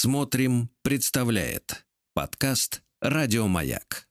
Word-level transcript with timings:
Смотрим, 0.00 0.70
представляет 0.82 1.84
подкаст 2.14 2.82
Радиомаяк. 3.00 4.06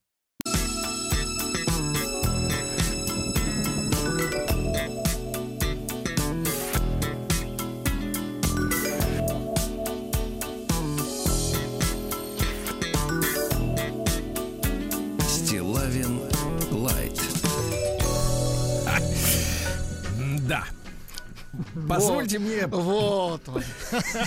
Стилавин 15.26 16.20
Лайт. 16.70 17.18
Да. 20.50 20.66
Позвольте 21.88 22.40
мне... 22.40 22.68
Вот 22.68 23.48
он. 23.50 23.64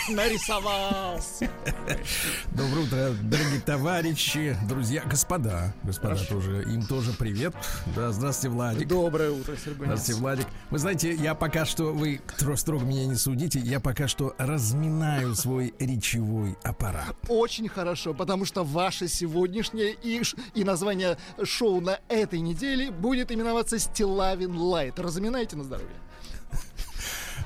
Нарисовался. 0.15 1.51
Доброе 2.53 2.85
утро, 2.85 3.11
дорогие 3.23 3.61
товарищи, 3.61 4.57
друзья, 4.69 5.03
господа. 5.05 5.75
Господа 5.83 6.17
тоже, 6.29 6.63
им 6.65 6.83
тоже 6.87 7.13
привет. 7.13 7.55
Да, 7.95 8.13
здравствуйте, 8.13 8.55
Владик. 8.55 8.89
Доброе 8.89 9.31
утро, 9.31 9.55
Сергей. 9.57 9.85
Здравствуйте, 9.85 10.21
Владик. 10.21 10.47
Вы 10.71 10.79
знаете, 10.79 11.15
я 11.15 11.35
пока 11.35 11.65
что, 11.65 11.93
вы 11.93 12.21
тро- 12.39 12.57
строго 12.57 12.85
меня 12.85 13.07
не 13.07 13.15
судите, 13.17 13.59
я 13.61 13.81
пока 13.81 14.09
что 14.09 14.35
разминаю 14.39 15.35
свой 15.35 15.75
речевой 15.79 16.57
аппарат. 16.63 17.15
Очень 17.29 17.69
хорошо, 17.69 18.15
потому 18.15 18.45
что 18.45 18.65
ваше 18.65 19.09
сегодняшнее 19.09 19.93
и, 19.93 20.23
ш- 20.23 20.37
и 20.55 20.65
название 20.65 21.17
шоу 21.45 21.81
на 21.81 22.01
этой 22.09 22.41
неделе 22.41 22.91
будет 22.91 23.31
именоваться 23.33 23.79
Стилавин 23.79 24.57
Лайт. 24.57 24.99
Разминайте 24.99 25.57
на 25.57 25.65
здоровье. 25.65 25.95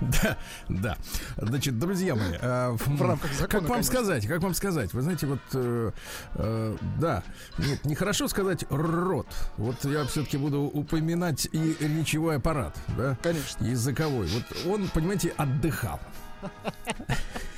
Да, 0.00 0.36
да. 0.68 0.96
Значит, 1.36 1.78
друзья 1.78 2.14
мои, 2.14 2.32
э, 2.40 2.76
В 2.86 3.02
рамках 3.02 3.32
закона, 3.32 3.48
как 3.48 3.62
вам 3.62 3.70
конечно. 3.70 3.92
сказать, 3.92 4.26
как 4.26 4.42
вам 4.42 4.54
сказать? 4.54 4.92
Вы 4.92 5.02
знаете, 5.02 5.26
вот, 5.26 5.40
э, 5.52 5.90
э, 6.34 6.76
да, 6.98 7.22
нет, 7.58 7.84
нехорошо 7.84 8.28
сказать 8.28 8.64
рот. 8.70 9.26
Вот 9.56 9.84
я 9.84 10.04
все-таки 10.04 10.36
буду 10.36 10.62
упоминать 10.62 11.48
и 11.52 11.76
речевой 11.80 12.36
аппарат, 12.36 12.76
да? 12.96 13.16
Конечно. 13.22 13.64
Языковой. 13.64 14.28
Вот 14.28 14.44
он, 14.66 14.88
понимаете, 14.88 15.32
отдыхал. 15.36 16.00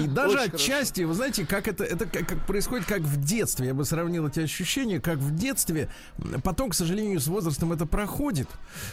И 0.00 0.06
даже 0.06 0.38
Очень 0.38 0.54
отчасти, 0.54 1.02
вы 1.02 1.14
знаете, 1.14 1.46
как 1.46 1.68
это, 1.68 1.84
это 1.84 2.06
как, 2.06 2.28
как 2.28 2.46
происходит, 2.46 2.86
как 2.86 3.02
в 3.02 3.22
детстве. 3.22 3.68
Я 3.68 3.74
бы 3.74 3.84
сравнил 3.84 4.26
эти 4.26 4.40
ощущения, 4.40 5.00
как 5.00 5.18
в 5.18 5.34
детстве. 5.34 5.88
Потом, 6.42 6.70
к 6.70 6.74
сожалению, 6.74 7.20
с 7.20 7.26
возрастом 7.26 7.72
это 7.72 7.86
проходит. 7.86 8.48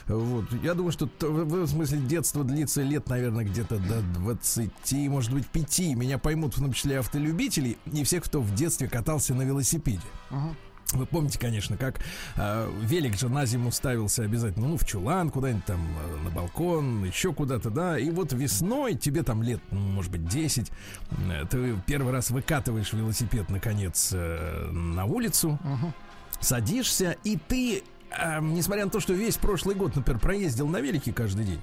Вот. 0.07 0.45
Я 0.63 0.73
думаю, 0.73 0.91
что 0.91 1.09
в 1.19 1.49
в 1.49 1.67
смысле 1.67 1.99
детство 1.99 2.43
длится 2.43 2.81
лет, 2.81 3.09
наверное, 3.09 3.45
где-то 3.45 3.77
до 3.77 4.01
20, 4.19 4.71
может 5.09 5.33
быть, 5.33 5.47
5. 5.47 5.79
Меня 5.95 6.17
поймут 6.17 6.55
в 6.55 6.59
том 6.59 6.73
числе 6.73 6.99
автолюбители 6.99 7.77
и 7.91 8.03
все, 8.03 8.21
кто 8.21 8.41
в 8.41 8.53
детстве 8.55 8.87
катался 8.87 9.33
на 9.33 9.43
велосипеде. 9.43 10.01
Ага. 10.29 10.55
Вы 10.93 11.05
помните, 11.05 11.37
конечно, 11.39 11.77
как 11.77 11.99
э, 12.35 12.71
велик 12.81 13.17
же 13.17 13.29
на 13.29 13.45
зиму 13.45 13.71
ставился 13.71 14.23
обязательно, 14.23 14.67
ну, 14.69 14.77
в 14.77 14.85
чулан 14.85 15.29
куда-нибудь 15.29 15.65
там, 15.65 15.79
э, 15.79 16.23
на 16.23 16.29
балкон, 16.31 17.03
еще 17.05 17.33
куда-то, 17.33 17.69
да. 17.69 17.99
И 17.99 18.09
вот 18.09 18.33
весной, 18.33 18.95
тебе 18.95 19.23
там 19.23 19.43
лет, 19.43 19.61
ну, 19.71 19.79
может 19.79 20.11
быть, 20.11 20.25
10, 20.27 20.71
э, 21.11 21.45
ты 21.49 21.75
первый 21.85 22.11
раз 22.11 22.31
выкатываешь 22.31 22.91
велосипед, 22.93 23.49
наконец, 23.49 24.09
э, 24.13 24.69
на 24.71 25.05
улицу, 25.05 25.59
Ага. 25.63 25.93
садишься, 26.39 27.17
и 27.23 27.37
ты, 27.37 27.83
э, 28.11 28.39
несмотря 28.41 28.85
на 28.85 28.91
то, 28.91 28.99
что 28.99 29.13
весь 29.13 29.37
прошлый 29.37 29.75
год, 29.75 29.95
например, 29.95 30.19
проездил 30.19 30.67
на 30.67 30.81
велике 30.81 31.13
каждый 31.13 31.45
день, 31.45 31.61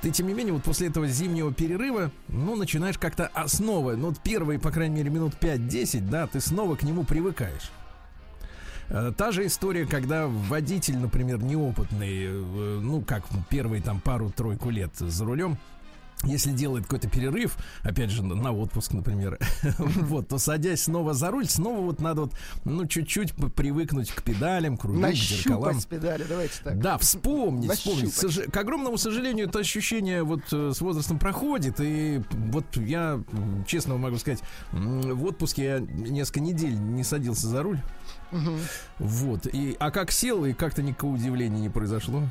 ты, 0.00 0.10
тем 0.12 0.28
не 0.28 0.34
менее, 0.34 0.52
вот 0.52 0.62
после 0.62 0.88
этого 0.88 1.08
зимнего 1.08 1.52
перерыва, 1.52 2.12
ну, 2.28 2.54
начинаешь 2.56 2.98
как-то 2.98 3.26
основы, 3.34 3.96
ну, 3.96 4.08
вот 4.08 4.20
первые, 4.20 4.58
по 4.60 4.70
крайней 4.70 4.96
мере, 4.96 5.10
минут 5.10 5.34
5-10, 5.40 6.08
да, 6.08 6.26
ты 6.26 6.40
снова 6.40 6.76
к 6.76 6.82
нему 6.84 7.02
привыкаешь. 7.04 7.70
Э, 8.88 9.12
Та 9.16 9.32
же 9.32 9.46
история, 9.46 9.86
когда 9.86 10.26
водитель, 10.26 10.98
например, 10.98 11.42
неопытный, 11.42 12.24
э, 12.24 12.80
ну, 12.82 13.02
как 13.02 13.24
первые 13.48 13.82
там 13.82 14.00
пару-тройку 14.00 14.70
лет 14.70 14.92
за 14.96 15.24
рулем, 15.24 15.58
если 16.24 16.50
делает 16.50 16.84
какой-то 16.84 17.08
перерыв, 17.08 17.56
опять 17.82 18.10
же, 18.10 18.24
на 18.24 18.52
отпуск, 18.52 18.92
например, 18.92 19.38
вот, 19.78 20.28
то 20.28 20.38
садясь 20.38 20.82
снова 20.82 21.14
за 21.14 21.30
руль, 21.30 21.46
снова 21.46 21.80
вот 21.80 22.00
надо 22.00 22.22
вот, 22.22 22.32
ну, 22.64 22.86
чуть-чуть 22.86 23.34
привыкнуть 23.54 24.10
к 24.10 24.22
педалям, 24.22 24.76
к 24.76 24.84
рулю, 24.84 25.00
к 25.00 25.12
зеркалам. 25.12 25.76
Нащупать 25.76 25.86
педали, 25.86 26.24
давайте 26.28 26.54
так. 26.64 26.80
Да, 26.80 26.98
вспомнить, 26.98 27.72
вспомнить. 27.72 28.22
Нащупать. 28.22 28.50
К 28.50 28.56
огромному 28.56 28.98
сожалению, 28.98 29.48
это 29.48 29.60
ощущение 29.60 30.24
вот 30.24 30.40
э, 30.52 30.72
с 30.74 30.80
возрастом 30.80 31.20
проходит. 31.20 31.76
И 31.80 32.20
вот 32.32 32.64
я, 32.76 33.22
честно 33.66 33.96
могу 33.96 34.16
сказать, 34.16 34.40
в 34.72 35.24
отпуске 35.24 35.64
я 35.64 35.78
несколько 35.78 36.40
недель 36.40 36.74
не 36.74 37.04
садился 37.04 37.46
за 37.46 37.62
руль. 37.62 37.78
Мгм. 38.30 38.58
Вот. 38.98 39.46
И, 39.46 39.76
а 39.78 39.90
как 39.90 40.10
сел, 40.10 40.44
и 40.44 40.52
как-то 40.52 40.82
никакого 40.82 41.14
удивления 41.14 41.60
не 41.60 41.70
произошло. 41.70 42.22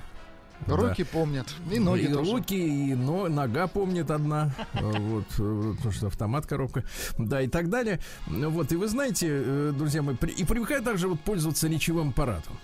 Да. 0.66 0.76
Руки 0.76 1.04
помнят. 1.04 1.48
И 1.72 1.80
ноги 1.80 2.04
и 2.04 2.08
тоже. 2.08 2.32
руки, 2.32 2.56
и 2.56 2.96
но, 2.96 3.28
нога 3.28 3.68
помнит 3.68 4.10
одна. 4.10 4.52
Вот, 4.98 5.26
э, 5.40 5.74
потому 5.78 5.92
что 5.92 6.08
автомат, 6.08 6.46
коробка. 6.46 6.84
Да, 7.18 7.42
и 7.42 7.48
так 7.48 7.70
далее. 7.70 8.00
Вот, 8.28 8.72
и 8.72 8.76
вы 8.76 8.88
знаете, 8.88 9.28
э, 9.30 9.74
друзья 9.78 10.02
мои, 10.02 10.16
и 10.16 10.44
привыкаю 10.46 10.82
также 10.82 11.08
вот 11.08 11.20
пользоваться 11.20 11.68
речевым 11.68 12.10
аппаратом. 12.10 12.58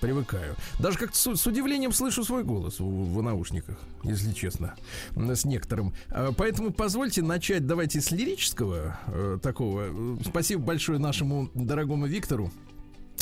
Привыкаю. 0.00 0.54
Даже 0.78 0.98
как-то 0.98 1.16
с, 1.16 1.36
с 1.36 1.46
удивлением 1.46 1.92
слышу 1.92 2.24
свой 2.24 2.44
голос 2.44 2.80
в, 2.80 2.84
в 2.84 3.22
наушниках, 3.22 3.78
если 4.02 4.32
честно, 4.32 4.74
с 5.16 5.44
некоторым. 5.44 5.94
А, 6.10 6.32
Поэтому 6.32 6.72
позвольте 6.72 7.22
начать, 7.22 7.66
давайте 7.66 8.00
с 8.00 8.10
лирического 8.10 8.98
э, 9.06 9.38
такого. 9.42 10.18
Спасибо 10.24 10.62
большое 10.62 10.98
нашему 10.98 11.50
дорогому 11.54 12.06
Виктору. 12.06 12.50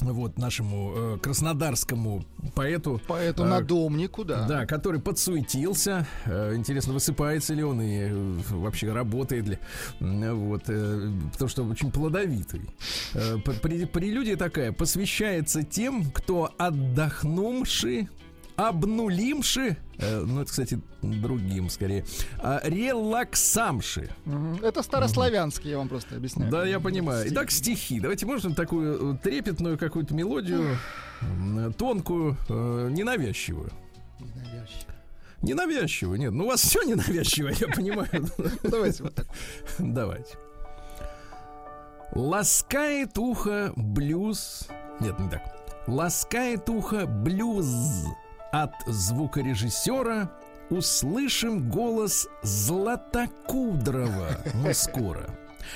Вот 0.03 0.39
нашему 0.39 0.93
э, 0.95 1.19
краснодарскому 1.23 2.25
поэту. 2.55 3.01
Поэту 3.09 3.45
э, 3.45 3.49
надомнику, 3.49 4.25
да. 4.25 4.47
да, 4.47 4.67
который 4.67 5.01
подсуетился. 5.01 6.07
Э, 6.27 6.55
Интересно, 6.55 6.93
высыпается 6.93 7.55
ли 7.55 7.63
он 7.65 7.81
и 7.81 7.99
э, 8.11 8.33
вообще 8.51 8.93
работает 8.93 9.47
ли. 9.49 9.59
М, 10.01 10.49
Вот, 10.49 10.65
э, 10.69 11.11
потому 11.33 11.49
что 11.49 11.65
очень 11.65 11.91
плодовитый. 11.91 12.63
Э, 13.15 13.39
при- 13.63 13.85
Прелюдия 13.87 14.37
такая. 14.37 14.73
Посвящается 14.73 15.63
тем, 15.63 16.11
кто 16.13 16.53
отдохнувший, 16.59 18.09
обнулимши, 18.57 19.77
э, 19.99 20.21
ну 20.21 20.41
это, 20.41 20.51
кстати, 20.51 20.81
другим 21.03 21.69
скорее, 21.71 22.05
а, 22.39 22.61
релаксамши. 22.65 24.11
Это 24.63 24.83
старославянский, 24.83 25.71
я 25.71 25.79
вам 25.79 25.89
просто 25.89 26.17
объясняю. 26.17 26.51
Да, 26.51 26.67
я 26.67 26.81
понимаю. 26.81 27.27
Итак, 27.29 27.51
стихи. 27.51 28.01
Давайте 28.01 28.27
можем 28.27 28.55
такую 28.55 29.15
э, 29.15 29.19
трепетную 29.19 29.79
какую-то 29.79 30.15
мелодию, 30.15 30.77
м, 31.21 31.73
тонкую, 31.75 32.37
э, 32.49 32.89
ненавязчивую. 32.91 33.71
Ненавязчиво. 34.21 34.93
Ненавязчиво, 35.43 36.15
нет. 36.15 36.33
Ну, 36.33 36.45
у 36.45 36.47
вас 36.49 36.63
все 36.63 36.83
ненавязчиво, 36.83 37.49
я 37.49 37.69
понимаю. 37.69 38.09
Ну, 38.39 38.71
Давайте 38.71 39.03
вот 39.03 39.15
так. 39.15 39.27
Давайте. 39.79 40.35
Ласкает 42.13 43.19
ухо 43.19 43.73
блюз. 43.77 44.69
Нет, 45.01 45.19
не 45.19 45.29
так. 45.29 45.43
Ласкает 45.87 46.69
ухо 46.71 47.07
блюз 47.07 48.07
от 48.63 48.73
звукорежиссера. 48.87 50.31
Услышим 50.71 51.71
голос 51.71 52.27
Златокудрова 52.43 54.29
мы 54.55 54.75
скоро. 54.75 55.27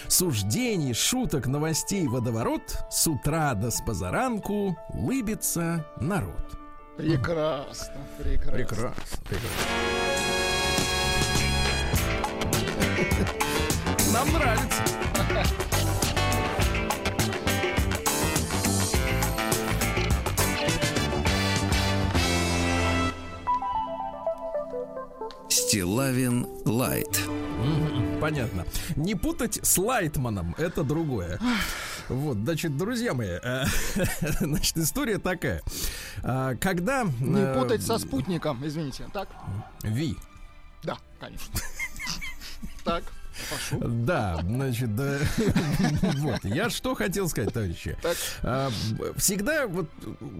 Суждений, 0.08 0.94
шуток, 0.94 1.46
новостей 1.48 2.06
водоворот 2.06 2.84
С 2.90 3.06
утра 3.08 3.54
до 3.54 3.70
спозаранку 3.70 4.76
лыбится 4.94 5.84
народ 6.00 6.56
Прекрасно, 6.96 7.94
прекрасно. 8.18 8.56
прекрасно. 8.56 9.50
Нам 14.12 14.32
нравится. 14.32 14.99
Стилавин 25.70 26.48
Лайт. 26.64 27.28
Понятно. 28.20 28.66
Не 28.96 29.14
путать 29.14 29.60
с 29.64 29.78
Лайтманом, 29.78 30.56
это 30.58 30.82
другое. 30.82 31.38
Вот, 32.08 32.38
значит, 32.38 32.76
друзья 32.76 33.14
мои, 33.14 33.38
э, 33.40 33.66
значит, 34.40 34.76
история 34.78 35.18
такая. 35.18 35.62
А, 36.24 36.56
Когда... 36.56 37.04
Не 37.20 37.42
э, 37.42 37.54
путать 37.54 37.84
со 37.84 37.98
спутником, 37.98 38.66
извините. 38.66 39.06
Так? 39.12 39.28
Ви. 39.84 40.16
Да, 40.82 40.98
конечно. 41.20 41.54
Так. 42.82 43.04
Прошу. 43.48 43.78
Да, 43.86 44.40
значит, 44.42 44.94
да. 44.94 45.18
вот. 46.18 46.44
Я 46.44 46.70
что 46.70 46.94
хотел 46.94 47.28
сказать, 47.28 47.52
товарищи. 47.52 47.96
Так. 48.02 48.16
А, 48.42 48.70
всегда, 49.16 49.66
вот, 49.66 49.88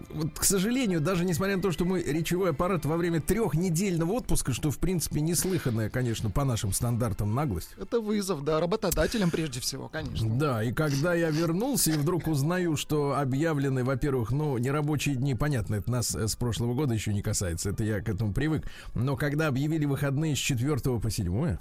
вот, 0.09 0.37
к 0.37 0.43
сожалению, 0.43 1.01
даже 1.01 1.25
несмотря 1.25 1.55
на 1.57 1.61
то, 1.61 1.71
что 1.71 1.85
мой 1.85 2.03
речевой 2.03 2.51
аппарат 2.51 2.85
во 2.85 2.97
время 2.97 3.21
трехнедельного 3.21 4.11
отпуска, 4.13 4.53
что, 4.53 4.71
в 4.71 4.77
принципе, 4.77 5.21
неслыханная, 5.21 5.89
конечно, 5.89 6.29
по 6.29 6.43
нашим 6.43 6.73
стандартам 6.73 7.33
наглость. 7.33 7.69
Это 7.79 7.99
вызов, 7.99 8.43
да, 8.43 8.59
работодателям 8.59 9.31
прежде 9.31 9.59
всего, 9.59 9.87
конечно. 9.87 10.29
Да, 10.37 10.63
и 10.63 10.71
когда 10.71 11.13
я 11.13 11.29
вернулся 11.29 11.91
и 11.91 11.97
вдруг 11.97 12.27
узнаю, 12.27 12.75
что 12.77 13.17
объявлены, 13.17 13.83
во-первых, 13.83 14.31
ну, 14.31 14.57
нерабочие 14.57 15.15
дни, 15.15 15.35
понятно, 15.35 15.75
это 15.75 15.91
нас 15.91 16.15
э, 16.15 16.27
с 16.27 16.35
прошлого 16.35 16.73
года 16.73 16.93
еще 16.93 17.13
не 17.13 17.21
касается, 17.21 17.69
это 17.69 17.83
я 17.83 18.01
к 18.01 18.09
этому 18.09 18.33
привык, 18.33 18.65
но 18.93 19.15
когда 19.15 19.47
объявили 19.47 19.85
выходные 19.85 20.35
с 20.35 20.39
4 20.39 20.99
по 20.99 21.09
7, 21.09 21.57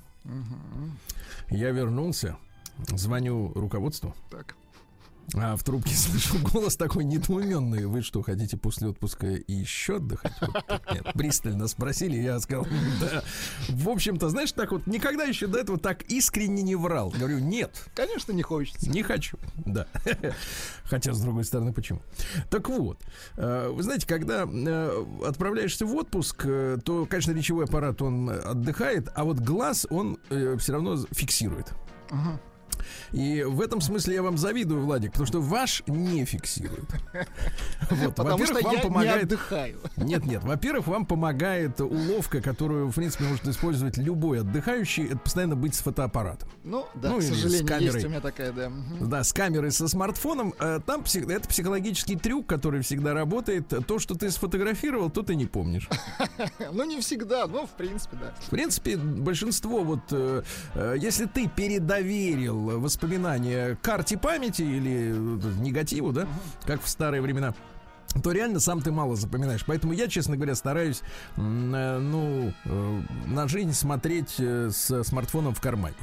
я 1.50 1.70
вернулся, 1.72 2.36
звоню 2.88 3.52
руководству, 3.54 4.14
Так. 4.30 4.54
А 5.34 5.56
в 5.56 5.62
трубке 5.62 5.94
слышу 5.94 6.38
голос 6.52 6.76
такой 6.76 7.04
недоуменный. 7.04 7.86
Вы 7.86 8.02
что, 8.02 8.22
хотите 8.22 8.56
после 8.56 8.88
отпуска 8.88 9.26
еще 9.26 9.96
отдыхать? 9.96 10.32
Вот 10.40 10.66
так, 10.66 10.92
нет, 10.92 11.06
пристально 11.14 11.68
спросили, 11.68 12.16
я 12.16 12.40
сказал, 12.40 12.66
да. 13.00 13.22
В 13.68 13.88
общем-то, 13.88 14.28
знаешь, 14.28 14.52
так 14.52 14.72
вот, 14.72 14.86
никогда 14.86 15.24
еще 15.24 15.46
до 15.46 15.58
этого 15.58 15.78
так 15.78 16.02
искренне 16.04 16.62
не 16.62 16.74
врал. 16.74 17.10
Говорю, 17.10 17.38
нет, 17.38 17.84
Конечно, 17.94 18.32
не 18.32 18.42
хочется. 18.42 18.90
не 18.90 19.02
хочу, 19.02 19.38
да. 19.64 19.86
Хотя, 20.84 21.12
с 21.12 21.20
другой 21.20 21.44
стороны, 21.44 21.72
почему? 21.72 22.02
Так 22.50 22.68
вот, 22.68 22.98
э, 23.36 23.68
вы 23.68 23.82
знаете, 23.82 24.06
когда 24.06 24.46
э, 24.50 25.04
отправляешься 25.26 25.86
в 25.86 25.94
отпуск, 25.94 26.42
э, 26.44 26.78
то, 26.84 27.06
конечно, 27.06 27.32
речевой 27.32 27.64
аппарат, 27.64 28.02
он 28.02 28.28
отдыхает, 28.30 29.08
а 29.14 29.24
вот 29.24 29.38
глаз, 29.38 29.86
он 29.90 30.18
все 30.58 30.72
равно 30.72 30.96
фиксирует. 31.12 31.72
Ага. 32.10 32.40
И 33.12 33.42
в 33.42 33.60
этом 33.60 33.80
смысле 33.80 34.14
я 34.14 34.22
вам 34.22 34.38
завидую, 34.38 34.82
Владик, 34.82 35.12
потому 35.12 35.26
что 35.26 35.40
ваш 35.40 35.82
не 35.86 36.24
фиксирует. 36.24 36.84
Вот, 37.90 38.14
Потому 38.14 38.44
что 38.46 38.54
вам 38.54 38.72
я 38.72 38.78
не 38.78 38.82
помогает 38.88 39.24
отдыхаю. 39.24 39.78
нет, 39.96 40.24
нет. 40.24 40.44
Во-первых, 40.44 40.86
вам 40.86 41.06
помогает 41.06 41.80
уловка, 41.80 42.40
которую, 42.40 42.88
в 42.88 42.94
принципе, 42.94 43.24
может 43.24 43.46
использовать 43.48 43.96
любой 43.96 44.40
отдыхающий. 44.40 45.06
Это 45.06 45.18
постоянно 45.18 45.56
быть 45.56 45.74
с 45.74 45.80
фотоаппаратом. 45.80 46.48
Ну, 46.62 46.86
да, 46.94 47.10
Ну, 47.10 47.18
к 47.18 47.22
или 47.22 47.26
с 47.26 47.34
сожалению, 47.34 47.66
камерой. 47.66 47.94
есть 47.94 48.06
у 48.06 48.08
меня 48.08 48.20
такая, 48.20 48.52
да. 48.52 48.70
Да, 49.00 49.24
с 49.24 49.32
камерой, 49.32 49.72
со 49.72 49.88
смартфоном. 49.88 50.54
Э, 50.60 50.78
Там 50.86 51.02
это 51.02 51.48
психологический 51.48 52.16
трюк, 52.16 52.46
который 52.46 52.80
всегда 52.82 53.12
работает. 53.12 53.72
То, 53.86 53.98
что 53.98 54.14
ты 54.14 54.30
сфотографировал, 54.30 55.10
то 55.10 55.22
ты 55.22 55.34
не 55.34 55.46
помнишь. 55.46 55.88
Ну, 56.72 56.84
не 56.84 57.00
всегда, 57.00 57.46
но 57.46 57.66
в 57.66 57.70
принципе, 57.70 58.16
да. 58.16 58.34
В 58.40 58.50
принципе, 58.50 58.96
большинство 58.96 59.82
вот, 59.82 60.00
э, 60.12 60.42
э, 60.74 60.96
если 60.98 61.26
ты 61.26 61.48
передоверил 61.48 62.69
воспоминания 62.78 63.76
карте 63.82 64.18
памяти 64.18 64.62
или 64.62 65.12
э, 65.12 65.60
негативу, 65.60 66.12
да, 66.12 66.26
как 66.64 66.82
в 66.82 66.88
старые 66.88 67.22
времена, 67.22 67.54
то 68.22 68.32
реально 68.32 68.60
сам 68.60 68.80
ты 68.82 68.90
мало 68.90 69.16
запоминаешь. 69.16 69.64
Поэтому 69.66 69.92
я, 69.92 70.08
честно 70.08 70.36
говоря, 70.36 70.54
стараюсь, 70.54 71.02
э, 71.36 71.40
ну, 71.40 72.52
э, 72.64 73.02
на 73.26 73.48
жизнь 73.48 73.72
смотреть 73.72 74.34
э, 74.38 74.70
с 74.72 75.04
смартфоном 75.04 75.54
в 75.54 75.60
кармане. 75.60 75.96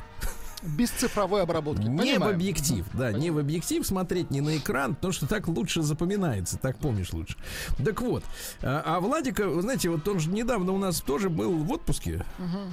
Без 0.63 0.89
цифровой 0.89 1.43
обработки. 1.43 1.83
Не 1.83 1.95
в 1.95 1.99
Понимаю. 1.99 2.33
объектив, 2.35 2.85
да, 2.93 3.11
не 3.11 3.29
в 3.29 3.37
объектив 3.37 3.85
смотреть, 3.85 4.31
не 4.31 4.41
на 4.41 4.57
экран, 4.57 4.95
потому 4.95 5.13
что 5.13 5.27
так 5.27 5.47
лучше 5.47 5.83
запоминается, 5.83 6.57
так 6.57 6.77
помнишь 6.77 7.13
лучше. 7.13 7.37
Так 7.83 8.01
вот, 8.01 8.23
а, 8.61 8.81
а 8.85 8.99
Владика, 8.99 9.47
вы 9.47 9.61
знаете, 9.61 9.89
вот 9.89 10.07
он 10.07 10.19
же 10.19 10.31
недавно 10.31 10.71
у 10.71 10.77
нас 10.77 10.99
тоже 11.01 11.29
был 11.29 11.57
в 11.57 11.71
отпуске, 11.71 12.25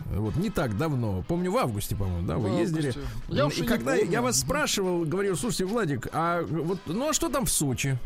вот 0.07 0.37
не 0.37 0.51
так 0.51 0.77
давно, 0.79 1.23
помню 1.29 1.53
в 1.53 1.59
августе, 1.59 1.95
по-моему, 1.95 2.27
да, 2.27 2.39
вы 2.39 2.51
В 2.51 2.59
ездили. 2.59 2.95
августе. 3.29 3.59
Я 3.61 3.65
и 3.65 3.67
когда 3.67 3.95
я 3.95 4.23
вас 4.23 4.41
спрашивал, 4.41 5.05
говорю, 5.05 5.37
слушайте, 5.37 5.67
Владик, 5.67 6.09
а 6.13 6.43
вот, 6.43 6.79
ну 6.87 7.11
а 7.11 7.13
что 7.13 7.29
там 7.29 7.45
в 7.45 7.51
Сочи? 7.51 7.99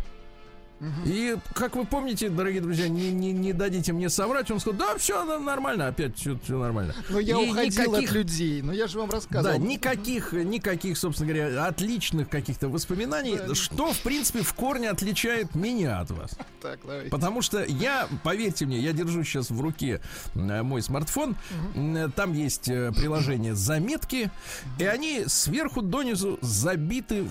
И, 1.04 1.36
как 1.54 1.74
вы 1.76 1.84
помните, 1.84 2.28
дорогие 2.28 2.60
друзья, 2.60 2.88
не, 2.88 3.10
не, 3.10 3.32
не 3.32 3.52
дадите 3.52 3.92
мне 3.92 4.08
соврать, 4.08 4.50
он 4.50 4.60
сказал, 4.60 4.78
да, 4.78 4.96
все 4.98 5.24
нормально, 5.38 5.88
опять 5.88 6.16
все, 6.18 6.36
нормально. 6.48 6.94
Но 7.10 7.18
я 7.18 7.40
И 7.40 7.50
уходил 7.50 7.92
никаких- 7.92 8.10
от 8.10 8.14
людей. 8.16 8.62
Но 8.62 8.72
я 8.72 8.86
же 8.86 8.98
вам 8.98 9.10
рассказывал. 9.10 9.58
да, 9.58 9.64
никаких, 9.64 10.32
никаких, 10.32 10.96
собственно 10.96 11.32
говоря, 11.32 11.66
отличных 11.66 12.28
каких-то 12.28 12.68
воспоминаний, 12.68 13.36
Да. 13.36 13.54
что, 13.54 13.92
в 13.92 14.00
принципе, 14.02 14.42
в 14.42 14.52
корне 14.54 14.90
отличает 14.90 15.54
меня 15.54 16.00
от 16.00 16.10
вас. 16.10 16.36
Так, 16.62 16.80
давайте. 16.84 17.10
Потому 17.10 17.40
что 17.42 17.64
я, 17.64 18.08
поверьте 18.24 18.66
мне, 18.66 18.78
я 18.80 18.92
держу 18.92 19.22
сейчас 19.24 19.50
в 19.50 19.60
руке 19.60 20.00
э, 20.34 20.62
мой 20.62 20.82
смартфон, 20.82 21.36
М, 21.76 22.10
там 22.12 22.32
есть 22.34 22.68
э, 22.68 22.92
приложение 22.92 23.54
«Заметки», 23.54 24.30
и 24.78 24.84
они 24.84 25.24
сверху 25.26 25.82
донизу 25.82 26.38
забиты 26.42 27.26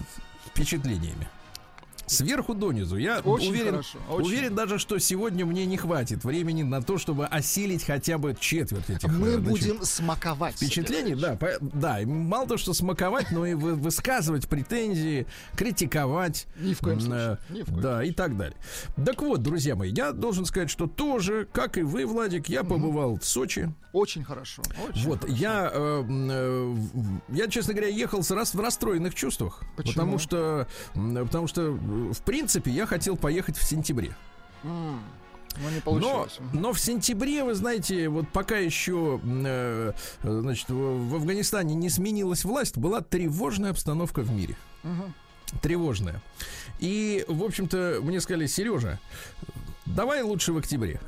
впечатлениями. 0.45 1.27
Сверху 2.07 2.54
донизу. 2.54 2.95
Я 2.98 3.19
Очень 3.19 3.50
уверен, 3.50 3.71
хорошо, 3.71 3.98
очень. 4.09 4.27
уверен 4.27 4.56
даже, 4.56 4.80
что 4.80 4.98
сегодня 4.98 5.45
мне 5.45 5.65
не 5.65 5.75
хватит 5.77 6.24
времени 6.24 6.63
на 6.63 6.81
то, 6.81 6.98
чтобы 6.98 7.25
осилить 7.25 7.83
хотя 7.83 8.18
бы 8.18 8.36
четверть 8.39 8.89
этих 8.89 9.09
э, 9.09 9.12
Мы 9.12 9.31
значит, 9.33 9.44
будем 9.50 9.83
смаковать. 9.83 10.56
Впечатлений, 10.56 11.09
Сергей 11.12 11.21
да, 11.21 11.36
по- 11.36 11.57
да. 11.59 12.00
Мало 12.06 12.48
того, 12.48 12.57
что 12.57 12.74
смаковать, 12.74 13.31
но 13.31 13.45
и 13.45 13.54
вы- 13.56 13.75
высказывать 13.75 14.48
претензии, 14.48 15.27
критиковать. 15.57 16.48
Ни 16.59 16.74
в 16.74 16.80
коем 16.80 17.00
случае, 17.01 17.38
э, 17.50 17.54
ни 17.54 17.62
в 17.63 17.65
коем 17.65 17.81
Да, 17.81 18.04
и 18.04 18.12
так 18.12 18.38
далее. 18.38 18.57
Так 19.06 19.21
вот, 19.21 19.44
друзья 19.44 19.75
мои, 19.75 19.92
я 19.92 20.13
должен 20.13 20.45
сказать, 20.45 20.69
что 20.69 20.88
тоже, 20.88 21.48
как 21.51 21.77
и 21.77 21.81
вы, 21.81 22.06
Владик, 22.06 22.48
я 22.48 22.63
побывал 22.63 23.18
в 23.19 23.25
Сочи. 23.25 23.74
Очень 23.97 24.23
хорошо. 24.23 24.61
Очень 24.88 25.03
Вот, 25.07 25.21
хорошо. 25.21 25.38
я, 25.38 25.71
э, 25.73 26.03
э, 26.07 26.75
я, 27.29 27.47
честно 27.47 27.73
говоря, 27.73 27.89
ехал 27.89 28.21
с 28.23 28.29
рас- 28.31 28.53
в 28.53 28.59
расстроенных 28.59 29.15
чувствах. 29.15 29.63
Почему? 29.75 29.94
Потому 29.94 30.19
что, 30.19 30.67
потому 30.94 31.47
что, 31.47 31.61
э, 31.61 31.71
в 32.13 32.21
принципе, 32.21 32.69
я 32.71 32.85
хотел 32.85 33.17
поехать 33.17 33.57
в 33.57 33.63
сентябре. 33.63 34.15
М, 34.63 35.01
Ну, 35.59 35.69
не 35.69 35.75
Но, 35.77 35.81
получилось. 35.81 36.38
Но 36.53 36.71
в 36.73 36.79
сентябре, 36.79 37.44
вы 37.44 37.55
знаете, 37.55 38.09
вот 38.09 38.27
пока 38.29 38.57
еще, 38.57 39.19
э, 39.23 39.94
э, 40.21 40.39
значит, 40.41 40.69
в, 40.69 41.09
в 41.09 41.15
Афганистане 41.15 41.73
не 41.73 41.89
сменилась 41.89 42.45
власть, 42.45 42.77
была 42.77 43.01
тревожная 43.01 43.71
обстановка 43.71 44.21
в 44.21 44.29
мире. 44.31 44.55
Мгм. 44.83 45.13
Тревожная. 45.63 46.21
И, 46.79 47.25
в 47.27 47.44
общем-то, 47.44 47.99
мне 48.03 48.21
сказали, 48.21 48.45
Сережа, 48.45 48.99
давай 49.88 50.21
лучше 50.21 50.53
в 50.53 50.57
октябре. 50.57 50.99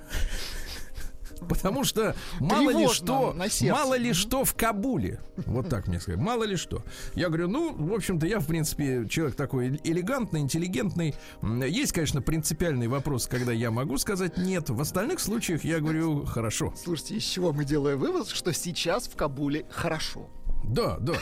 Потому 1.47 1.83
что 1.83 2.15
мало 2.39 2.69
ли 2.71 2.87
что, 2.87 3.35
мало 3.69 3.97
ли 3.97 4.13
что 4.13 4.43
в 4.43 4.53
Кабуле. 4.55 5.19
Вот 5.45 5.69
так 5.69 5.87
мне 5.87 5.99
сказали. 5.99 6.21
Мало 6.21 6.43
ли 6.43 6.55
что. 6.55 6.83
Я 7.15 7.27
говорю, 7.27 7.47
ну, 7.47 7.73
в 7.73 7.93
общем-то, 7.93 8.25
я, 8.27 8.39
в 8.39 8.47
принципе, 8.47 9.07
человек 9.09 9.35
такой 9.35 9.79
элегантный, 9.83 10.41
интеллигентный. 10.41 11.15
Есть, 11.41 11.93
конечно, 11.93 12.21
принципиальный 12.21 12.87
вопрос, 12.87 13.27
когда 13.27 13.51
я 13.51 13.71
могу 13.71 13.97
сказать 13.97 14.37
нет. 14.37 14.69
В 14.69 14.81
остальных 14.81 15.19
случаях 15.19 15.63
я 15.63 15.79
говорю 15.79 16.25
хорошо. 16.25 16.73
Слушайте, 16.81 17.15
из 17.15 17.23
чего 17.23 17.53
мы 17.53 17.65
делаем 17.65 17.99
вывод, 17.99 18.27
что 18.27 18.53
сейчас 18.53 19.07
в 19.07 19.15
Кабуле 19.15 19.65
хорошо. 19.69 20.29
Да, 20.63 20.97
да. 20.99 21.13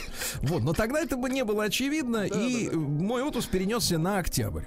Вот, 0.41 0.63
но 0.63 0.73
тогда 0.73 0.99
это 0.99 1.15
бы 1.15 1.29
не 1.29 1.43
было 1.43 1.65
очевидно, 1.65 2.27
Да, 2.29 2.39
и 2.39 2.65
да, 2.65 2.71
да. 2.71 2.77
э, 2.77 2.79
мой 2.79 3.23
отпуск 3.23 3.49
перенесся 3.49 3.97
на 3.97 4.17
октябрь. 4.19 4.63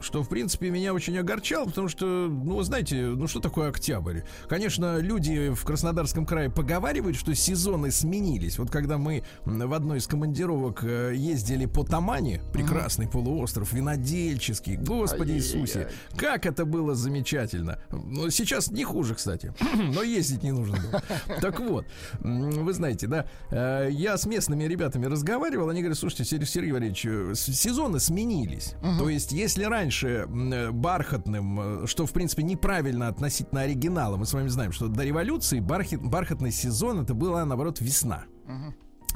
Что, 0.00 0.22
в 0.22 0.28
принципе, 0.28 0.70
меня 0.70 0.94
очень 0.94 1.18
огорчало, 1.18 1.66
потому 1.66 1.88
что, 1.88 2.06
ну, 2.06 2.56
вы 2.56 2.64
знаете, 2.64 3.06
ну 3.06 3.26
что 3.26 3.40
такое 3.40 3.68
октябрь? 3.68 4.20
Конечно, 4.48 4.98
люди 4.98 5.50
в 5.52 5.64
Краснодарском 5.64 6.24
крае 6.24 6.50
поговаривают, 6.50 7.16
что 7.16 7.34
сезоны 7.34 7.90
сменились. 7.90 8.58
Вот 8.58 8.70
когда 8.70 8.96
мы 8.98 9.24
в 9.44 9.72
одной 9.74 9.98
из 9.98 10.06
командировок 10.06 10.82
э, 10.84 11.12
ездили 11.14 11.66
по 11.66 11.84
Тамане, 11.84 12.40
прекрасный 12.52 13.08
полуостров, 13.08 13.72
винодельческий, 13.72 14.76
Господи. 14.76 15.32
Иисусе, 15.32 15.90
как 16.16 16.46
это 16.46 16.64
было 16.64 16.94
замечательно. 16.94 17.78
Ну, 17.90 18.30
сейчас 18.30 18.70
не 18.70 18.84
хуже, 18.84 19.14
кстати, 19.14 19.52
но 19.74 20.02
ездить 20.02 20.42
не 20.42 20.52
нужно 20.52 20.78
было. 20.78 21.02
Так 21.40 21.60
вот, 21.60 21.86
вы 22.20 22.72
знаете, 22.72 23.06
да, 23.06 23.26
э, 23.50 23.88
я 24.12 24.18
с 24.18 24.26
местными 24.26 24.64
ребятами 24.64 25.06
разговаривал, 25.06 25.70
они 25.70 25.80
говорят, 25.80 25.98
слушайте, 25.98 26.24
Сергей, 26.46 26.70
Валерьевич, 26.72 27.06
э, 27.06 27.32
сезоны 27.34 27.98
сменились. 27.98 28.74
То 28.98 29.08
есть, 29.08 29.32
если 29.32 29.64
раньше 29.64 30.28
э, 30.28 30.70
бархатным, 30.70 31.84
э, 31.84 31.86
что, 31.86 32.06
в 32.06 32.12
принципе, 32.12 32.42
неправильно 32.42 33.08
относительно 33.08 33.62
оригинала, 33.62 34.16
мы 34.18 34.26
с 34.26 34.32
вами 34.34 34.48
знаем, 34.48 34.72
что 34.72 34.88
до 34.88 35.02
революции 35.02 35.60
бархат- 35.60 36.06
бархатный 36.06 36.52
сезон 36.52 37.00
это 37.00 37.14
была, 37.14 37.44
наоборот, 37.46 37.80
весна. 37.80 38.24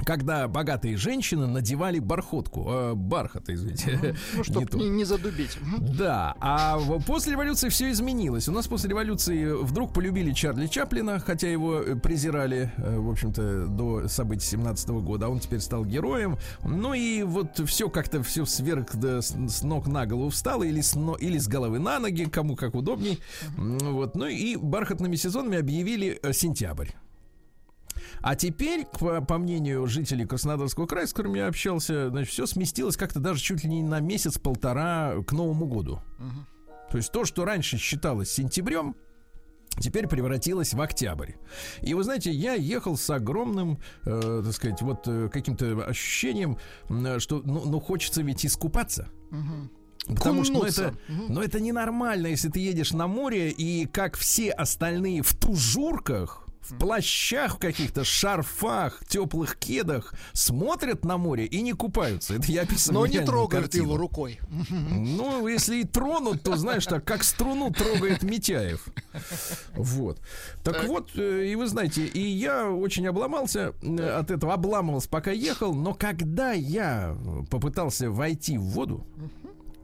Когда 0.05 0.47
богатые 0.47 0.95
женщины 0.97 1.47
надевали 1.47 1.99
бархотку, 1.99 2.65
э, 2.69 2.93
бархат, 2.93 3.49
извините, 3.49 4.15
Ну, 4.35 4.43
чтобы 4.43 4.77
не 4.77 4.85
не, 4.85 4.97
не 4.97 5.03
задубить. 5.05 5.57
Да, 5.79 6.35
а 6.39 6.79
после 7.05 7.33
революции 7.33 7.69
все 7.69 7.89
изменилось. 7.91 8.47
У 8.47 8.51
нас 8.51 8.67
после 8.67 8.89
революции 8.89 9.51
вдруг 9.51 9.93
полюбили 9.93 10.31
Чарли 10.33 10.67
Чаплина, 10.67 11.19
хотя 11.19 11.49
его 11.49 11.81
э, 11.81 11.95
презирали, 11.95 12.71
э, 12.77 12.97
в 12.97 13.09
общем-то, 13.09 13.67
до 13.67 14.07
событий 14.07 14.45
17 14.45 14.89
года, 14.89 15.25
а 15.25 15.29
он 15.29 15.39
теперь 15.39 15.59
стал 15.59 15.83
героем. 15.85 16.37
Ну 16.63 16.93
и 16.93 17.23
вот 17.23 17.59
все 17.65 17.89
как-то 17.89 18.21
все 18.23 18.45
сверх 18.45 18.95
да, 18.95 19.21
с, 19.21 19.35
с 19.47 19.63
ног 19.63 19.87
на 19.87 20.05
голову 20.05 20.29
встало, 20.29 20.63
или 20.63 20.81
с, 20.81 20.95
но- 20.95 21.15
или 21.15 21.37
с 21.37 21.47
головы 21.47 21.79
на 21.79 21.99
ноги, 21.99 22.25
кому 22.25 22.55
как 22.55 22.75
удобней. 22.75 23.19
Вот. 23.57 24.15
Ну 24.15 24.27
и 24.27 24.55
бархатными 24.55 25.15
сезонами 25.15 25.57
объявили 25.57 26.19
э, 26.21 26.33
сентябрь. 26.33 26.89
А 28.21 28.35
теперь, 28.35 28.85
по, 28.85 29.21
по 29.21 29.37
мнению 29.37 29.87
жителей 29.87 30.25
Краснодарского 30.25 30.85
края, 30.85 31.07
с 31.07 31.13
которыми 31.13 31.39
я 31.39 31.47
общался, 31.47 32.09
значит, 32.09 32.31
все 32.31 32.45
сместилось 32.45 32.97
как-то 32.97 33.19
даже 33.19 33.41
чуть 33.41 33.63
ли 33.63 33.69
не 33.69 33.83
на 33.83 33.99
месяц-полтора 33.99 35.15
к 35.25 35.31
Новому 35.31 35.65
году. 35.65 36.01
То 36.91 36.97
есть 36.97 37.11
то, 37.11 37.25
что 37.25 37.45
раньше 37.45 37.77
считалось 37.77 38.31
сентябрем, 38.31 38.95
теперь 39.79 40.07
превратилось 40.07 40.73
в 40.73 40.81
октябрь. 40.81 41.33
И 41.81 41.93
вы 41.93 42.03
знаете, 42.03 42.31
я 42.31 42.53
ехал 42.53 42.97
с 42.97 43.09
огромным, 43.09 43.79
э, 44.05 44.41
так 44.43 44.53
сказать, 44.53 44.81
вот 44.81 45.07
э, 45.07 45.29
каким-то 45.31 45.83
ощущением, 45.85 46.57
что 47.19 47.41
ну, 47.43 47.63
ну 47.65 47.79
хочется 47.79 48.21
ведь 48.21 48.45
искупаться. 48.45 49.09
Потому 50.07 50.45
что 50.45 50.53
ну, 50.53 50.63
это, 50.63 50.95
но 51.09 51.43
это 51.43 51.59
ненормально, 51.59 52.27
если 52.27 52.47
ты 52.47 52.59
едешь 52.59 52.93
на 52.93 53.07
море 53.07 53.51
и 53.51 53.85
как 53.85 54.15
все 54.15 54.51
остальные 54.51 55.21
в 55.21 55.35
тужурках, 55.35 56.46
в 56.69 56.77
плащах 56.77 57.59
каких-то, 57.59 58.03
шарфах, 58.03 59.03
теплых 59.07 59.57
кедах 59.57 60.13
смотрят 60.33 61.05
на 61.05 61.17
море 61.17 61.45
и 61.45 61.61
не 61.61 61.73
купаются. 61.73 62.35
Это 62.35 62.51
я 62.51 62.63
описываю. 62.63 63.01
Но 63.01 63.07
не 63.07 63.19
трогают 63.19 63.65
картину. 63.65 63.83
его 63.85 63.97
рукой. 63.97 64.39
Ну, 64.69 65.47
если 65.47 65.77
и 65.77 65.83
тронут, 65.83 66.43
то 66.43 66.55
знаешь 66.55 66.85
так, 66.85 67.05
как 67.05 67.23
струну 67.23 67.71
трогает 67.71 68.23
Митяев. 68.23 68.87
Вот. 69.73 70.19
Так, 70.63 70.85
вот, 70.85 71.11
э, 71.15 71.47
и 71.47 71.55
вы 71.55 71.67
знаете, 71.67 72.05
и 72.05 72.19
я 72.19 72.69
очень 72.69 73.07
обломался 73.07 73.73
э, 73.81 74.09
от 74.09 74.31
этого, 74.31 74.53
обламывался, 74.53 75.09
пока 75.09 75.31
ехал, 75.31 75.73
но 75.73 75.93
когда 75.93 76.51
я 76.51 77.15
попытался 77.49 78.09
войти 78.11 78.57
в 78.57 78.63
воду, 78.63 79.05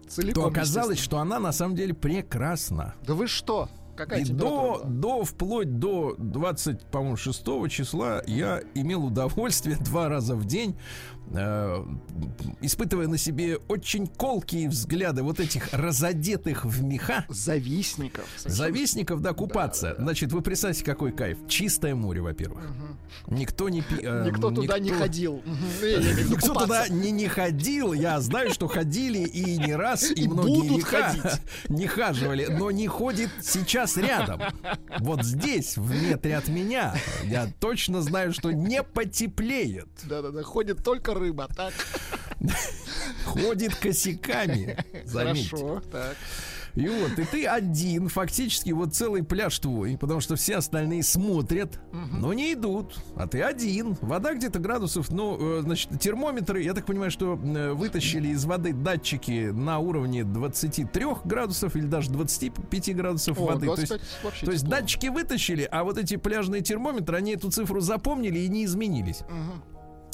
Целиком, 0.07 0.43
то 0.43 0.49
оказалось, 0.49 0.99
что 0.99 1.19
она 1.19 1.39
на 1.39 1.51
самом 1.51 1.75
деле 1.75 1.93
прекрасна. 1.93 2.95
Да 3.05 3.13
вы 3.13 3.27
что? 3.27 3.69
Какая 3.95 4.21
И 4.21 4.25
до, 4.25 4.45
была? 4.45 4.83
до, 4.85 5.23
вплоть 5.23 5.77
до 5.79 6.15
20, 6.17 6.85
по-моему, 6.87 7.15
6 7.17 7.45
числа 7.69 8.23
я 8.25 8.61
имел 8.73 9.05
удовольствие 9.05 9.77
два 9.79 10.09
раза 10.09 10.35
в 10.35 10.45
день, 10.45 10.75
э, 11.31 11.85
испытывая 12.61 13.07
на 13.07 13.17
себе 13.17 13.57
очень 13.67 14.07
колкие 14.07 14.67
взгляды 14.69 15.21
вот 15.21 15.39
этих 15.39 15.71
разодетых 15.73 16.65
в 16.65 16.83
меха 16.83 17.25
Завистников. 17.29 18.25
завистников, 18.43 19.21
да, 19.21 19.33
купаться. 19.33 19.95
Значит, 19.99 20.31
вы 20.33 20.41
представьте, 20.41 20.83
какой 20.83 21.11
кайф. 21.11 21.37
Чистое 21.47 21.93
море, 21.95 22.21
во-первых. 22.21 22.63
Никто 23.27 23.69
не... 23.69 23.81
пи- 23.81 23.99
э, 24.01 24.25
Никто 24.25 24.49
туда 24.49 24.79
не 24.79 24.89
никто- 24.89 24.99
ходил. 25.03 25.41
Никто 25.81 26.53
туда 26.53 26.87
не, 26.87 27.11
не 27.11 27.27
ходил. 27.27 27.93
Я 27.93 28.19
знаю, 28.21 28.49
что 28.51 28.67
ходили 28.67 29.19
и 29.19 29.57
не 29.57 29.75
раз, 29.75 30.09
и, 30.09 30.23
И 30.23 30.27
многие 30.27 30.67
будут 30.69 30.77
века 30.77 31.03
ходить. 31.09 31.41
не 31.69 31.85
хаживали, 31.87 32.47
но 32.49 32.71
не 32.71 32.87
ходит 32.87 33.29
сейчас 33.41 33.82
рядом. 33.97 34.41
Вот 34.99 35.23
здесь, 35.23 35.77
в 35.77 35.91
метре 35.91 36.37
от 36.37 36.47
меня, 36.47 36.95
я 37.23 37.47
точно 37.59 38.01
знаю, 38.01 38.33
что 38.33 38.51
не 38.51 38.83
потеплеет. 38.83 39.89
Да-да-да, 40.03 40.43
ходит 40.43 40.83
только 40.83 41.13
рыба, 41.13 41.47
так? 41.55 41.73
Ходит 43.25 43.75
косяками. 43.75 44.77
Заметьте. 45.05 45.49
Хорошо, 45.49 45.81
так. 45.91 46.17
И 46.75 46.87
вот, 46.87 47.19
и 47.19 47.25
ты 47.25 47.45
один, 47.45 48.09
фактически 48.09 48.71
вот 48.71 48.95
целый 48.95 49.23
пляж 49.23 49.59
твой, 49.59 49.97
потому 49.97 50.21
что 50.21 50.35
все 50.35 50.57
остальные 50.57 51.03
смотрят, 51.03 51.79
но 51.91 52.33
не 52.33 52.53
идут, 52.53 52.95
а 53.15 53.27
ты 53.27 53.41
один. 53.41 53.95
Вода 54.01 54.33
где-то 54.33 54.59
градусов, 54.59 55.11
ну, 55.11 55.59
э, 55.59 55.61
значит, 55.61 55.99
термометры, 55.99 56.61
я 56.63 56.73
так 56.73 56.85
понимаю, 56.85 57.11
что 57.11 57.39
э, 57.41 57.73
вытащили 57.73 58.29
из 58.29 58.45
воды 58.45 58.73
датчики 58.73 59.51
на 59.51 59.79
уровне 59.79 60.23
23 60.23 61.05
градусов 61.25 61.75
или 61.75 61.85
даже 61.85 62.09
25 62.09 62.95
градусов 62.95 63.39
О, 63.39 63.45
воды. 63.45 63.67
То 63.67 63.75
25 63.75 63.99
есть, 64.01 64.23
вообще 64.23 64.45
то 64.45 64.51
есть 64.51 64.67
датчики 64.67 65.07
вытащили, 65.07 65.67
а 65.71 65.83
вот 65.83 65.97
эти 65.97 66.15
пляжные 66.15 66.61
термометры, 66.61 67.17
они 67.17 67.33
эту 67.33 67.51
цифру 67.51 67.81
запомнили 67.81 68.39
и 68.39 68.47
не 68.47 68.65
изменились. 68.65 69.23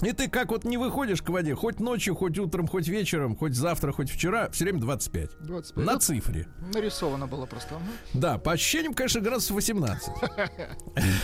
И 0.02 0.14
ты 0.14 0.30
как 0.30 0.50
вот 0.50 0.64
не 0.64 0.78
выходишь 0.78 1.22
к 1.22 1.30
воде, 1.30 1.56
хоть 1.56 1.80
ночью, 1.82 2.16
хоть 2.16 2.38
утром, 2.40 2.68
хоть 2.68 2.88
вечером, 2.88 3.36
хоть 3.36 3.54
завтра, 3.54 3.92
хоть 3.92 4.10
вчера, 4.10 4.50
все 4.50 4.64
время 4.64 4.80
25. 4.80 5.30
25. 5.42 5.86
На 5.86 5.94
Ну, 5.94 6.00
цифре. 6.00 6.48
Нарисовано 6.74 7.28
было 7.28 7.46
просто. 7.46 7.76
Да, 8.14 8.38
по 8.38 8.54
ощущениям, 8.54 8.94
конечно, 8.94 9.20
градусов 9.20 9.56
18. 9.56 10.10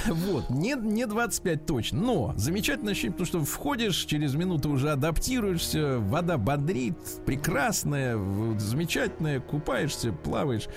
Вот, 0.08 0.50
не, 0.50 0.76
не 0.76 1.06
25 1.06 1.66
точно. 1.66 2.00
Но 2.02 2.34
замечательное 2.38 2.92
ощущение, 2.92 3.14
потому 3.14 3.28
что 3.28 3.44
входишь, 3.46 3.96
через 4.06 4.36
минуту 4.36 4.70
уже 4.70 4.92
адаптируешься, 4.92 6.00
вода 6.00 6.38
бодрит, 6.38 6.98
прекрасная, 7.26 8.18
замечательная, 8.60 9.40
купаешься, 9.40 10.12
плаваешь. 10.12 10.68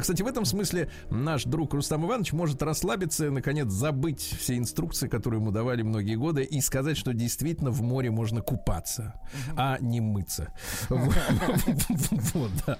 Кстати, 0.00 0.22
в 0.22 0.26
этом 0.26 0.44
смысле 0.44 0.90
наш 1.10 1.44
друг 1.44 1.74
Рустам 1.74 2.06
Иванович 2.06 2.32
может 2.32 2.62
расслабиться 2.62 3.30
наконец, 3.30 3.68
забыть 3.68 4.20
все 4.38 4.56
инструкции, 4.56 5.08
которые 5.08 5.40
ему 5.40 5.50
давали 5.50 5.82
многие 5.82 6.14
годы, 6.16 6.44
и 6.44 6.60
сказать, 6.60 6.96
что 6.96 7.12
действительно 7.12 7.47
в 7.56 7.82
море 7.82 8.10
можно 8.10 8.40
купаться, 8.40 9.20
а 9.56 9.78
не 9.80 10.00
мыться. 10.00 10.52
Вот, 10.88 12.50
да. 12.66 12.78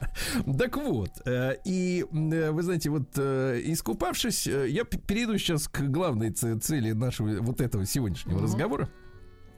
Так 0.58 0.76
вот, 0.76 1.10
э, 1.24 1.56
и 1.64 2.04
э, 2.10 2.50
вы 2.50 2.62
знаете, 2.62 2.90
вот 2.90 3.08
э, 3.16 3.60
искупавшись, 3.64 4.46
я 4.46 4.84
перейду 4.84 5.38
сейчас 5.38 5.68
к 5.68 5.80
главной 5.82 6.30
цели 6.30 6.92
нашего 6.92 7.40
вот 7.42 7.60
этого 7.60 7.86
сегодняшнего 7.86 8.42
разговора 8.42 8.88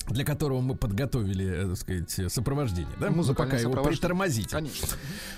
для 0.08 0.24
которого 0.24 0.60
мы 0.60 0.74
подготовили, 0.74 1.68
так 1.68 1.76
сказать, 1.76 2.32
сопровождение, 2.32 2.96
да? 2.98 3.10
Ну, 3.10 3.22
пока 3.34 3.58
его 3.58 3.80
притормозите. 3.82 4.48
Конечно. 4.48 4.88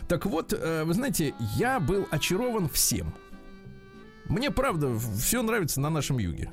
Так 0.08 0.24
вот, 0.24 0.52
вы 0.52 0.94
знаете, 0.94 1.34
я 1.56 1.78
был 1.78 2.06
очарован 2.10 2.68
всем. 2.68 3.12
Мне, 4.26 4.50
правда, 4.50 4.96
все 4.98 5.42
нравится 5.42 5.80
на 5.80 5.90
нашем 5.90 6.18
юге. 6.18 6.50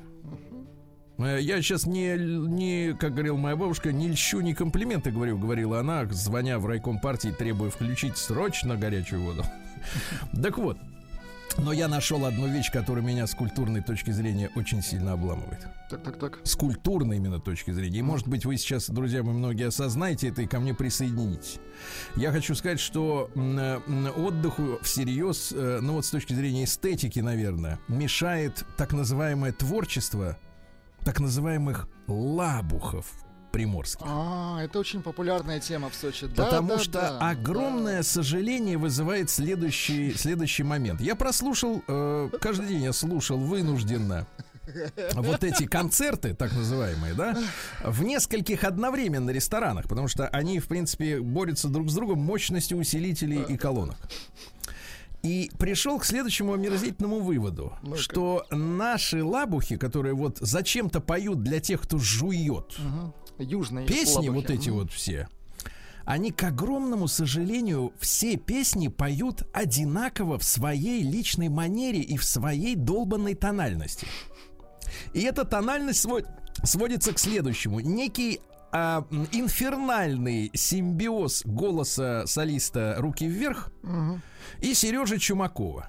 Э, 1.22 1.38
Я 1.40 1.60
сейчас 1.62 1.86
не, 1.86 2.16
не, 2.16 2.94
как 2.94 3.12
говорила 3.12 3.36
моя 3.36 3.56
бабушка, 3.56 3.92
не 3.92 4.08
льщу, 4.08 4.40
не 4.40 4.54
комплименты 4.54 5.10
говорю, 5.10 5.38
говорила 5.38 5.80
она, 5.80 6.06
звоня 6.06 6.58
в 6.58 6.66
райком 6.66 6.98
партии, 6.98 7.34
требуя 7.36 7.70
включить 7.70 8.16
срочно 8.16 8.76
горячую 8.76 9.22
воду. 9.22 9.44
Так 10.42 10.58
вот, 10.58 10.76
но 11.58 11.72
я 11.72 11.88
нашел 11.88 12.24
одну 12.24 12.48
вещь, 12.48 12.70
которая 12.70 13.02
меня 13.04 13.26
с 13.26 13.34
культурной 13.34 13.82
точки 13.82 14.10
зрения 14.10 14.50
очень 14.54 14.82
сильно 14.82 15.12
обламывает 15.12 15.66
Так, 15.88 16.02
так, 16.02 16.18
так. 16.18 16.40
с 16.44 16.54
культурной 16.54 17.16
именно 17.16 17.40
точки 17.40 17.70
зрения. 17.70 17.98
И, 17.98 18.02
может 18.02 18.28
быть, 18.28 18.44
вы 18.44 18.56
сейчас, 18.56 18.88
друзья 18.88 19.22
мои, 19.22 19.34
многие 19.34 19.68
осознаете 19.68 20.28
это 20.28 20.42
и 20.42 20.46
ко 20.46 20.60
мне 20.60 20.74
присоединитесь. 20.74 21.58
Я 22.16 22.30
хочу 22.30 22.54
сказать, 22.54 22.78
что 22.80 23.30
э, 23.34 24.10
отдыху 24.16 24.78
всерьез, 24.82 25.52
э, 25.52 25.80
ну 25.80 25.94
вот 25.94 26.04
с 26.04 26.10
точки 26.10 26.34
зрения 26.34 26.64
эстетики, 26.64 27.20
наверное, 27.20 27.80
мешает 27.88 28.64
так 28.76 28.92
называемое 28.92 29.52
творчество 29.52 30.36
так 31.04 31.20
называемых 31.20 31.88
лабухов 32.06 33.06
приморских. 33.50 34.06
А, 34.08 34.62
это 34.62 34.78
очень 34.78 35.02
популярная 35.02 35.60
тема 35.60 35.90
в 35.90 35.94
Сочи. 35.94 36.26
Да, 36.26 36.44
Потому 36.44 36.68
да, 36.68 36.78
что 36.78 36.92
да, 36.92 37.30
огромное 37.30 38.02
сожаление 38.02 38.78
вызывает 38.78 39.28
следующий, 39.30 40.14
следующий 40.14 40.62
момент. 40.62 41.00
Я 41.00 41.16
прослушал, 41.16 41.82
э, 41.86 42.30
каждый 42.40 42.68
день 42.68 42.84
я 42.84 42.92
слушал 42.92 43.38
вынужденно 43.38 44.26
вот 45.14 45.44
эти 45.44 45.66
концерты, 45.66 46.34
так 46.34 46.52
называемые, 46.52 47.14
да, 47.14 47.36
в 47.84 48.02
нескольких 48.02 48.64
одновременно 48.64 49.30
ресторанах, 49.30 49.88
потому 49.88 50.08
что 50.08 50.28
они, 50.28 50.60
в 50.60 50.68
принципе, 50.68 51.20
борются 51.20 51.68
друг 51.68 51.90
с 51.90 51.94
другом 51.94 52.20
мощностью 52.20 52.78
усилителей 52.78 53.42
и 53.42 53.56
колонок. 53.56 53.96
И 55.22 55.50
пришел 55.58 55.98
к 55.98 56.04
следующему 56.04 56.54
омерзительному 56.54 57.20
выводу, 57.20 57.74
Ну-ка. 57.82 57.98
что 57.98 58.46
наши 58.50 59.22
лабухи, 59.22 59.76
которые 59.76 60.14
вот 60.14 60.38
зачем-то 60.40 61.00
поют 61.00 61.42
для 61.42 61.60
тех, 61.60 61.82
кто 61.82 61.98
жует. 61.98 62.74
Мгм. 62.78 63.12
Южные 63.38 63.86
песни 63.86 64.28
лабухи. 64.28 64.34
вот 64.36 64.50
эти 64.50 64.70
вот 64.70 64.90
все, 64.92 65.28
они, 66.06 66.30
к 66.32 66.42
огромному 66.44 67.06
сожалению, 67.06 67.92
все 68.00 68.36
песни 68.36 68.88
поют 68.88 69.42
одинаково 69.52 70.38
в 70.38 70.44
своей 70.44 71.02
личной 71.02 71.48
манере 71.50 72.00
и 72.00 72.16
в 72.16 72.24
своей 72.24 72.74
долбанной 72.74 73.34
тональности. 73.34 74.06
И 75.12 75.20
эта 75.20 75.44
тональность 75.44 76.04
свод- 76.04 76.26
сводится 76.64 77.12
к 77.12 77.18
следующему. 77.18 77.80
Некий 77.80 78.40
а, 78.72 79.04
инфернальный 79.32 80.50
симбиоз 80.54 81.42
голоса 81.44 82.24
солиста 82.26 82.94
«Руки 82.98 83.26
вверх» 83.26 83.70
Мгм. 83.82 84.20
и 84.60 84.74
Сережи 84.74 85.18
Чумакова. 85.18 85.88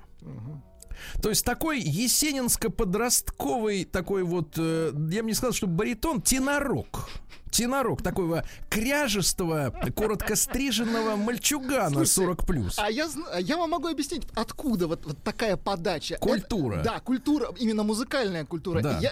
То 1.22 1.30
есть 1.30 1.46
такой 1.46 1.82
есенинско-подростковый 1.82 3.86
такой 3.86 4.24
вот, 4.24 4.54
э, 4.58 4.92
я 5.12 5.22
бы 5.24 5.30
не 5.30 5.34
сказал, 5.34 5.54
что 5.54 5.68
баритон, 5.68 6.22
тенорок. 6.22 7.10
Тенорок 7.52 8.02
такого 8.02 8.46
кряжестого, 8.70 9.74
коротко 9.94 10.38
стриженного 10.38 11.18
мальчугана 11.18 11.90
Слушайте, 11.90 12.14
40 12.22 12.46
плюс. 12.48 12.80
А 12.80 12.90
я, 12.90 13.10
я 13.40 13.58
вам 13.58 13.72
могу 13.72 13.90
объяснить, 13.90 14.24
откуда 14.36 14.88
вот, 14.88 15.06
вот 15.06 15.18
такая 15.22 15.58
подача. 15.58 16.16
Культура. 16.18 16.76
Это- 16.76 16.84
да, 16.86 17.00
культура, 17.02 17.54
именно 17.60 17.84
музыкальная 17.84 18.46
культура. 18.46 18.82
Да. 18.82 19.00
Я- 19.00 19.12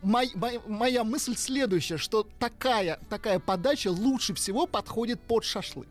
мой- 0.00 0.32
моя 0.66 1.04
мысль 1.04 1.36
следующая, 1.36 1.98
что 1.98 2.26
такая, 2.38 2.98
такая 3.10 3.38
подача 3.38 3.88
лучше 3.90 4.32
всего 4.32 4.66
подходит 4.66 5.20
под 5.20 5.44
шашлык. 5.44 5.88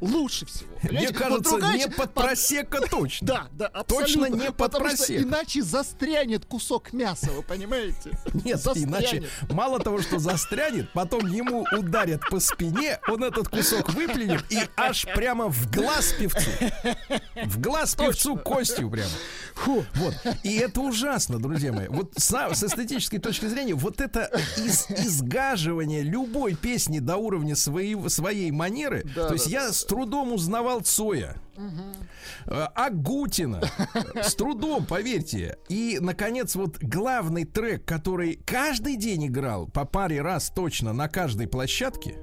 Лучше 0.00 0.46
всего. 0.46 0.70
Мне 0.82 1.08
кажется, 1.08 1.56
не 1.56 1.88
под 1.88 2.14
просека 2.14 2.80
точно. 2.90 3.26
Да, 3.26 3.48
да, 3.52 3.82
Точно 3.84 4.26
не 4.26 4.50
под 4.50 4.72
просека. 4.72 5.22
иначе 5.22 5.62
застрянет 5.62 6.46
кусок 6.46 6.92
мяса, 6.92 7.30
вы 7.32 7.42
понимаете? 7.42 8.18
Нет, 8.44 8.60
иначе 8.74 9.24
мало 9.50 9.78
того, 9.80 10.00
что 10.00 10.18
застрянет, 10.18 10.90
потом 10.92 11.26
ему 11.26 11.66
ударят 11.76 12.22
по 12.30 12.40
спине, 12.40 12.98
он 13.08 13.24
этот 13.24 13.48
кусок 13.48 13.90
выплюнет 13.92 14.44
и 14.50 14.58
аж 14.76 15.06
прямо 15.14 15.48
в 15.48 15.70
глаз 15.70 16.14
певцу. 16.18 16.50
В 17.44 17.60
глаз 17.60 17.94
певцу 17.94 18.36
костью 18.36 18.90
прямо. 18.90 19.10
Фу. 19.54 19.84
Вот. 19.94 20.14
И 20.42 20.56
это 20.56 20.80
ужасно, 20.80 21.38
друзья 21.38 21.72
мои. 21.72 21.88
Вот 21.88 22.12
с, 22.16 22.30
с 22.30 22.62
эстетической 22.62 23.18
точки 23.18 23.46
зрения, 23.46 23.74
вот 23.74 24.00
это 24.00 24.30
из, 24.56 24.86
изгаживание 24.90 26.02
любой 26.02 26.54
песни 26.54 26.98
до 26.98 27.16
уровня 27.16 27.56
своей, 27.56 27.96
своей 28.08 28.50
манеры. 28.50 29.04
Да, 29.14 29.28
то 29.28 29.34
есть 29.34 29.46
да, 29.46 29.50
я 29.50 29.72
с 29.72 29.84
трудом 29.90 30.32
узнавал 30.32 30.80
Цоя. 30.82 31.34
э, 32.46 32.66
Агутина. 32.76 33.60
С 34.14 34.36
трудом, 34.36 34.86
поверьте. 34.86 35.58
И, 35.68 35.98
наконец, 36.00 36.54
вот 36.54 36.78
главный 36.78 37.44
трек, 37.44 37.84
который 37.84 38.36
каждый 38.46 38.94
день 38.94 39.26
играл 39.26 39.66
по 39.66 39.84
паре 39.84 40.22
раз 40.22 40.52
точно 40.54 40.92
на 40.92 41.08
каждой 41.08 41.48
площадке. 41.48 42.14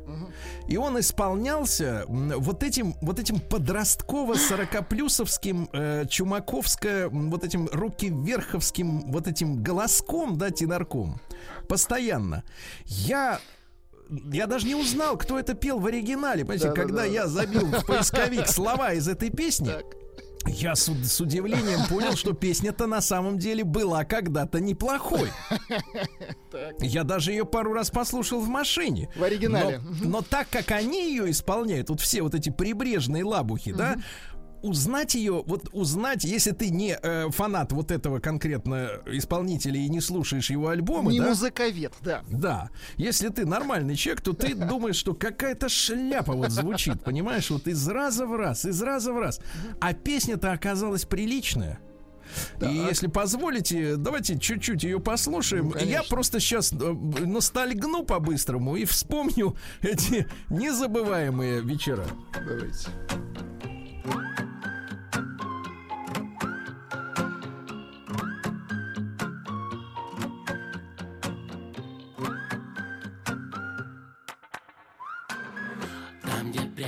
И 0.70 0.78
он 0.78 0.98
исполнялся 0.98 2.06
вот 2.08 2.64
этим, 2.64 2.96
вот 3.02 3.20
этим 3.20 3.42
подростково-сорокоплюсовским, 3.42 5.68
э, 5.74 6.06
чумаковско, 6.10 7.10
вот 7.12 7.44
этим 7.44 7.68
руки-верховским, 7.70 9.12
вот 9.12 9.28
этим 9.28 9.62
голоском, 9.62 10.38
да, 10.38 10.52
тенорком. 10.52 11.20
Постоянно. 11.68 12.46
Я 12.86 13.42
я 14.32 14.48
даже 14.48 14.68
не 14.68 14.76
узнал, 14.76 15.18
кто 15.18 15.38
это 15.40 15.54
пел 15.54 15.80
в 15.80 15.86
оригинале. 15.86 16.44
Понимаете, 16.44 16.70
Да-да-да. 16.70 16.82
когда 16.88 17.06
я 17.06 17.28
забил 17.28 17.66
в 17.66 17.86
поисковик 17.86 18.48
слова 18.48 18.94
из 18.94 19.08
этой 19.08 19.30
песни, 19.30 19.68
Так. 19.68 19.86
я 20.48 20.76
с, 20.76 20.86
с 20.90 21.22
удивлением 21.22 21.86
понял, 21.90 22.16
что 22.16 22.34
песня-то 22.34 22.88
на 22.88 23.02
самом 23.02 23.38
деле 23.38 23.64
была 23.64 24.04
когда-то 24.06 24.60
неплохой. 24.60 25.30
Я 26.80 27.04
даже 27.04 27.32
ее 27.32 27.46
пару 27.46 27.74
раз 27.74 27.90
послушал 27.90 28.40
в 28.40 28.48
машине. 28.48 29.10
В 29.16 29.24
оригинале. 29.24 29.80
Но, 30.02 30.10
но 30.10 30.22
так 30.22 30.48
как 30.50 30.72
они 30.72 31.10
ее 31.12 31.30
исполняют, 31.32 31.90
вот 31.90 32.02
все 32.02 32.22
вот 32.22 32.34
эти 32.36 32.50
прибрежные 32.50 33.24
лабухи, 33.24 33.74
да, 33.74 33.98
узнать 34.62 35.16
ее, 35.16 35.44
вот 35.46 35.70
узнать, 35.74 36.24
если 36.24 36.52
ты 36.52 36.70
не 36.70 36.98
э, 37.02 37.30
фанат 37.30 37.72
вот 37.72 37.92
этого 37.92 38.20
конкретно 38.20 38.90
исполнителя 39.06 39.80
и 39.80 39.90
не 39.90 40.02
слушаешь 40.02 40.50
его 40.50 40.70
альбомы, 40.70 41.12
Не 41.12 41.20
да, 41.20 41.30
музыковед, 41.30 41.94
да. 42.02 42.24
да. 42.30 42.70
Если 42.96 43.30
ты 43.30 43.46
нормальный 43.46 43.96
человек, 43.96 44.22
то 44.22 44.34
ты 44.34 44.56
думаешь, 44.56 44.96
что 44.96 45.14
какая-то 45.14 45.70
шляпа 45.70 46.34
вот 46.34 46.52
звучит, 46.52 47.04
понимаешь, 47.04 47.50
вот 47.50 47.68
из 47.68 47.88
раза 47.88 48.26
в 48.26 48.36
раз, 48.36 48.66
из 48.66 48.82
раза 48.82 49.14
в 49.14 49.20
раз. 49.20 49.40
А 49.80 49.94
песня-то 49.94 50.52
оказалась 50.52 51.06
приличная. 51.06 51.80
И 52.62 52.66
если 52.66 53.08
позволите, 53.08 53.96
давайте 53.96 54.38
чуть-чуть 54.38 54.84
ее 54.84 55.00
послушаем. 55.00 55.66
Ну, 55.66 55.72
конечно. 55.72 55.90
Я 55.90 56.04
просто 56.04 56.40
сейчас 56.40 56.72
ностальгну 56.72 58.04
по-быстрому 58.04 58.76
и 58.76 58.86
вспомню 58.86 59.56
эти 59.82 60.28
незабываемые 60.50 61.62
вечера. 61.62 62.06
Давайте. 62.34 62.90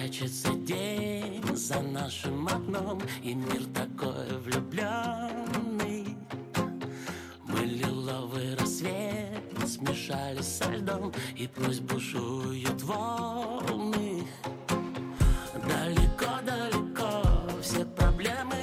Прячется 0.10 0.54
день 0.54 1.44
за 1.56 1.82
нашим 1.82 2.48
окном 2.48 3.00
И 3.22 3.34
мир 3.36 3.64
такой 3.74 4.28
влюбленный. 4.40 6.18
Мы 7.46 7.60
лиловый 7.60 8.56
рассвет 8.56 9.44
смешались 9.68 10.48
со 10.48 10.72
льдом 10.72 11.14
И 11.36 11.48
пусть 11.48 11.82
бушуют 11.82 12.82
волны. 12.82 14.24
Далеко-далеко 15.68 17.62
все 17.62 17.86
проблемы 17.86 18.59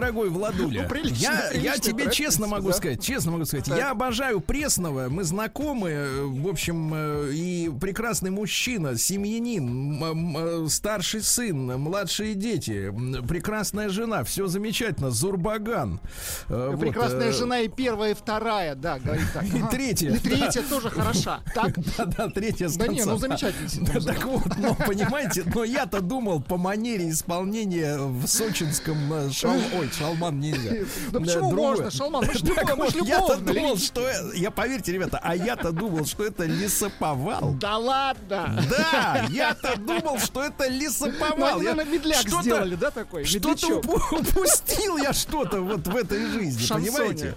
дорогой 0.00 0.28
Владуля, 0.30 0.82
Ну, 0.82 0.88
приличный- 0.88 1.18
я, 1.18 1.32
я 1.32 1.50
приличный 1.72 1.80
тебе 1.80 2.10
честно 2.12 2.46
могу 2.46 2.68
да. 2.68 2.74
сказать, 2.74 3.02
честно 3.02 3.32
могу 3.32 3.44
сказать, 3.44 3.66
Так. 3.66 3.78
я 3.78 3.90
обожаю 3.90 4.40
Пресного, 4.40 5.08
мы 5.08 5.24
знакомы, 5.24 5.88
э, 5.90 6.22
в 6.24 6.48
общем, 6.48 6.92
э, 6.94 7.30
и 7.32 7.70
прекрасный 7.80 8.30
мужчина, 8.30 8.96
семьянин, 8.98 10.02
э, 10.36 10.68
старший 10.68 11.22
сын, 11.22 11.78
младшие 11.78 12.34
дети, 12.34 12.92
прекрасная 13.26 13.88
жена, 13.88 14.24
все 14.24 14.46
замечательно, 14.46 15.10
Зурбаган. 15.10 16.00
Вот, 16.48 16.78
Прекрасная 16.80 17.28
э, 17.30 17.32
жена 17.32 17.60
и 17.60 17.68
первая, 17.68 18.12
и 18.12 18.14
вторая, 18.14 18.74
да, 18.74 18.98
говорит 18.98 19.26
так. 19.32 19.44
И 19.56 19.58
Ага. 19.58 19.68
третья. 19.68 20.10
И 20.12 20.18
третья 20.18 20.62
тоже 20.68 20.90
хороша. 20.90 21.40
Так? 21.54 21.74
Да-да, 21.96 22.28
третья 22.28 22.68
с 22.68 22.76
Да 22.76 22.86
не, 22.88 23.02
ну 23.04 23.16
замечательно. 23.16 23.68
Да, 23.94 24.00
так 24.00 24.24
вот, 24.26 24.56
но 24.58 24.74
понимаете, 24.74 25.44
но 25.54 25.64
я-то 25.64 26.00
думал 26.00 26.42
по 26.42 26.56
манере 26.58 27.08
исполнения 27.10 27.96
в 27.96 28.26
сочинском 28.26 28.96
э, 29.12 29.30
шал... 29.30 29.56
Ой, 29.86 29.92
шалман 29.98 30.40
нельзя. 30.40 30.70
Да 31.12 31.20
почему 31.20 31.50
другое. 31.50 31.68
можно, 31.70 31.90
Шалман? 31.90 32.24
Мы 32.26 32.34
ж 32.34 32.40
Так 32.42 32.68
любовь, 32.70 32.76
мы 32.78 32.90
ж 32.90 32.94
вот, 32.94 33.08
Я-то 33.08 33.36
думал, 33.36 33.76
что... 33.78 34.00
э, 34.08 34.14
Я, 34.36 34.50
поверьте, 34.50 34.92
ребята, 34.92 35.20
а 35.22 35.34
я-то 35.36 35.72
думал, 35.72 36.04
что 36.06 36.24
это 36.24 36.44
лесоповал. 36.44 37.54
Да 37.60 37.76
ладно. 37.78 38.62
Да, 38.70 39.26
я-то 39.30 39.76
думал, 39.76 40.18
что 40.18 40.42
это 40.42 40.68
Ну, 40.68 40.76
лесоповал. 40.78 41.58
наверное, 41.58 41.84
медляк 41.84 42.28
сделали, 42.28 42.74
да, 42.74 42.90
такой? 42.90 43.24
Что-то 43.24 43.78
упустил 43.78 44.96
я 44.98 45.12
что-то 45.12 45.60
вот 45.60 45.86
в 45.86 45.96
этой 45.96 46.26
жизни, 46.26 46.66
понимаете? 46.68 47.34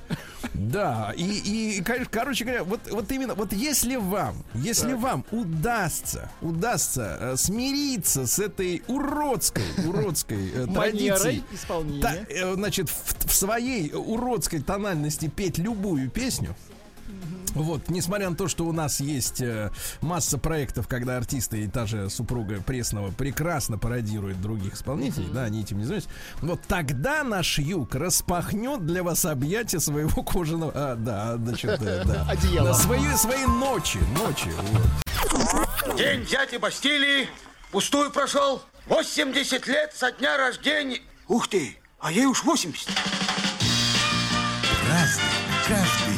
Да, 0.59 1.13
и, 1.15 1.23
и, 1.77 1.81
кор- 1.83 2.05
короче 2.11 2.43
говоря, 2.43 2.63
вот, 2.63 2.81
вот 2.91 3.09
именно, 3.11 3.33
вот 3.33 3.53
если 3.53 3.95
вам, 3.95 4.43
если 4.53 4.93
вам 4.93 5.23
удастся, 5.31 6.29
удастся 6.41 7.17
э, 7.19 7.35
смириться 7.37 8.27
с 8.27 8.39
этой 8.39 8.83
уродской, 8.87 9.63
уродской 9.87 10.49
э, 10.53 10.65
традицией, 10.73 11.43
та- 12.01 12.15
э, 12.29 12.53
значит, 12.55 12.89
в, 12.89 13.27
в 13.27 13.33
своей 13.33 13.91
уродской 13.93 14.59
тональности 14.61 15.31
петь 15.33 15.57
любую 15.57 16.09
песню, 16.09 16.55
вот, 17.55 17.89
несмотря 17.89 18.29
на 18.29 18.35
то, 18.35 18.47
что 18.47 18.65
у 18.65 18.71
нас 18.71 18.99
есть 18.99 19.41
э, 19.41 19.71
масса 20.01 20.37
проектов, 20.37 20.87
когда 20.87 21.17
артисты 21.17 21.63
и 21.63 21.67
та 21.67 21.85
же 21.85 22.09
супруга 22.09 22.61
Пресного 22.61 23.11
прекрасно 23.11 23.77
пародируют 23.77 24.41
других 24.41 24.75
исполнителей, 24.75 25.29
да, 25.33 25.43
они 25.43 25.61
этим 25.61 25.77
не 25.77 25.83
занимаются. 25.83 26.09
Вот 26.41 26.61
тогда 26.67 27.23
наш 27.23 27.59
юг 27.59 27.95
распахнет 27.95 28.85
для 28.85 29.03
вас 29.03 29.25
объятия 29.25 29.79
своего 29.79 30.23
кожаного, 30.23 30.71
а, 30.75 30.95
да, 30.95 31.37
значит, 31.37 31.79
да, 31.79 32.03
да. 32.03 32.25
Одеяло. 32.29 32.69
Да, 32.69 32.73
свои, 32.73 33.15
свои 33.15 33.45
ночи, 33.45 33.99
ночи. 34.17 34.51
вот. 35.31 35.97
День 35.97 36.25
дяди 36.25 36.57
Бастилии 36.57 37.27
пустую 37.71 38.11
прошел. 38.11 38.61
80 38.87 39.67
лет 39.67 39.93
со 39.95 40.11
дня 40.11 40.37
рождения. 40.37 40.99
Ух 41.27 41.47
ты, 41.47 41.77
а 41.99 42.11
ей 42.11 42.25
уж 42.25 42.43
80. 42.43 42.89
Разный, 44.89 45.23
каждый 45.67 46.08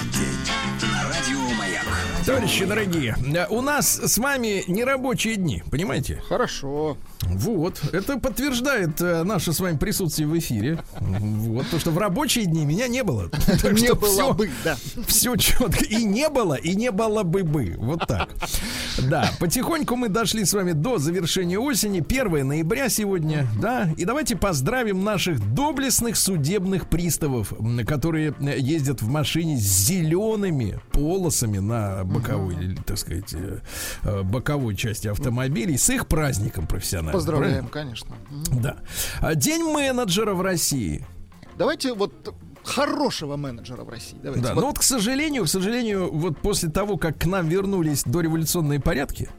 Товарищи 2.26 2.66
дорогие, 2.66 3.16
у 3.50 3.62
нас 3.62 3.98
с 4.00 4.18
вами 4.20 4.64
нерабочие 4.68 5.38
дни, 5.38 5.64
понимаете? 5.72 6.22
Хорошо. 6.30 6.98
Вот, 7.24 7.82
это 7.94 8.18
подтверждает 8.20 9.00
э, 9.02 9.24
наше 9.24 9.54
с 9.54 9.60
вами 9.60 9.78
присутствие 9.78 10.28
в 10.28 10.38
эфире. 10.40 10.80
Вот, 11.00 11.68
то, 11.70 11.80
что 11.80 11.92
в 11.92 11.98
рабочие 11.98 12.46
дни 12.46 12.66
меня 12.66 12.88
не 12.88 13.04
было. 13.04 13.30
Так 13.62 13.74
Не 13.74 13.86
что 13.86 13.96
было 13.96 14.12
всё- 14.12 14.34
бы, 14.34 14.50
да. 14.64 14.76
все 15.08 15.36
четко. 15.36 15.84
И 15.86 16.04
не 16.04 16.30
было, 16.30 16.56
и 16.56 16.76
не 16.76 16.92
было 16.92 17.24
бы 17.24 17.44
бы. 17.44 17.76
Вот 17.78 18.08
так. 18.08 18.30
Да, 19.10 19.30
потихоньку 19.40 19.96
мы 19.96 20.10
дошли 20.10 20.46
с 20.46 20.54
вами 20.54 20.72
до 20.72 20.98
завершения 20.98 21.60
осени. 21.60 22.00
1 22.00 22.48
ноября 22.48 22.90
сегодня, 22.90 23.48
да. 23.62 23.90
И 23.98 24.06
давайте 24.06 24.36
поздравим 24.36 25.04
наших 25.04 25.54
доблестных 25.54 26.16
судебных 26.18 26.90
приставов, 26.90 27.54
которые 27.86 28.34
э, 28.40 28.58
ездят 28.60 29.02
в 29.02 29.08
машине 29.08 29.58
с 29.58 29.62
зелеными 29.62 30.80
полосами 30.92 31.60
на 31.60 32.04
боковой, 32.04 32.78
так 32.86 32.98
сказать, 32.98 33.34
э, 33.34 33.60
э, 34.04 34.22
боковой 34.24 34.76
части 34.76 35.08
автомобилей. 35.08 35.78
С 35.78 35.90
их 35.90 36.08
праздником 36.08 36.66
профессиональным. 36.68 37.11
Поздравляем, 37.12 37.68
конечно. 37.68 38.16
Мгм. 38.30 38.44
правильно? 38.46 38.62
Да. 38.62 38.78
А 39.28 39.36
День 39.36 39.64
менеджера 39.64 40.34
в 40.34 40.42
России. 40.42 41.06
Давайте 41.58 41.94
вот 41.94 42.34
хорошего 42.64 43.38
менеджера 43.38 43.84
в 43.84 43.90
России. 43.90 44.18
Давайте. 44.22 44.48
Да, 44.48 44.54
Вот 44.54 44.62
но 44.62 44.68
вот, 44.68 44.80
к 44.80 44.84
сожалению, 44.84 45.46
к 45.46 45.50
сожалению, 45.50 46.12
вот 46.12 46.38
после 46.40 46.70
того, 46.70 46.98
как 46.98 47.18
к 47.18 47.26
нам 47.26 47.48
вернулись 47.48 48.04
дореволюционные 48.04 48.80
порядки, 48.80 49.30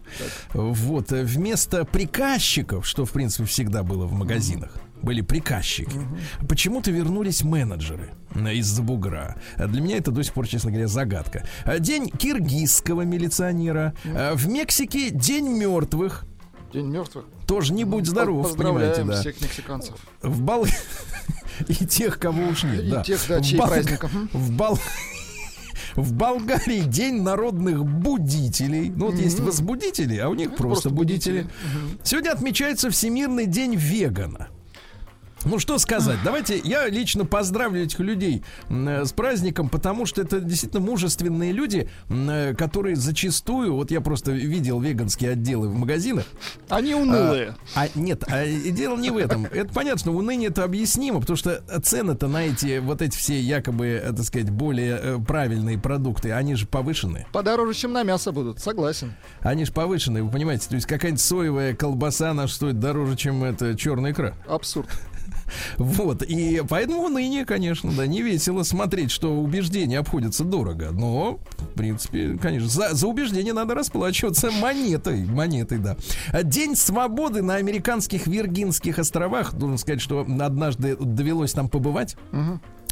вот, 0.53 1.13
э, 1.13 1.23
вместо 1.25 1.85
приказчиков, 1.85 2.87
что, 2.87 3.05
в 3.05 3.13
принципе, 3.13 3.45
всегда 3.45 3.83
было 3.83 4.07
в 4.07 4.13
магазинах, 4.13 4.73
были 5.03 5.21
приказчики. 5.21 6.01
Почему-то 6.49 6.91
вернулись 6.91 7.43
менеджеры 7.43 8.11
э, 8.35 8.55
из-за 8.55 8.83
бугра. 8.83 9.37
А 9.57 9.67
Для 9.67 9.81
меня 9.81 9.97
это 9.97 10.11
до 10.11 10.23
сих 10.23 10.33
пор, 10.33 10.47
честно 10.47 10.71
говоря, 10.71 10.89
загадка. 10.89 11.45
День 11.79 12.09
киргизского 12.09 13.03
милиционера. 13.03 13.95
А 14.05 14.35
В 14.35 14.49
Мексике 14.49 15.11
День 15.11 15.49
мертвых. 15.49 16.25
День 16.73 16.87
мертвых. 16.87 17.25
Тоже 17.47 17.73
не 17.73 17.85
будь 17.85 18.07
здоров, 18.07 18.57
понимаете, 18.57 19.03
Поздравляем 19.03 19.07
да. 19.09 19.21
всех 19.21 19.41
мексиканцев. 19.41 19.95
В 20.23 20.41
Бал... 20.43 20.67
И 21.69 21.75
тех, 21.87 22.19
кого 22.19 22.49
уж 22.49 22.65
нет, 22.65 22.83
И 22.83 22.91
да. 22.91 23.03
тех, 23.03 23.21
да, 23.29 23.39
В 23.41 23.45
чей 23.45 23.59
Бал- 23.59 23.69
праздник. 23.69 24.03
Мгм. 24.05 24.31
В 24.33 24.51
Бал... 24.53 24.79
В 25.97 26.15
Болгарии 26.15 26.81
день 26.81 27.21
народных 27.21 27.85
будителей. 27.85 28.89
Ну, 28.89 29.11
вот 29.11 29.17
есть 29.17 29.41
возбудители, 29.41 30.17
а 30.17 30.31
у 30.31 30.35
них 30.35 30.49
просто, 30.57 30.89
просто 30.89 30.91
будители. 30.91 31.43
будители. 31.43 31.99
Сегодня 32.03 32.31
отмечается 32.31 32.89
Всемирный 32.91 33.45
день 33.45 33.75
вегана. 33.77 34.49
Ну 35.45 35.59
что 35.59 35.79
сказать, 35.79 36.19
давайте 36.25 36.61
я 36.63 36.89
лично 36.89 37.25
поздравлю 37.25 37.83
этих 37.83 37.99
людей 37.99 38.45
э, 38.69 39.05
с 39.05 39.13
праздником, 39.13 39.69
потому 39.69 40.07
что 40.07 40.23
это 40.23 40.39
действительно 40.41 40.81
мужественные 40.81 41.51
люди, 41.51 41.89
э, 42.09 42.55
которые 42.55 42.95
зачастую, 42.95 43.75
вот 43.75 43.91
я 43.91 44.01
просто 44.01 44.31
видел 44.31 44.79
веганские 44.81 45.33
отделы 45.33 45.69
в 45.69 45.75
магазинах, 45.75 46.27
Они 46.69 46.95
унылые. 46.95 47.57
а 47.75 47.89
нет, 47.97 48.23
а 48.29 48.47
дело 48.47 48.97
не 48.97 49.11
в 49.11 49.17
этом. 49.17 49.47
Это 49.47 49.73
понятно, 49.75 49.99
что 49.99 50.13
уныние 50.13 50.51
это 50.51 50.63
объяснимо, 50.63 51.21
потому 51.21 51.37
что 51.37 51.61
цены-то 51.83 52.29
на 52.29 52.45
эти 52.47 52.79
вот 52.79 53.03
эти 53.03 53.17
все 53.17 53.41
якобы, 53.41 53.87
э, 53.87 54.13
так 54.13 54.25
сказать, 54.25 54.51
более 54.51 55.21
правильные 55.27 55.77
продукты, 55.77 56.31
они 56.31 56.55
же 56.55 56.67
повышены. 56.67 57.27
Подороже, 57.33 57.75
чем 57.75 57.93
на 57.93 58.05
мясо 58.05 58.31
будут. 58.31 58.61
Согласен. 58.61 59.15
Они 59.41 59.65
же 59.65 59.73
повышены, 59.73 60.23
вы 60.23 60.31
понимаете. 60.31 60.69
То 60.69 60.77
есть 60.77 60.87
какая-нибудь 60.87 61.21
соевая 61.21 61.75
колбаса 61.75 62.33
наша 62.33 62.55
стоит 62.55 62.79
дороже, 62.79 63.17
чем 63.17 63.43
это 63.43 63.77
черная 63.77 64.13
икра. 64.13 64.35
Абсурд. 64.47 64.89
Вот. 65.79 66.23
И 66.23 66.63
поэтому 66.69 67.05
уныние, 67.05 67.45
конечно, 67.45 67.91
да, 67.93 68.07
не 68.07 68.23
весело 68.23 68.63
смотреть, 68.63 69.11
что 69.11 69.35
убеждения 69.41 69.99
обходятся 69.99 70.45
дорого. 70.45 70.91
Но, 70.93 71.39
в 71.59 71.75
принципе, 71.75 72.39
конечно, 72.41 72.69
за, 72.69 72.95
за 72.95 73.07
убеждение 73.07 73.53
надо 73.53 73.75
расплачиваться 73.75 74.51
монетой. 74.51 75.25
Монетой, 75.25 75.79
да. 75.79 75.97
День 76.43 76.77
свободы 76.77 77.43
на 77.43 77.57
американских 77.57 78.27
Виргинских 78.27 78.99
островах. 78.99 79.55
Должен 79.55 79.79
сказать, 79.79 80.01
что 80.01 80.21
однажды 80.21 80.97
довелось 80.97 81.53
там 81.53 81.69
побывать. 81.69 82.17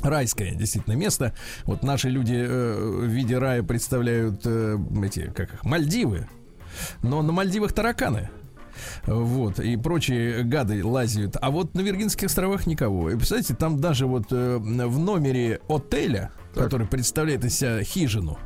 Райское 0.02 0.54
действительно 0.54 0.94
место. 0.94 1.34
Вот 1.64 1.82
наши 1.82 2.08
люди 2.08 2.34
э, 2.34 3.00
в 3.02 3.04
виде 3.04 3.36
рая 3.36 3.62
представляют 3.62 4.40
э, 4.46 4.78
эти, 5.04 5.30
как 5.34 5.52
их, 5.52 5.64
Мальдивы. 5.64 6.26
Но 7.02 7.20
на 7.22 7.32
Мальдивах 7.32 7.72
тараканы. 7.72 8.30
Вот, 9.06 9.58
и 9.60 9.76
прочие 9.76 10.42
гады 10.42 10.84
лазят. 10.84 11.36
А 11.40 11.50
вот 11.50 11.74
на 11.74 11.80
Виргинских 11.80 12.26
островах 12.26 12.66
никого. 12.66 13.10
И 13.10 13.16
представляете, 13.16 13.54
там 13.54 13.80
даже 13.80 14.06
вот 14.06 14.26
э, 14.30 14.58
в 14.58 14.98
номере 14.98 15.60
отеля, 15.68 16.30
который 16.54 16.86
представляет 16.86 17.44
из 17.44 17.56
себя 17.58 17.82
хижину, 17.82 18.38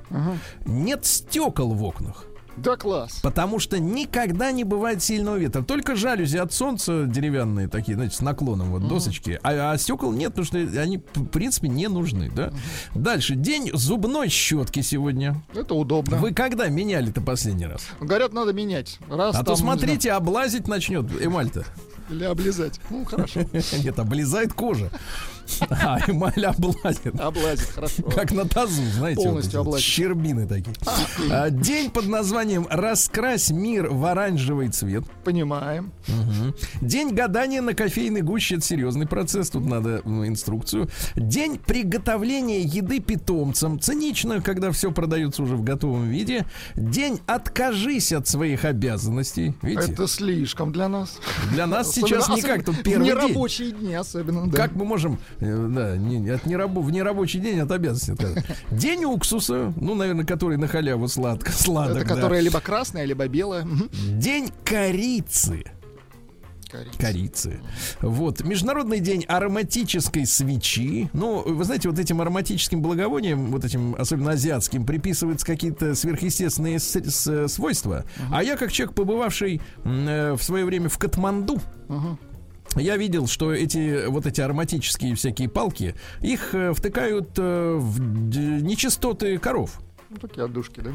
нет 0.66 1.04
стекол 1.04 1.74
в 1.74 1.82
окнах. 1.84 2.26
Да 2.56 2.76
класс. 2.76 3.20
Потому 3.22 3.58
что 3.58 3.78
никогда 3.78 4.52
не 4.52 4.64
бывает 4.64 5.02
сильного 5.02 5.36
ветра. 5.36 5.62
Только 5.62 5.96
жалюзи 5.96 6.36
от 6.36 6.52
солнца 6.52 7.04
деревянные 7.06 7.68
такие, 7.68 7.94
знаете, 7.94 8.16
с 8.16 8.20
наклоном 8.20 8.70
вот 8.70 8.86
досочки. 8.88 9.40
А, 9.42 9.72
а 9.72 9.78
стекол 9.78 10.12
нет, 10.12 10.30
потому 10.30 10.46
что 10.46 10.58
они, 10.80 10.98
в 11.14 11.26
принципе, 11.26 11.68
не 11.68 11.88
нужны, 11.88 12.30
да? 12.30 12.52
Дальше. 12.94 13.34
День 13.34 13.70
зубной 13.72 14.28
щетки 14.28 14.80
сегодня. 14.80 15.42
Это 15.54 15.74
удобно. 15.74 16.16
Вы 16.16 16.32
когда 16.32 16.68
меняли-то 16.68 17.20
последний 17.20 17.66
раз? 17.66 17.86
Говорят, 18.00 18.32
надо 18.32 18.52
менять. 18.52 18.98
Раз 19.08 19.34
А 19.34 19.44
то 19.44 19.56
смотрите, 19.56 20.12
облазить 20.12 20.68
начнет 20.68 21.06
эмаль-то. 21.20 21.64
Или 22.10 22.24
облизать. 22.24 22.80
Ну, 22.90 23.04
хорошо. 23.04 23.40
Нет, 23.82 23.98
облезает 23.98 24.52
кожа. 24.52 24.90
А, 25.68 25.98
эмаль 26.06 26.44
облазит. 26.46 27.18
Облазит, 27.20 27.68
хорошо. 27.74 28.02
Как 28.04 28.32
на 28.32 28.46
тазу, 28.48 28.82
знаете, 28.96 29.22
Полностью 29.22 29.60
вот 29.60 29.66
облазит. 29.68 29.86
щербины 29.86 30.46
такие. 30.46 30.74
А, 31.30 31.50
День 31.50 31.90
под 31.90 32.06
названием 32.06 32.66
«Раскрась 32.70 33.50
мир 33.50 33.88
в 33.88 34.04
оранжевый 34.04 34.68
цвет». 34.68 35.04
Понимаем. 35.24 35.92
День 36.80 37.14
гадания 37.14 37.60
на 37.62 37.74
кофейной 37.74 38.22
гуще 38.22 38.56
это 38.56 38.64
серьезный 38.64 39.06
процесс, 39.06 39.50
тут 39.50 39.66
надо 39.66 39.98
инструкцию. 40.04 40.88
День 41.14 41.58
приготовления 41.58 42.60
еды 42.60 43.00
питомцам. 43.00 43.80
Цинично, 43.80 44.40
когда 44.40 44.70
все 44.70 44.92
продается 44.92 45.42
уже 45.42 45.56
в 45.56 45.62
готовом 45.62 46.08
виде. 46.08 46.46
День 46.74 47.20
откажись 47.26 48.12
от 48.12 48.26
своих 48.28 48.64
обязанностей. 48.64 49.54
Видите? 49.62 49.92
Это 49.92 50.06
слишком 50.08 50.72
для 50.72 50.88
нас. 50.88 51.18
Для 51.52 51.66
нас 51.66 51.93
сейчас 51.94 52.28
не 52.28 52.34
особенно 52.34 52.56
как 52.56 52.64
тут 52.66 52.82
первый 52.82 53.06
день. 53.06 53.14
нерабочие 53.16 53.70
дни 53.72 53.94
особенно, 53.94 54.50
да. 54.50 54.56
Как 54.56 54.74
мы 54.74 54.84
можем, 54.84 55.18
э, 55.40 55.68
да, 55.70 55.96
не, 55.96 56.28
от 56.30 56.44
нерабо- 56.46 56.82
в 56.82 56.90
нерабочий 56.90 57.40
день 57.40 57.60
от 57.60 57.70
обязанности 57.70 58.10
отказаться? 58.12 58.56
День 58.70 59.04
уксуса, 59.04 59.72
ну, 59.76 59.94
наверное, 59.94 60.24
который 60.26 60.56
на 60.58 60.68
халяву 60.68 61.08
сладко, 61.08 61.52
сладок, 61.52 61.96
Это 61.98 62.08
да. 62.08 62.14
которая 62.14 62.40
либо 62.40 62.60
красная, 62.60 63.04
либо 63.04 63.26
белая. 63.28 63.66
День 64.12 64.50
корицы. 64.64 65.64
Корица. 66.74 66.98
корицы. 66.98 67.60
Вот. 68.00 68.42
Международный 68.42 69.00
день 69.00 69.24
ароматической 69.24 70.26
свечи. 70.26 71.08
Ну, 71.12 71.42
вы 71.46 71.64
знаете, 71.64 71.88
вот 71.88 71.98
этим 71.98 72.20
ароматическим 72.20 72.82
благовониям, 72.82 73.50
вот 73.50 73.64
этим, 73.64 73.94
особенно 73.98 74.32
азиатским, 74.32 74.84
приписываются 74.84 75.46
какие-то 75.46 75.94
сверхъестественные 75.94 76.78
свойства. 77.48 78.04
А 78.32 78.42
я, 78.42 78.56
как 78.56 78.72
человек, 78.72 78.94
побывавший 78.94 79.60
э, 79.84 80.32
в 80.34 80.42
свое 80.42 80.64
время 80.64 80.88
в 80.88 80.98
Катманду, 80.98 81.60
Мгм. 81.88 82.18
я 82.76 82.96
видел, 82.96 83.26
что 83.26 83.52
эти 83.52 84.06
вот 84.06 84.26
эти 84.26 84.40
ароматические 84.40 85.14
всякие 85.14 85.48
палки, 85.48 85.94
их 86.20 86.54
э, 86.54 86.72
втыкают 86.72 87.30
э, 87.36 87.76
в 87.78 88.00
нечистоты 88.62 89.38
коров. 89.38 89.80
Ну, 90.14 90.28
такие 90.28 90.44
отдушки, 90.44 90.80
да. 90.80 90.90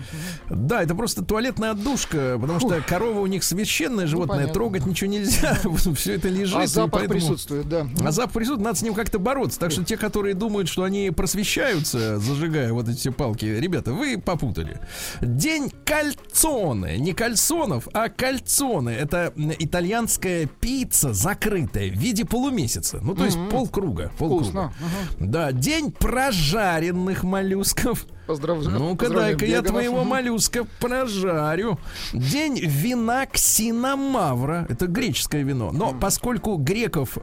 Да, 0.49 0.81
это 0.81 0.95
просто 0.95 1.23
туалетная 1.25 1.71
отдушка, 1.71 2.37
потому 2.39 2.59
что 2.59 2.81
корова 2.87 3.19
у 3.19 3.27
них 3.27 3.43
священное 3.43 4.07
животное, 4.07 4.35
понятно. 4.37 4.53
трогать 4.53 4.85
ничего 4.85 5.09
нельзя, 5.09 5.57
все 5.95 6.13
это 6.13 6.29
лежит. 6.29 6.55
А 6.55 6.67
запах 6.67 7.01
поэтому- 7.01 7.19
присутствует, 7.19 7.67
да. 7.67 7.85
А 8.03 8.11
запах 8.11 8.33
присутствует, 8.33 8.65
надо 8.65 8.79
с 8.79 8.81
ним 8.81 8.93
как-то 8.93 9.19
бороться. 9.19 9.59
Так 9.59 9.71
что 9.71 9.83
те, 9.83 9.97
которые 9.97 10.35
думают, 10.35 10.69
что 10.69 10.83
они 10.83 11.11
просвещаются, 11.11 12.17
зажигая 12.19 12.71
вот 12.71 12.87
эти 12.87 12.97
все 12.97 13.11
палки, 13.11 13.45
ребята, 13.45 13.91
вы 13.91 14.17
попутали. 14.17 14.79
День 15.21 15.71
кальцоны. 15.85 16.97
Не 16.97 17.13
кальсонов, 17.13 17.87
а 17.93 18.07
кальцоны. 18.09 18.89
Это 18.91 19.33
итальянская 19.35 20.45
пицца 20.45 21.13
закрытая 21.13 21.89
в 21.89 21.95
виде 21.95 22.23
полумесяца. 22.25 22.99
Ну, 23.01 23.15
то 23.15 23.25
есть 23.25 23.37
полкруга. 23.49 24.11
полкруга. 24.17 24.73
Да, 25.19 25.51
день 25.51 25.91
прожаренных 25.91 27.23
моллюсков. 27.23 28.05
Поздравляю. 28.29 28.77
Ну-ка, 28.77 29.09
дай-ка 29.09 29.43
я 29.43 29.63
твоего 29.63 30.03
моллюска 30.03 30.63
прожарю. 30.79 31.79
День 32.13 32.59
вина 32.59 33.25
ксиномавра. 33.25 34.67
Это 34.69 34.85
греческое 34.85 35.41
вино. 35.41 35.71
Но 35.73 35.95
поскольку 35.99 36.55
греков... 36.57 37.17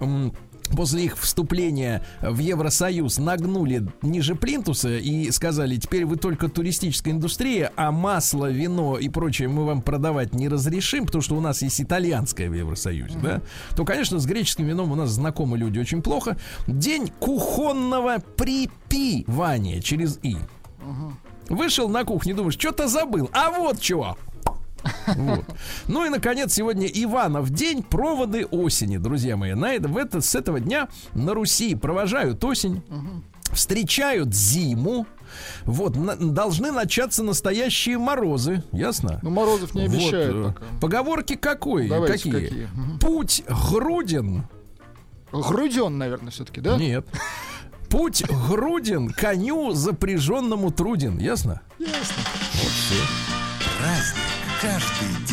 После 0.76 1.04
их 1.04 1.16
вступления 1.16 2.04
в 2.20 2.40
Евросоюз 2.40 3.18
нагнули 3.18 3.86
ниже 4.02 4.34
плинтуса 4.34 4.96
и 4.96 5.30
сказали, 5.30 5.76
теперь 5.76 6.04
вы 6.04 6.16
только 6.16 6.48
туристическая 6.48 7.14
индустрия, 7.14 7.70
а 7.76 7.92
масло, 7.92 8.50
вино 8.50 8.98
и 8.98 9.08
прочее 9.08 9.46
мы 9.46 9.64
вам 9.64 9.80
продавать 9.80 10.34
не 10.34 10.48
разрешим, 10.48 11.06
потому 11.06 11.22
что 11.22 11.36
у 11.36 11.40
нас 11.40 11.62
есть 11.62 11.80
итальянское 11.80 12.50
в 12.50 12.52
Евросоюзе, 12.52 13.16
да, 13.22 13.42
то, 13.76 13.84
конечно, 13.84 14.18
с 14.18 14.26
греческим 14.26 14.66
вином 14.66 14.90
у 14.90 14.96
нас 14.96 15.10
знакомы 15.10 15.56
люди 15.56 15.78
очень 15.78 16.02
плохо. 16.02 16.36
День 16.66 17.12
кухонного 17.20 18.16
припивания 18.36 19.80
через 19.80 20.18
«и». 20.24 20.36
Вышел 21.48 21.88
на 21.88 22.04
кухню, 22.04 22.34
думаешь, 22.34 22.54
что-то 22.58 22.88
забыл. 22.88 23.30
А 23.32 23.50
вот 23.50 23.80
чего. 23.80 24.16
Вот. 25.16 25.44
Ну 25.88 26.04
и, 26.04 26.08
наконец, 26.08 26.52
сегодня 26.54 26.86
Иванов 26.86 27.50
день 27.50 27.82
проводы 27.82 28.44
осени, 28.46 28.98
друзья 28.98 29.36
мои. 29.36 29.54
На 29.54 29.72
это, 29.72 29.88
в 29.88 29.96
это, 29.96 30.20
с 30.20 30.34
этого 30.34 30.60
дня 30.60 30.88
на 31.14 31.34
Руси 31.34 31.74
провожают 31.74 32.42
осень, 32.44 32.82
встречают 33.52 34.32
зиму. 34.34 35.06
Вот, 35.64 35.96
на- 35.96 36.16
должны 36.16 36.70
начаться 36.70 37.22
настоящие 37.24 37.98
морозы, 37.98 38.62
ясно? 38.72 39.18
Ну, 39.22 39.30
Морозов 39.30 39.74
не 39.74 39.88
Вот, 39.88 39.94
обещает 39.94 40.32
э, 40.34 40.42
пока. 40.44 40.64
Поговорки 40.80 41.34
какой? 41.34 41.88
Давайте, 41.88 42.30
какие? 42.30 42.32
какие? 42.32 42.68
Путь 43.00 43.42
груден. 43.70 44.44
Груден, 45.32 45.98
наверное, 45.98 46.30
все-таки, 46.30 46.60
да? 46.60 46.76
Нет. 46.76 47.06
Путь 47.88 48.24
груден 48.48 49.10
коню 49.10 49.72
запряженному 49.72 50.70
труден. 50.70 51.18
Ясно? 51.18 51.60
Ясно. 51.78 52.22
Праздник 53.78 54.22
каждый 54.60 55.25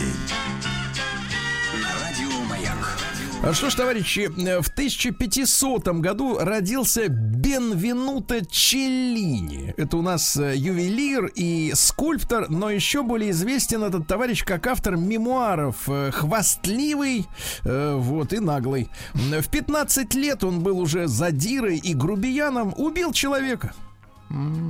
что 3.51 3.69
ж, 3.69 3.75
товарищи, 3.75 4.27
в 4.27 4.69
1500 4.69 5.87
году 5.99 6.37
родился 6.39 7.09
Бенвенуто 7.09 8.45
Челлини. 8.45 9.73
Это 9.75 9.97
у 9.97 10.01
нас 10.01 10.37
э, 10.37 10.55
ювелир 10.55 11.25
и 11.35 11.73
скульптор, 11.75 12.49
но 12.49 12.69
еще 12.69 13.03
более 13.03 13.31
известен 13.31 13.83
этот 13.83 14.07
товарищ 14.07 14.45
как 14.45 14.65
автор 14.67 14.95
мемуаров 14.95 15.89
э, 15.89 16.11
«Хвастливый» 16.11 17.25
э, 17.65 17.95
вот, 17.95 18.31
и 18.31 18.39
«Наглый». 18.39 18.89
В 19.13 19.49
15 19.49 20.13
лет 20.13 20.45
он 20.45 20.61
был 20.61 20.79
уже 20.79 21.07
задирой 21.07 21.77
и 21.77 21.93
грубияном, 21.93 22.73
убил 22.77 23.11
человека. 23.11 23.73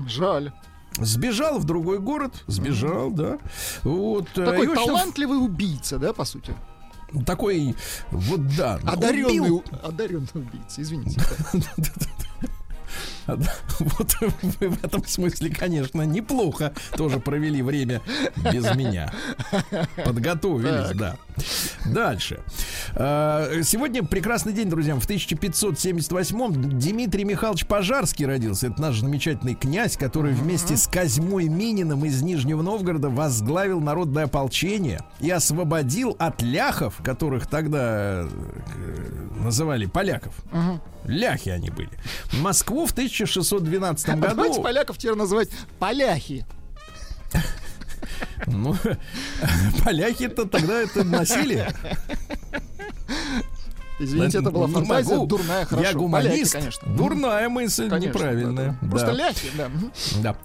Жаль. 0.07 0.51
Сбежал 0.97 1.59
в 1.59 1.63
другой 1.65 1.99
город, 1.99 2.43
сбежал, 2.47 3.11
да. 3.11 3.37
Вот, 3.83 4.29
Такой 4.33 4.67
общем, 4.67 4.75
талантливый 4.75 5.37
убийца, 5.37 5.97
да, 5.99 6.11
по 6.11 6.25
сути? 6.25 6.55
Такой, 7.25 7.75
вот 8.11 8.47
да. 8.55 8.79
Одаренный, 8.85 9.39
убил. 9.39 9.63
одаренный 9.81 10.27
убийца, 10.33 10.81
извините. 10.81 11.21
Вот 13.79 14.15
вы 14.59 14.69
в 14.69 14.83
этом 14.83 15.05
смысле, 15.05 15.49
конечно, 15.49 16.01
неплохо 16.03 16.73
тоже 16.95 17.19
провели 17.19 17.61
время 17.61 18.01
без 18.51 18.75
меня. 18.75 19.11
Подготовились, 20.05 20.89
Так. 20.89 20.97
да. 20.97 21.15
Дальше. 21.85 22.39
А, 22.95 23.49
Сегодня 23.63 24.03
прекрасный 24.03 24.53
день, 24.53 24.69
друзья. 24.69 24.95
В 24.95 25.07
1578-м 25.07 26.79
Дмитрий 26.79 27.23
Михайлович 27.23 27.65
Пожарский 27.65 28.25
родился. 28.25 28.67
Это 28.67 28.81
наш 28.81 28.99
замечательный 28.99 29.55
князь, 29.55 29.97
который 29.97 30.33
вместе 30.33 30.77
с 30.77 30.87
Козьмой 30.87 31.47
Мининым 31.47 32.05
из 32.05 32.21
Нижнего 32.21 32.61
Новгорода 32.61 33.09
возглавил 33.09 33.79
народное 33.79 34.25
ополчение 34.25 35.01
и 35.19 35.29
освободил 35.29 36.15
от 36.19 36.41
ляхов, 36.41 36.97
которых 37.03 37.47
тогда 37.47 38.25
э, 38.25 38.27
называли 39.39 39.85
поляков. 39.85 40.35
Ляхи 41.05 41.49
они 41.49 41.69
были. 41.69 41.89
Москву 42.39 42.85
в 42.85 42.93
1612 43.13 44.09
А 44.09 44.15
Давайте 44.15 44.53
году. 44.55 44.63
поляков 44.63 44.97
теперь 44.97 45.15
называть 45.15 45.49
поляхи. 45.79 46.45
Ну, 48.47 48.75
поляхи-то 49.85 50.45
тогда 50.45 50.81
это 50.81 51.03
носили. 51.03 51.67
Извините, 54.03 54.39
это 54.39 54.51
была 54.51 54.67
фантазия 54.67 55.15
могу. 55.15 55.27
дурная, 55.27 55.65
хорошо. 55.65 55.87
Я 55.89 55.93
гуманист. 55.95 56.53
Поляки, 56.53 56.65
конечно. 56.77 56.95
Дурная 56.95 57.49
мысль, 57.49 57.89
Конечно, 57.89 58.07
неправильная. 58.09 58.67
да, 58.69 58.77
да. 58.81 58.89
Просто 58.89 59.07
Да. 59.07 59.13
ляхи, 59.13 59.47
да. 59.57 59.69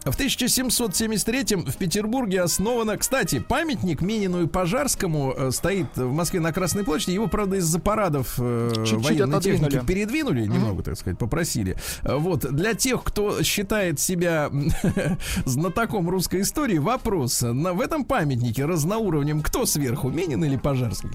Да. 0.04 0.10
В 0.10 0.14
1773 0.16 1.56
в 1.56 1.76
Петербурге 1.76 2.42
основано, 2.42 2.96
кстати, 2.96 3.38
памятник 3.40 4.00
Минину 4.00 4.42
и 4.42 4.46
Пожарскому 4.46 5.34
э, 5.36 5.50
стоит 5.50 5.96
в 5.96 6.12
Москве 6.12 6.40
на 6.40 6.52
Красной 6.52 6.84
площади. 6.84 7.12
Его, 7.12 7.26
правда, 7.28 7.56
из-за 7.56 7.78
парадов 7.80 8.34
э, 8.38 8.72
Чуть-чуть 8.74 9.04
военной 9.04 9.40
техники 9.40 9.64
отодвинули. 9.64 9.86
передвинули 9.86 10.46
немного, 10.46 10.82
так 10.82 10.96
сказать, 10.96 11.18
попросили. 11.18 11.76
Э, 12.02 12.16
Вот. 12.16 12.40
Для 12.52 12.74
тех, 12.74 13.02
кто 13.04 13.42
считает 13.42 14.00
себя 14.00 14.50
знатоком 15.44 16.08
русской 16.08 16.42
истории, 16.42 16.78
вопрос. 16.78 17.42
На, 17.42 17.72
в 17.72 17.80
этом 17.80 18.04
памятнике 18.04 18.64
разноуровнем 18.64 19.42
кто 19.42 19.66
сверху, 19.66 20.08
Минин 20.10 20.44
или 20.44 20.56
Пожарский? 20.56 21.10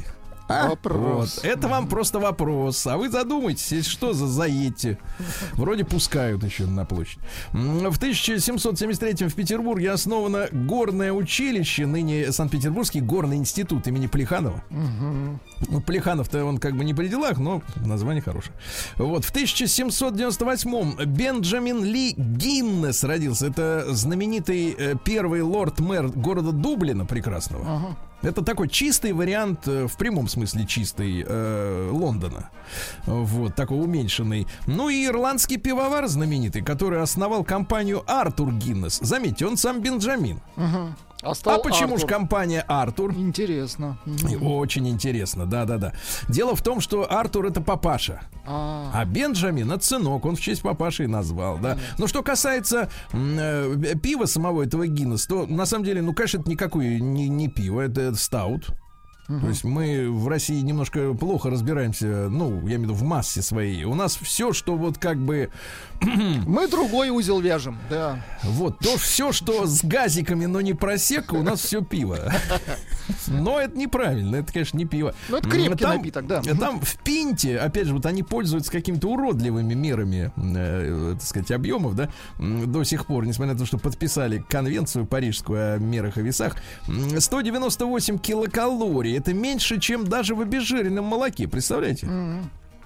А? 0.48 0.68
Вопрос. 0.70 1.40
Вот. 1.42 1.46
Это 1.46 1.68
вам 1.68 1.88
просто 1.88 2.20
вопрос. 2.20 2.86
А 2.86 2.98
вы 2.98 3.10
задумайтесь, 3.10 3.86
что 3.86 4.14
за 4.14 4.28
заедьте. 4.28 5.00
Вроде 5.54 5.86
пускают 5.86 6.44
еще 6.44 6.66
на 6.66 6.86
площадь. 6.86 7.20
В 7.54 7.98
1773 7.98 9.28
в 9.28 9.36
Петербурге 9.36 9.92
основано 9.92 10.48
горное 10.52 11.14
училище, 11.14 11.86
ныне 11.86 12.32
Санкт-Петербургский 12.32 13.02
горный 13.02 13.38
институт 13.38 13.88
имени 13.88 14.08
Плеханова. 14.08 14.64
Ну, 14.70 15.82
Плеханов-то 15.82 16.44
он 16.46 16.58
как 16.58 16.76
бы 16.76 16.84
не 16.84 16.94
при 16.94 17.08
делах, 17.08 17.38
но 17.38 17.62
название 17.86 18.22
хорошее. 18.22 18.54
Вот. 18.98 19.26
В 19.26 19.30
1798 19.30 21.06
Бенджамин 21.06 21.84
Ли 21.84 22.14
Гиннес 22.18 23.04
родился. 23.04 23.48
Это 23.48 23.86
знаменитый 23.94 24.76
э, 24.78 24.96
первый 25.04 25.42
лорд-мэр 25.42 26.10
города 26.10 26.52
Дублина 26.52 27.06
прекрасного. 27.06 27.96
Это 28.24 28.42
такой 28.42 28.70
чистый 28.70 29.12
вариант, 29.12 29.68
э, 29.68 29.88
в 29.88 29.98
прямом 29.98 30.28
смысле 30.28 30.66
чистый, 30.66 31.24
э, 31.28 31.90
Лондона. 31.92 32.50
Вот, 33.06 33.56
такой 33.56 33.80
уменьшенный. 33.80 34.48
Ну 34.66 34.90
и 34.90 35.06
ирландский 35.06 35.58
пивовар 35.58 36.08
знаменитый, 36.08 36.62
который 36.62 37.02
основал 37.02 37.44
компанию 37.44 38.04
Артур 38.08 38.54
Гиннес. 38.54 39.00
Заметьте, 39.02 39.46
он 39.46 39.58
сам 39.58 39.82
Бенджамин. 39.82 40.40
А, 41.24 41.34
стал 41.34 41.56
а 41.56 41.60
почему 41.60 41.98
же 41.98 42.06
компания 42.06 42.62
Артур? 42.68 43.14
Интересно. 43.14 43.98
Очень 44.42 44.90
интересно, 44.90 45.46
да-да-да. 45.46 45.94
Дело 46.28 46.56
в 46.56 46.62
том, 46.62 46.82
что 46.82 47.12
Артур 47.12 47.48
это 47.48 47.62
папаша, 47.62 48.22
А, 48.46 48.92
а 48.94 49.06
Бенджамин 49.06 49.72
это 49.72 49.84
сынок, 49.84 50.26
он 50.26 50.36
в 50.36 50.42
честь 50.42 50.62
папаши 50.62 51.06
и 51.06 51.08
назвал, 51.08 51.58
да. 51.58 51.78
Но 51.98 52.08
что 52.08 52.24
касается 52.24 52.90
э, 53.14 53.96
пива 54.02 54.26
самого 54.26 54.64
этого 54.64 54.86
Гиннес, 54.86 55.26
то 55.26 55.46
на 55.46 55.66
самом 55.66 55.86
деле, 55.86 56.02
ну, 56.02 56.14
конечно, 56.14 56.40
это 56.40 56.50
никакое 56.50 57.00
не, 57.00 57.30
не 57.30 57.48
пиво, 57.48 57.82
это 57.82 58.14
стаут. 58.16 58.72
То 59.28 59.48
есть 59.48 59.64
мы 59.64 60.12
в 60.12 60.28
России 60.28 60.60
немножко 60.62 61.14
плохо 61.14 61.50
разбираемся, 61.50 62.28
ну, 62.30 62.56
я 62.68 62.76
имею 62.76 62.80
в 62.80 62.84
виду 62.84 62.94
в 62.94 63.04
массе 63.04 63.42
своей. 63.42 63.86
У 63.86 63.96
нас 63.96 64.18
все, 64.18 64.52
что 64.52 64.76
вот 64.76 64.98
как 64.98 65.18
бы 65.18 65.50
Мы 66.46 66.68
другой 66.68 67.10
узел 67.10 67.40
вяжем, 67.40 67.78
да. 67.90 68.24
Вот, 68.44 68.80
то 68.80 68.98
все, 68.98 69.32
что 69.32 69.66
с 69.66 69.84
газиками, 69.84 70.46
но 70.46 70.62
не 70.62 70.74
просека, 70.74 71.36
у 71.36 71.44
нас 71.44 71.62
все 71.62 71.82
пиво. 71.82 72.18
Но 73.28 73.60
это 73.60 73.78
неправильно, 73.78 74.38
это, 74.38 74.52
конечно, 74.54 74.78
не 74.78 74.86
пиво. 74.86 75.14
Ну, 75.28 75.38
это 75.38 75.50
крепкий 75.50 75.84
там- 75.84 75.98
напиток, 75.98 76.26
да. 76.28 76.42
Там 76.42 76.80
в 76.80 76.98
пинте, 77.04 77.58
опять 77.58 77.88
же, 77.88 77.94
вот 77.94 78.06
они 78.06 78.24
пользуются 78.24 78.72
какими-то 78.72 79.10
уродливыми 79.10 79.74
мерами, 79.74 80.32
э, 80.38 81.16
так 81.20 81.24
сказать, 81.28 81.52
объемов, 81.52 81.96
да, 81.96 82.10
до 82.40 82.84
сих 82.84 83.06
пор, 83.06 83.26
несмотря 83.26 83.54
на 83.54 83.60
то, 83.60 83.66
что 83.66 83.78
подписали 83.78 84.44
конвенцию 84.48 85.06
парижскую 85.06 85.76
о 85.76 85.78
мерах 85.80 86.18
и 86.18 86.22
весах. 86.22 86.56
М, 86.88 87.20
198 87.20 88.18
килокалорий. 88.20 89.13
Это 89.16 89.34
меньше, 89.34 89.80
чем 89.80 90.08
даже 90.08 90.36
в 90.36 90.42
обезжиренном 90.42 91.06
молоке, 91.06 91.48
представляете? 91.48 92.08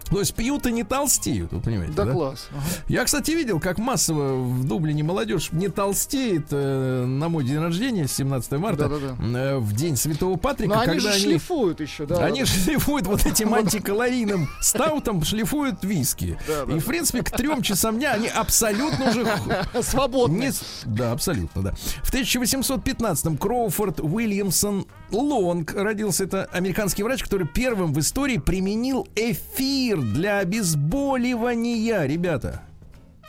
То 0.10 0.20
есть 0.20 0.34
пьют 0.36 0.66
и 0.66 0.72
не 0.72 0.84
толстеют, 0.84 1.52
вы 1.52 1.60
понимаете, 1.60 1.94
Да, 1.94 2.06
да? 2.06 2.12
класс. 2.12 2.48
Ага. 2.52 2.62
Я, 2.88 3.04
кстати, 3.06 3.32
видел, 3.32 3.60
как 3.60 3.78
массово 3.78 4.36
в 4.36 4.66
Дублине 4.66 5.04
молодежь 5.04 5.50
не 5.52 5.68
толстеет 5.68 6.48
э, 6.52 7.06
на 7.06 7.30
мой 7.30 7.44
день 7.44 7.60
рождения, 7.60 8.08
17 8.08 8.52
марта, 8.54 8.88
Да-да-да. 8.90 9.40
э, 9.40 9.58
в 9.58 9.74
день 9.74 9.96
Святого 9.98 10.38
Патрика, 10.38 10.74
Но 10.76 10.80
они 10.82 11.00
же 11.00 11.12
шлифуют 11.14 11.80
еще, 11.82 12.06
да. 12.06 12.24
они 12.26 12.46
шлифуют 12.46 13.06
вот 13.08 13.26
этим 13.26 13.54
антикалорийным 13.54 14.48
стаутом, 14.62 15.24
шлифуют 15.24 15.84
виски. 15.84 16.38
Да, 16.48 16.66
да. 16.66 16.76
И, 16.76 16.80
в 16.80 16.86
принципе, 16.86 17.22
к 17.24 17.32
трем 17.32 17.62
часам 17.62 17.98
дня 17.98 18.14
они 18.14 18.28
абсолютно 18.28 19.10
уже 19.10 19.26
х- 19.26 19.82
Свободные. 19.84 20.40
не 20.40 20.52
с- 20.52 20.64
Да, 20.86 21.12
абсолютно, 21.12 21.62
да. 21.62 21.74
В 22.04 22.12
1815-м 22.14 23.38
Кроуфорд 23.38 24.00
Уильямсон 24.00 24.86
Лонг 25.12 25.74
родился. 25.74 26.24
Это 26.24 26.46
американский 26.52 27.04
врач, 27.04 27.24
который 27.24 27.48
первым 27.48 27.94
в 27.94 28.00
истории 28.00 28.38
применил 28.38 29.08
эфир 29.16 29.97
для 30.02 30.40
обезболивания, 30.40 32.04
ребята. 32.06 32.62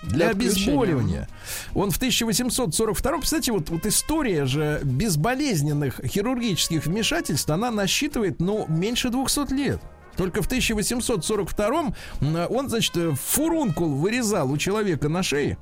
Для 0.03 0.31
обезболивания. 0.31 1.29
Он 1.75 1.91
в 1.91 1.97
1842 1.97 3.21
кстати, 3.21 3.51
вот, 3.51 3.69
вот 3.71 3.85
история 3.87 4.45
же 4.47 4.81
безболезненных 4.85 6.01
хирургических 6.05 6.87
вмешательств, 6.87 7.51
она 7.51 7.71
насчитывает, 7.71 8.41
ну, 8.41 8.67
меньше 8.69 9.11
200 9.11 9.53
лет. 9.53 9.81
Только 10.17 10.43
в 10.43 10.47
1842 10.47 11.67
м, 11.81 11.95
он, 12.51 12.69
значит, 12.69 12.95
фурункул 13.21 13.95
вырезал 13.95 14.51
у 14.51 14.57
человека 14.57 15.09
на 15.09 15.23
шее 15.23 15.59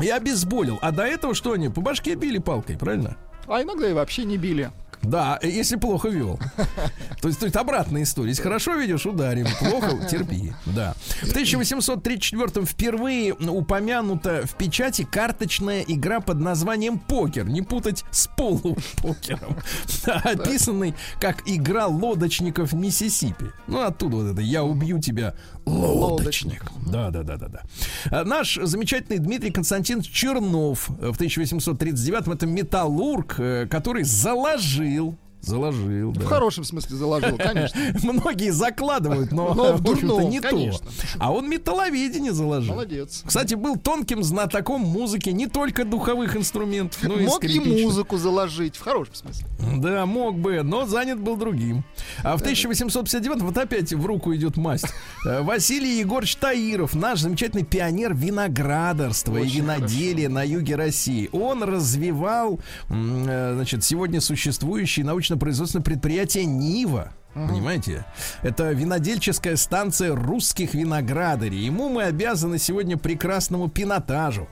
и 0.00 0.08
обезболил. 0.08 0.78
А 0.80 0.90
до 0.90 1.02
этого 1.04 1.34
что 1.34 1.52
они? 1.52 1.68
По 1.68 1.80
башке 1.82 2.14
били 2.14 2.38
палкой, 2.38 2.78
правильно? 2.78 3.16
А 3.46 3.62
иногда 3.62 3.88
и 3.88 3.92
вообще 3.92 4.24
не 4.24 4.38
били. 4.38 4.70
Да, 5.04 5.38
если 5.42 5.76
плохо 5.76 6.08
вел. 6.08 6.38
То 7.20 7.28
есть, 7.28 7.40
то 7.40 7.46
есть 7.46 7.56
обратная 7.56 8.02
история. 8.02 8.30
Если 8.30 8.42
хорошо 8.42 8.74
ведешь, 8.74 9.06
ударим. 9.06 9.46
Плохо, 9.58 10.06
терпи. 10.10 10.52
Да. 10.66 10.94
В 11.22 11.30
1834 11.30 12.66
впервые 12.66 13.32
упомянута 13.32 14.42
в 14.46 14.54
печати 14.56 15.06
карточная 15.10 15.82
игра 15.82 16.20
под 16.20 16.40
названием 16.40 16.98
покер. 16.98 17.48
Не 17.48 17.62
путать 17.62 18.04
с 18.10 18.26
полупокером. 18.26 19.56
Описанный 20.24 20.94
как 21.18 21.42
игра 21.46 21.86
лодочников 21.86 22.72
Миссисипи. 22.74 23.52
Ну, 23.68 23.80
оттуда 23.80 24.16
вот 24.16 24.32
это 24.32 24.42
«Я 24.42 24.62
убью 24.64 25.00
тебя, 25.00 25.34
лодочник». 25.64 26.64
Да, 26.86 27.10
да, 27.10 27.22
да, 27.22 27.36
да, 27.36 27.48
да. 27.48 27.62
А 28.10 28.24
Наш 28.24 28.58
замечательный 28.62 29.18
Дмитрий 29.18 29.50
Константинович 29.50 30.10
Чернов 30.10 30.88
в 30.88 31.18
1839-м 31.18 32.32
это 32.32 32.46
металлург, 32.46 33.36
э, 33.38 33.66
который 33.70 34.02
заложил 34.02 34.93
real 34.94 35.23
Заложил, 35.46 36.10
В 36.10 36.18
да. 36.18 36.26
хорошем 36.26 36.64
смысле 36.64 36.96
заложил, 36.96 37.36
конечно. 37.36 37.80
Многие 38.02 38.50
закладывают, 38.50 39.32
но, 39.32 39.54
Но 39.54 39.72
в 39.74 39.80
в 39.80 39.82
дурном, 39.82 40.30
не 40.30 40.40
конечно. 40.40 40.86
то. 40.86 40.92
А 41.18 41.32
он 41.32 41.48
металловедение 41.48 42.32
заложил. 42.32 42.74
Молодец. 42.74 43.22
Кстати, 43.24 43.54
был 43.54 43.76
тонким 43.76 44.22
знатоком 44.22 44.80
музыки 44.80 45.30
не 45.30 45.46
только 45.46 45.84
духовых 45.84 46.36
инструментов, 46.36 47.02
но 47.02 47.14
и 47.14 47.24
Мог 47.26 47.44
и 47.44 47.60
музыку 47.60 48.16
заложить, 48.16 48.76
в 48.76 48.80
хорошем 48.80 49.14
смысле. 49.14 49.46
Да, 49.78 50.06
мог 50.06 50.38
бы, 50.38 50.62
но 50.62 50.86
занят 50.86 51.18
был 51.20 51.36
другим. 51.36 51.84
А 52.22 52.36
в 52.36 52.40
1859 52.40 53.42
вот 53.42 53.56
опять 53.58 53.92
в 53.92 54.06
руку 54.06 54.34
идет 54.34 54.56
масть. 54.56 54.86
Э, 55.26 55.40
Василий 55.40 56.00
Егорович 56.00 56.36
Таиров, 56.36 56.94
наш 56.94 57.20
замечательный 57.20 57.64
пионер 57.64 58.14
виноградарства 58.14 59.38
и 59.38 59.42
Очень 59.42 59.62
виноделия 59.62 60.28
на 60.28 60.42
юге 60.42 60.76
России. 60.76 61.30
Он 61.32 61.62
развивал, 61.62 62.60
э, 62.90 63.52
значит, 63.54 63.84
сегодня 63.84 64.20
существующее 64.20 65.06
научно-производственное 65.34 65.84
предприятие 65.84 66.44
Нива. 66.44 67.12
Понимаете? 67.34 68.04
Это 68.42 68.70
винодельческая 68.70 69.56
станция 69.56 70.14
русских 70.14 70.74
виноградарей. 70.74 71.58
Ему 71.58 71.88
мы 71.88 72.04
обязаны 72.04 72.58
сегодня 72.58 72.96
прекрасному 72.96 73.68
пинотажу 73.68 74.48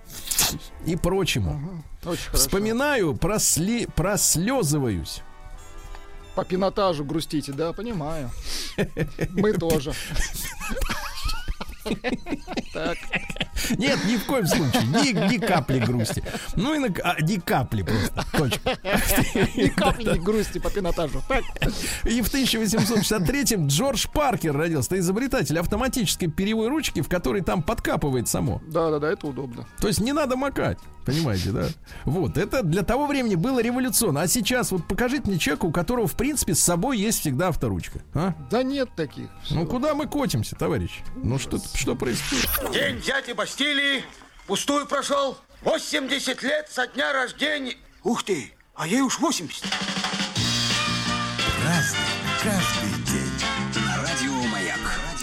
и 0.84 0.96
прочему. 0.96 1.84
Очень. 2.04 2.32
Вспоминаю, 2.32 3.14
просли... 3.14 3.86
прослезываюсь. 3.86 5.22
По 6.34 6.44
пинотажу 6.44 7.04
грустите, 7.04 7.52
да, 7.52 7.72
понимаю. 7.72 8.30
Мы 9.30 9.52
тоже. 9.58 9.92
Так, 12.72 12.96
Нет, 13.76 13.98
ни 14.06 14.16
в 14.16 14.24
коем 14.26 14.46
случае. 14.46 14.82
Ни, 14.84 15.34
ни 15.34 15.38
капли 15.38 15.78
грусти. 15.78 16.22
Ну 16.56 16.74
и 16.74 16.78
на, 16.78 16.88
а, 17.02 17.20
ни 17.20 17.36
капли 17.38 17.82
просто. 17.82 18.24
Точка. 18.32 18.78
ни 19.56 19.68
капли 19.68 20.18
грусти 20.18 20.58
по 20.58 20.70
пинотажу. 20.70 21.22
Так, 21.28 21.42
И 22.04 22.22
в 22.22 22.32
1863-м 22.32 23.66
Джордж 23.66 24.06
Паркер 24.12 24.56
родился. 24.56 24.98
Изобретатель 24.98 25.58
автоматической 25.58 26.28
перьевой 26.28 26.68
ручки, 26.68 27.02
в 27.02 27.08
которой 27.08 27.42
там 27.42 27.62
подкапывает 27.62 28.28
само. 28.28 28.60
да-да-да, 28.66 29.10
это 29.10 29.26
удобно. 29.26 29.66
То 29.80 29.88
есть 29.88 30.00
не 30.00 30.12
надо 30.12 30.36
макать. 30.36 30.78
Понимаете, 31.04 31.50
да? 31.50 31.68
Вот, 32.04 32.36
это 32.36 32.62
для 32.62 32.82
того 32.82 33.06
времени 33.06 33.34
было 33.34 33.60
революционно. 33.60 34.22
А 34.22 34.28
сейчас 34.28 34.70
вот 34.70 34.86
покажите 34.86 35.24
мне 35.26 35.38
человека, 35.38 35.64
у 35.66 35.72
которого, 35.72 36.06
в 36.06 36.14
принципе, 36.14 36.54
с 36.54 36.60
собой 36.60 36.98
есть 36.98 37.20
всегда 37.20 37.48
авторучка. 37.48 38.00
А? 38.14 38.34
Да 38.50 38.62
нет 38.62 38.90
таких. 38.94 39.28
Ну 39.50 39.66
куда 39.66 39.94
мы 39.94 40.06
котимся, 40.06 40.56
товарищ? 40.56 41.00
Ну 41.16 41.38
что, 41.38 41.58
что 41.74 41.94
происходит? 41.96 42.48
День 42.72 43.00
дяди 43.00 43.32
Бастилии 43.32 44.04
пустую 44.46 44.86
прошел. 44.86 45.36
80 45.62 46.42
лет 46.42 46.68
со 46.70 46.86
дня 46.86 47.12
рождения. 47.12 47.76
Ух 48.02 48.24
ты, 48.24 48.52
а 48.74 48.86
ей 48.86 49.00
уж 49.00 49.18
80. 49.20 49.64
Разный, 51.64 51.98
каждый 52.42 52.91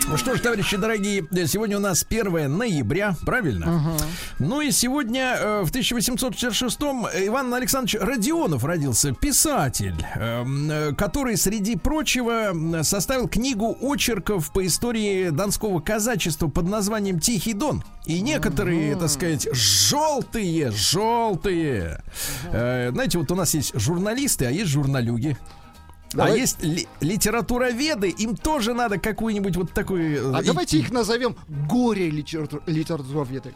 Ну 0.09 0.17
что 0.17 0.35
ж, 0.35 0.39
товарищи 0.39 0.75
дорогие, 0.75 1.23
сегодня 1.45 1.77
у 1.77 1.79
нас 1.79 2.03
1 2.09 2.57
ноября, 2.57 3.15
правильно? 3.27 3.95
Ну 4.39 4.59
и 4.59 4.71
сегодня, 4.71 5.35
э, 5.37 5.61
в 5.61 5.71
1866-м, 5.71 7.05
Иван 7.27 7.53
Александрович 7.53 7.95
Родионов 8.01 8.63
родился, 8.65 9.11
писатель, 9.13 9.95
эм, 10.15 10.71
э, 10.71 10.93
который, 10.95 11.37
среди 11.37 11.75
прочего, 11.75 12.81
составил 12.81 13.27
книгу 13.27 13.77
очерков 13.81 14.51
по 14.51 14.65
истории 14.65 15.29
донского 15.29 15.79
казачества 15.79 16.47
под 16.47 16.67
названием 16.67 17.19
«Тихий 17.19 17.53
Дон». 17.53 17.83
И 18.07 18.21
некоторые, 18.21 18.95
так 18.95 19.09
сказать, 19.09 19.47
желтые, 19.53 20.71
желтые. 20.71 22.01
Э, 22.51 22.89
Знаете, 22.91 23.19
вот 23.19 23.31
у 23.31 23.35
нас 23.35 23.53
есть 23.53 23.79
журналисты, 23.79 24.45
а 24.45 24.49
есть 24.49 24.71
журналюги. 24.71 25.37
А 26.13 26.17
Давай- 26.17 26.39
есть 26.39 26.63
ли- 26.63 26.87
литературоведы, 27.01 28.09
им 28.09 28.35
тоже 28.35 28.73
надо 28.73 28.97
какую-нибудь 28.97 29.55
вот 29.55 29.71
такую... 29.73 30.33
А 30.35 30.41
э, 30.41 30.43
давайте 30.43 30.77
и- 30.77 30.79
их 30.81 30.91
назовем 30.91 31.35
горе 31.47 32.09
литератур- 32.09 32.63
литературоведы. 32.65 33.53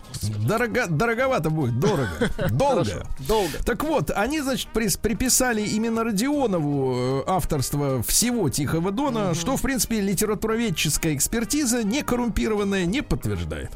Дорого, 0.47 0.85
дороговато 0.87 1.49
будет, 1.49 1.79
дорого, 1.79 2.29
долго. 2.51 3.07
Долго. 3.27 3.57
Так 3.65 3.83
вот, 3.83 4.11
они, 4.11 4.39
значит, 4.41 4.67
приписали 4.69 5.61
именно 5.63 6.03
Родионову 6.03 6.93
э, 6.95 7.23
авторство 7.27 8.03
всего 8.03 8.49
Тихого 8.49 8.91
Дона, 8.91 9.33
что, 9.33 9.57
в 9.57 9.61
принципе, 9.63 9.99
литературоведческая 10.01 11.15
экспертиза, 11.15 11.83
не 11.83 12.03
коррумпированная, 12.03 12.85
не 12.85 13.01
подтверждает. 13.01 13.71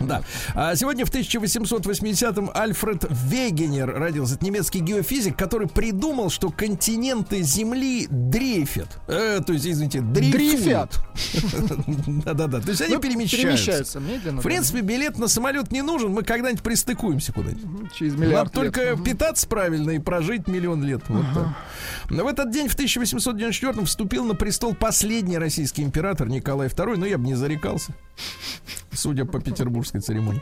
Да. 0.00 0.22
А 0.54 0.74
сегодня 0.76 1.04
в 1.04 1.10
1880-м 1.10 2.50
Альфред 2.54 3.04
Вегенер 3.10 3.92
родился. 3.94 4.34
Это 4.36 4.44
немецкий 4.44 4.80
геофизик, 4.80 5.36
который 5.36 5.68
придумал, 5.68 6.30
что 6.30 6.50
континенты 6.50 7.42
Земли 7.42 8.06
дрейфят. 8.10 8.98
Э, 9.08 9.40
то 9.46 9.52
есть, 9.52 9.66
извините. 9.66 10.00
Дрейфят. 10.00 10.98
Да-да-да. 12.24 12.60
То 12.60 12.70
есть 12.70 12.80
они 12.82 12.94
Ну, 12.94 13.00
перемещаются. 13.00 13.36
перемещаются 13.36 14.00
медленно. 14.00 14.40
В 14.40 14.44
принципе, 14.44 14.80
билет 14.80 15.18
на 15.18 15.28
самолет 15.28 15.70
не 15.72 15.82
нужен, 15.82 16.10
мы 16.12 16.22
когда-нибудь 16.22 16.62
пристыкуемся 16.62 17.32
куда-нибудь. 17.32 17.82
да. 17.82 17.88
через 17.94 18.14
миллиард 18.14 18.54
лет. 18.56 18.72
только 18.74 18.96
питаться 19.02 19.46
правильно 19.46 19.90
и 19.92 19.98
прожить 19.98 20.48
миллион 20.48 20.82
лет. 20.82 21.02
Но 22.10 22.24
в 22.24 22.26
этот 22.28 22.50
день, 22.50 22.68
в 22.68 22.74
1894 22.74 23.84
вступил 23.84 24.24
на 24.24 24.34
престол 24.34 24.74
последний 24.74 25.38
российский 25.38 25.82
император 25.82 26.28
Николай 26.28 26.68
II, 26.68 26.96
но 26.96 27.06
я 27.06 27.18
бы 27.18 27.24
не 27.26 27.34
зарекался. 27.34 27.94
Судя 28.94 29.24
по 29.24 29.40
петербургской 29.40 30.00
церемонии. 30.00 30.40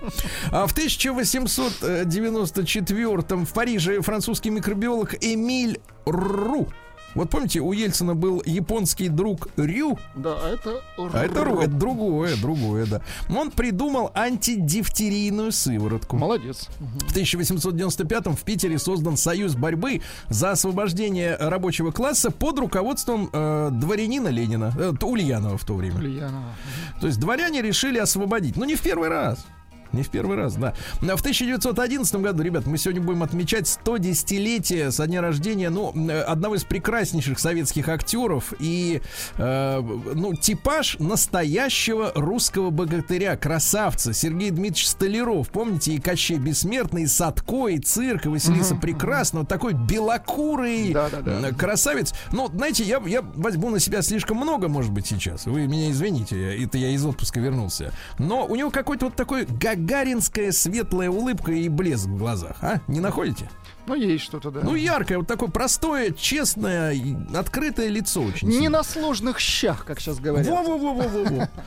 А 0.51 0.67
в 0.67 0.73
1894 0.73 3.45
в 3.45 3.53
Париже 3.53 4.03
французский 4.03 4.51
микробиолог 4.51 5.15
Эмиль 5.21 5.81
Ру. 6.05 6.69
Вот 7.14 7.31
помните, 7.31 7.61
у 7.61 7.73
Ельцина 7.73 8.14
был 8.14 8.42
японский 8.46 9.09
друг 9.09 9.49
Рю, 9.57 9.99
Да, 10.14 10.37
а 10.42 10.49
это... 10.51 10.81
а 10.96 11.25
это, 11.25 11.40
ру- 11.40 11.61
это 11.61 11.70
другое, 11.73 12.37
другое, 12.37 12.87
да. 12.87 13.01
Он 13.29 13.51
придумал 13.51 14.11
антидифтерийную 14.14 15.53
сыворотку. 15.53 16.16
Молодец. 16.16 16.68
В 16.79 17.11
1895 17.11 18.27
в 18.27 18.42
Питере 18.44 18.79
создан 18.79 19.16
Союз 19.16 19.55
борьбы 19.55 20.03
за 20.29 20.53
освобождение 20.53 21.37
рабочего 21.37 21.90
класса 21.90 22.31
под 22.31 22.59
руководством 22.59 23.29
э, 23.33 23.70
дворянина 23.73 24.29
Ленина, 24.29 24.73
э, 24.79 24.92
Ульянова 25.03 25.59
в 25.59 25.64
то 25.64 25.75
время. 25.75 25.96
Ульянова. 25.96 26.55
То 27.01 27.07
есть 27.07 27.18
дворяне 27.18 27.62
решили 27.62 27.99
освободить. 27.99 28.57
Ну, 28.57 28.64
не 28.64 28.77
в 28.77 28.81
первый 28.83 29.09
раз. 29.09 29.44
Не 29.92 30.03
в 30.03 30.09
первый 30.09 30.37
раз, 30.37 30.55
да. 30.55 30.74
Но 31.00 31.16
в 31.16 31.20
1911 31.20 32.14
году, 32.16 32.42
ребят, 32.42 32.66
мы 32.66 32.79
сегодня 32.79 33.00
будем 33.03 33.22
отмечать 33.22 33.66
110-летие 33.85 34.90
со 34.90 35.07
дня 35.07 35.20
рождения, 35.20 35.70
ну, 35.70 35.92
э, 36.09 36.20
одного 36.20 36.55
из 36.55 36.64
прекраснейших 36.64 37.38
советских 37.38 37.88
актеров 37.88 38.53
и, 38.59 39.03
э, 39.37 39.81
ну, 40.14 40.35
типаж 40.35 40.96
настоящего 40.98 42.12
русского 42.14 42.70
богатыря, 42.70 43.37
красавца 43.37 44.12
Сергей 44.12 44.50
Дмитриевич 44.50 44.88
Столяров. 44.88 45.48
Помните, 45.50 45.92
и 45.92 46.00
Кощей 46.00 46.38
Бессмертный, 46.38 47.03
и 47.03 47.07
Садко, 47.07 47.68
и 47.68 47.79
Цирк, 47.79 48.26
и 48.26 48.29
Василиса 48.29 48.76
Прекрасного. 48.76 49.44
Такой 49.44 49.74
белокурый 49.74 50.92
Да-да-да. 50.92 51.48
э, 51.48 51.53
красавец. 51.53 52.14
Ну, 52.33 52.48
знаете, 52.48 52.85
я, 52.85 53.03
я 53.07 53.22
возьму 53.22 53.70
на 53.70 53.81
себя 53.81 54.03
слишком 54.03 54.37
много, 54.37 54.68
может 54.68 54.92
быть, 54.92 55.07
сейчас. 55.07 55.46
Вы 55.46 55.66
меня 55.66 55.90
извините, 55.90 56.62
это 56.62 56.79
я 56.79 56.90
из 56.90 57.05
отпуска 57.05 57.40
вернулся. 57.40 57.92
Но 58.18 58.46
у 58.46 58.55
него 58.57 58.70
какой-то 58.70 59.07
вот 59.07 59.16
такой 59.16 59.46
гагаринская 59.81 60.53
светлая 60.53 61.11
улыбка 61.11 61.53
и 61.53 61.69
блеск 61.69 62.07
в 62.07 62.19
глазах, 62.19 62.57
а? 62.62 62.81
Не 62.88 63.01
находите? 63.01 63.51
Ну, 63.87 63.95
есть 63.95 64.25
что-то, 64.25 64.51
да. 64.51 64.61
Ну, 64.62 64.75
яркое, 64.75 65.19
вот 65.19 65.27
такое 65.27 65.49
простое, 65.49 66.11
честное, 66.12 66.97
открытое 67.35 67.88
лицо 67.88 68.23
очень. 68.23 68.49
Не 68.49 68.55
сильно. 68.55 68.71
на 68.79 68.83
сложных 68.85 69.40
щах, 69.40 69.85
как 69.85 70.01
сейчас 70.01 70.19
говорят. 70.19 70.47
Во-во-во-во-во. 70.49 71.49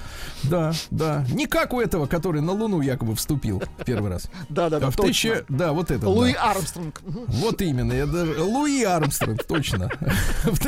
Да, 0.44 0.74
да. 0.92 1.26
Не 1.32 1.46
как 1.48 1.72
у 1.74 1.80
этого, 1.80 2.06
который 2.06 2.42
на 2.42 2.52
Луну 2.52 2.82
якобы 2.82 3.16
вступил 3.16 3.64
первый 3.86 4.12
раз. 4.12 4.30
Да-да-да, 4.50 4.88
А 4.88 4.92
в 4.92 4.96
точно. 4.98 5.08
тысяча... 5.08 5.46
Да, 5.48 5.72
вот 5.72 5.90
это. 5.90 6.10
Луи 6.10 6.34
да. 6.34 6.52
Армстронг. 6.52 7.02
Вот 7.06 7.62
именно, 7.62 7.94
я 7.94 8.06
даже... 8.06 8.42
Луи 8.42 8.84
Армстронг, 8.84 9.42
точно. 9.46 9.90
В. 10.44 10.60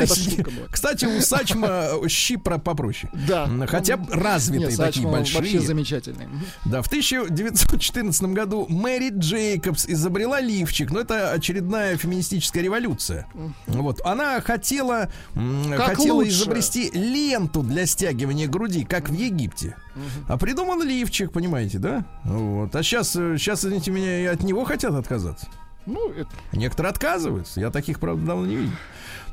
Кстати, 0.71 1.05
у 1.05 1.19
Сачма 1.19 1.89
щи 2.07 2.37
про- 2.37 2.57
попроще. 2.57 3.11
Да. 3.27 3.49
Хотя 3.67 3.99
развитые 4.09 4.77
такие 4.77 5.05
вообще 5.07 5.39
большие. 5.39 5.59
замечательный. 5.59 6.27
Мгм. 6.27 6.45
Да, 6.65 6.81
в 6.81 6.87
1914 6.87 8.23
году 8.33 8.65
Мэри 8.69 9.09
Джейкобс 9.13 9.87
изобрела 9.87 10.39
лифчик. 10.39 10.89
Но 10.91 11.01
это, 11.01 11.31
очередная 11.49 11.95
феминистическая 11.95 12.63
революция. 12.63 13.27
Вот. 13.67 14.01
Она 14.03 14.41
хотела, 14.41 15.09
Как 15.77 15.95
хотела 15.97 16.15
лучше. 16.15 16.31
изобрести 16.31 16.89
ленту 16.91 17.61
для 17.61 17.85
стягивания 17.85 18.47
груди, 18.47 18.83
как 18.83 19.09
в 19.09 19.13
Египте. 19.13 19.75
А 20.27 20.37
придумал 20.37 20.81
лифчик, 20.81 21.31
понимаете, 21.31 21.77
да? 21.77 22.03
Вот. 22.23 22.75
А 22.75 22.81
сейчас, 22.81 23.11
сейчас, 23.11 23.63
извините 23.63 23.91
меня, 23.91 24.21
и 24.21 24.25
от 24.25 24.41
него 24.41 24.63
хотят 24.65 24.93
отказаться. 24.95 25.47
Ну, 25.85 26.09
это- 26.11 26.31
Некоторые 26.51 26.89
отказываются. 26.89 27.59
Я 27.61 27.69
таких, 27.69 27.99
правда, 27.99 28.25
давно 28.25 28.45
не 28.47 28.55
видел. 28.55 28.73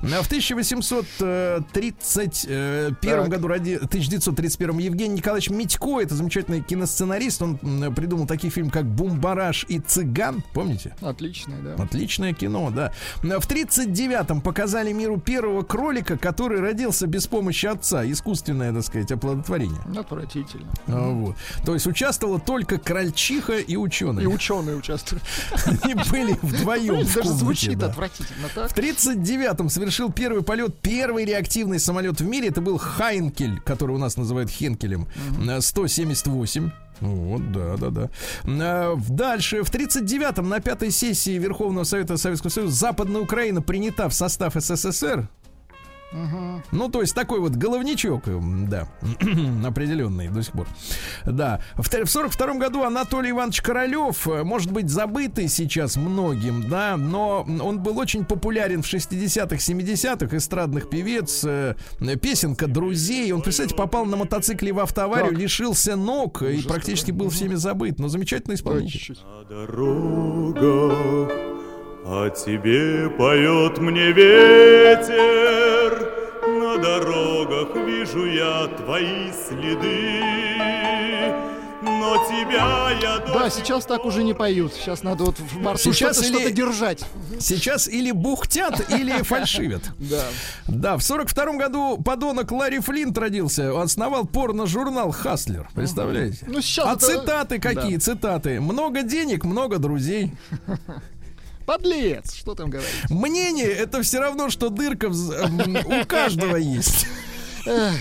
А 0.03 0.23
В 0.23 0.27
1831 0.27 2.97
Так. 3.01 3.29
году, 3.29 3.49
роди- 3.49 3.77
1931 3.79 4.79
Евгений 4.79 5.15
Николаевич 5.17 5.51
Митько, 5.51 6.01
это 6.01 6.15
замечательный 6.17 6.61
киносценарист, 6.61 7.43
он 7.43 7.59
придумал 7.95 8.27
такие 8.27 8.51
фильмы, 8.51 8.71
как 8.71 8.85
«Бумбараш» 8.85 9.65
и 9.69 9.79
«Цыган», 9.79 10.43
помните? 10.53 10.95
отличное, 11.01 11.61
да. 11.61 11.75
Отличное 11.83 12.33
кино, 12.33 12.71
да. 12.71 12.93
В 13.23 13.47
39-м 13.49 14.41
показали 14.41 14.93
миру 14.93 15.19
первого 15.21 15.63
кролика, 15.63 16.17
который 16.19 16.61
родился 16.61 17.07
без 17.07 17.27
помощи 17.29 17.67
отца. 17.67 18.05
Искусственное, 18.11 18.73
так 18.73 18.85
сказать, 18.85 19.13
оплодотворение. 19.13 19.81
Отвратительно. 19.97 20.67
А, 20.89 21.11
Вот. 21.11 21.37
То 21.65 21.75
есть 21.75 21.87
участвовала 21.87 22.41
только 22.41 22.79
крольчиха 22.79 23.59
и 23.59 23.77
ученые. 23.77 24.25
И 24.25 24.27
ученые 24.27 24.77
участвуют. 24.77 25.23
Они 25.83 25.95
были 25.95 26.37
вдвоем 26.43 27.07
Даже 27.15 27.33
звучит 27.33 27.81
отвратительно, 27.83 28.49
так? 28.55 28.71
В 28.71 28.77
39-м 28.77 29.71
совершил 29.93 30.11
первый 30.13 30.43
полет 30.43 30.79
первый 30.81 31.25
реактивный 31.27 31.79
самолет 31.79 32.19
в 32.21 32.25
мире. 32.27 32.49
Это 32.49 32.63
был 32.63 32.79
Хайнкель, 32.79 33.61
который 33.61 33.93
у 33.95 33.99
нас 33.99 34.17
называют 34.17 34.49
Хенкелем. 34.51 35.07
э, 35.47 35.61
178. 35.61 36.71
Вот, 37.01 37.53
да, 37.53 37.77
да, 37.77 37.91
да. 37.91 38.91
В- 38.95 39.11
Дальше, 39.11 39.63
в 39.63 39.71
39-м 39.71 40.49
на 40.49 40.61
пятой 40.61 40.91
сессии 40.91 41.37
Верховного 41.39 41.85
Совета 41.85 42.17
Советского 42.17 42.51
Союза 42.51 42.75
Западная 42.75 43.21
Украина 43.21 43.61
принята 43.61 44.09
в 44.09 44.15
состав 44.15 44.55
СССР. 44.55 45.29
Ну, 46.73 46.89
то 46.89 47.01
есть 47.01 47.15
такой 47.15 47.41
вот 47.41 47.53
головничок, 47.53 48.29
м, 48.29 48.69
да, 48.69 48.87
определенный 49.67 50.29
до 50.29 50.43
сих 50.43 50.53
пор. 50.53 50.67
Да. 51.27 51.61
В 51.77 51.89
т- 51.89 52.05
в 52.05 52.11
42 52.11 52.55
году 52.55 52.83
Анатолий 52.83 53.31
Иванович 53.31 53.63
Королев, 53.63 54.27
э, 54.29 54.43
может 54.45 54.71
быть, 54.73 54.89
забытый 54.91 55.49
сейчас 55.49 55.97
многим, 55.97 56.69
да, 56.69 56.97
но 56.97 57.47
он 57.63 57.79
был 57.83 57.99
очень 57.99 58.25
популярен 58.25 58.83
в 58.83 58.87
60-х, 58.87 59.57
70-х, 59.57 60.37
эстрадных 60.37 60.91
певец, 60.91 61.45
э, 61.45 61.75
песенка 62.21 62.67
«Друзей». 62.67 63.33
Он, 63.33 63.41
представьте, 63.43 63.75
попал 63.75 64.05
на 64.05 64.17
мотоцикле 64.17 64.73
в 64.73 64.81
автоаварию, 64.81 65.31
Так. 65.33 65.39
лишился 65.41 65.97
ног 65.97 66.43
и 66.43 66.57
Ужас 66.57 66.65
практически 66.67 67.11
какой. 67.11 67.19
был 67.27 67.31
всеми 67.31 67.55
забыт. 67.55 67.99
Но 67.99 68.09
замечательный 68.09 68.55
исполнитель. 68.57 69.17
На 69.25 69.45
дорогах 69.45 71.33
о 72.05 72.29
тебе 72.31 73.09
поет 73.11 73.79
мне 73.79 74.11
ветер, 74.13 75.13
на 76.47 76.77
дорогах 76.83 77.77
вижу 77.87 78.27
я 78.27 78.67
твои 78.67 79.31
следы, 79.33 80.21
но 81.83 82.17
тебя 82.27 82.91
я 83.01 83.19
Да, 83.33 83.49
сейчас 83.51 83.87
так 83.87 84.05
уже 84.05 84.23
не 84.25 84.35
поют. 84.35 84.73
Сейчас 84.75 85.03
надо 85.05 85.25
вот 85.25 85.39
в 85.39 85.61
борту 85.63 85.79
Сейчас 85.93 86.17
что-то 86.17 86.29
или- 86.29 86.39
что-то 86.41 86.53
держать. 86.55 87.05
Сейчас 87.39 87.87
или 87.89 88.11
бухтят, 88.11 88.91
или 88.91 89.13
фальшивят. 89.23 89.83
Да. 89.99 90.25
Да, 90.67 90.97
в 90.97 91.03
42 91.03 91.53
году 91.57 91.99
подонок 92.03 92.51
Ларри 92.53 92.81
Флинт 92.81 93.17
родился. 93.17 93.73
Он 93.73 93.83
основал 93.83 94.27
порно-журнал 94.27 95.11
«Хаслер». 95.13 95.69
Представляете? 95.75 96.45
Ну, 96.49 96.61
сейчас 96.61 96.87
а 96.87 96.93
это- 96.95 97.07
цитаты 97.07 97.59
какие? 97.61 97.95
Да. 97.97 98.01
Цитаты. 98.01 98.61
Много 98.61 99.03
денег, 99.03 99.45
много 99.45 99.79
друзей. 99.79 100.33
Подлец, 101.73 102.35
что 102.35 102.55
там 102.55 102.69
говорить. 102.69 102.91
Мнение— 103.09 103.67
это 103.73 104.03
все 104.03 104.21
равно, 104.21 104.51
что 104.51 104.69
дырка 104.69 105.07
у 105.07 106.05
каждого 106.07 106.57
есть. 106.57 107.07
Да, 107.65 107.93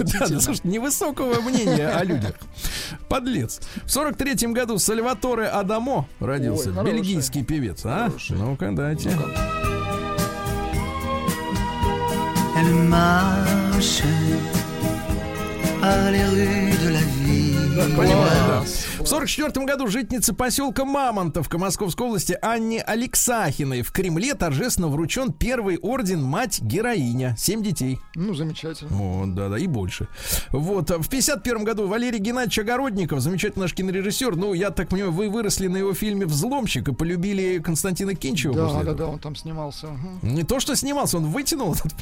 да, 0.00 0.40
слушай, 0.40 0.60
невысокого 0.62 1.40
мнения 1.40 1.88
о 1.88 2.04
людях. 2.04 2.34
Подлец. 3.08 3.58
В 3.84 3.90
43 3.90 4.52
году 4.52 4.78
Сальваторе 4.78 5.46
Адамо 5.46 6.06
родился. 6.20 6.72
Ой, 6.78 6.84
бельгийский 6.84 7.42
певец. 7.44 7.80
А? 7.84 8.08
Ну-ка, 8.28 8.70
дайте. 8.70 9.10
Elle 12.56 12.72
marche 12.88 14.02
par 15.80 16.10
les 16.12 16.24
rues 16.24 16.76
de 16.84 16.88
la 16.90 17.00
ville. 17.24 17.96
Понимаю, 17.96 18.30
да. 18.46 18.64
В 19.00 19.06
44 19.06 19.64
году 19.64 19.86
жительница 19.86 20.34
поселка 20.34 20.84
Мамонтовка 20.84 21.56
Московской 21.56 22.06
области 22.08 22.36
Анне 22.42 22.82
Алексахиной 22.82 23.82
в 23.82 23.92
Кремле 23.92 24.34
торжественно 24.34 24.88
вручен 24.88 25.32
первый 25.32 25.78
орден 25.78 26.22
«Мать-героиня». 26.22 27.34
Семь 27.38 27.62
детей. 27.62 28.00
Ну, 28.16 28.34
замечательно. 28.34 28.90
Вот, 28.90 29.34
да, 29.34 29.48
да, 29.48 29.58
и 29.58 29.68
больше. 29.68 30.08
Вот, 30.50 30.90
в 30.90 31.08
51 31.08 31.64
году 31.64 31.86
Валерий 31.86 32.18
Геннадьевич 32.18 32.58
Огородников, 32.58 33.20
замечательный 33.20 33.62
наш 33.62 33.72
кинорежиссер, 33.74 34.34
ну, 34.34 34.52
я 34.52 34.70
так 34.70 34.88
понимаю, 34.88 35.12
вы 35.12 35.28
выросли 35.28 35.68
на 35.68 35.76
его 35.76 35.94
фильме 35.94 36.26
«Взломщик» 36.26 36.88
и 36.88 36.92
полюбили 36.92 37.58
Константина 37.58 38.14
Кинчева 38.16 38.54
Да, 38.54 38.72
да, 38.72 38.80
этого. 38.80 38.94
да, 38.96 39.06
он 39.06 39.18
там 39.20 39.36
снимался. 39.36 39.88
Не 40.22 40.42
то, 40.42 40.58
что 40.58 40.74
снимался, 40.74 41.18
он 41.18 41.26
вытянул 41.26 41.74
этот. 41.74 41.94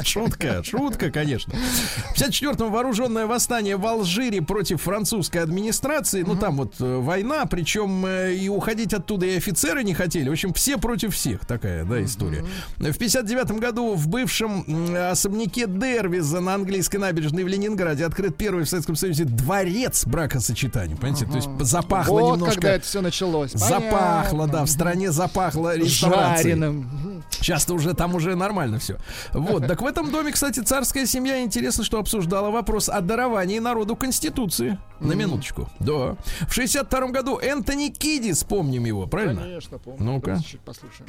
Шутка, 0.06 0.62
шутка, 0.62 1.10
конечно. 1.10 1.52
В 1.54 2.14
54-м 2.16 2.70
вооруженное 2.70 3.26
восстание 3.26 3.76
в 3.76 3.84
Алжире 3.86 4.40
против 4.40 4.83
французской 4.84 5.38
администрации. 5.38 6.22
Ну, 6.22 6.36
там 6.36 6.56
вот 6.56 6.74
э, 6.80 6.98
война, 6.98 7.46
причем 7.46 8.06
э, 8.06 8.34
и 8.34 8.48
уходить 8.48 8.94
оттуда 8.94 9.26
и 9.26 9.36
офицеры 9.36 9.82
не 9.82 9.94
хотели. 9.94 10.28
В 10.28 10.32
общем, 10.32 10.52
все 10.52 10.78
против 10.78 11.14
всех. 11.14 11.44
Такая, 11.46 11.84
да, 11.84 12.02
история. 12.04 12.44
В 12.76 12.82
59-м 12.84 13.58
году 13.58 13.94
в 13.94 14.08
бывшем 14.08 14.64
особняке 15.10 15.66
Дервиза 15.66 16.40
на 16.40 16.54
английской 16.54 16.98
набережной 16.98 17.44
в 17.44 17.48
Ленинграде 17.48 18.04
открыт 18.04 18.36
первый 18.36 18.64
в 18.64 18.68
Советском 18.68 18.96
Союзе 18.96 19.24
дворец 19.24 20.06
бракосочетания. 20.06 20.96
Понимаете? 20.96 21.26
То 21.26 21.36
есть 21.36 21.48
запахло 21.60 22.20
Вот 22.20 22.34
немножко... 22.36 22.54
когда 22.54 22.74
это 22.74 22.84
все 22.84 23.00
началось. 23.00 23.52
Запахло, 23.52 24.46
да, 24.46 24.64
в 24.64 24.68
стране 24.68 25.10
запахло 25.10 25.76
реставрацией. 25.76 26.54
Жареным. 26.54 26.76
Мгм. 26.76 27.24
Часто 27.40 27.74
уже 27.74 27.94
там 27.94 28.14
уже 28.14 28.34
нормально 28.36 28.78
все. 28.78 28.98
Вот, 29.32 29.66
так 29.66 29.82
в 29.82 29.86
этом 29.86 30.10
доме, 30.10 30.32
кстати, 30.32 30.60
царская 30.60 31.06
семья 31.06 31.42
интересно, 31.42 31.84
что 31.84 31.98
обсуждала 31.98 32.50
вопрос 32.50 32.88
о 32.88 33.00
даровании 33.00 33.58
народу 33.58 33.96
Конституции. 33.96 34.73
На 35.00 35.12
минуточку. 35.12 35.68
Да. 35.80 36.16
В 36.48 36.52
62 36.52 37.08
году 37.08 37.38
Энтони 37.38 37.88
Киди, 37.88 38.32
вспомним 38.32 38.84
его, 38.84 39.06
правильно? 39.06 39.42
Конечно, 39.42 39.78
помню. 39.78 40.02
Ну-ка. 40.02 40.38
Послушаем. 40.64 41.08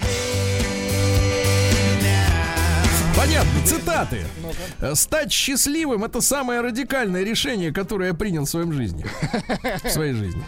Понятно, 3.15 3.51
цитаты. 3.65 4.25
Э, 4.81 4.93
Стать 4.93 5.31
счастливым 5.31 6.03
это 6.03 6.19
самое 6.19 6.59
радикальное 6.61 7.23
решение, 7.23 7.71
которое 7.71 8.09
я 8.09 8.13
принял 8.13 8.43
в 8.43 8.49
своем 8.49 8.73
жизни. 8.73 9.05
В 9.83 9.89
своей 9.89 10.13
жизни. 10.13 10.43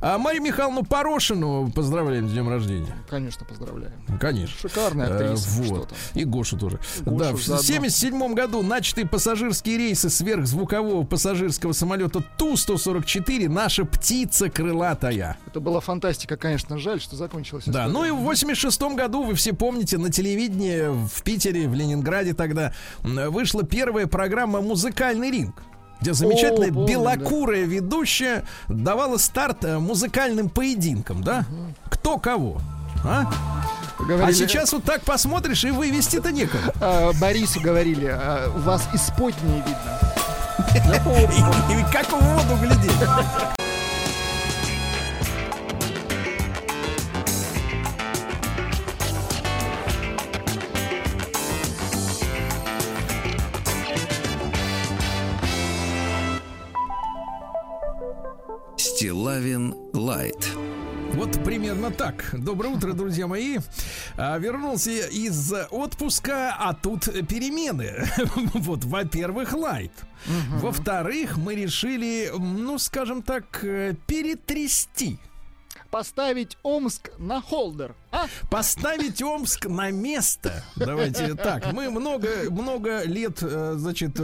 А 0.00 0.18
Марию 0.18 0.42
Михайловну 0.42 0.84
Порошину 0.84 1.70
поздравляем 1.74 2.28
с 2.28 2.32
днем 2.32 2.48
рождения. 2.48 2.94
Конечно, 3.08 3.44
поздравляем. 3.46 3.94
Конечно. 4.20 4.56
Шикарная 4.68 5.08
Э, 5.08 5.14
актриса. 5.14 5.64
Что 5.64 5.74
вот. 5.74 5.94
И 6.14 6.24
Гошу 6.24 6.58
тоже. 6.58 6.78
Гошу 7.04 7.16
да, 7.18 7.32
в 7.32 7.42
заодно. 7.42 7.54
1977 7.56 8.34
году 8.34 8.62
начатые 8.62 9.06
пассажирские 9.06 9.78
рейсы 9.78 10.10
сверхзвукового 10.10 11.04
пассажирского 11.04 11.72
самолета 11.72 12.22
Ту-144 12.38 13.48
«Наша 13.48 13.84
птица 13.84 14.48
крылатая». 14.50 15.36
Это 15.46 15.60
была 15.60 15.80
фантастика, 15.80 16.36
конечно, 16.36 16.78
жаль, 16.78 17.00
что 17.00 17.16
закончилась. 17.16 17.64
Да, 17.66 17.86
ну 17.88 18.04
и 18.04 18.10
в 18.10 18.16
86 18.18 18.80
году, 18.94 19.22
вы 19.22 19.34
все 19.34 19.52
помните, 19.52 19.98
на 19.98 20.10
телевидении 20.10 20.88
в 21.06 21.22
Питере, 21.22 21.68
в 21.68 21.74
Ленинграде 21.74 22.34
тогда 22.34 22.72
вышла 23.02 23.62
первая 23.64 24.06
программа 24.06 24.60
«Музыкальный 24.60 25.30
ринг». 25.30 25.62
Где 26.00 26.12
замечательная 26.14 26.72
помню, 26.72 26.86
белокурая 26.88 27.64
ведущая 27.64 28.44
давала 28.68 29.16
старт 29.18 29.64
э, 29.64 29.78
музыкальным 29.78 30.48
поединкам, 30.48 31.22
да? 31.22 31.44
Кто 31.88 32.18
кого? 32.18 32.60
А? 33.04 33.30
А 33.98 34.02
Говорили- 34.02 34.34
сейчас 34.34 34.72
вот 34.72 34.84
так 34.84 35.02
посмотришь 35.02 35.64
и 35.64 35.70
вывести-то 35.70 36.30
некому. 36.32 36.62
а, 36.80 37.12
Борису 37.14 37.60
говорили, 37.60 38.06
а, 38.06 38.52
у 38.54 38.58
вас 38.60 38.86
исподнее 38.92 39.62
видно. 39.66 40.00
И 41.70 41.92
как 41.92 42.06
в 42.08 42.18
воду 42.20 42.56
глядеть. 42.60 43.55
Стилавин 58.96 59.74
Light. 59.92 60.56
Вот 61.12 61.44
примерно 61.44 61.90
так. 61.90 62.30
Доброе 62.32 62.70
утро, 62.70 62.94
друзья 62.94 63.26
мои. 63.26 63.58
А, 64.16 64.38
вернулся 64.38 64.90
я 64.90 65.06
из 65.08 65.52
отпуска, 65.70 66.56
а 66.58 66.72
тут 66.72 67.04
перемены. 67.28 68.06
Вот, 68.54 68.86
во-первых, 68.86 69.52
light. 69.52 69.92
Во-вторых, 70.62 71.36
мы 71.36 71.56
решили, 71.56 72.32
ну, 72.38 72.78
скажем 72.78 73.20
так, 73.20 73.62
э, 73.64 73.94
перетрясти. 74.06 75.18
поставить 75.90 76.56
Омск 76.62 77.10
на 77.18 77.42
hold. 77.42 77.94
А? 78.12 78.26
Поставить 78.50 79.20
Омск 79.22 79.66
на 79.66 79.90
место. 79.90 80.64
Давайте 80.76 81.34
так. 81.34 81.72
Мы 81.72 81.90
много, 81.90 82.28
много 82.50 83.02
лет, 83.04 83.38
э, 83.42 83.74
значит, 83.76 84.18
э, 84.18 84.22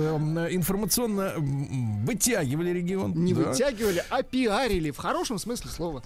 информационно 0.51 1.35
вытягивали 1.37 2.71
регион. 2.71 3.13
Не 3.15 3.35
Да. 3.35 3.43
вытягивали, 3.51 4.05
а 4.09 4.23
пиарили 4.23 4.91
в 4.91 4.97
хорошем 4.97 5.39
смысле 5.39 5.71
слова. 5.71 6.03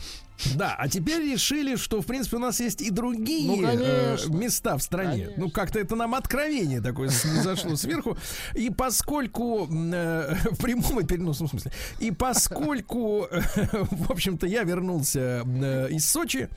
Да, 0.55 0.75
а 0.79 0.87
теперь 0.89 1.23
решили, 1.23 1.77
что, 1.77 2.03
в 2.03 2.07
принципе, 2.07 2.37
у 2.37 2.41
нас 2.41 2.61
есть 2.61 2.83
и 2.83 2.91
другие 2.91 3.63
Ну, 3.63 3.69
э, 3.69 4.17
места 4.29 4.77
в 4.77 4.83
стране. 4.83 5.25
Конечно. 5.25 5.35
Ну, 5.45 5.51
как-то 5.51 5.79
это 5.79 5.97
нам 5.97 6.15
откровение 6.15 6.83
такое 6.83 7.09
зашло 7.09 7.75
сверху. 7.77 8.19
И 8.55 8.69
поскольку, 8.69 9.67
э, 9.67 10.35
в 10.51 10.63
прямом 10.63 11.01
и 11.01 11.05
переносном 11.05 11.49
смысле, 11.49 11.73
и 12.01 12.11
поскольку, 12.11 13.27
э, 13.31 13.41
в 13.91 14.11
общем-то, 14.11 14.47
я 14.47 14.63
вернулся 14.65 15.43
э, 15.47 15.89
из 15.91 16.11
Сочи, 16.11 16.49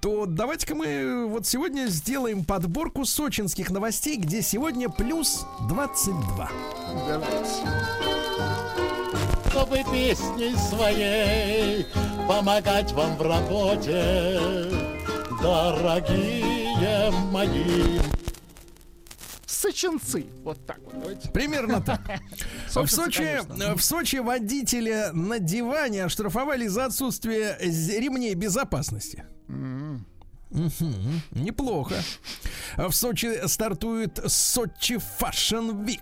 то 0.00 0.26
давайте-ка 0.56 0.74
мы 0.74 1.26
вот 1.26 1.46
сегодня 1.46 1.86
сделаем 1.88 2.42
подборку 2.42 3.04
сочинских 3.04 3.68
новостей, 3.68 4.16
где 4.16 4.40
сегодня 4.40 4.88
плюс 4.88 5.44
22. 5.68 6.50
чтобы 9.50 9.76
песней 9.92 10.56
своей 10.56 11.86
помогать 12.26 12.90
вам 12.92 13.16
в 13.16 13.22
работе, 13.22 14.40
дорогие 15.42 17.10
мои. 17.30 17.98
Сочинцы. 19.44 20.24
Вот 20.42 20.64
так 20.64 20.78
вот. 20.84 20.94
Давайте. 20.94 21.30
Примерно 21.32 21.82
так. 21.82 22.00
В 22.68 22.86
Сочинцы, 22.86 22.94
Сочи, 22.94 23.62
э, 23.62 23.74
в 23.74 23.82
Сочи 23.82 24.16
водителя 24.16 25.12
на 25.12 25.38
диване 25.38 26.04
оштрафовали 26.04 26.66
за 26.66 26.86
отсутствие 26.86 27.58
ремней 27.60 28.34
безопасности. 28.34 29.26
Мгм. 30.50 31.22
Неплохо. 31.32 31.96
В 32.76 32.92
Сочи 32.92 33.46
стартует 33.46 34.20
Сочи 34.26 34.94
Fashion 35.20 35.84
Week. 35.84 36.00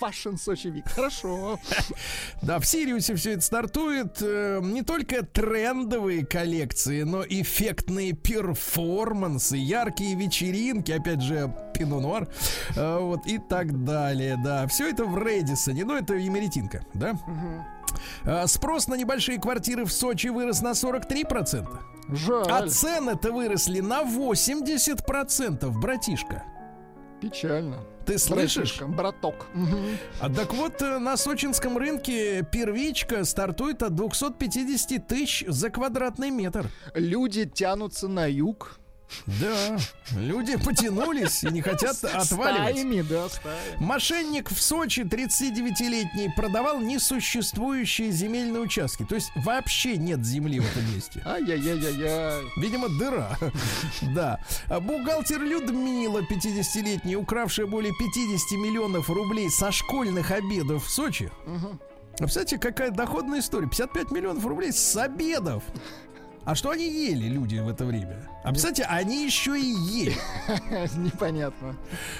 Фашн 0.00 0.36
Сочи 0.36 0.68
Вик. 0.68 0.88
Хорошо. 0.88 1.60
Да, 2.42 2.58
в 2.58 2.66
Сириусе 2.66 3.14
все 3.14 3.32
это 3.32 3.42
стартует. 3.42 4.16
Э, 4.22 4.60
Не 4.64 4.82
только 4.82 5.22
трендовые 5.24 6.24
коллекции, 6.26 7.02
но 7.02 7.22
эффектные 7.22 8.14
перформансы, 8.14 9.56
яркие 9.58 10.16
вечеринки, 10.16 10.90
опять 10.90 11.20
же, 11.20 11.54
Пино 11.74 12.00
Нуар, 12.00 12.28
э, 12.74 12.98
вот 12.98 13.26
и 13.26 13.38
так 13.38 13.84
далее. 13.84 14.40
Да, 14.42 14.66
все 14.66 14.88
это 14.88 15.04
в 15.04 15.16
Редисоне, 15.22 15.84
но 15.84 15.96
это 15.98 16.14
Емеретинка, 16.14 16.84
да? 16.94 17.10
Э, 17.28 17.60
Спрос 18.46 18.88
на 18.88 18.94
небольшие 18.94 19.38
квартиры 19.40 19.84
в 19.84 19.92
Сочи 19.92 20.28
вырос 20.28 20.62
на 20.62 20.72
43%. 20.72 21.66
А 22.08 22.14
Жаль. 22.14 22.70
цены-то 22.70 23.32
выросли 23.32 23.80
на 23.80 24.02
80%, 24.02 25.70
братишка. 25.78 26.44
Печально. 27.20 27.78
Ты 28.04 28.18
слышишь? 28.18 28.80
Братишка, 28.80 28.86
Браток. 28.86 29.46
А 30.20 30.28
так 30.28 30.52
вот, 30.54 30.82
э, 30.82 30.98
на 30.98 31.16
сочинском 31.16 31.78
рынке 31.78 32.42
первичка 32.50 33.24
стартует 33.24 33.82
от 33.84 33.94
250 33.94 35.06
тысяч 35.06 35.44
за 35.46 35.70
квадратный 35.70 36.30
метр. 36.30 36.68
Люди 36.94 37.44
тянутся 37.48 38.08
на 38.08 38.26
юг. 38.26 38.80
Да, 39.26 39.78
люди 40.16 40.56
потянулись 40.56 41.44
и 41.44 41.48
не 41.48 41.62
хотят 41.62 42.02
отваливать. 42.04 42.72
Стаями, 42.72 43.02
да, 43.02 43.28
стаями. 43.28 43.76
Мошенник 43.78 44.50
в 44.50 44.60
Сочи, 44.60 45.00
39-летний, 45.00 46.30
продавал 46.36 46.80
несуществующие 46.80 48.10
земельные 48.10 48.62
участки. 48.62 49.04
То 49.04 49.14
есть 49.14 49.30
вообще 49.36 49.96
нет 49.96 50.24
земли 50.24 50.60
в 50.60 50.70
этом 50.70 50.94
месте. 50.94 51.22
Ай-яй-яй-яй-яй. 51.24 52.42
Видимо, 52.56 52.88
дыра. 52.88 53.38
Да. 54.14 54.40
А 54.68 54.80
Бухгалтер 54.80 55.40
Людмила, 55.40 56.20
50-летняя, 56.20 57.16
укравшая 57.16 57.66
более 57.66 57.92
50 57.98 58.58
миллионов 58.58 59.08
рублей 59.08 59.50
со 59.50 59.70
школьных 59.72 60.30
обедов 60.30 60.86
в 60.86 60.90
Сочи. 60.90 61.30
А 62.14 62.24
Представляете, 62.24 62.58
какая 62.58 62.90
доходная 62.90 63.40
история? 63.40 63.68
55 63.68 64.10
миллионов 64.10 64.44
рублей 64.44 64.72
с 64.72 64.96
обедов. 64.96 65.62
А 66.44 66.54
что 66.56 66.70
они 66.70 66.88
ели, 66.88 67.28
люди, 67.28 67.56
в 67.56 67.68
это 67.68 67.84
время? 67.84 68.28
А 68.42 68.50
представляете, 68.50 68.84
они 68.84 69.24
еще 69.24 69.56
и 69.58 69.64
ели. 69.64 70.16
Непонятно. 70.96 71.76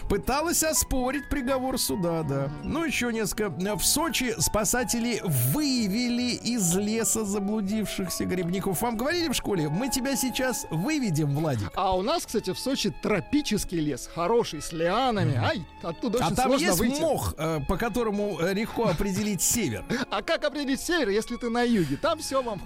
Пыталась 0.09 0.63
оспорить 0.63 1.29
приговор 1.29 1.77
суда, 1.79 2.23
да. 2.23 2.49
Ну, 2.63 2.85
еще 2.85 3.13
несколько. 3.13 3.51
В 3.51 3.85
Сочи 3.85 4.35
спасатели 4.39 5.21
выявили 5.25 6.35
из 6.37 6.77
леса 6.77 7.25
заблудившихся 7.25 8.25
грибников. 8.25 8.81
Вам 8.83 8.97
говорили 8.97 9.29
в 9.29 9.35
школе, 9.35 9.69
мы 9.69 9.89
тебя 9.89 10.15
сейчас 10.15 10.67
выведем, 10.71 11.35
Владик. 11.35 11.73
А 11.75 11.97
у 11.97 12.03
нас, 12.03 12.25
кстати, 12.25 12.53
в 12.53 12.59
Сочи 12.61 12.95
тропический 13.03 13.81
лес, 13.81 14.09
хороший, 14.15 14.63
с 14.63 14.71
лианами. 14.71 15.37
Ай, 15.37 15.67
оттуда 15.83 16.19
А 16.23 16.27
очень 16.27 16.37
там 16.37 16.47
сложно 16.51 16.67
есть 16.67 16.79
выйти. 16.79 17.01
мох, 17.01 17.35
э, 17.37 17.59
по 17.67 17.77
которому 17.77 18.39
легко 18.53 18.87
определить 18.87 19.43
север. 19.43 19.85
А 20.11 20.21
как 20.23 20.45
определить 20.45 20.81
север, 20.81 21.09
если 21.09 21.37
ты 21.37 21.49
на 21.49 21.63
юге? 21.63 21.97
Там 21.97 22.19
все 22.19 22.43
вам. 22.43 22.61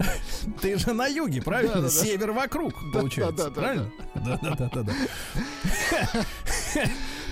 Ты 0.60 0.76
же 0.76 0.92
на 0.92 1.06
юге, 1.06 1.40
правильно? 1.46 1.88
Север 1.88 2.32
вокруг, 2.32 2.74
Да, 2.92 2.98
получается. 3.00 3.50
да-да-да-да. 3.50 3.60
правильно? 3.60 3.90
Да-да-да-да. 4.14 4.92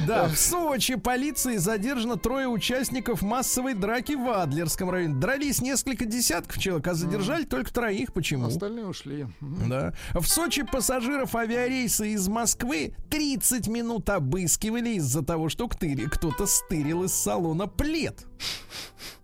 Да, 0.06 0.26
в 0.28 0.36
Сочи 0.36 0.96
полицией 0.96 1.58
задержано 1.58 2.16
трое 2.16 2.48
участников 2.48 3.22
массовой 3.22 3.74
драки 3.74 4.14
в 4.14 4.28
Адлерском 4.28 4.90
районе. 4.90 5.14
Дрались 5.14 5.62
несколько 5.62 6.04
десятков 6.04 6.58
человек, 6.60 6.88
а 6.88 6.94
задержали 6.94 7.44
только 7.44 7.72
троих. 7.72 8.12
Почему? 8.12 8.48
Остальные 8.48 8.86
ушли. 8.86 9.28
Да. 9.40 9.94
В 10.12 10.26
Сочи 10.26 10.64
пассажиров 10.64 11.36
авиарейса 11.36 12.04
из 12.06 12.26
Москвы 12.28 12.94
30 13.10 13.68
минут 13.68 14.10
обыскивали 14.10 14.90
из-за 14.96 15.22
того, 15.22 15.48
что 15.48 15.68
кто-то 15.68 16.46
стырил 16.46 17.04
из 17.04 17.14
салона 17.14 17.68
плед. 17.68 18.26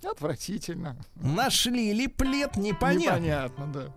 Отвратительно. 0.04 0.96
Нашли 1.16 1.92
ли 1.92 2.06
плед, 2.06 2.56
непонятно. 2.56 3.18
Непонятно, 3.18 3.66
да. 3.74 3.94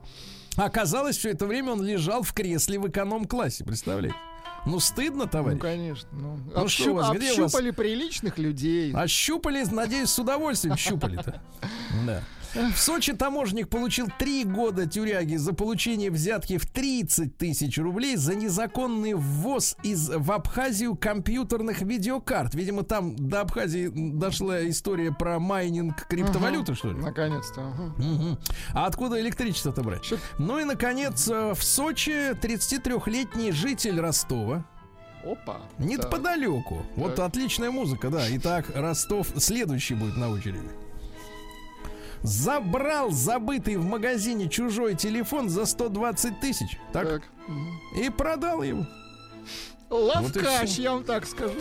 Оказалось, 0.57 1.17
все 1.17 1.29
это 1.31 1.45
время 1.45 1.71
он 1.71 1.81
лежал 1.83 2.23
в 2.23 2.33
кресле 2.33 2.79
в 2.79 2.87
эконом-классе, 2.87 3.63
представляете? 3.63 4.15
Ну, 4.65 4.79
стыдно, 4.79 5.23
Ну, 5.25 5.29
товарищ. 5.29 5.59
конечно. 5.59 6.07
Ну, 6.13 6.39
Ну, 6.55 6.67
что 6.69 6.91
у 6.91 6.93
вас, 6.93 7.11
где 7.17 7.33
у 7.33 7.41
вас- 7.41 7.51
приличных 7.75 8.37
людей. 8.37 8.93
Ощупали, 8.93 9.63
надеюсь, 9.69 10.09
с 10.09 10.19
удовольствием 10.19 10.77
щупали-то. 10.77 11.41
Да. 12.05 12.21
В 12.53 12.77
Сочи 12.77 13.13
таможенник 13.13 13.67
получил 13.69 14.07
три 14.19 14.43
года 14.43 14.85
тюряги 14.85 15.35
за 15.37 15.53
получение 15.53 16.11
взятки 16.11 16.57
в 16.57 16.65
30 16.67 17.37
тысяч 17.37 17.77
рублей 17.77 18.15
за 18.15 18.35
незаконный 18.35 19.13
ввоз 19.15 19.75
из, 19.83 20.09
в 20.09 20.31
Абхазию 20.31 20.95
компьютерных 20.95 21.81
видеокарт. 21.81 22.53
Видимо, 22.53 22.83
там 22.83 23.15
до 23.15 23.41
Абхазии 23.41 23.89
дошла 23.93 24.67
история 24.69 25.11
про 25.11 25.39
майнинг 25.39 26.05
криптовалюты, 26.07 26.75
что 26.75 26.89
ли? 26.91 26.99
Наконец-то. 26.99 27.61
ага. 27.61 27.93
Мгм. 27.97 28.37
А 28.73 28.85
откуда 28.85 29.19
электричество-то 29.19 29.81
брать? 29.81 30.03
Чё- 30.03 30.17
Ну 30.37 30.59
и, 30.59 30.63
наконец, 30.63 31.27
в 31.27 31.57
Сочи 31.61 32.33
33-летний 32.39 33.51
житель 33.51 33.99
Ростова, 33.99 34.65
Опа. 35.25 35.61
Так. 35.77 35.85
неподалеку. 35.87 36.83
Вот 36.95 37.17
отличная 37.17 37.71
музыка, 37.71 38.09
да. 38.09 38.23
Итак, 38.37 38.65
Ростов 38.75 39.27
следующий 39.37 39.95
будет 39.95 40.17
на 40.17 40.29
очереди. 40.29 40.69
Забрал 42.23 43.11
забытый 43.11 43.75
в 43.75 43.85
магазине 43.85 44.47
чужой 44.47 44.95
телефон 44.95 45.49
за 45.49 45.65
120 45.65 46.39
тысяч. 46.39 46.79
Так? 46.93 47.07
Так. 47.07 47.21
И 47.97 48.09
продал 48.09 48.63
его. 48.63 48.85
Лавкач, 49.89 50.69
всё. 50.69 50.81
я 50.81 50.91
вам 50.93 51.03
так 51.03 51.25
скажу. 51.27 51.53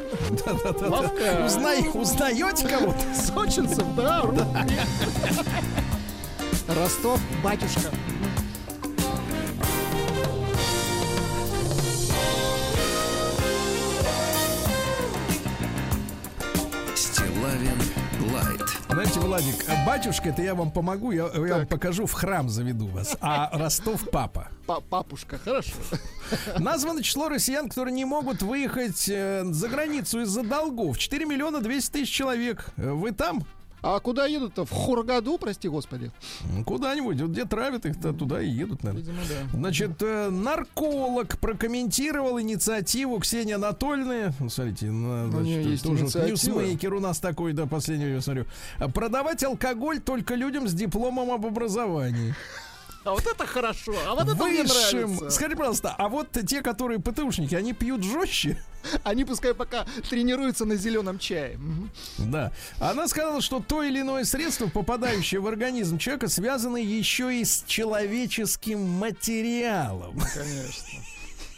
Лавкач. 0.81 1.45
Узнай- 1.47 1.91
узнаете 1.93 2.69
кого-то? 2.69 2.99
Сочинцев, 3.15 3.85
да, 3.97 4.23
русский. 4.23 4.79
Ростов, 6.69 7.21
батюшка. 7.43 7.91
Стилавин 16.95 17.79
Лайт. 18.33 18.61
Знаете, 18.89 19.20
Владик, 19.20 19.55
а 19.68 19.87
батюшка, 19.87 20.30
это 20.30 20.43
я 20.43 20.55
вам 20.55 20.70
помогу, 20.70 21.12
я, 21.12 21.28
я 21.35 21.57
вам 21.57 21.66
покажу, 21.66 22.07
в 22.07 22.12
храм 22.12 22.49
заведу 22.49 22.87
вас. 22.87 23.16
А 23.20 23.51
Ростов 23.59 24.09
папа. 24.11 24.49
Па- 24.66 24.80
Папушка, 24.80 25.39
хорошо. 25.39 25.72
Названо 26.59 27.03
число 27.03 27.28
россиян, 27.28 27.68
которые 27.68 27.93
не 27.95 28.05
могут 28.05 28.43
выехать 28.43 29.09
э, 29.09 29.45
за 29.45 29.68
границу 29.68 30.20
из-за 30.22 30.43
долгов. 30.43 30.99
4 30.99 31.26
миллиона 31.26 31.61
200 31.61 31.91
тысяч 31.93 32.11
человек. 32.12 32.66
Э, 32.76 32.93
Вы 32.93 33.12
там? 33.12 33.45
А 33.83 33.99
куда 33.99 34.26
едут-то? 34.26 34.64
В 34.64 34.70
Хургаду, 34.70 35.39
прости 35.39 35.68
господи. 35.68 36.12
Ну, 36.53 36.64
Куда-нибудь. 36.64 37.20
Вот 37.20 37.30
где 37.30 37.45
травят 37.45 37.85
их, 37.85 38.01
то 38.01 38.12
туда 38.12 38.41
и 38.41 38.49
едут, 38.49 38.85
наверное. 38.85 39.03
Видимо, 39.05 39.22
да. 39.28 39.59
Значит, 39.59 40.01
э, 40.01 40.30
нарколог 40.30 41.39
прокомментировал 41.39 42.41
инициативу 42.41 43.18
Ксении 43.18 43.55
Анатольевны. 43.55 44.33
Ну, 44.39 44.49
Смотрите, 44.49 44.87
на, 44.87 45.24
У 45.24 45.41
неё 45.41 45.62
значит, 45.62 45.66
есть 45.66 45.83
тоже 45.83 46.05
ньюсмейкер 46.05 46.95
у 46.95 47.01
нас 47.01 47.18
такой, 47.18 47.53
да, 47.53 47.66
последнее 47.66 48.09
время 48.09 48.20
смотрю. 48.20 48.47
Продавать 48.95 49.43
алкоголь 49.43 50.01
только 50.01 50.37
людям 50.37 50.68
с 50.68 50.74
дипломом 50.74 51.33
об 51.33 51.45
образовании. 51.45 52.35
А 53.05 53.11
вот 53.11 53.26
это 53.26 53.46
хорошо, 53.46 53.92
а 54.07 54.14
вот 54.14 54.28
это 54.28 54.44
мне 54.44 54.62
Высшим. 54.62 55.00
нравится. 55.14 55.30
Скажи, 55.30 55.57
пожалуйста, 55.57 55.94
а 55.98 56.09
вот 56.09 56.28
те, 56.46 56.62
которые 56.62 57.00
ПТУшники, 57.00 57.55
они 57.55 57.72
пьют 57.72 58.03
жестче? 58.05 58.62
Они 59.05 59.24
пускай 59.24 59.55
пока 59.55 59.86
тренируются 60.11 60.64
на 60.64 60.74
зеленом 60.74 61.20
чае. 61.20 61.57
Да. 62.18 62.50
Она 62.80 63.07
сказала, 63.07 63.40
что 63.40 63.61
то 63.61 63.84
или 63.84 64.00
иное 64.00 64.24
средство, 64.24 64.66
попадающее 64.66 65.40
в 65.40 65.46
организм 65.46 65.98
человека, 65.98 66.26
связано 66.28 66.78
еще 66.78 67.32
и 67.32 67.44
с 67.44 67.62
человеческим 67.68 68.80
материалом. 68.80 70.18
Конечно. 70.34 70.98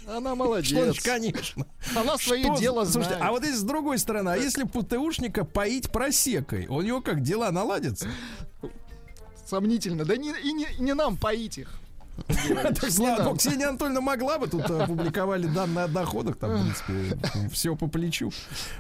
Она 0.07 0.21
Что 0.35 0.35
молодец. 0.35 0.69
значит, 0.85 1.03
конечно. 1.03 1.67
Она 1.97 2.19
свое 2.19 2.45
Что- 2.45 2.59
дело 2.59 2.85
Слушайте, 2.85 3.17
знает. 3.17 3.25
а 3.25 3.31
вот 3.31 3.43
здесь 3.43 3.57
с 3.57 3.63
другой 3.63 3.99
стороны, 3.99 4.29
а 4.29 4.37
если 4.37 4.65
ПТУшника 4.65 5.45
поить 5.47 5.91
просекой, 5.91 6.67
у 6.67 6.83
него 6.83 7.01
как 7.01 7.23
дела 7.23 7.51
наладятся? 7.51 8.07
Сомнительно. 9.47 10.05
Да 10.05 10.17
не, 10.17 10.33
и 10.43 10.53
не, 10.53 10.67
не 10.79 10.95
нам 10.95 11.17
поить 11.17 11.59
их. 11.59 11.79
Так, 12.81 12.91
богу, 12.97 13.37
Ксения 13.37 13.69
Анатольевна 13.69 14.01
могла 14.01 14.39
бы, 14.39 14.47
тут 14.47 14.71
опубликовали 14.71 15.47
данные 15.47 15.87
о 15.87 15.89
доходах, 15.89 16.37
там, 16.37 16.51
в 16.51 16.63
принципе, 16.63 17.49
все 17.53 17.75
по 17.75 17.89
плечу, 17.89 18.31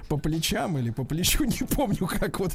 по 0.08 0.16
плечам 0.16 0.78
или 0.78 0.90
по 0.90 1.04
плечу, 1.04 1.44
не 1.44 1.66
помню, 1.66 2.06
как 2.06 2.38
вот. 2.38 2.52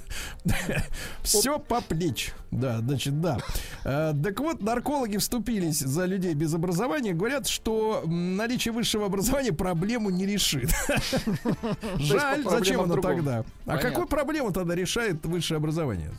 Все 1.22 1.60
по 1.60 1.82
плеч. 1.82 2.32
Да, 2.52 2.80
значит, 2.80 3.20
да. 3.22 3.40
Э, 3.84 4.14
Так 4.24 4.40
вот, 4.40 4.62
наркологи 4.62 5.18
вступились 5.18 5.80
за 5.80 6.06
людей 6.06 6.34
без 6.34 6.54
образования, 6.54 7.14
говорят, 7.14 7.48
что 7.48 8.04
наличие 8.06 8.72
высшего 8.74 9.06
образования 9.06 9.54
проблему 9.54 10.10
не 10.10 10.26
решит. 10.26 10.72
Жаль, 11.98 12.44
зачем 12.50 12.82
оно 12.82 13.02
тогда? 13.02 13.44
А 13.66 13.78
какую 13.78 14.08
проблему 14.08 14.52
тогда 14.52 14.76
решает 14.76 15.26
высшее 15.26 15.58
образование? 15.58 16.12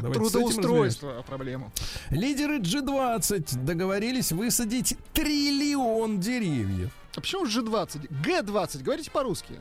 Давайте. 0.00 0.20
Трудоустройство 0.20 1.22
проблему. 1.26 1.72
Лидеры 2.10 2.58
G20 2.58 3.64
договорились 3.64 4.32
высадить 4.32 4.96
триллион 5.12 6.20
деревьев. 6.20 6.90
А 7.16 7.20
почему 7.20 7.46
G20? 7.46 8.08
G20, 8.24 8.82
говорите 8.82 9.10
по-русски. 9.10 9.54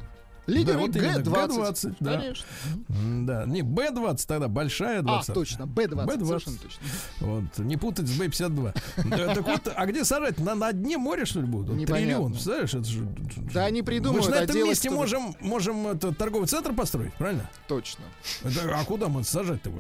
Лидеры 0.48 0.80
вот 0.80 0.96
именно, 0.96 1.18
G20. 1.18 1.48
G20, 1.48 1.96
да. 2.00 2.20
Конечно. 2.20 2.46
Да, 2.90 3.46
не 3.46 3.62
B20 3.62 4.26
тогда, 4.28 4.48
большая 4.48 5.00
А, 5.00 5.04
20. 5.04 5.34
точно, 5.36 5.64
B20, 5.64 6.06
B20. 6.08 6.26
совершенно 6.26 6.58
точно. 6.58 6.84
Вот, 7.20 7.58
не 7.60 7.78
путать 7.78 8.08
с 8.08 8.20
B52. 8.20 8.74
Да, 9.10 9.36
Так 9.36 9.48
вот, 9.48 9.72
а 9.74 9.86
где 9.86 10.04
сажать? 10.04 10.40
На, 10.40 10.56
на 10.56 10.74
дне 10.74 10.98
моря, 10.98 11.26
что 11.26 11.42
ли, 11.42 11.46
будут? 11.46 11.70
Вот. 11.78 11.86
Триллион, 11.86 12.32
представляешь? 12.34 12.74
Это 12.74 12.84
же... 12.86 13.08
Да 13.54 13.66
они 13.66 13.84
придумают, 13.84 14.26
Мы 14.26 14.30
же 14.30 14.36
на 14.36 14.42
а 14.42 14.44
этом 14.44 14.56
делать 14.56 14.70
месте 14.72 14.90
можем, 14.90 15.36
можем 15.42 15.88
это, 15.88 16.14
торговый 16.14 16.48
центр 16.48 16.74
построить, 16.74 17.14
правильно? 17.14 17.50
Точно. 17.68 18.04
А 18.44 18.84
куда 18.86 19.10
мы 19.10 19.24
сажать-то 19.24 19.70
его? 19.70 19.80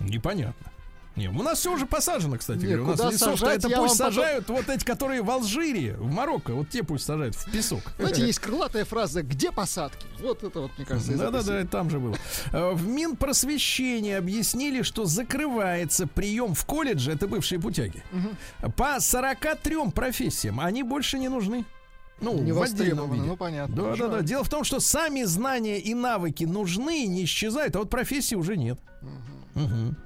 Непонятно. 0.00 0.70
Не, 1.16 1.28
у 1.28 1.42
нас 1.44 1.60
все 1.60 1.72
уже 1.72 1.86
посажено, 1.86 2.36
кстати 2.38 2.64
Не, 2.64 2.74
говоря. 2.74 2.82
У 2.82 2.86
нас 2.96 3.12
лесов-то 3.12 3.36
сажать, 3.36 3.58
это 3.58 3.68
пусть 3.68 3.76
вам 3.78 3.88
потом- 3.88 3.96
сажают 4.14 4.48
вот 4.48 4.68
эти, 4.68 4.84
которые 4.84 5.22
в 5.22 5.30
Алжире, 5.30 5.94
в 5.96 6.12
Марокко, 6.12 6.54
вот 6.54 6.70
те 6.70 6.82
пусть 6.82 7.04
сажают 7.06 7.36
в 7.36 7.52
песок. 7.52 7.82
Знаете, 8.00 8.26
есть 8.26 8.40
крылатая 8.40 8.84
фраза 8.84 9.22
«Где 9.22 9.52
посадки?» 9.52 10.04
Вот 10.20 10.42
это 10.42 10.62
вот, 10.62 10.72
мне 10.76 10.84
кажется, 10.84 11.12
из 11.12 11.18
Да, 11.20 11.26
этой 11.28 11.32
да, 11.34 11.42
да, 11.42 11.58
серии. 11.60 11.66
там 11.68 11.88
же 11.88 12.00
было. 12.00 12.16
Э, 12.52 12.72
В 12.72 12.88
Минпросвещении 12.88 14.12
объяснили, 14.14 14.82
что 14.82 15.04
закрывается 15.04 16.08
прием 16.08 16.52
в 16.54 16.64
колледже, 16.66 17.12
это 17.12 17.28
бывшие 17.28 17.60
путяги, 17.60 18.02
по 18.76 18.98
43 18.98 19.92
профессиям. 19.92 20.58
Они 20.58 20.82
больше 20.82 21.20
не 21.20 21.28
нужны. 21.28 21.64
Ну, 22.20 22.40
Не 22.40 22.50
в 22.50 22.60
отдельном 22.60 23.12
виде. 23.12 23.24
ну, 23.24 23.36
понятно. 23.36 23.74
Да, 23.76 23.94
да, 23.96 24.08
да. 24.08 24.20
Дело 24.22 24.42
в 24.42 24.48
том, 24.48 24.64
что 24.64 24.80
сами 24.80 25.22
знания 25.22 25.78
и 25.78 25.94
навыки 25.94 26.42
нужны, 26.42 27.06
не 27.06 27.22
исчезают, 27.24 27.76
а 27.76 27.80
вот 27.80 27.90
профессии 27.90 28.34
уже 28.34 28.56
нет. 28.56 28.80
Мгм. 29.54 29.96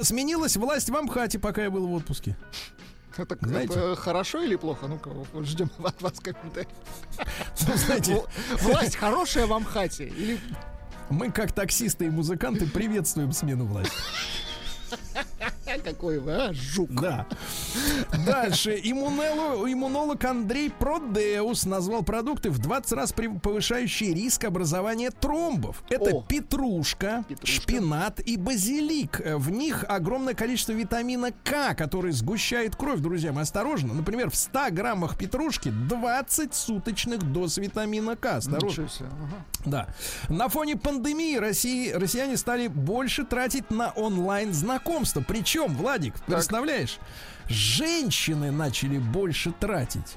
Сменилась 0.00 0.56
власть 0.56 0.88
в 0.90 0.96
Амхате, 0.96 1.38
пока 1.38 1.62
я 1.62 1.70
был 1.70 1.86
в 1.86 1.92
отпуске. 1.92 2.36
Это, 3.16 3.38
Знаете? 3.40 3.74
это 3.74 3.94
хорошо 3.96 4.42
или 4.42 4.56
плохо? 4.56 4.88
Ну-ка, 4.88 5.10
ждем 5.44 5.70
от 5.84 6.02
вас 6.02 6.18
комментарий. 6.18 6.68
Ну, 7.68 7.76
знаете, 7.76 8.22
Власть 8.60 8.96
хорошая 8.96 9.46
в 9.46 9.52
Амхате? 9.52 10.08
Или 10.08 10.40
мы, 11.10 11.30
как 11.30 11.52
таксисты 11.52 12.06
и 12.06 12.10
музыканты, 12.10 12.66
приветствуем 12.66 13.32
смену 13.32 13.66
власти. 13.66 13.92
какой 15.84 16.18
вы, 16.18 16.32
а, 16.32 16.52
жук? 16.52 16.90
Да. 16.90 17.26
Дальше. 18.26 18.80
Иммунело- 18.82 19.70
иммунолог 19.70 20.24
Андрей 20.24 20.70
Продеус 20.70 21.64
назвал 21.66 22.02
продукты 22.02 22.50
в 22.50 22.58
20 22.58 22.92
раз 22.92 23.12
повышающие 23.12 24.14
риск 24.14 24.44
образования 24.44 25.10
тромбов. 25.10 25.82
Это 25.88 26.10
О. 26.16 26.22
петрушка, 26.22 27.24
Петрушка. 27.28 27.62
шпинат 27.62 28.20
и 28.20 28.36
базилик. 28.36 29.20
В 29.24 29.50
них 29.50 29.84
огромное 29.88 30.34
количество 30.34 30.72
витамина 30.72 31.32
К, 31.32 31.74
который 31.74 32.12
сгущает 32.12 32.76
кровь, 32.76 33.00
друзья 33.00 33.32
мои. 33.32 33.42
Осторожно. 33.42 33.92
Например, 33.94 34.30
в 34.30 34.36
100 34.36 34.70
граммах 34.70 35.18
петрушки 35.18 35.70
20 35.88 36.54
суточных 36.54 37.22
доз 37.32 37.58
витамина 37.58 38.16
К. 38.16 38.36
Осторожно. 38.36 38.88
Ага. 39.00 39.44
Да. 39.66 39.88
На 40.28 40.48
фоне 40.48 40.76
пандемии 40.76 41.36
России, 41.36 41.90
россияне 41.90 42.36
стали 42.36 42.68
больше 42.68 43.24
тратить 43.24 43.70
на 43.70 43.90
онлайн 43.90 44.52
знакомства. 44.52 45.20
Причем, 45.34 45.74
Владик, 45.74 46.14
представляешь, 46.26 47.00
женщины 47.48 48.52
начали 48.52 48.98
больше 48.98 49.50
тратить. 49.50 50.16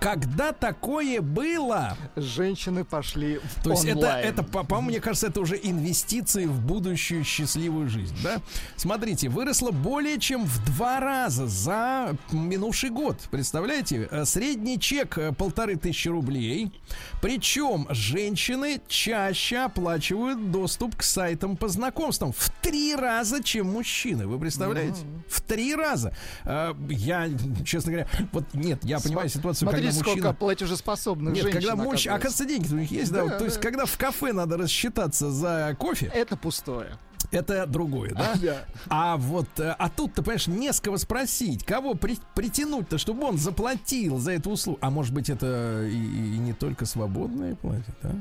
Когда 0.00 0.52
такое 0.52 1.20
было? 1.20 1.96
Женщины 2.14 2.84
пошли 2.84 3.38
в 3.38 3.62
То 3.64 3.70
есть 3.72 3.84
это, 3.84 4.06
это 4.06 4.42
по- 4.42 4.62
по-моему, 4.62 4.90
мне 4.90 5.00
кажется, 5.00 5.26
это 5.26 5.40
уже 5.40 5.58
инвестиции 5.60 6.46
в 6.46 6.60
будущую 6.60 7.24
счастливую 7.24 7.88
жизнь, 7.88 8.16
да? 8.22 8.40
Смотрите, 8.76 9.28
выросло 9.28 9.70
более 9.72 10.18
чем 10.20 10.44
в 10.44 10.64
два 10.66 11.00
раза 11.00 11.46
за 11.48 12.16
минувший 12.30 12.90
год. 12.90 13.16
Представляете? 13.30 14.08
Э, 14.10 14.24
Средний 14.24 14.78
чек 14.78 15.18
э, 15.18 15.32
полторы 15.32 15.76
тысячи 15.76 16.08
рублей. 16.08 16.72
Причем 17.20 17.86
женщины 17.90 18.80
чаще 18.86 19.58
оплачивают 19.58 20.50
доступ 20.52 20.96
к 20.96 21.02
сайтам 21.02 21.56
по 21.56 21.68
знакомствам 21.68 22.32
в 22.32 22.50
три 22.62 22.94
раза, 22.94 23.42
чем 23.42 23.72
мужчины. 23.72 24.26
Вы 24.26 24.38
представляете? 24.38 25.02
В 25.28 25.40
три 25.40 25.74
раза. 25.74 26.14
Э, 26.44 26.72
Я, 26.88 27.28
честно 27.64 27.92
говоря, 27.92 28.08
вот 28.32 28.44
нет, 28.54 28.84
я 28.84 29.00
понимаю 29.00 29.28
ситуацию, 29.28 29.68
Смотрите, 29.68 29.87
когда 29.88 29.98
мужчина... 30.10 30.20
сколько 30.22 30.32
платежеспособных 30.38 31.34
Нет, 31.34 31.42
женщин 31.44 31.60
когда 31.60 31.76
мужчина... 31.76 32.14
оказывается. 32.14 32.44
Деньги 32.44 32.72
у 32.74 32.78
них 32.78 32.90
есть, 32.90 33.10
да? 33.12 33.18
Да, 33.18 33.24
вот, 33.24 33.38
то 33.38 33.44
есть, 33.44 33.56
да. 33.56 33.62
когда 33.62 33.84
в 33.84 33.96
кафе 33.98 34.32
надо 34.32 34.56
рассчитаться 34.56 35.30
за 35.30 35.76
кофе, 35.78 36.10
Это 36.14 36.36
пустое. 36.36 36.98
это 37.30 37.66
другое, 37.66 38.12
да? 38.14 38.34
Да. 38.40 38.64
А 38.88 39.16
вот, 39.16 39.48
э, 39.58 39.74
а 39.78 39.90
тут, 39.90 40.14
ты 40.14 40.22
понимаешь, 40.22 40.46
не 40.46 40.72
с 40.72 40.80
кого 40.80 40.96
спросить, 40.96 41.64
кого 41.64 41.94
при- 41.94 42.18
притянуть-то, 42.34 42.96
чтобы 42.96 43.26
он 43.26 43.36
заплатил 43.38 44.18
за 44.18 44.32
эту 44.32 44.50
услугу. 44.50 44.78
А 44.80 44.90
может 44.90 45.12
быть, 45.12 45.28
это 45.28 45.84
и, 45.86 45.94
и 45.94 46.38
не 46.38 46.52
только 46.54 46.86
свободные 46.86 47.54
платят, 47.56 47.94
да? 48.02 48.14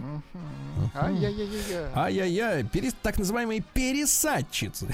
Ай-яй-яй-яй. 0.95 1.91
Ай-яй-яй, 1.95 2.63
перес- 2.63 2.95
так 3.01 3.18
называемые 3.18 3.63
пересадчицы. 3.74 4.88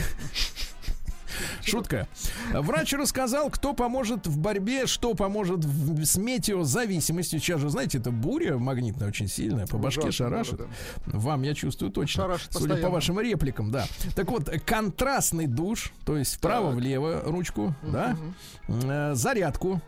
Шутка. 1.65 2.07
Врач 2.53 2.93
рассказал, 2.93 3.49
кто 3.49 3.73
поможет 3.73 4.27
в 4.27 4.37
борьбе, 4.37 4.85
что 4.87 5.13
поможет 5.13 5.63
в- 5.65 6.03
с 6.05 6.15
метеозависимостью. 6.17 7.39
Сейчас 7.39 7.61
же, 7.61 7.69
знаете, 7.69 7.97
это 7.97 8.11
буря 8.11 8.57
магнитная 8.57 9.07
очень 9.07 9.27
сильная, 9.27 9.67
по 9.67 9.77
башке 9.77 10.01
Ужасно, 10.07 10.11
шарашит. 10.29 10.57
да, 10.57 10.65
Вам, 11.05 11.43
я 11.43 11.53
чувствую 11.53 11.91
точно. 11.91 12.23
Шарашит 12.23 12.47
Судя 12.53 12.59
по 12.65 12.69
постоянно. 12.69 12.93
вашим 12.93 13.19
репликам, 13.19 13.71
да. 13.71 13.85
Так 14.15 14.29
вот, 14.31 14.49
контрастный 14.65 15.47
душ, 15.47 15.91
то 16.05 16.17
есть 16.17 16.35
вправо-влево 16.35 17.21
ручку, 17.25 17.75
да, 17.83 18.15
Э, 18.67 19.13
зарядку, 19.15 19.81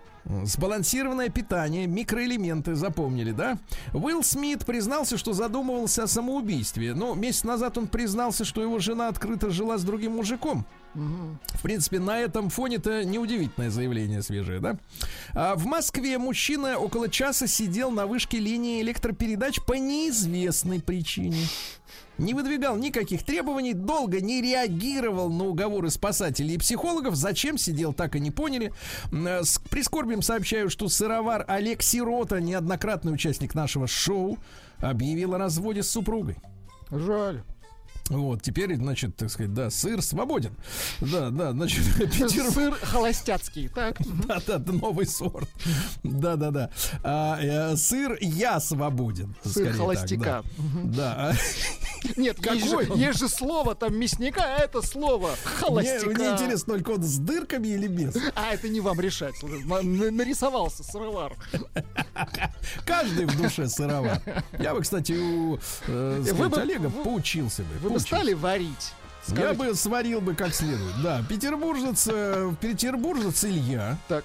Сбалансированное 0.43 1.29
питание, 1.29 1.85
микроэлементы, 1.85 2.73
запомнили, 2.73 3.31
да? 3.31 3.59
Уилл 3.93 4.23
Смит 4.23 4.65
признался, 4.65 5.17
что 5.17 5.33
задумывался 5.33 6.03
о 6.03 6.07
самоубийстве. 6.07 6.95
Но 6.95 7.13
месяц 7.13 7.43
назад 7.43 7.77
он 7.77 7.87
признался, 7.87 8.43
что 8.43 8.61
его 8.61 8.79
жена 8.79 9.07
открыто 9.07 9.51
жила 9.51 9.77
с 9.77 9.83
другим 9.83 10.13
мужиком. 10.13 10.65
В 10.95 11.61
принципе, 11.61 11.99
на 11.99 12.19
этом 12.19 12.49
фоне-то 12.49 13.03
неудивительное 13.03 13.69
заявление 13.69 14.23
свежее, 14.23 14.59
да? 14.59 14.77
А 15.33 15.55
в 15.55 15.65
Москве 15.65 16.17
мужчина 16.17 16.77
около 16.77 17.09
часа 17.09 17.47
сидел 17.47 17.91
на 17.91 18.07
вышке 18.07 18.39
линии 18.39 18.81
электропередач 18.81 19.59
по 19.65 19.73
неизвестной 19.73 20.81
причине. 20.81 21.45
Не 22.17 22.33
выдвигал 22.33 22.77
никаких 22.77 23.23
требований, 23.23 23.73
долго 23.73 24.21
не 24.21 24.41
реагировал 24.41 25.29
на 25.29 25.45
уговоры 25.45 25.89
спасателей 25.89 26.55
и 26.55 26.57
психологов. 26.57 27.15
Зачем 27.15 27.57
сидел, 27.57 27.93
так 27.93 28.15
и 28.15 28.19
не 28.19 28.31
поняли. 28.31 28.71
Э, 29.11 29.43
С 29.43 29.59
прискорбием 29.69 30.21
сообщаю, 30.21 30.69
что 30.69 30.87
сыровар 30.87 31.43
Олег 31.47 31.81
Сирота, 31.81 32.39
неоднократный 32.39 33.13
участник 33.13 33.53
нашего 33.53 33.87
шоу, 33.87 34.37
объявил 34.79 35.33
о 35.33 35.37
разводе 35.37 35.83
с 35.83 35.89
супругой. 35.89 36.37
Жаль. 36.91 37.43
Вот, 38.09 38.41
теперь, 38.43 38.75
значит, 38.75 39.15
так 39.15 39.31
сказать, 39.31 39.53
да, 39.53 39.69
сыр 39.71 39.99
свободен. 40.01 40.55
Да, 41.01 41.31
да, 41.31 41.51
значит, 41.53 41.83
Петербург. 41.97 42.53
Сыр 42.53 42.75
холостяцкий. 42.83 43.67
Так. 43.69 43.97
Да, 44.27 44.39
да, 44.45 44.59
новый 44.71 45.07
сорт. 45.07 45.49
Да, 46.03 46.35
да, 46.35 46.51
да. 46.51 46.69
А, 47.03 47.39
э, 47.41 47.75
сыр 47.77 48.17
я 48.21 48.59
свободен. 48.59 49.35
Сыр 49.43 49.51
скорее 49.51 49.67
так, 49.69 49.77
холостяка. 49.77 50.43
да. 50.83 51.33
Да. 51.33 51.35
Нет, 52.17 52.37
есть 52.53 52.69
же, 52.69 52.77
есть 52.95 53.19
же 53.19 53.27
слово 53.27 53.73
там 53.73 53.97
мясника, 53.97 54.43
а 54.43 54.59
это 54.59 54.83
слово 54.83 55.29
Мне, 55.29 55.37
холостяка. 55.59 56.09
мне 56.09 56.29
интересно, 56.29 56.73
только 56.75 56.91
он 56.91 57.03
с 57.03 57.17
дырками 57.17 57.69
или 57.69 57.87
без? 57.87 58.15
А 58.35 58.53
это 58.53 58.69
не 58.69 58.79
вам 58.81 58.99
решать. 58.99 59.33
На- 59.41 59.81
на- 59.81 60.11
Нарисовался 60.11 60.83
сыровар. 60.83 61.33
Каждый 62.85 63.25
в 63.25 63.35
душе 63.41 63.67
сыровар. 63.67 64.21
Я 64.59 64.73
бы, 64.75 64.81
кстати, 64.81 65.13
у 65.13 65.57
э, 65.87 66.23
сказать, 66.25 66.51
бы- 66.51 66.61
Олега 66.61 66.87
вы- 66.87 67.03
поучился 67.03 67.63
бы. 67.63 67.89
Вы 67.89 67.89
бы 67.95 67.99
стали 67.99 68.33
варить? 68.33 68.93
Я 69.27 69.33
Скажите. 69.35 69.53
бы 69.55 69.75
сварил 69.75 70.21
бы 70.21 70.35
как 70.35 70.53
следует. 70.53 71.01
Да, 71.01 71.23
петербуржец, 71.27 72.07
э, 72.11 72.53
петербуржец 72.61 73.43
Илья 73.43 73.97
Так, 74.07 74.23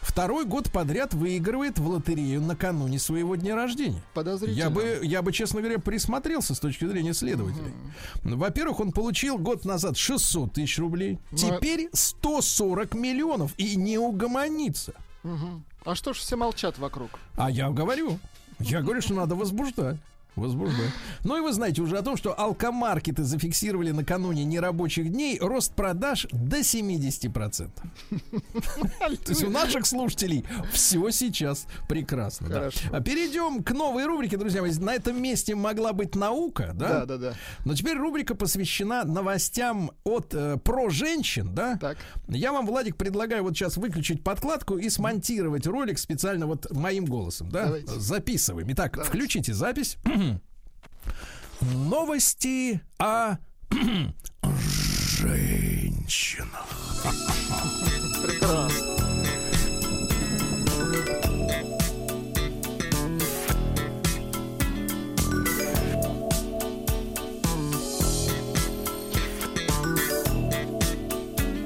второй 0.00 0.46
год 0.46 0.70
подряд 0.72 1.12
выигрывает 1.12 1.78
в 1.78 1.86
лотерею 1.86 2.40
накануне 2.40 2.98
своего 2.98 3.36
дня 3.36 3.54
рождения. 3.56 4.02
подозрительно. 4.14 4.58
Я 4.58 4.70
бы, 4.70 5.00
я 5.02 5.20
бы, 5.20 5.32
честно 5.32 5.60
говоря, 5.60 5.78
присмотрелся 5.78 6.54
с 6.54 6.60
точки 6.60 6.86
зрения 6.86 7.12
следователей. 7.12 7.74
Во-первых, 8.24 8.80
он 8.80 8.92
получил 8.92 9.36
год 9.36 9.66
назад 9.66 9.98
600 9.98 10.54
тысяч 10.54 10.78
рублей. 10.78 11.18
Ну, 11.30 11.36
Теперь 11.36 11.90
140 11.92 12.94
миллионов 12.94 13.52
и 13.58 13.76
не 13.76 13.98
угомонится. 13.98 14.94
Мгм. 15.24 15.62
А 15.84 15.94
что 15.94 16.14
ж 16.14 16.18
все 16.18 16.36
молчат 16.36 16.78
вокруг? 16.78 17.10
А 17.36 17.50
я 17.50 17.68
говорю. 17.70 18.18
Я 18.60 18.80
говорю, 18.80 19.02
что 19.02 19.12
надо 19.14 19.34
возбуждать. 19.34 19.98
Возбуждать. 20.38 20.90
Ну 21.24 21.36
и 21.36 21.40
вы 21.40 21.52
знаете 21.52 21.82
уже 21.82 21.98
о 21.98 22.02
том, 22.02 22.16
что 22.16 22.38
алкомаркеты 22.38 23.24
зафиксировали 23.24 23.90
накануне 23.90 24.44
нерабочих 24.44 25.10
дней 25.10 25.38
рост 25.40 25.74
продаж 25.74 26.26
до 26.32 26.60
70%. 26.60 27.70
То 28.98 29.28
есть 29.28 29.44
у 29.44 29.50
наших 29.50 29.86
слушателей 29.86 30.44
все 30.72 31.10
сейчас 31.10 31.66
прекрасно. 31.88 32.70
А 32.92 33.00
Перейдем 33.00 33.62
к 33.62 33.72
новой 33.72 34.06
рубрике, 34.06 34.36
друзья. 34.36 34.62
На 34.80 34.94
этом 34.94 35.20
месте 35.20 35.54
могла 35.54 35.92
быть 35.92 36.14
наука, 36.14 36.72
да? 36.74 37.00
Да, 37.00 37.06
да, 37.06 37.16
да. 37.18 37.34
Но 37.64 37.74
теперь 37.74 37.96
рубрика 37.96 38.34
посвящена 38.34 39.04
новостям 39.04 39.92
от 40.04 40.34
э, 40.34 40.56
про 40.58 40.90
женщин, 40.90 41.54
да? 41.54 41.76
Так. 41.76 41.96
Я 42.28 42.52
вам, 42.52 42.66
Владик, 42.66 42.96
предлагаю 42.96 43.42
вот 43.42 43.56
сейчас 43.56 43.76
выключить 43.76 44.22
подкладку 44.22 44.76
и 44.76 44.88
смонтировать 44.88 45.66
ролик 45.66 45.98
специально 45.98 46.46
вот 46.46 46.70
моим 46.72 47.04
голосом, 47.04 47.48
да? 47.50 47.74
Записываем. 47.86 48.70
Итак, 48.72 48.98
включите 49.04 49.54
запись. 49.54 49.96
Новости 51.60 52.80
о 52.98 53.36
женщинах. 55.20 56.66
Прекрасно. 58.22 58.98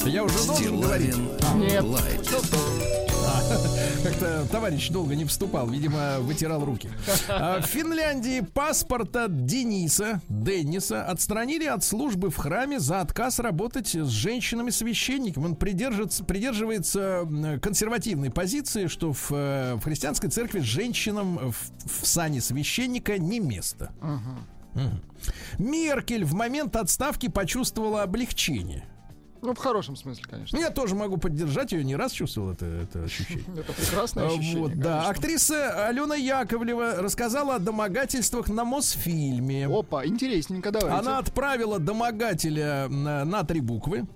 Я 0.04 0.24
уже 0.24 0.46
должен 0.46 0.80
говорить. 0.80 1.16
Нет. 1.54 1.82
Лайт. 1.84 3.01
Как-то 4.02 4.44
товарищ 4.50 4.88
долго 4.88 5.14
не 5.14 5.24
вступал, 5.24 5.68
видимо, 5.68 6.18
вытирал 6.20 6.64
руки. 6.64 6.90
А, 7.28 7.60
В 7.60 7.66
Финляндии 7.66 8.40
паспорта 8.40 9.28
Дениса, 9.28 10.20
Денниса, 10.28 11.04
отстранили 11.04 11.66
от 11.66 11.84
службы 11.84 12.30
в 12.30 12.36
храме 12.36 12.80
за 12.80 13.00
отказ 13.00 13.38
работать 13.38 13.94
с 13.94 14.08
женщинами-священниками. 14.08 15.44
Он 15.44 15.54
придерживается, 15.54 16.24
придерживается 16.24 17.28
консервативной 17.62 18.30
позиции, 18.30 18.88
что 18.88 19.12
в, 19.12 19.30
э, 19.30 19.74
в 19.76 19.84
христианской 19.84 20.30
церкви 20.30 20.60
женщинам 20.60 21.52
в, 21.52 22.02
в 22.02 22.06
сане 22.06 22.40
священника 22.40 23.18
не 23.18 23.38
место. 23.38 23.92
Мгм. 24.00 25.00
Меркель 25.58 26.24
в 26.24 26.34
момент 26.34 26.74
отставки 26.74 27.28
почувствовала 27.28 28.02
облегчение. 28.02 28.84
Ну, 29.42 29.54
в 29.54 29.58
хорошем 29.58 29.96
смысле, 29.96 30.24
конечно. 30.30 30.56
Я 30.56 30.70
тоже 30.70 30.94
могу 30.94 31.16
поддержать 31.16 31.72
ее, 31.72 31.82
не 31.82 31.96
раз 31.96 32.12
чувствовал 32.12 32.52
это, 32.52 32.64
это 32.64 33.02
ощущение. 33.02 33.44
Это 33.58 33.72
прекрасное 33.72 34.24
А, 34.24 34.28
ощущение. 34.28 34.62
Вот, 34.62 34.74
да. 34.78 35.08
Актриса 35.08 35.88
Алена 35.88 36.14
Яковлева 36.14 37.02
рассказала 37.02 37.56
о 37.56 37.58
домогательствах 37.58 38.48
на 38.48 38.64
Мосфильме. 38.64 39.66
Опа, 39.66 40.06
интересненько, 40.06 40.70
давайте. 40.70 40.96
Она 40.96 41.18
отправила 41.18 41.80
домогателя 41.80 42.88
на, 42.88 43.24
на 43.24 43.42
три 43.42 43.60
буквы. 43.60 44.06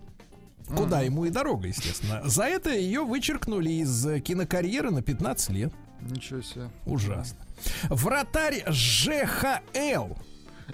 Куда 0.77 1.01
ему 1.03 1.25
и 1.25 1.31
дорога, 1.31 1.69
естественно. 1.69 2.23
За 2.25 2.45
это 2.45 2.71
ее 2.71 3.05
вычеркнули 3.05 3.71
из 3.71 4.07
э, 4.07 4.19
кинокарьеры 4.21 4.91
на 4.91 5.01
15 5.03 5.51
лет. 5.51 5.73
Ничего 6.01 6.41
себе. 6.43 6.71
Ужасно. 6.87 7.39
Вратарь 7.89 8.65
ЖХЛ. 8.69 10.15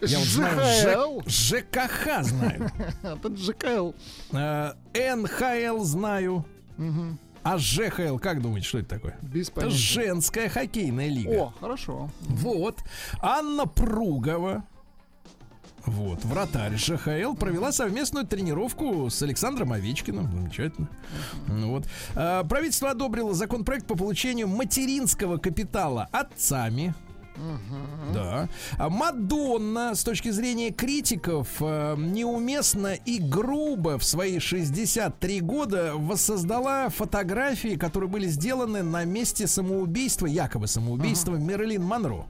Я 0.01 0.19
вот 0.19 0.27
знаю? 0.29 1.23
Ж- 1.27 1.59
ЖКХ 1.61 2.23
знаю. 2.25 2.71
Это 3.03 3.37
ЖКЛ. 3.37 3.93
Э, 4.33 4.73
НХЛ 5.17 5.83
знаю. 5.85 6.45
Мгм. 6.77 7.19
А 7.43 7.59
ЖХЛ, 7.59 8.19
как 8.19 8.41
думаете, 8.41 8.69
что 8.69 8.79
это 8.79 8.89
такое? 8.89 9.19
Без 9.21 9.49
Это 9.51 9.69
женская 9.69 10.49
хоккейная 10.49 11.09
лига. 11.09 11.31
О, 11.31 11.55
хорошо. 11.61 12.09
Вот. 12.21 12.79
Анна 13.21 13.67
Пругова. 13.67 14.65
Вот, 15.85 16.25
вратарь 16.25 16.77
ЖХЛ 16.77 17.35
провела 17.35 17.73
совместную 17.73 18.25
тренировку 18.25 19.11
с 19.11 19.21
Александром 19.23 19.73
Овечкиным. 19.73 20.31
Замечательно. 20.31 20.89
Вот. 21.49 21.87
А, 22.15 22.45
правительство 22.45 22.91
одобрило 22.91 23.35
законопроект 23.35 23.87
по 23.89 23.97
получению 23.97 24.47
материнского 24.47 25.39
капитала 25.39 26.09
отцами. 26.13 26.95
Да. 28.13 28.49
А 28.79 28.89
Мадонна, 28.89 29.95
с 29.95 30.05
точки 30.05 30.31
зрения 30.31 30.71
критиков, 30.71 31.49
э, 31.61 31.95
неуместно 31.97 32.95
и 32.95 33.19
грубо 33.19 33.99
в 33.99 34.05
свои 34.05 34.39
63 34.39 35.41
года 35.41 35.93
воссоздала 35.95 36.89
фотографии, 36.89 37.77
которые 37.77 38.11
были 38.11 38.27
сделаны 38.27 38.83
на 38.83 39.05
месте 39.05 39.47
самоубийства, 39.47 40.27
якобы 40.27 40.67
самоубийства 40.67 41.37
Мерлин 41.37 41.83
Монро. 41.83 42.27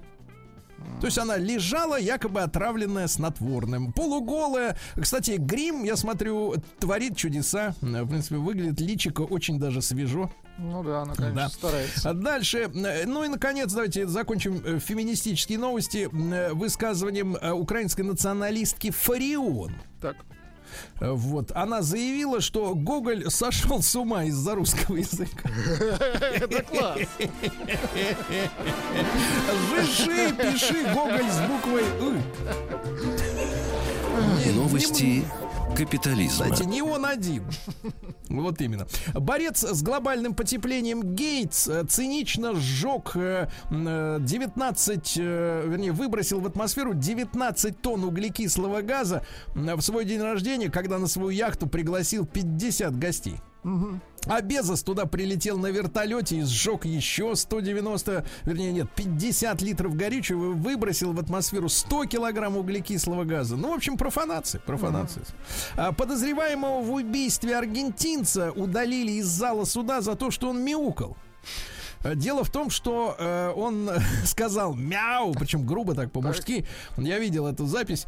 То 1.00 1.06
есть 1.06 1.18
она 1.18 1.36
лежала, 1.36 1.98
якобы 1.98 2.42
отравленная 2.42 3.08
снотворным. 3.08 3.92
Полуголая. 3.92 4.76
Кстати, 5.00 5.32
грим, 5.38 5.82
я 5.84 5.96
смотрю, 5.96 6.54
творит 6.78 7.16
чудеса. 7.16 7.74
В 7.80 8.08
принципе, 8.08 8.36
выглядит 8.36 8.80
личико 8.80 9.22
очень 9.22 9.58
даже 9.58 9.82
свежо. 9.82 10.30
Ну 10.58 10.84
да, 10.84 11.02
она, 11.02 11.14
конечно, 11.14 11.34
Да. 11.36 11.48
старается. 11.48 12.10
А 12.10 12.14
дальше, 12.14 12.70
э, 12.72 13.06
ну 13.06 13.24
и 13.24 13.28
наконец, 13.28 13.72
давайте 13.72 14.06
закончим 14.06 14.62
э, 14.64 14.78
феминистические 14.78 15.58
новости 15.58 16.08
э, 16.12 16.52
высказыванием 16.52 17.36
украинской 17.54 18.02
националистки 18.02 18.90
Фарион. 18.90 19.72
Так. 20.00 20.16
Вот, 21.00 21.52
она 21.54 21.82
заявила, 21.82 22.40
что 22.40 22.74
Гоголь 22.74 23.30
сошел 23.30 23.82
с 23.82 23.94
ума 23.96 24.24
из-за 24.24 24.54
русского 24.54 24.96
языка. 24.96 25.50
Это 26.34 26.62
класс. 26.62 26.98
Жиши, 29.70 30.34
пиши 30.34 30.84
Гоголь 30.94 31.30
с 31.30 31.40
буквой 31.48 31.84
«ы». 32.00 32.22
Новости 34.54 35.24
капитализма. 35.76 36.50
Кстати, 36.50 36.68
не 36.68 36.82
он 36.82 37.06
один. 37.06 37.44
Вот 38.28 38.62
именно. 38.62 38.86
Борец 39.12 39.62
с 39.62 39.82
глобальным 39.82 40.34
потеплением 40.34 41.14
Гейтс 41.14 41.68
э, 41.68 41.84
цинично 41.84 42.54
сжег 42.54 43.14
э, 43.14 43.48
м, 43.70 43.86
э, 43.86 44.18
19, 44.20 45.14
э, 45.18 45.64
вернее, 45.66 45.92
выбросил 45.92 46.40
в 46.40 46.46
атмосферу 46.46 46.94
19 46.94 47.82
тонн 47.82 48.04
углекислого 48.04 48.80
газа 48.80 49.22
в 49.54 49.80
свой 49.82 50.06
день 50.06 50.22
рождения, 50.22 50.70
когда 50.70 50.98
на 50.98 51.08
свою 51.08 51.28
яхту 51.28 51.66
пригласил 51.66 52.24
50 52.24 52.98
гостей. 52.98 53.36
А 54.26 54.40
Безос 54.40 54.82
туда 54.82 55.06
прилетел 55.06 55.58
на 55.58 55.68
вертолете 55.68 56.36
и 56.36 56.42
сжег 56.42 56.84
еще 56.84 57.34
190, 57.34 58.24
вернее, 58.44 58.72
нет, 58.72 58.88
50 58.94 59.62
литров 59.62 59.96
горючего 59.96 60.52
и 60.52 60.54
выбросил 60.54 61.12
в 61.12 61.18
атмосферу 61.18 61.68
100 61.68 62.06
килограмм 62.06 62.56
углекислого 62.56 63.24
газа. 63.24 63.56
Ну, 63.56 63.72
в 63.72 63.74
общем, 63.74 63.96
профанация, 63.96 64.60
профанация. 64.60 65.24
А 65.76 65.92
подозреваемого 65.92 66.82
в 66.82 66.92
убийстве 66.92 67.56
аргентинца 67.56 68.52
удалили 68.52 69.12
из 69.12 69.26
зала 69.26 69.64
суда 69.64 70.00
за 70.00 70.14
то, 70.14 70.30
что 70.30 70.50
он 70.50 70.62
мяукал. 70.64 71.16
А 72.04 72.14
Дело 72.14 72.44
в 72.44 72.50
том, 72.50 72.70
что 72.70 73.16
э, 73.18 73.52
он 73.54 73.90
сказал 74.24 74.74
мяу, 74.74 75.32
причем 75.34 75.66
грубо 75.66 75.94
так 75.94 76.10
по-мужски. 76.10 76.66
Я 76.96 77.18
видел 77.18 77.46
эту 77.46 77.66
запись, 77.66 78.06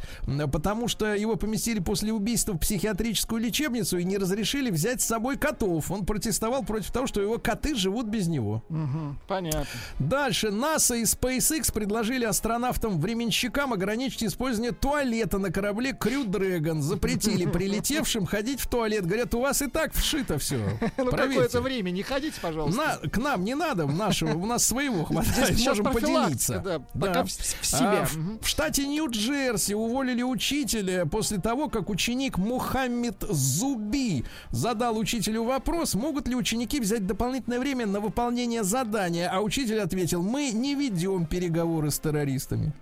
потому 0.51 0.87
что 0.87 1.15
его 1.15 1.35
поместили 1.35 1.79
после 1.79 2.13
убийства 2.13 2.53
в 2.53 2.59
психиатрическую 2.59 3.41
лечебницу 3.41 3.97
и 3.97 4.03
не 4.03 4.17
разрешили 4.17 4.69
взять 4.69 5.01
с 5.01 5.05
собой 5.05 5.37
котов. 5.37 5.91
Он 5.91 6.05
протестовал 6.05 6.63
против 6.63 6.91
того, 6.91 7.07
что 7.07 7.21
его 7.21 7.37
коты 7.37 7.75
живут 7.75 8.07
без 8.07 8.27
него. 8.27 8.63
Мгм, 8.69 9.19
Понятно. 9.27 9.65
Дальше 9.99 10.51
НАСА 10.51 10.95
и 10.95 11.03
SpaceX 11.03 11.73
предложили 11.73 12.25
астронавтам-временщикам 12.25 13.73
ограничить 13.73 14.23
использование 14.23 14.71
туалета 14.71 15.37
на 15.37 15.51
корабле 15.51 15.91
Crew 15.91 16.25
Dragon. 16.25 16.81
Запретили 16.81 17.45
прилетевшим 17.51 18.25
ходить 18.25 18.59
в 18.59 18.67
туалет. 18.67 19.05
Говорят, 19.05 19.33
у 19.35 19.41
вас 19.41 19.61
и 19.61 19.67
так 19.67 19.93
вшито 19.93 20.37
все. 20.37 20.59
Ну, 20.97 21.11
какое-то 21.11 21.61
время 21.61 21.91
не 21.91 22.03
ходите, 22.03 22.39
пожалуйста. 22.41 22.99
К 23.11 23.17
нам 23.17 23.43
не 23.43 23.53
надо 23.53 23.84
опыта 23.85 23.97
нашего, 23.97 24.37
у 24.37 24.45
нас 24.45 24.65
своего 24.65 25.03
хватает, 25.05 25.59
можем 25.65 25.85
поделиться. 25.85 26.59
да, 26.59 26.79
пока 26.79 27.23
в, 27.23 27.27
в 27.27 27.65
себе. 27.65 27.79
А, 27.79 28.07
в, 28.41 28.47
штате 28.47 28.85
Нью-Джерси 28.85 29.73
уволили 29.73 30.23
учителя 30.23 31.05
после 31.05 31.39
того, 31.39 31.69
как 31.69 31.89
ученик 31.89 32.37
Мухаммед 32.37 33.23
Зуби 33.29 34.25
задал 34.49 34.97
учителю 34.97 35.43
вопрос, 35.43 35.95
могут 35.95 36.27
ли 36.27 36.35
ученики 36.35 36.79
взять 36.79 37.05
дополнительное 37.05 37.59
время 37.59 37.85
на 37.85 37.99
выполнение 37.99 38.63
задания, 38.63 39.29
а 39.31 39.41
учитель 39.41 39.79
ответил, 39.79 40.21
мы 40.21 40.51
не 40.51 40.75
ведем 40.75 41.25
переговоры 41.25 41.91
с 41.91 41.99
террористами. 41.99 42.73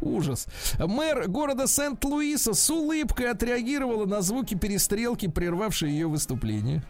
Ужас. 0.00 0.46
Мэр 0.78 1.28
города 1.28 1.66
Сент-Луиса 1.66 2.54
с 2.54 2.70
улыбкой 2.70 3.30
отреагировала 3.30 4.06
на 4.06 4.22
звуки 4.22 4.54
перестрелки, 4.54 5.28
прервавшие 5.28 5.92
ее 5.92 6.06
выступление. 6.06 6.82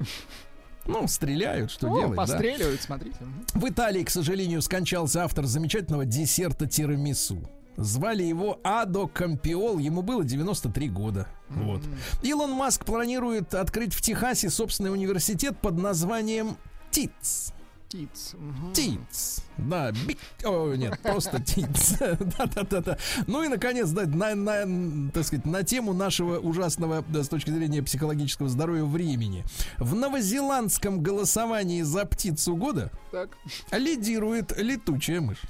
Ну, 0.89 1.07
стреляют, 1.07 1.71
что 1.71 1.93
О, 1.93 2.01
делать, 2.01 2.17
да? 2.17 2.17
постреливают, 2.17 2.81
смотрите. 2.81 3.17
Мгм. 3.21 3.45
В 3.55 3.69
Италии, 3.69 4.03
к 4.03 4.11
сожалению, 4.11 4.63
скончался 4.63 5.23
автор 5.23 5.45
замечательного 5.45 6.05
десерта 6.07 6.67
тирамису. 6.67 7.39
Звали 7.77 8.25
его 8.25 8.59
Адо 8.65 9.07
Кампиол, 9.07 9.79
ему 9.79 10.03
было 10.03 10.25
93 10.25 10.89
года. 10.89 11.29
Вот. 11.49 11.81
Илон 12.23 12.51
Маск 12.51 12.85
планирует 12.85 13.55
открыть 13.55 13.95
в 13.95 14.03
Техасе 14.03 14.51
собственный 14.51 14.93
университет 14.93 15.57
под 15.61 15.79
названием 15.79 16.57
ТИЦ. 16.91 17.53
Птиц. 17.89 18.35
Мгм. 18.35 18.73
ТИЦ. 18.75 19.41
Да, 19.57 19.93
биг... 19.93 20.19
О, 20.45 20.75
нет, 20.75 21.01
просто 21.01 21.41
ТИЦ. 21.43 21.95
Да-да-да-да. 22.39 22.99
Ну 23.27 23.43
и, 23.43 23.49
наконец, 23.49 23.89
да, 23.89 24.05
на, 24.07 24.35
на, 24.35 25.11
так 25.11 25.25
сказать, 25.25 25.47
на 25.47 25.63
тему 25.63 25.95
нашего 25.95 26.39
ужасного, 26.39 27.03
да, 27.09 27.25
с 27.25 27.31
точки 27.31 27.49
зрения 27.49 27.83
психологического 27.83 28.51
здоровья, 28.51 28.85
времени. 28.85 29.43
В 29.79 29.95
новозеландском 29.95 31.03
голосовании 31.03 31.81
за 31.81 32.05
птицу 32.05 32.57
года 32.57 32.93
Так. 33.11 33.31
лидирует 33.73 34.53
летучая 34.59 35.23
мышь. 35.23 35.41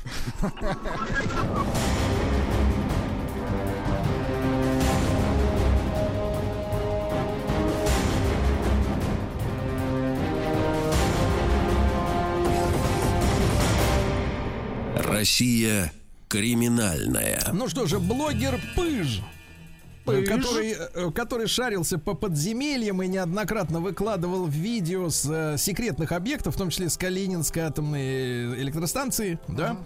Россия 15.19 15.93
криминальная. 16.29 17.43
Ну 17.53 17.69
что 17.69 17.89
же, 17.89 17.99
блогер 17.99 18.61
Пыж. 18.77 19.21
Пыж. 20.17 20.29
Который, 20.29 20.73
э, 20.73 21.11
который 21.13 21.47
шарился 21.47 21.99
по 21.99 22.15
подземельям 22.15 23.03
и 23.03 23.09
неоднократно 23.09 23.81
выкладывал 23.81 24.47
видео 24.47 25.09
с 25.09 25.27
э, 25.29 25.57
секретных 25.59 26.13
объектов, 26.13 26.55
в 26.55 26.59
том 26.59 26.71
числе 26.71 26.89
с 26.89 26.97
Калининской 26.97 27.63
атомной 27.63 28.61
электростанции, 28.61 29.39
да, 29.49 29.79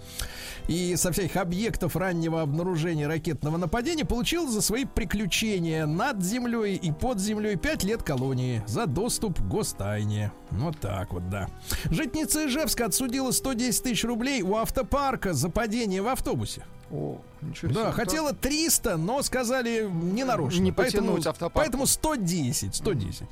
и 0.67 0.95
со 0.95 1.11
всяких 1.11 1.35
объектов 1.37 1.95
раннего 1.95 2.41
обнаружения 2.41 3.07
ракетного 3.07 3.57
нападения, 3.57 4.05
получил 4.05 4.47
за 4.47 4.61
свои 4.61 4.85
приключения 4.85 5.85
над 5.85 6.23
землей 6.23 6.75
и 6.75 6.91
под 6.91 7.19
землей 7.19 7.55
5 7.55 7.83
лет 7.83 8.03
колонии 8.03 8.63
за 8.67 8.85
доступ 8.85 9.39
к 9.39 9.43
гостайне. 9.43 10.31
Вот 10.51 10.79
так 10.79 11.13
вот, 11.13 11.29
да. 11.29 11.49
Житница 11.85 12.47
Ижевска 12.47 12.85
отсудила 12.85 13.31
110 13.31 13.83
тысяч 13.83 14.03
рублей 14.03 14.41
у 14.41 14.55
автопарка 14.55 15.33
за 15.33 15.49
падение 15.49 16.01
в 16.01 16.07
автобусе. 16.07 16.63
О, 16.93 17.19
ничего 17.41 17.71
себе. 17.71 17.83
Да, 17.83 17.91
хотела 17.91 18.33
300, 18.33 18.97
но 18.97 19.23
сказали 19.23 19.89
не 19.91 20.23
нарочно. 20.23 20.61
Не 20.61 20.71
поэтому, 20.71 21.15
автопарк. 21.17 21.53
поэтому 21.53 21.87
110, 21.87 22.75
110. 22.75 23.23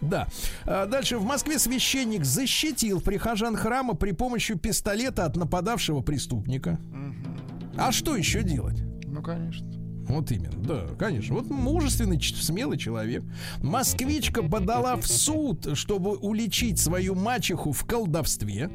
Да. 0.00 0.26
А 0.64 0.86
дальше 0.86 1.18
в 1.18 1.24
Москве 1.24 1.58
священник 1.58 2.24
защитил 2.24 3.02
прихожан 3.02 3.54
храма 3.54 3.94
при 3.94 4.12
помощи 4.12 4.54
пистолета 4.54 5.26
от 5.26 5.36
нападавшего 5.36 6.00
преступника. 6.00 6.80
А 7.76 7.92
что 7.92 8.16
еще 8.16 8.42
делать? 8.42 8.82
Ну, 9.04 9.22
конечно. 9.22 9.71
Вот 10.08 10.30
именно, 10.30 10.56
да, 10.56 10.86
конечно. 10.98 11.34
Вот 11.34 11.48
мужественный, 11.50 12.20
смелый 12.20 12.78
человек. 12.78 13.22
Москвичка 13.62 14.42
подала 14.42 14.96
в 14.96 15.06
суд, 15.06 15.68
чтобы 15.74 16.16
уличить 16.16 16.78
свою 16.78 17.14
мачеху 17.14 17.72
в 17.72 17.84
колдовстве. 17.84 18.70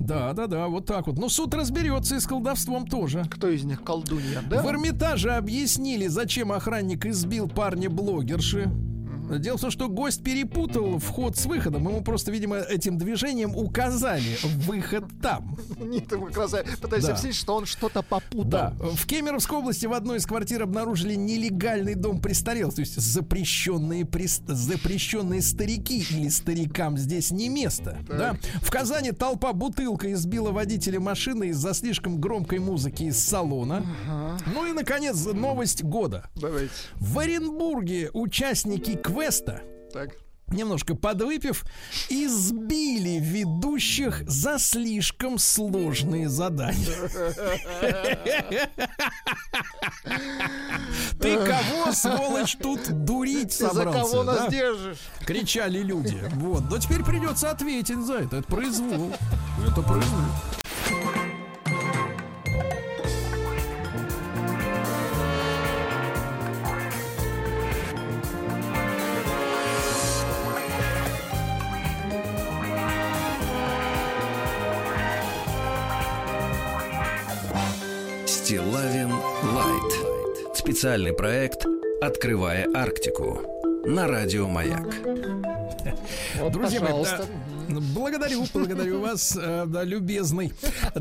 Да, 0.00 0.32
да, 0.32 0.46
да, 0.46 0.68
вот 0.68 0.86
так 0.86 1.06
вот. 1.06 1.18
Но 1.18 1.28
суд 1.28 1.54
разберется 1.54 2.16
и 2.16 2.20
с 2.20 2.26
колдовством 2.26 2.86
тоже. 2.86 3.24
Кто 3.30 3.48
из 3.48 3.64
них 3.64 3.82
колдунья, 3.82 4.42
да? 4.48 4.62
В 4.62 4.66
Эрмитаже 4.66 5.32
объяснили, 5.32 6.06
зачем 6.06 6.52
охранник 6.52 7.06
избил 7.06 7.48
парня-блогерши. 7.48 8.70
Дело 9.38 9.56
в 9.56 9.60
том, 9.60 9.70
что 9.70 9.88
гость 9.88 10.22
перепутал 10.22 10.98
вход 10.98 11.36
с 11.36 11.46
выходом. 11.46 11.86
Ему 11.88 12.02
просто, 12.02 12.30
видимо, 12.32 12.56
этим 12.56 12.98
движением 12.98 13.56
указали 13.56 14.36
выход 14.66 15.04
там. 15.22 15.56
Нет, 15.78 16.08
как 16.08 16.36
раз 16.36 16.54
пытаюсь 16.80 17.04
Да. 17.04 17.10
объяснить, 17.12 17.34
что 17.36 17.54
он 17.56 17.66
что-то 17.66 18.02
попутал. 18.02 18.44
Да. 18.50 18.74
В 18.94 19.06
Кемеровской 19.06 19.58
области 19.58 19.86
в 19.86 19.92
одной 19.92 20.18
из 20.18 20.26
квартир 20.26 20.62
обнаружили 20.62 21.14
нелегальный 21.14 21.94
дом 21.94 22.20
престарелых, 22.20 22.74
то 22.74 22.80
есть 22.80 22.96
запрещенные, 23.00 24.04
прес- 24.04 24.42
запрещенные 24.46 25.42
старики 25.42 26.04
или 26.10 26.28
старикам 26.28 26.98
здесь 26.98 27.30
не 27.30 27.48
место. 27.48 27.98
Да? 28.08 28.36
В 28.62 28.70
Казани 28.70 29.12
толпа 29.12 29.52
бутылкой 29.52 30.12
избила 30.14 30.50
водителя 30.50 31.00
машины 31.00 31.48
из-за 31.48 31.74
слишком 31.74 32.20
громкой 32.20 32.58
музыки 32.58 33.04
из 33.04 33.18
салона. 33.22 33.84
Ну 34.54 34.66
и, 34.66 34.72
наконец, 34.72 35.24
новость 35.26 35.82
года. 35.84 36.28
Давайте. 36.36 36.70
В 36.96 37.18
Оренбурге 37.18 38.10
участники 38.12 38.96
квеста 39.20 39.60
Так. 39.92 40.10
немножко 40.48 40.94
подвыпив, 40.94 41.64
избили 42.08 43.18
ведущих 43.20 44.22
за 44.28 44.58
слишком 44.58 45.38
сложные 45.38 46.28
задания. 46.30 46.96
Ты 51.20 51.36
кого, 51.36 51.92
сволочь, 51.92 52.56
тут 52.56 53.04
дурить 53.04 53.52
За 53.52 53.68
собрался? 53.68 54.10
кого 54.10 54.22
нас 54.24 54.50
держишь? 54.50 54.98
Кричали 55.26 55.80
люди. 55.80 56.18
Вот. 56.36 56.62
Но 56.70 56.78
теперь 56.78 57.04
придется 57.04 57.50
ответить 57.50 57.98
за 57.98 58.14
это. 58.20 58.38
Это 58.38 58.48
произвол. 58.48 59.12
Это 59.66 59.82
произвол. 59.82 60.24
Стилавин 78.50 79.12
Лайт. 79.54 80.56
Специальный 80.56 81.12
проект 81.12 81.66
«Открывая 82.02 82.66
Арктику» 82.74 83.40
на 83.84 84.08
радио 84.08 84.48
«Маяк». 84.48 84.92
Вот, 86.40 86.50
Друзья 86.50 86.80
мои, 86.80 86.88
пожалуйста. 86.88 87.26
да, 87.68 87.76
благодарю, 87.94 88.44
благодарю 88.52 89.02
вас, 89.02 89.38
э, 89.40 89.66
да, 89.68 89.84
любезный. 89.84 90.52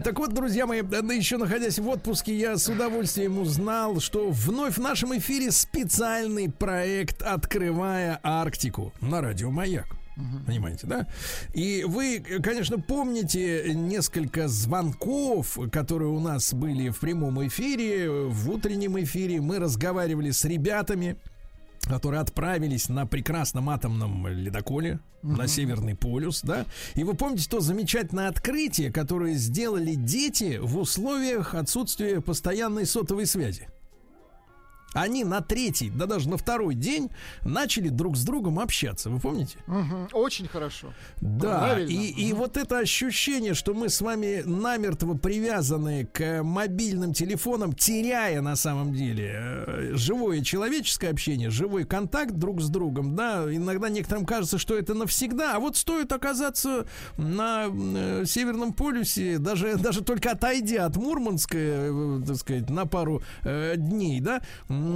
Так 0.03 0.19
вот, 0.19 0.31
друзья 0.31 0.67
мои, 0.67 0.83
да, 0.83 0.99
еще 1.11 1.37
находясь 1.37 1.79
в 1.79 1.89
отпуске, 1.89 2.37
я 2.37 2.55
с 2.55 2.69
удовольствием 2.69 3.39
узнал, 3.39 3.99
что 3.99 4.29
вновь 4.29 4.77
в 4.77 4.81
нашем 4.81 5.17
эфире 5.17 5.49
специальный 5.49 6.51
проект 6.51 7.23
«Открывая 7.23 8.19
Арктику» 8.21 8.93
на 9.01 9.21
радио 9.21 9.49
«Маяк». 9.49 9.98
Понимаете, 10.45 10.87
да? 10.87 11.07
И 11.53 11.85
вы, 11.87 12.19
конечно, 12.43 12.79
помните 12.79 13.73
несколько 13.73 14.47
звонков, 14.47 15.57
которые 15.71 16.09
у 16.09 16.19
нас 16.19 16.53
были 16.53 16.89
в 16.89 16.99
прямом 16.99 17.45
эфире, 17.47 18.09
в 18.09 18.49
утреннем 18.49 18.99
эфире. 19.01 19.41
Мы 19.41 19.59
разговаривали 19.59 20.31
с 20.31 20.43
ребятами, 20.45 21.17
которые 21.83 22.21
отправились 22.21 22.89
на 22.89 23.05
прекрасном 23.05 23.69
атомном 23.69 24.27
ледоколе 24.27 24.99
на 25.21 25.47
Северный 25.47 25.95
полюс, 25.95 26.41
да. 26.41 26.65
И 26.95 27.03
вы 27.03 27.13
помните 27.13 27.47
то 27.49 27.59
замечательное 27.59 28.27
открытие, 28.27 28.91
которое 28.91 29.33
сделали 29.35 29.95
дети 29.95 30.59
в 30.61 30.77
условиях 30.77 31.55
отсутствия 31.55 32.21
постоянной 32.21 32.85
сотовой 32.85 33.25
связи. 33.25 33.67
Они 34.93 35.23
на 35.23 35.41
третий, 35.41 35.89
да 35.89 36.05
даже 36.05 36.29
на 36.29 36.37
второй 36.37 36.75
день 36.75 37.09
начали 37.43 37.89
друг 37.89 38.17
с 38.17 38.23
другом 38.23 38.59
общаться. 38.59 39.09
Вы 39.09 39.19
помните? 39.19 39.57
Мгм. 39.67 40.09
Очень 40.13 40.47
хорошо. 40.47 40.93
Да, 41.21 41.59
Правильно. 41.59 41.89
и, 41.89 42.29
и 42.29 42.33
вот 42.33 42.57
это 42.57 42.79
ощущение, 42.79 43.53
что 43.53 43.73
мы 43.73 43.89
с 43.89 44.01
вами 44.01 44.41
намертво 44.45 45.15
привязаны 45.15 46.05
к 46.05 46.41
мобильным 46.43 47.13
телефонам, 47.13 47.73
теряя 47.73 48.41
на 48.41 48.55
самом 48.55 48.93
деле 48.93 49.31
э, 49.35 49.91
живое 49.93 50.41
человеческое 50.41 51.09
общение, 51.09 51.49
живой 51.49 51.85
контакт 51.85 52.31
друг 52.31 52.61
с 52.61 52.69
другом, 52.69 53.15
да, 53.15 53.45
иногда 53.53 53.89
некоторым 53.89 54.25
кажется, 54.25 54.57
что 54.57 54.75
это 54.75 54.93
навсегда, 54.93 55.55
а 55.55 55.59
вот 55.59 55.77
стоит 55.77 56.11
оказаться 56.11 56.87
на 57.17 57.67
э, 57.67 58.23
Северном 58.25 58.73
полюсе, 58.73 59.37
даже, 59.37 59.77
даже 59.77 60.03
только 60.03 60.31
отойдя 60.31 60.85
от 60.85 60.97
Мурманска, 60.97 61.57
э, 61.57 62.21
так 62.25 62.37
сказать, 62.37 62.69
на 62.69 62.85
пару 62.85 63.21
э, 63.43 63.75
дней, 63.77 64.19
да, 64.19 64.41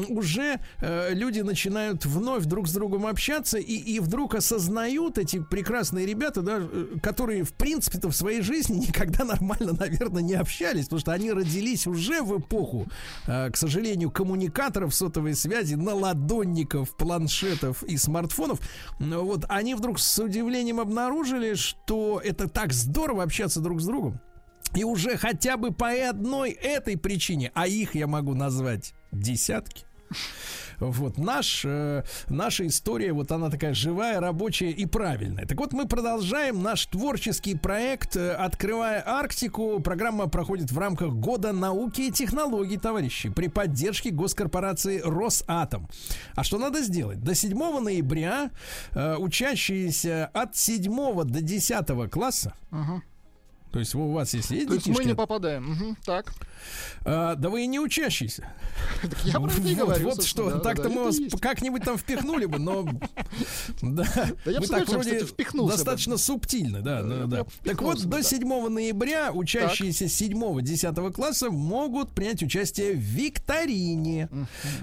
уже 0.10 0.60
э, 0.80 1.14
люди 1.14 1.42
начинают 1.42 2.06
вновь 2.06 2.46
друг 2.46 2.68
с 2.68 2.74
другом 2.74 3.06
общаться 3.06 3.58
и, 3.58 3.76
и 3.76 4.00
вдруг 4.00 4.36
осознают 4.36 5.18
эти 5.18 5.40
прекрасные 5.40 6.06
ребята, 6.06 6.42
да, 6.42 6.60
э, 6.60 6.98
которые, 7.02 7.44
в 7.44 7.54
принципе-то, 7.54 8.10
в 8.10 8.16
своей 8.16 8.42
жизни 8.42 8.78
никогда 8.88 9.24
нормально, 9.24 9.74
наверное, 9.74 10.22
не 10.22 10.36
общались, 10.36 10.86
потому 10.86 11.00
что 11.00 11.12
они 11.12 11.32
родились 11.32 11.88
уже 11.88 12.22
в 12.22 12.40
эпоху, 12.40 12.88
э, 13.28 13.50
к 13.52 13.58
сожалению, 13.58 14.12
коммуникаторов 14.12 14.94
сотовой 14.94 15.36
связи, 15.36 15.76
наладонников, 15.76 16.96
планшетов 16.98 17.84
и 17.84 17.98
смартфонов. 17.98 18.60
Вот 19.00 19.46
они 19.50 19.76
вдруг 19.76 20.00
с 20.00 20.20
удивлением 20.20 20.80
обнаружили, 20.80 21.56
что 21.56 22.22
это 22.24 22.48
так 22.48 22.74
здорово 22.74 23.24
общаться 23.24 23.60
друг 23.60 23.82
с 23.82 23.86
другом. 23.86 24.20
И 24.76 24.84
уже 24.84 25.18
хотя 25.18 25.58
бы 25.58 25.72
по 25.72 25.90
одной 26.10 26.52
этой 26.52 26.98
причине, 26.98 27.52
а 27.54 27.68
их 27.68 27.96
я 27.96 28.08
могу 28.08 28.34
назвать 28.34 28.94
десятки. 29.14 29.86
Вот 30.80 31.18
наш, 31.18 31.64
э, 31.66 32.04
наша 32.30 32.68
история, 32.68 33.14
вот 33.14 33.32
она 33.32 33.50
такая 33.50 33.74
живая, 33.74 34.20
рабочая 34.20 34.72
и 34.72 34.86
правильная. 34.86 35.46
Так 35.46 35.58
вот, 35.60 35.74
мы 35.74 35.88
продолжаем 35.88 36.62
наш 36.62 36.86
творческий 36.88 37.56
проект 37.56 38.16
э, 38.16 38.32
«Открывая 38.32 39.04
Арктику». 39.06 39.80
Программа 39.80 40.28
проходит 40.28 40.72
в 40.72 40.78
рамках 40.78 41.14
Года 41.14 41.54
науки 41.54 42.02
и 42.02 42.12
технологий, 42.12 42.78
товарищи, 42.78 43.30
при 43.30 43.48
поддержке 43.48 44.10
госкорпорации 44.10 45.00
«Росатом». 45.04 45.88
А 46.36 46.44
что 46.44 46.58
надо 46.58 46.82
сделать? 46.82 47.24
До 47.24 47.36
7 47.36 47.80
ноября 47.80 48.52
э, 48.92 49.16
учащиеся 49.18 50.30
от 50.34 50.56
7 50.56 51.24
до 51.24 51.42
10 51.42 52.12
класса 52.12 52.54
то 53.74 53.80
есть 53.80 53.96
у 53.96 54.12
вас 54.12 54.36
если 54.36 54.58
есть 54.58 54.68
То 54.68 54.76
есть 54.76 54.88
мы 54.88 55.04
не 55.04 55.16
попадаем. 55.16 55.72
Мгм, 55.72 55.98
Так. 56.06 56.32
а, 57.06 57.34
да 57.34 57.50
вы 57.50 57.64
и 57.64 57.68
не 57.68 57.80
учащийся. 57.80 58.48
Так 59.02 59.26
я 59.26 59.40
про 59.40 59.52
это 59.52 59.68
и 59.68 59.74
говорю. 59.76 60.06
вот 60.10 60.24
что, 60.24 60.60
так-то 60.60 60.90
мы 60.90 61.06
вас 61.06 61.18
есть. 61.18 61.42
как-нибудь 61.42 61.84
там 61.84 61.98
впихнули 61.98 62.46
бы, 62.46 62.60
но 62.60 62.84
да, 63.82 64.06
Да 64.46 64.52
я 64.52 64.60
вы 64.60 64.68
так 64.68 64.88
вроде 64.88 65.26
достаточно 65.68 66.18
субтильно, 66.18 66.82
да, 66.82 67.02
да. 67.26 67.46
Так 67.64 67.82
вот, 67.82 68.00
до 68.04 68.18
да. 68.18 68.24
7 68.24 68.68
ноября 68.70 69.32
учащиеся 69.34 70.06
7-10 70.06 71.12
класса 71.12 71.50
могут 71.50 72.12
принять 72.12 72.44
участие 72.44 72.94
в 72.94 73.00
викторине. 73.00 74.30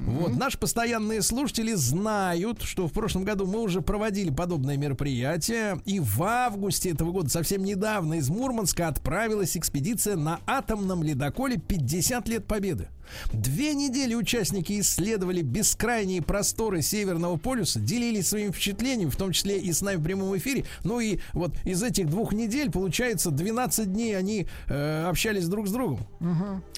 Вот, 0.01 0.37
наши 0.37 0.59
постоянные 0.59 1.23
слушатели 1.23 1.75
знают, 1.75 2.63
что 2.63 2.89
в 2.89 2.93
прошлом 2.93 3.23
году 3.23 3.47
мы 3.47 3.61
уже 3.61 3.83
проводили 3.83 4.31
подобное 4.31 4.77
мероприятие, 4.77 5.81
и 5.85 6.01
в 6.01 6.21
августе 6.25 6.91
этого 6.91 7.13
года, 7.13 7.29
совсем 7.29 7.63
недавно, 7.63 8.15
из 8.15 8.29
Мурманска 8.29 8.80
отправилась 8.89 9.57
экспедиция 9.57 10.17
на 10.17 10.41
атомном 10.47 11.03
ледоколе 11.03 11.57
50 11.57 12.29
лет 12.29 12.47
победы. 12.47 12.89
Две 13.33 13.75
недели 13.75 14.15
участники 14.15 14.79
исследовали 14.81 15.43
бескрайние 15.43 16.23
просторы 16.23 16.83
Северного 16.83 17.37
полюса, 17.37 17.81
делились 17.81 18.29
своими 18.29 18.51
впечатлениями, 18.51 19.11
в 19.11 19.17
том 19.17 19.33
числе 19.33 19.59
и 19.59 19.73
с 19.73 19.83
нами 19.83 19.97
в 19.97 20.03
прямом 20.03 20.37
эфире. 20.37 20.65
Ну 20.85 21.01
и 21.01 21.19
вот 21.33 21.55
из 21.65 21.83
этих 21.83 22.09
двух 22.09 22.33
недель, 22.33 22.71
получается, 22.71 23.31
12 23.31 23.93
дней 23.93 24.17
они 24.17 24.47
э, 24.69 25.05
общались 25.09 25.47
друг 25.49 25.69
с 25.69 25.73
другом. 25.73 26.01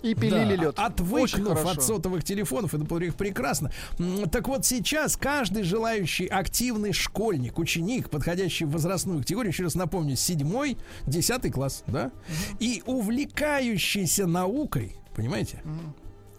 И 0.03 0.14
пилили 0.14 0.57
Да, 0.57 0.62
лед. 0.62 0.74
Отвыкнув 0.78 1.64
от 1.64 1.82
сотовых 1.82 2.24
телефонов, 2.24 2.74
это 2.74 2.84
было 2.84 3.00
их 3.00 3.14
прекрасно. 3.14 3.70
Так 4.30 4.48
вот 4.48 4.64
сейчас 4.64 5.16
каждый 5.16 5.62
желающий 5.62 6.26
активный 6.26 6.92
школьник, 6.92 7.59
ученик, 7.59 8.11
подходящий 8.11 8.64
в 8.64 8.70
возрастную 8.70 9.20
категорию, 9.20 9.53
еще 9.53 9.64
раз 9.64 9.74
напомню, 9.74 10.16
седьмой, 10.16 10.76
десятый 11.07 11.50
класс, 11.50 11.84
да, 11.93 12.11
и 12.59 12.82
увлекающийся 12.86 14.26
наукой, 14.26 14.97
понимаете? 15.14 15.62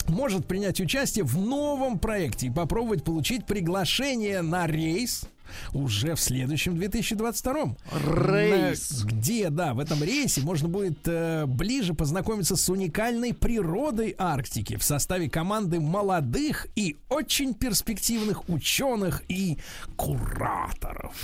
может 0.10 0.46
принять 0.48 0.82
участие 0.82 1.24
в 1.24 1.38
новом 1.38 1.98
проекте 1.98 2.48
и 2.48 2.50
попробовать 2.50 3.06
получить 3.06 3.46
приглашение 3.46 4.42
на 4.42 4.68
рейс 4.68 5.26
уже 5.74 6.16
в 6.16 6.20
следующем 6.20 6.76
2022 6.76 7.76
Рейс. 7.92 9.04
Где, 9.04 9.50
да, 9.50 9.74
в 9.74 9.80
этом 9.80 10.04
рейсе 10.04 10.42
можно 10.42 10.68
будет 10.68 11.00
э, 11.06 11.46
ближе 11.46 11.94
познакомиться 11.94 12.56
с 12.56 12.70
уникальной 12.70 13.34
природой 13.34 14.16
Арктики 14.18 14.78
в 14.78 14.84
составе 14.84 15.30
команды 15.30 15.80
молодых 15.80 16.68
и 16.76 16.98
очень 17.10 17.54
перспективных 17.54 18.50
ученых 18.50 19.24
и 19.28 19.60
кураторов. 19.96 21.16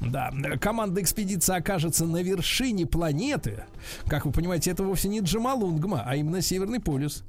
Да, 0.00 0.30
команда 0.60 1.00
экспедиции 1.00 1.56
окажется 1.56 2.04
на 2.06 2.22
вершине 2.22 2.86
планеты. 2.86 3.64
Как 4.06 4.26
вы 4.26 4.32
понимаете, 4.32 4.70
это 4.70 4.82
вовсе 4.82 5.08
не 5.08 5.20
Джамалунгма, 5.20 6.02
а 6.06 6.16
именно 6.16 6.40
Северный 6.40 6.80
полюс. 6.80 7.24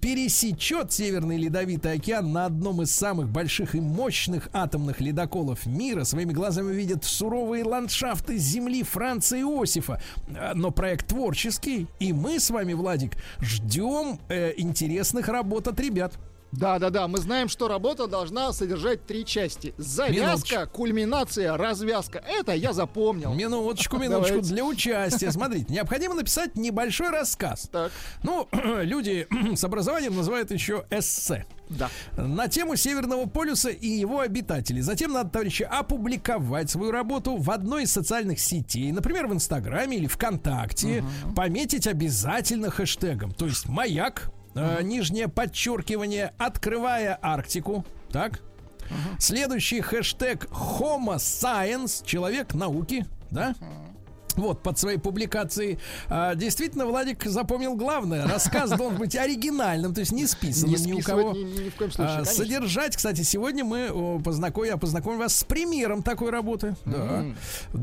Пересечет 0.00 0.92
Северный 0.92 1.36
Ледовитый 1.36 1.92
океан 1.92 2.32
на 2.32 2.46
одном 2.46 2.82
из 2.82 2.94
самых 2.94 3.28
больших 3.28 3.74
и 3.74 3.80
мощных 3.80 4.48
атомных 4.52 5.00
ледоколов 5.00 5.66
мира. 5.66 6.04
Своими 6.04 6.32
глазами 6.32 6.70
увидит 6.70 7.04
суровые 7.04 7.64
ландшафты 7.64 8.36
земли 8.36 8.82
Франца 8.82 9.38
Иосифа. 9.38 10.00
Э, 10.28 10.52
Но 10.54 10.70
проект 10.70 11.08
творческий, 11.08 11.86
и 11.98 12.12
мы 12.12 12.40
с 12.40 12.50
вами, 12.50 12.72
Владик, 12.72 13.12
ждем 13.40 14.18
э, 14.28 14.52
интересных 14.56 15.28
работ 15.28 15.68
от 15.68 15.80
ребят. 15.80 16.14
Да, 16.58 16.78
да, 16.78 16.90
да. 16.90 17.08
Мы 17.08 17.18
знаем, 17.18 17.48
что 17.48 17.68
работа 17.68 18.06
должна 18.06 18.52
содержать 18.52 19.06
три 19.06 19.24
части: 19.24 19.74
завязка, 19.76 20.66
кульминация, 20.66 21.56
развязка. 21.56 22.22
Это 22.26 22.52
я 22.52 22.72
запомнил. 22.72 23.32
Минуточку, 23.34 23.96
минуточку. 23.98 24.28
Давайте. 24.36 24.54
Для 24.54 24.64
участия. 24.64 25.30
Смотрите, 25.32 25.72
необходимо 25.72 26.14
написать 26.14 26.56
небольшой 26.56 27.10
рассказ. 27.10 27.68
Так, 27.72 27.90
Ну, 28.22 28.48
люди 28.82 29.26
с 29.56 29.64
образованием 29.64 30.14
называют 30.16 30.50
еще 30.50 30.84
эссе. 30.90 31.46
да. 31.70 31.90
На 32.16 32.48
тему 32.48 32.76
Северного 32.76 33.26
полюса 33.26 33.70
и 33.70 33.88
его 33.88 34.20
обитателей. 34.20 34.80
Затем 34.82 35.12
надо, 35.12 35.30
товарищи, 35.30 35.62
опубликовать 35.62 36.70
свою 36.70 36.90
работу 36.90 37.36
в 37.36 37.50
одной 37.50 37.84
из 37.84 37.92
социальных 37.92 38.38
сетей, 38.38 38.92
например, 38.92 39.26
в 39.26 39.32
Инстаграме 39.32 39.96
или 39.96 40.06
ВКонтакте. 40.06 41.04
Пометить 41.34 41.86
обязательно 41.86 42.70
хэштегом. 42.70 43.32
То 43.32 43.46
есть 43.46 43.66
маяк, 43.68 44.30
э, 44.54 44.82
нижнее 44.82 45.28
подчеркивание, 45.28 46.32
открывая 46.38 47.18
Арктику. 47.20 47.84
Так? 48.10 48.40
Следующий 49.18 49.80
хэштег 49.80 50.44
Homo 50.46 51.16
Science, 51.16 52.04
человек 52.04 52.54
науки, 52.54 53.06
да? 53.30 53.54
Вот, 54.36 54.62
под 54.62 54.78
своей 54.78 54.98
публикацией. 54.98 55.78
А, 56.08 56.34
действительно, 56.34 56.86
Владик 56.86 57.24
запомнил 57.24 57.74
главное. 57.76 58.26
Рассказ 58.26 58.70
должен 58.70 58.98
быть 58.98 59.14
оригинальным, 59.16 59.94
то 59.94 60.00
есть 60.00 60.12
не 60.12 60.26
списанным 60.26 60.74
Не 60.74 60.90
ни 60.90 60.92
у 60.94 61.00
кого. 61.02 61.32
ни, 61.32 61.42
ни- 61.44 61.68
в 61.70 61.74
коем 61.76 61.90
случае. 61.92 62.18
А, 62.18 62.24
содержать, 62.24 62.96
кстати, 62.96 63.22
сегодня 63.22 63.64
мы 63.64 63.90
о, 63.90 64.18
познакомим, 64.18 64.70
я 64.70 64.76
познакомлю 64.76 65.18
вас 65.20 65.36
с 65.36 65.44
примером 65.44 66.02
такой 66.02 66.30
работы. 66.30 66.74
Да. 66.84 67.24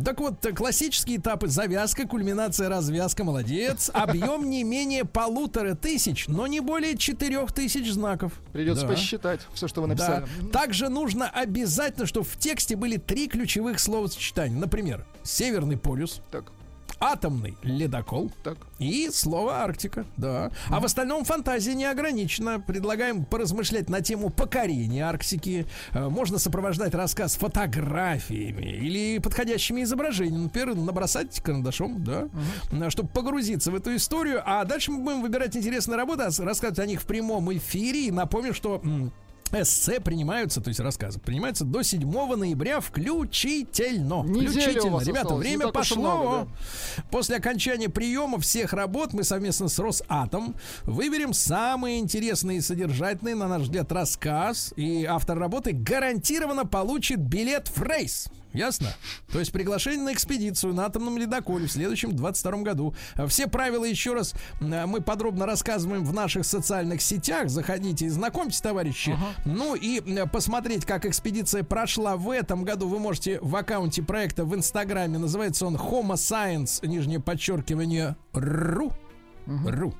Так 0.05 0.19
вот, 0.19 0.45
классические 0.55 1.17
этапы 1.17 1.47
завязка, 1.47 2.07
кульминация, 2.07 2.69
развязка, 2.69 3.23
молодец. 3.23 3.89
Объем 3.93 4.49
не 4.49 4.63
менее 4.63 5.05
полутора 5.05 5.75
тысяч, 5.75 6.27
но 6.27 6.47
не 6.47 6.59
более 6.59 6.97
четырех 6.97 7.51
тысяч 7.53 7.91
знаков. 7.91 8.33
Придется 8.53 8.85
Да. 8.85 8.93
посчитать 8.93 9.41
все, 9.53 9.67
что 9.67 9.81
вы 9.81 9.87
Да. 9.87 9.93
написали. 9.93 10.25
Также 10.51 10.89
нужно 10.89 11.29
обязательно, 11.29 12.05
чтобы 12.05 12.25
в 12.25 12.37
тексте 12.37 12.75
были 12.75 12.97
три 12.97 13.27
ключевых 13.27 13.79
словосочетания. 13.79 14.57
Например, 14.57 15.05
Северный 15.23 15.77
полюс, 15.77 16.21
Так, 16.31 16.51
атомный 16.99 17.57
ледокол 17.63 18.31
так. 18.43 18.57
и 18.77 19.09
слово 19.11 19.55
Арктика. 19.63 20.05
Да. 20.17 20.51
А 20.69 20.79
в 20.79 20.85
остальном 20.85 21.25
фантазия 21.25 21.73
не 21.73 21.85
ограничена. 21.85 22.59
Предлагаем 22.59 23.25
поразмышлять 23.25 23.89
на 23.89 24.01
тему 24.01 24.29
покорения 24.29 25.03
Арктики. 25.07 25.65
Э, 25.93 26.09
Можно 26.09 26.37
сопровождать 26.37 26.93
рассказ 26.93 27.35
фотографиями 27.37 28.65
или 28.77 29.17
подходящими 29.19 29.81
изображениями. 29.83 30.43
Например, 30.43 30.75
набросать 30.75 31.39
карандашом, 31.41 32.03
да, 32.03 32.29
чтобы 32.89 33.09
погрузиться 33.09 33.71
в 33.71 33.75
эту 33.75 33.95
историю. 33.95 34.43
А 34.45 34.63
дальше 34.65 34.91
мы 34.91 35.03
будем 35.03 35.21
выбирать 35.23 35.55
интересные 35.57 35.97
работы, 35.97 36.23
а 36.23 36.43
рассказывать 36.43 36.79
о 36.79 36.85
них 36.85 37.01
в 37.01 37.05
прямом 37.05 37.51
эфире. 37.53 38.07
И 38.07 38.11
напомню, 38.11 38.53
что 38.53 38.81
Эссе 39.53 39.99
принимаются, 39.99 40.61
то 40.61 40.69
есть 40.69 40.79
рассказы, 40.79 41.19
принимаются 41.19 41.65
до 41.65 41.81
7 41.81 42.35
ноября 42.35 42.79
включительно. 42.79 44.23
Неделя 44.23 44.49
включительно. 44.49 44.99
Ребята, 44.99 45.21
осталось, 45.21 45.45
время 45.45 45.67
пошло. 45.69 45.97
много, 45.97 46.47
После 47.09 47.37
окончания 47.37 47.89
приема 47.89 48.39
всех 48.39 48.73
работ 48.73 49.13
мы 49.13 49.23
совместно 49.23 49.67
с 49.67 49.77
Росатом 49.79 50.55
выберем 50.83 51.33
самые 51.33 51.99
интересные 51.99 52.59
и 52.59 52.61
содержательные, 52.61 53.35
на 53.35 53.47
наш 53.47 53.63
взгляд, 53.63 53.91
рассказ. 53.91 54.73
И 54.75 55.05
автор 55.05 55.37
работы 55.37 55.73
гарантированно 55.73 56.65
получит 56.65 57.19
билет 57.19 57.69
в 57.69 57.83
рейс. 57.83 58.27
Ясно? 58.53 58.87
То 59.31 59.39
есть 59.39 59.51
приглашение 59.51 60.01
на 60.01 60.13
экспедицию 60.13 60.73
на 60.73 60.85
атомном 60.85 61.17
ледоколе 61.17 61.67
в 61.67 61.71
следующем 61.71 62.15
22 62.15 62.51
году. 62.63 62.93
Все 63.27 63.47
правила 63.47 63.85
еще 63.85 64.13
раз 64.13 64.33
мы 64.59 65.01
подробно 65.01 65.45
рассказываем 65.45 66.03
в 66.03 66.13
наших 66.13 66.45
социальных 66.45 67.01
сетях. 67.01 67.49
Заходите 67.49 68.05
и 68.05 68.09
знакомьтесь, 68.09 68.61
товарищи. 68.61 69.17
Ну 69.45 69.75
и 69.75 70.01
посмотреть, 70.27 70.85
как 70.85 71.05
экспедиция 71.05 71.63
прошла 71.63 72.17
в 72.17 72.29
этом 72.29 72.63
году, 72.63 72.87
вы 72.87 72.99
можете 72.99 73.39
в 73.41 73.55
аккаунте 73.55 74.03
проекта 74.03 74.45
в 74.45 74.53
Инстаграме. 74.55 75.17
Называется 75.17 75.65
он 75.65 75.75
Homo 75.75 76.13
Science, 76.13 76.85
нижнее 76.85 77.19
подчеркивание, 77.19 78.15
ру. 78.33 78.91
Ру. 79.47 79.93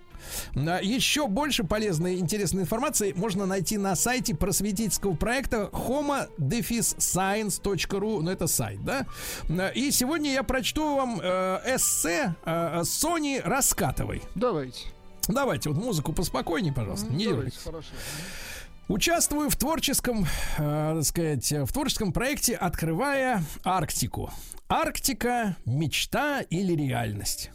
А, 0.55 0.79
Еще 0.81 1.27
больше 1.27 1.63
полезной 1.63 2.15
и 2.15 2.19
интересной 2.19 2.63
информации 2.63 3.13
можно 3.15 3.45
найти 3.45 3.77
на 3.77 3.95
сайте 3.95 4.35
просветительского 4.35 5.15
проекта 5.15 5.69
homo-science.ru. 5.71 8.21
Ну, 8.21 8.31
это 8.31 8.47
сайт, 8.47 8.83
да? 8.83 9.05
А, 9.49 9.69
И 9.69 9.91
сегодня 9.91 10.33
я 10.33 10.43
прочту 10.43 10.95
вам 10.95 11.19
э, 11.21 11.59
эссе 11.75 12.35
э, 12.45 12.81
Сони 12.83 13.41
Раскатовой. 13.43 14.21
Давайте. 14.35 14.79
Давайте 15.27 15.69
вот 15.69 15.77
музыку 15.77 16.13
поспокойнее, 16.13 16.73
пожалуйста. 16.73 17.11
Не 17.11 17.27
Давайте, 17.27 17.57
хорошо. 17.63 17.89
Участвую 18.87 19.49
в 19.49 19.55
творческом, 19.55 20.25
э, 20.57 20.93
так 20.95 21.03
сказать, 21.05 21.51
в 21.51 21.71
творческом 21.71 22.11
проекте 22.11 22.55
«Открывая 22.55 23.43
Арктику». 23.63 24.31
Арктика– 24.67 25.55
мечта 25.65 26.41
или 26.41 26.73
реальность? 26.73 27.51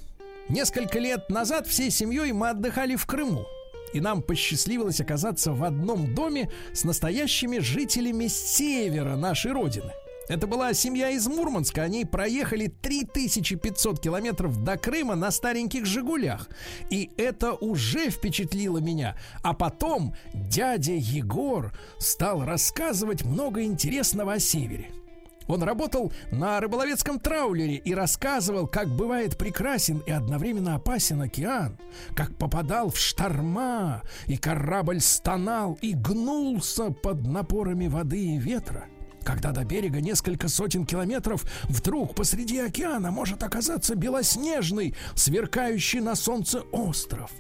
Несколько 0.49 1.01
лет 1.01 1.29
назад 1.29 1.67
всей 1.67 1.91
семьей 1.91 2.31
мы 2.33 2.51
отдыхали 2.51 2.95
в 2.95 3.05
Крыму. 3.05 3.47
И 3.93 4.01
нам 4.01 4.23
посчастливилось 4.23 5.01
оказаться 5.01 5.53
в 5.53 5.65
одном 5.65 6.15
доме 6.15 6.51
с 6.73 6.85
настоящими 6.85 7.59
жителями 7.59 8.29
севера 8.29 9.17
нашей 9.17 9.53
родины. 9.53 9.93
Это 10.29 10.47
была 10.47 10.73
семья 10.75 11.11
из 11.11 11.27
Мурманска. 11.27 11.83
Они 11.83 12.05
проехали 12.05 12.67
3500 12.67 14.01
километров 14.01 14.63
до 14.63 14.77
Крыма 14.77 15.15
на 15.15 15.31
стареньких 15.31 15.87
«Жигулях». 15.87 16.49
И 16.91 17.11
это 17.17 17.53
уже 17.53 18.11
впечатлило 18.11 18.79
меня. 18.79 19.17
А 19.43 19.53
потом 19.53 20.15
дядя 20.35 20.95
Егор 20.95 21.73
стал 21.99 22.45
рассказывать 22.45 23.25
много 23.25 23.63
интересного 23.63 24.35
о 24.35 24.41
севере. 24.41 24.91
Он 25.47 25.63
работал 25.63 26.13
на 26.31 26.61
рыболовецком 26.61 27.21
траулере 27.21 27.77
и 27.77 27.95
рассказывал, 27.95 28.67
как 28.67 28.89
бывает 28.89 29.37
прекрасен 29.37 29.99
и 29.99 30.11
одновременно 30.11 30.75
опасен 30.75 31.23
океан, 31.23 31.79
как 32.15 32.37
попадал 32.37 32.91
в 32.91 32.99
шторма, 32.99 34.03
и 34.27 34.37
корабль 34.37 35.01
стонал 35.01 35.79
и 35.81 35.95
гнулся 35.95 36.91
под 36.91 37.27
напорами 37.27 37.87
воды 37.87 38.35
и 38.35 38.39
ветра. 38.39 38.87
Когда 39.23 39.51
до 39.51 39.65
берега 39.65 40.01
несколько 40.01 40.49
сотен 40.49 40.87
километров, 40.87 41.45
вдруг 41.65 42.15
посреди 42.15 42.61
океана 42.61 43.11
может 43.11 43.43
оказаться 43.43 43.97
белоснежный, 43.97 44.95
сверкающий 45.17 46.01
на 46.01 46.15
солнце 46.15 46.61
остров. 46.71 47.33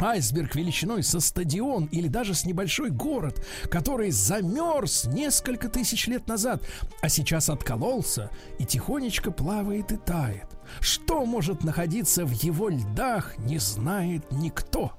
Айсберг 0.00 0.54
величиной 0.54 1.02
со 1.02 1.20
стадион 1.20 1.86
или 1.86 2.08
даже 2.08 2.34
с 2.34 2.44
небольшой 2.44 2.90
город, 2.90 3.44
который 3.70 4.10
замерз 4.10 5.04
несколько 5.06 5.68
тысяч 5.68 6.06
лет 6.06 6.26
назад, 6.28 6.62
а 7.02 7.08
сейчас 7.08 7.48
откололся 7.48 8.30
и 8.58 8.64
тихонечко 8.64 9.30
плавает 9.30 9.92
и 9.92 9.96
тает. 9.96 10.46
Что 10.80 11.24
может 11.24 11.64
находиться 11.64 12.24
в 12.24 12.32
его 12.32 12.68
льдах, 12.68 13.38
не 13.38 13.58
знает 13.58 14.30
никто. 14.30 14.92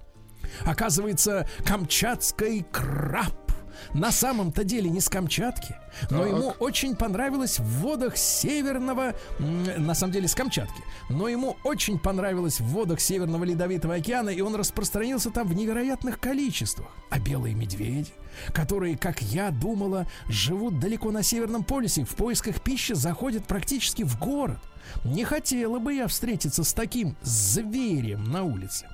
Оказывается, 0.65 1.47
камчатский 1.65 2.65
краб 2.71 3.48
на 3.93 4.11
самом-то 4.11 4.63
деле 4.63 4.89
не 4.89 5.01
с 5.01 5.09
Камчатки, 5.09 5.75
но 6.09 6.25
ему 6.25 6.53
очень 6.59 6.95
понравилось 6.95 7.59
в 7.59 7.63
водах 7.81 8.17
Северного, 8.17 9.15
на 9.39 9.93
самом 9.93 10.13
деле 10.13 10.27
с 10.27 10.35
Камчатки, 10.35 10.83
но 11.09 11.27
ему 11.27 11.57
очень 11.63 11.99
понравилось 11.99 12.59
в 12.59 12.65
водах 12.65 12.99
Северного 12.99 13.43
Ледовитого 13.43 13.95
океана, 13.95 14.29
и 14.29 14.41
он 14.41 14.55
распространился 14.55 15.31
там 15.31 15.47
в 15.47 15.53
невероятных 15.53 16.19
количествах. 16.19 16.87
А 17.09 17.19
белые 17.19 17.55
медведи, 17.55 18.11
которые, 18.53 18.97
как 18.97 19.21
я 19.21 19.51
думала, 19.51 20.07
живут 20.27 20.79
далеко 20.79 21.11
на 21.11 21.23
Северном 21.23 21.63
полюсе, 21.63 22.03
в 22.03 22.15
поисках 22.15 22.61
пищи 22.61 22.93
заходят 22.93 23.45
практически 23.47 24.03
в 24.03 24.19
город. 24.19 24.59
Не 25.03 25.23
хотела 25.23 25.79
бы 25.79 25.93
я 25.93 26.07
встретиться 26.07 26.63
с 26.63 26.73
таким 26.73 27.15
зверем 27.21 28.23
на 28.23 28.43
улице. 28.43 28.87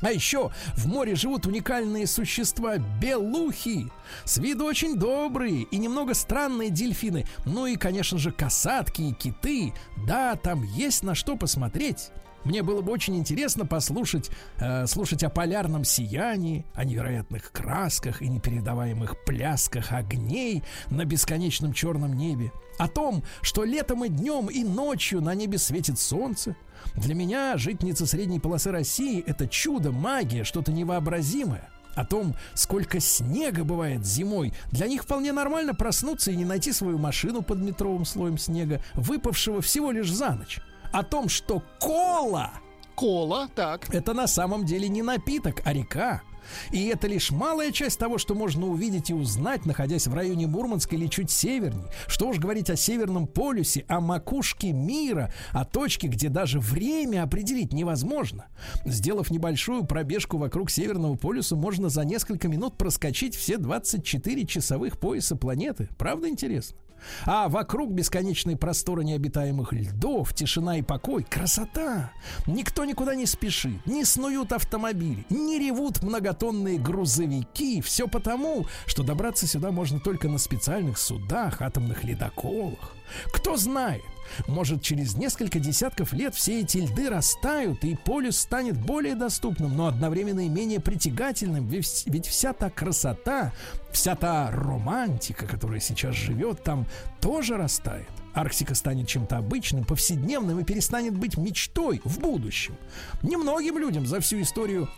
А 0.00 0.12
еще 0.12 0.50
в 0.76 0.86
море 0.86 1.16
живут 1.16 1.46
уникальные 1.46 2.06
существа 2.06 2.78
белухи. 2.78 3.88
С 4.24 4.38
виду 4.38 4.64
очень 4.64 4.96
добрые 4.96 5.62
и 5.62 5.76
немного 5.76 6.14
странные 6.14 6.70
дельфины. 6.70 7.26
Ну 7.44 7.66
и, 7.66 7.76
конечно 7.76 8.18
же, 8.18 8.30
касатки 8.30 9.02
и 9.02 9.12
киты. 9.12 9.72
Да, 10.06 10.36
там 10.36 10.62
есть 10.62 11.02
на 11.02 11.14
что 11.14 11.36
посмотреть. 11.36 12.10
Мне 12.44 12.62
было 12.62 12.80
бы 12.80 12.92
очень 12.92 13.16
интересно 13.18 13.66
послушать, 13.66 14.30
э, 14.58 14.86
слушать 14.86 15.24
о 15.24 15.28
полярном 15.28 15.84
сиянии, 15.84 16.64
о 16.74 16.84
невероятных 16.84 17.50
красках 17.52 18.22
и 18.22 18.28
непередаваемых 18.28 19.24
плясках 19.24 19.92
огней 19.92 20.62
на 20.88 21.04
бесконечном 21.04 21.72
черном 21.72 22.16
небе, 22.16 22.52
о 22.78 22.88
том, 22.88 23.24
что 23.42 23.64
летом 23.64 24.04
и 24.04 24.08
днем 24.08 24.46
и 24.46 24.62
ночью 24.62 25.20
на 25.20 25.34
небе 25.34 25.58
светит 25.58 25.98
солнце. 25.98 26.56
Для 26.94 27.14
меня, 27.14 27.56
житница 27.56 28.06
средней 28.06 28.40
полосы 28.40 28.70
России, 28.70 29.22
это 29.26 29.46
чудо, 29.46 29.92
магия, 29.92 30.44
что-то 30.44 30.72
невообразимое. 30.72 31.68
О 31.94 32.04
том, 32.04 32.34
сколько 32.54 33.00
снега 33.00 33.64
бывает 33.64 34.06
зимой, 34.06 34.52
для 34.70 34.86
них 34.86 35.02
вполне 35.02 35.32
нормально 35.32 35.74
проснуться 35.74 36.30
и 36.30 36.36
не 36.36 36.44
найти 36.44 36.72
свою 36.72 36.98
машину 36.98 37.42
под 37.42 37.58
метровым 37.58 38.04
слоем 38.04 38.38
снега, 38.38 38.80
выпавшего 38.94 39.60
всего 39.60 39.90
лишь 39.90 40.12
за 40.12 40.30
ночь. 40.30 40.60
О 40.92 41.02
том, 41.02 41.28
что 41.28 41.62
кола 41.80 42.52
Кола, 42.98 43.48
так. 43.54 43.94
это 43.94 44.12
на 44.12 44.26
самом 44.26 44.64
деле 44.64 44.88
не 44.88 45.02
напиток, 45.02 45.62
а 45.64 45.72
река. 45.72 46.22
И 46.70 46.86
это 46.86 47.06
лишь 47.06 47.30
малая 47.30 47.72
часть 47.72 47.98
того, 47.98 48.18
что 48.18 48.34
можно 48.34 48.66
увидеть 48.66 49.10
и 49.10 49.14
узнать, 49.14 49.66
находясь 49.66 50.06
в 50.06 50.14
районе 50.14 50.46
Мурманска 50.46 50.96
или 50.96 51.06
чуть 51.06 51.30
севернее. 51.30 51.86
Что 52.06 52.28
уж 52.28 52.38
говорить 52.38 52.70
о 52.70 52.76
Северном 52.76 53.26
полюсе, 53.26 53.84
о 53.88 54.00
макушке 54.00 54.72
мира, 54.72 55.32
о 55.52 55.64
точке, 55.64 56.08
где 56.08 56.28
даже 56.28 56.60
время 56.60 57.22
определить 57.22 57.72
невозможно. 57.72 58.46
Сделав 58.84 59.30
небольшую 59.30 59.84
пробежку 59.84 60.38
вокруг 60.38 60.70
Северного 60.70 61.16
полюса, 61.16 61.56
можно 61.56 61.88
за 61.88 62.04
несколько 62.04 62.48
минут 62.48 62.76
проскочить 62.76 63.34
все 63.34 63.58
24 63.58 64.46
часовых 64.46 64.98
пояса 64.98 65.36
планеты. 65.36 65.88
Правда 65.98 66.28
интересно? 66.28 66.76
А 67.24 67.48
вокруг 67.48 67.90
бесконечные 67.90 68.56
просторы 68.56 69.04
необитаемых 69.04 69.72
льдов, 69.72 70.34
тишина 70.34 70.78
и 70.78 70.82
покой, 70.82 71.24
красота. 71.24 72.10
Никто 72.46 72.84
никуда 72.84 73.14
не 73.14 73.26
спешит, 73.26 73.84
не 73.86 74.04
снуют 74.04 74.52
автомобили, 74.52 75.24
не 75.30 75.58
ревут 75.58 76.02
многотонные 76.02 76.78
грузовики. 76.78 77.80
Все 77.80 78.08
потому, 78.08 78.66
что 78.86 79.02
добраться 79.02 79.46
сюда 79.46 79.70
можно 79.70 80.00
только 80.00 80.28
на 80.28 80.38
специальных 80.38 80.98
судах, 80.98 81.62
атомных 81.62 82.04
ледоколах. 82.04 82.94
Кто 83.32 83.56
знает, 83.56 84.02
может, 84.46 84.82
через 84.82 85.16
несколько 85.16 85.58
десятков 85.58 86.12
лет 86.12 86.34
все 86.34 86.60
эти 86.60 86.78
льды 86.78 87.08
растают, 87.08 87.84
и 87.84 87.96
полюс 87.96 88.38
станет 88.38 88.78
более 88.80 89.14
доступным, 89.14 89.76
но 89.76 89.86
одновременно 89.86 90.44
и 90.46 90.48
менее 90.48 90.80
притягательным. 90.80 91.66
Ведь 91.66 92.26
вся 92.26 92.52
та 92.52 92.70
красота, 92.70 93.52
вся 93.92 94.14
та 94.14 94.50
романтика, 94.50 95.46
которая 95.46 95.80
сейчас 95.80 96.14
живет 96.14 96.62
там, 96.62 96.86
тоже 97.20 97.56
растает. 97.56 98.08
Арктика 98.34 98.74
станет 98.74 99.08
чем-то 99.08 99.38
обычным, 99.38 99.84
повседневным 99.84 100.60
и 100.60 100.64
перестанет 100.64 101.16
быть 101.16 101.36
мечтой 101.36 102.00
в 102.04 102.20
будущем. 102.20 102.76
Немногим 103.22 103.78
людям 103.78 104.06
за 104.06 104.20
всю 104.20 104.42
историю 104.42 104.88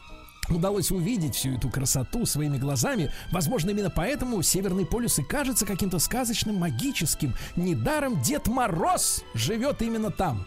удалось 0.49 0.91
увидеть 0.91 1.35
всю 1.35 1.55
эту 1.55 1.69
красоту 1.71 2.27
своими 2.27 2.59
глазами. 2.59 3.13
Возможно, 3.31 3.71
именно 3.71 3.91
поэтому 3.91 4.43
Северный 4.43 4.87
полюс 4.87 5.19
и 5.19 5.23
кажется 5.23 5.67
каким-то 5.67 5.99
сказочным, 5.99 6.57
магическим. 6.57 7.35
Недаром 7.57 8.21
Дед 8.23 8.49
Мороз 8.49 9.23
живет 9.35 9.83
именно 9.83 10.11
там. 10.11 10.47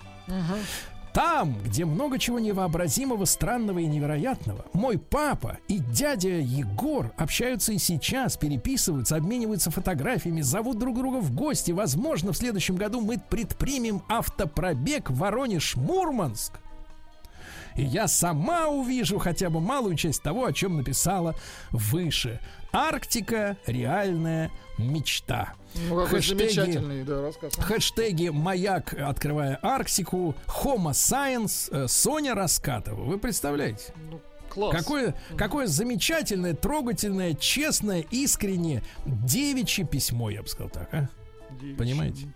Там, 1.14 1.56
где 1.64 1.86
много 1.86 2.18
чего 2.18 2.40
невообразимого, 2.40 3.26
странного 3.26 3.78
и 3.78 3.86
невероятного. 3.86 4.66
Мой 4.74 4.98
папа 4.98 5.60
и 5.68 5.78
дядя 5.78 6.40
Егор 6.40 7.14
общаются 7.18 7.72
и 7.72 7.78
сейчас, 7.78 8.36
переписываются, 8.36 9.16
обмениваются 9.16 9.70
фотографиями, 9.70 10.42
зовут 10.42 10.80
друг 10.80 10.98
друга 10.98 11.18
в 11.18 11.32
гости. 11.32 11.72
Возможно, 11.72 12.34
в 12.34 12.38
следующем 12.38 12.78
году 12.78 13.00
мы 13.00 13.20
предпримем 13.20 14.02
автопробег 14.10 15.12
Воронеж-Мурманск. 15.12 16.54
И 17.76 17.84
я 17.84 18.08
сама 18.08 18.68
увижу 18.68 19.20
хотя 19.20 19.50
бы 19.50 19.60
малую 19.60 19.96
часть 19.96 20.22
того, 20.22 20.46
о 20.46 20.54
чем 20.54 20.78
написала 20.78 21.36
выше. 21.72 22.40
Арктика– 22.72 23.58
реальная 23.66 24.52
мечта. 24.78 25.54
Ну, 25.90 26.04
какой 26.04 26.20
Хэштеги- 26.20 26.50
замечательный 26.50 27.04
да, 27.04 27.22
рассказ. 27.22 27.54
Хэштеги 27.56 28.30
«Маяк, 28.30 28.94
открывая 28.94 29.60
Арктику», 29.62 30.36
«Homo 30.48 30.92
Science», 30.92 31.70
э, 31.72 31.88
Соня 31.88 32.36
Раскатова. 32.36 33.04
Вы 33.04 33.18
представляете? 33.20 33.94
Ну, 34.10 34.20
класс. 34.50 34.76
Какое, 34.76 35.16
какое 35.38 35.68
замечательное, 35.68 36.54
трогательное, 36.54 37.34
честное, 37.34 38.02
искреннее 38.12 38.84
девичье 39.06 39.86
письмо, 39.86 40.30
я 40.30 40.42
бы 40.42 40.48
сказал 40.48 40.70
так, 40.70 40.94
а? 40.94 41.10
Понимаете? 41.78 42.28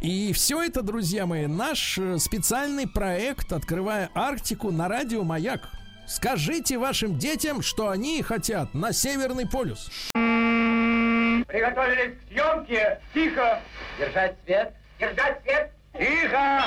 И 0.00 0.32
все 0.32 0.62
это, 0.62 0.82
друзья 0.82 1.26
мои, 1.26 1.46
наш 1.46 1.98
э, 1.98 2.18
специальный 2.18 2.88
проект 2.88 3.52
«Открывая 3.52 4.10
Арктику» 4.14 4.70
на 4.70 4.88
радио 4.88 5.24
«Маяк». 5.24 5.68
Скажите 6.06 6.78
вашим 6.78 7.18
детям, 7.18 7.60
что 7.60 7.90
они 7.90 8.22
хотят 8.22 8.72
на 8.72 8.92
Северный 8.92 9.46
полюс. 9.46 9.90
Приготовились 10.14 12.14
к 12.18 12.32
съемке. 12.32 13.00
Тихо. 13.12 13.60
Держать 13.98 14.36
свет. 14.44 14.74
Держать 14.98 15.42
свет. 15.42 15.70
Тихо. 15.92 16.64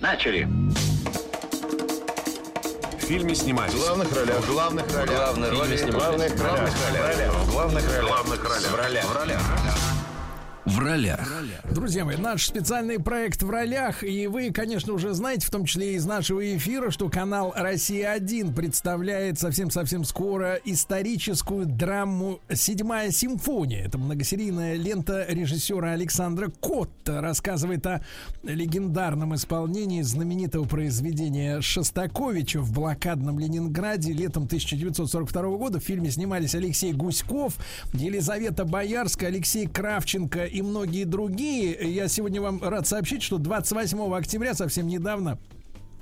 Начали. 0.00 0.48
фильме 3.06 3.34
снимались? 3.34 3.72
В 3.72 3.78
главных 3.78 4.14
ролях. 4.14 4.36
В 4.38 4.52
главных 4.52 4.94
ролях. 4.94 5.16
Главной 5.16 5.50
роли 5.50 5.76
В 5.76 5.78
снимались. 5.78 5.96
главных 5.96 6.42
ролях. 6.42 6.70
В 6.70 6.72
главных 6.80 7.00
ролях. 7.00 7.32
В 7.32 7.50
главных 8.06 8.44
ролях. 8.44 8.70
В 8.70 8.74
ролях. 8.74 9.04
В 9.04 9.16
ролях. 9.16 9.40
В 9.40 9.50
ролях. 9.50 9.85
Друзья 11.70 12.04
мои, 12.04 12.16
наш 12.16 12.44
специальный 12.44 12.98
проект 12.98 13.40
в 13.44 13.48
ролях. 13.48 14.02
И 14.02 14.26
вы, 14.26 14.50
конечно, 14.50 14.94
уже 14.94 15.14
знаете, 15.14 15.46
в 15.46 15.50
том 15.50 15.64
числе 15.64 15.94
из 15.94 16.04
нашего 16.06 16.56
эфира, 16.56 16.90
что 16.90 17.08
канал 17.08 17.52
«Россия-1» 17.54 18.52
представляет 18.52 19.38
совсем-совсем 19.38 20.02
скоро 20.02 20.58
историческую 20.64 21.66
драму 21.66 22.40
«Седьмая 22.52 23.12
симфония». 23.12 23.84
Это 23.84 23.96
многосерийная 23.98 24.74
лента 24.74 25.24
режиссера 25.28 25.92
Александра 25.92 26.50
Котта. 26.60 27.20
Рассказывает 27.20 27.86
о 27.86 28.02
легендарном 28.42 29.36
исполнении 29.36 30.02
знаменитого 30.02 30.64
произведения 30.64 31.60
Шостаковича 31.60 32.58
в 32.60 32.72
блокадном 32.72 33.38
Ленинграде 33.38 34.12
летом 34.12 34.46
1942 34.46 35.42
года. 35.58 35.78
В 35.78 35.84
фильме 35.84 36.10
снимались 36.10 36.56
Алексей 36.56 36.92
Гуськов, 36.92 37.54
Елизавета 37.92 38.64
Боярская, 38.64 39.28
Алексей 39.28 39.68
Кравченко 39.68 40.55
и 40.56 40.62
многие 40.62 41.04
другие. 41.04 41.76
Я 41.92 42.08
сегодня 42.08 42.40
вам 42.40 42.62
рад 42.62 42.86
сообщить, 42.86 43.22
что 43.22 43.36
28 43.36 44.14
октября, 44.14 44.54
совсем 44.54 44.86
недавно, 44.86 45.38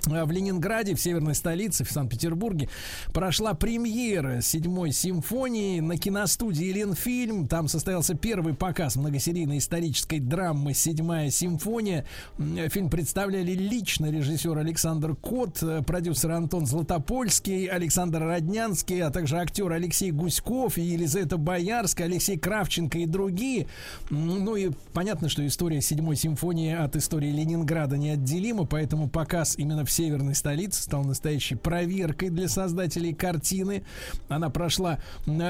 в 0.03 0.31
Ленинграде, 0.31 0.95
в 0.95 1.01
северной 1.01 1.35
столице, 1.35 1.83
в 1.83 1.91
Санкт-Петербурге, 1.91 2.69
прошла 3.13 3.53
премьера 3.53 4.41
седьмой 4.41 4.91
симфонии 4.91 5.79
на 5.79 5.97
киностудии 5.97 6.71
Ленфильм. 6.71 7.47
Там 7.47 7.67
состоялся 7.67 8.15
первый 8.15 8.53
показ 8.53 8.95
многосерийной 8.95 9.57
исторической 9.57 10.19
драмы 10.19 10.73
«Седьмая 10.73 11.31
симфония». 11.31 12.05
Фильм 12.37 12.89
представляли 12.89 13.53
лично 13.53 14.11
режиссер 14.11 14.57
Александр 14.57 15.15
Кот, 15.15 15.63
продюсер 15.85 16.31
Антон 16.31 16.65
Златопольский, 16.65 17.65
Александр 17.65 18.23
Роднянский, 18.23 19.01
а 19.01 19.09
также 19.09 19.37
актер 19.37 19.71
Алексей 19.71 20.11
Гуськов, 20.11 20.77
Елизавета 20.77 21.37
Боярская, 21.37 22.07
Алексей 22.07 22.37
Кравченко 22.37 22.99
и 22.99 23.05
другие. 23.05 23.67
Ну 24.09 24.55
и 24.55 24.71
понятно, 24.93 25.29
что 25.29 25.45
история 25.45 25.81
седьмой 25.81 26.15
симфонии 26.15 26.73
от 26.73 26.95
истории 26.95 27.31
Ленинграда 27.31 27.97
неотделима, 27.97 28.65
поэтому 28.65 29.09
показ 29.09 29.55
именно 29.57 29.85
в 29.85 29.91
северной 29.95 30.35
столице 30.35 30.83
стал 30.83 31.03
настоящей 31.03 31.55
проверкой 31.55 32.29
для 32.29 32.47
создателей 32.47 33.13
картины. 33.13 33.83
Она 34.29 34.49
прошла 34.49 34.99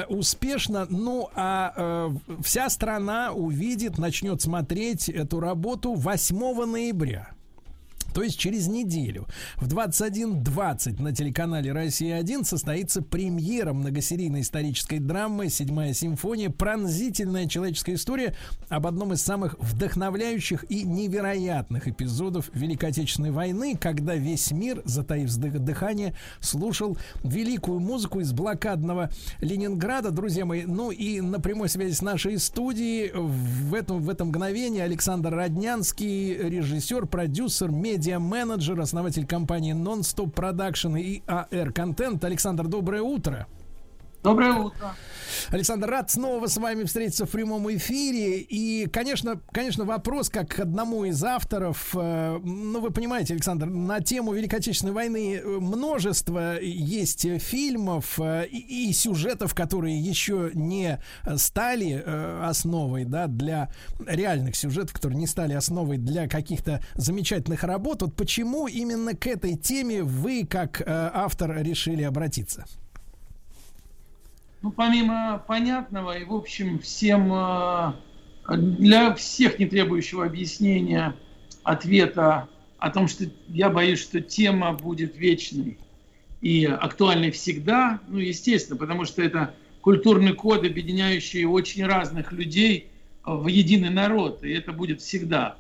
успешно. 0.10 0.86
Ну, 0.90 1.30
а 1.36 1.74
э, 1.76 2.40
вся 2.44 2.70
страна 2.70 3.32
увидит, 3.34 3.98
начнет 3.98 4.42
смотреть 4.42 5.10
эту 5.10 5.40
работу 5.40 5.94
8 5.94 6.66
ноября. 6.66 7.30
То 8.16 8.24
есть 8.24 8.40
через 8.40 8.68
неделю 8.68 9.28
в 9.58 9.68
21.20 9.68 11.02
на 11.02 11.14
телеканале 11.14 11.74
«Россия-1» 11.74 12.46
состоится 12.46 13.02
премьера 13.02 13.74
многосерийной 13.74 14.40
исторической 14.40 15.00
драмы 15.00 15.50
«Седьмая 15.50 15.94
симфония. 15.94 16.50
Пронзительная 16.50 17.46
человеческая 17.46 17.96
история» 17.96 18.34
об 18.70 18.88
одном 18.88 19.12
из 19.12 19.22
самых 19.22 19.60
вдохновляющих 19.60 20.64
и 20.70 20.84
невероятных 20.84 21.90
эпизодов 21.90 22.50
Великой 22.54 22.92
Отечественной 22.92 23.32
войны, 23.32 23.78
когда 23.78 24.16
весь 24.16 24.50
мир, 24.52 24.82
затаив 24.86 25.36
дыхание, 25.36 26.16
слушал 26.40 26.98
великую 27.22 27.82
музыку 27.82 28.22
из 28.22 28.32
блокадного 28.32 29.10
Ленинграда. 29.42 30.12
Друзья 30.12 30.46
мои, 30.46 30.64
ну 30.64 30.90
и 30.90 31.20
на 31.20 31.42
прямой 31.42 31.68
связи 31.68 31.92
с 31.92 32.02
нашей 32.02 32.40
студией 32.40 33.12
в 33.14 33.74
этом, 33.74 34.02
в 34.02 34.10
этом 34.10 34.30
мгновении 34.30 34.80
Александр 34.80 35.36
Роднянский, 35.36 36.34
режиссер, 36.34 37.08
продюсер, 37.08 37.72
медиа 37.72 38.05
медиа-менеджер, 38.06 38.80
основатель 38.80 39.26
компании 39.26 39.74
Non-Stop 39.74 40.34
Production 40.34 41.00
и 41.00 41.24
AR 41.26 41.74
Content. 41.74 42.24
Александр, 42.24 42.68
доброе 42.68 43.02
утро. 43.02 43.48
Доброе 44.26 44.54
утро. 44.54 44.96
Александр, 45.50 45.88
рад 45.88 46.10
снова 46.10 46.48
с 46.48 46.58
вами 46.58 46.86
встретиться 46.86 47.28
в 47.28 47.30
прямом 47.30 47.72
эфире. 47.76 48.40
И, 48.40 48.88
конечно, 48.88 49.40
конечно, 49.52 49.86
вопрос, 49.86 50.32
как 50.32 50.50
к 50.50 50.60
одному 50.62 51.06
из 51.06 51.24
авторов, 51.24 51.96
э, 51.96 52.40
ну, 52.44 52.82
вы 52.82 52.90
понимаете, 52.90 53.36
Александр, 53.36 53.68
на 53.68 54.02
тему 54.02 54.34
Великой 54.34 54.56
Отечественной 54.56 54.94
войны 54.94 55.42
множество 55.46 56.60
есть 56.60 57.28
фильмов 57.40 58.20
э, 58.20 58.48
и, 58.48 58.90
и 58.90 58.94
сюжетов, 58.94 59.54
которые 59.54 60.00
еще 60.00 60.50
не 60.56 61.00
стали 61.36 62.02
э, 62.04 62.42
основой, 62.44 63.06
да, 63.06 63.28
для 63.28 63.70
реальных 64.08 64.56
сюжетов, 64.56 64.94
которые 64.94 65.20
не 65.20 65.28
стали 65.28 65.54
основой 65.54 65.98
для 65.98 66.28
каких-то 66.28 66.82
замечательных 66.96 67.64
работ. 67.64 68.02
Вот 68.02 68.16
почему 68.16 68.66
именно 68.68 69.14
к 69.14 69.28
этой 69.28 69.56
теме 69.56 70.02
вы, 70.02 70.48
как 70.50 70.82
э, 70.82 70.86
автор, 70.88 71.62
решили 71.62 72.02
обратиться? 72.02 72.66
Ну, 74.66 74.72
помимо 74.72 75.44
понятного 75.48 76.18
и, 76.18 76.24
в 76.24 76.34
общем, 76.34 76.80
всем 76.80 77.32
э, 77.32 77.94
для 78.50 79.14
всех 79.14 79.60
не 79.60 79.68
требующего 79.68 80.26
объяснения 80.26 81.16
ответа 81.62 82.50
о 82.80 82.90
том, 82.90 83.08
что 83.08 83.26
я 83.48 83.70
боюсь, 83.70 84.02
что 84.02 84.22
тема 84.22 84.74
будет 84.74 85.18
вечной 85.18 85.78
и 86.42 86.66
актуальной 86.66 87.30
всегда, 87.30 88.00
ну, 88.08 88.18
естественно, 88.18 88.76
потому 88.76 89.06
что 89.06 89.22
это 89.22 89.54
культурный 89.82 90.34
код, 90.34 90.66
объединяющий 90.66 91.46
очень 91.46 91.86
разных 91.86 92.32
людей 92.32 92.90
в 93.24 93.46
единый 93.46 93.92
народ, 93.92 94.44
и 94.44 94.52
это 94.52 94.72
будет 94.72 95.00
всегда. 95.00 95.58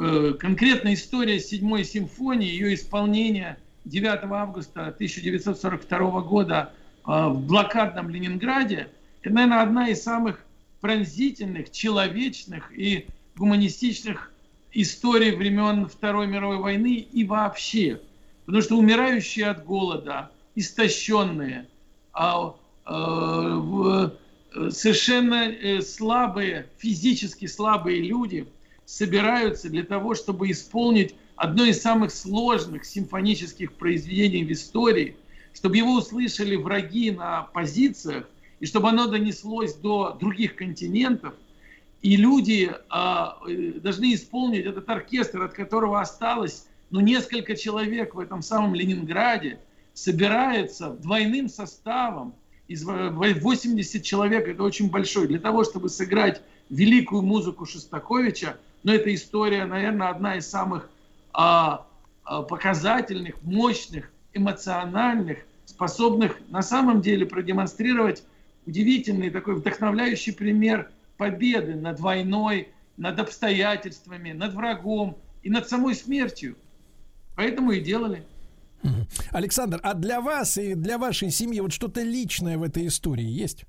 Э, 0.00 0.34
конкретная 0.38 0.94
история 0.94 1.40
седьмой 1.40 1.82
симфонии, 1.82 2.48
ее 2.48 2.74
исполнение 2.74 3.58
9 3.84 4.30
августа 4.30 4.86
1942 4.86 6.20
года– 6.20 6.72
в 7.08 7.40
блокадном 7.40 8.10
Ленинграде, 8.10 8.90
это, 9.22 9.34
наверное, 9.34 9.62
одна 9.62 9.88
из 9.88 10.02
самых 10.02 10.44
пронзительных, 10.82 11.72
человечных 11.72 12.70
и 12.76 13.06
гуманистичных 13.34 14.30
историй 14.72 15.34
времен 15.34 15.86
Второй 15.86 16.26
мировой 16.26 16.58
войны 16.58 16.96
и 16.96 17.24
вообще. 17.24 18.02
Потому 18.44 18.62
что 18.62 18.76
умирающие 18.76 19.46
от 19.46 19.64
голода, 19.64 20.30
истощенные, 20.54 21.66
а, 22.12 22.54
совершенно 24.70 25.48
э, 25.48 25.80
слабые, 25.80 26.66
физически 26.76 27.46
слабые 27.46 28.02
люди 28.02 28.46
собираются 28.84 29.70
для 29.70 29.82
того, 29.82 30.14
чтобы 30.14 30.50
исполнить 30.50 31.14
одно 31.36 31.64
из 31.64 31.80
самых 31.80 32.10
сложных 32.12 32.84
симфонических 32.84 33.72
произведений 33.72 34.44
в 34.44 34.52
истории– 34.52 35.16
чтобы 35.52 35.76
его 35.76 35.94
услышали 35.94 36.56
враги 36.56 37.10
на 37.10 37.42
позициях, 37.42 38.28
и 38.60 38.66
чтобы 38.66 38.88
оно 38.88 39.06
донеслось 39.06 39.74
до 39.74 40.16
других 40.18 40.56
континентов, 40.56 41.34
и 42.02 42.16
люди 42.16 42.72
а, 42.88 43.38
э, 43.48 43.72
должны 43.80 44.14
исполнить 44.14 44.66
этот 44.66 44.88
оркестр, 44.88 45.42
от 45.42 45.52
которого 45.52 46.00
осталось 46.00 46.66
ну, 46.90 47.00
несколько 47.00 47.56
человек 47.56 48.14
в 48.14 48.20
этом 48.20 48.42
самом 48.42 48.74
Ленинграде, 48.74 49.58
собирается 49.94 50.90
двойным 50.90 51.48
составом, 51.48 52.34
из 52.68 52.84
80 52.84 54.02
человек, 54.02 54.46
это 54.46 54.62
очень 54.62 54.90
большой, 54.90 55.26
для 55.26 55.38
того, 55.38 55.64
чтобы 55.64 55.88
сыграть 55.88 56.42
великую 56.68 57.22
музыку 57.22 57.64
Шостаковича, 57.64 58.58
но 58.82 58.94
эта 58.94 59.12
история, 59.14 59.64
наверное, 59.64 60.10
одна 60.10 60.36
из 60.36 60.46
самых 60.46 60.90
а, 61.32 61.86
а 62.24 62.42
показательных, 62.42 63.42
мощных, 63.42 64.12
эмоциональных, 64.32 65.38
способных 65.64 66.38
на 66.48 66.62
самом 66.62 67.00
деле 67.00 67.26
продемонстрировать 67.26 68.22
удивительный 68.66 69.30
такой 69.30 69.56
вдохновляющий 69.56 70.32
пример 70.32 70.90
победы 71.16 71.74
над 71.74 72.00
войной, 72.00 72.68
над 72.96 73.18
обстоятельствами, 73.18 74.32
над 74.32 74.54
врагом 74.54 75.16
и 75.42 75.50
над 75.50 75.68
самой 75.68 75.94
смертью. 75.94 76.56
Поэтому 77.36 77.72
и 77.72 77.80
делали. 77.80 78.24
Александр, 79.30 79.80
а 79.82 79.94
для 79.94 80.20
вас 80.20 80.58
и 80.58 80.74
для 80.74 80.98
вашей 80.98 81.30
семьи 81.30 81.60
вот 81.60 81.72
что-то 81.72 82.02
личное 82.02 82.58
в 82.58 82.62
этой 82.62 82.86
истории 82.86 83.26
есть? 83.26 83.64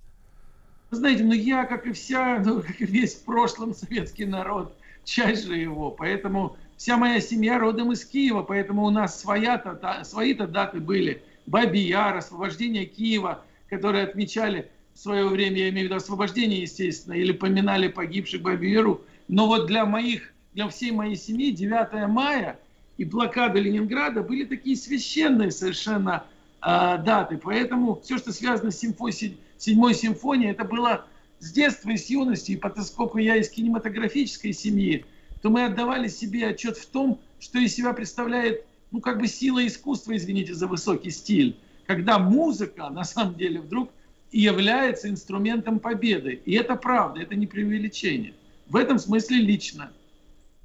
Вы 0.91 0.97
знаете, 0.97 1.23
ну 1.23 1.33
я, 1.33 1.65
как 1.65 1.85
и 1.85 1.93
вся, 1.93 2.41
ну, 2.43 2.61
как 2.67 2.81
и 2.81 2.85
весь 2.85 3.15
в 3.15 3.23
прошлом 3.23 3.73
советский 3.73 4.25
народ, 4.25 4.75
часть 5.03 5.45
же 5.45 5.55
его. 5.55 5.91
Поэтому 5.91 6.57
вся 6.79 6.95
моя 6.95 7.19
семья 7.19 7.59
родом 7.59 7.91
из 7.91 8.05
Киева, 8.05 8.41
поэтому 8.41 8.85
у 8.85 8.89
нас 8.89 9.19
своя-то, 9.19 10.01
свои-то 10.05 10.47
даты 10.47 10.79
были. 10.79 11.21
Бабий 11.45 11.85
Яр, 11.85 12.15
освобождение 12.15 12.85
Киева, 12.85 13.43
которые 13.69 14.05
отмечали 14.05 14.71
в 14.93 14.99
свое 14.99 15.27
время, 15.27 15.57
я 15.57 15.69
имею 15.69 15.87
в 15.87 15.89
виду 15.89 15.95
освобождение, 15.95 16.61
естественно, 16.61 17.15
или 17.15 17.33
поминали 17.33 17.89
погибших 17.89 18.41
Бабий 18.41 18.71
Яру. 18.71 19.01
Но 19.27 19.47
вот 19.47 19.67
для 19.67 19.85
моих, 19.85 20.33
для 20.53 20.69
всей 20.69 20.91
моей 20.91 21.17
семьи 21.17 21.51
9 21.51 22.07
мая 22.07 22.57
и 22.95 23.03
блокада 23.03 23.59
Ленинграда 23.59 24.23
были 24.23 24.45
такие 24.45 24.77
священные 24.77 25.51
совершенно 25.51 26.23
э, 26.61 26.97
даты. 27.03 27.37
Поэтому 27.43 27.99
все, 28.05 28.17
что 28.17 28.31
связано 28.31 28.71
с 28.71 28.79
симфонией, 28.79 29.37
седьмой 29.57 29.95
симфонией, 29.95 30.51
это 30.51 30.63
было 30.63 31.05
с 31.39 31.51
детства 31.51 31.89
и 31.89 31.97
с 31.97 32.09
юности. 32.09 32.53
И 32.53 32.55
поскольку 32.55 33.17
я 33.17 33.35
из 33.35 33.49
кинематографической 33.49 34.53
семьи, 34.53 35.05
то 35.41 35.49
мы 35.49 35.65
отдавали 35.65 36.07
себе 36.07 36.47
отчет 36.47 36.77
в 36.77 36.85
том, 36.87 37.19
что 37.39 37.59
из 37.59 37.73
себя 37.73 37.93
представляет 37.93 38.65
ну, 38.91 39.01
как 39.01 39.19
бы 39.19 39.27
сила 39.27 39.65
искусства, 39.65 40.15
извините 40.15 40.53
за 40.53 40.67
высокий 40.67 41.11
стиль, 41.11 41.57
когда 41.85 42.19
музыка, 42.19 42.89
на 42.89 43.03
самом 43.03 43.35
деле, 43.35 43.61
вдруг 43.61 43.91
является 44.31 45.09
инструментом 45.09 45.79
победы. 45.79 46.41
И 46.45 46.53
это 46.53 46.75
правда, 46.75 47.21
это 47.21 47.35
не 47.35 47.47
преувеличение. 47.47 48.33
В 48.67 48.75
этом 48.75 48.99
смысле 48.99 49.37
лично. 49.37 49.91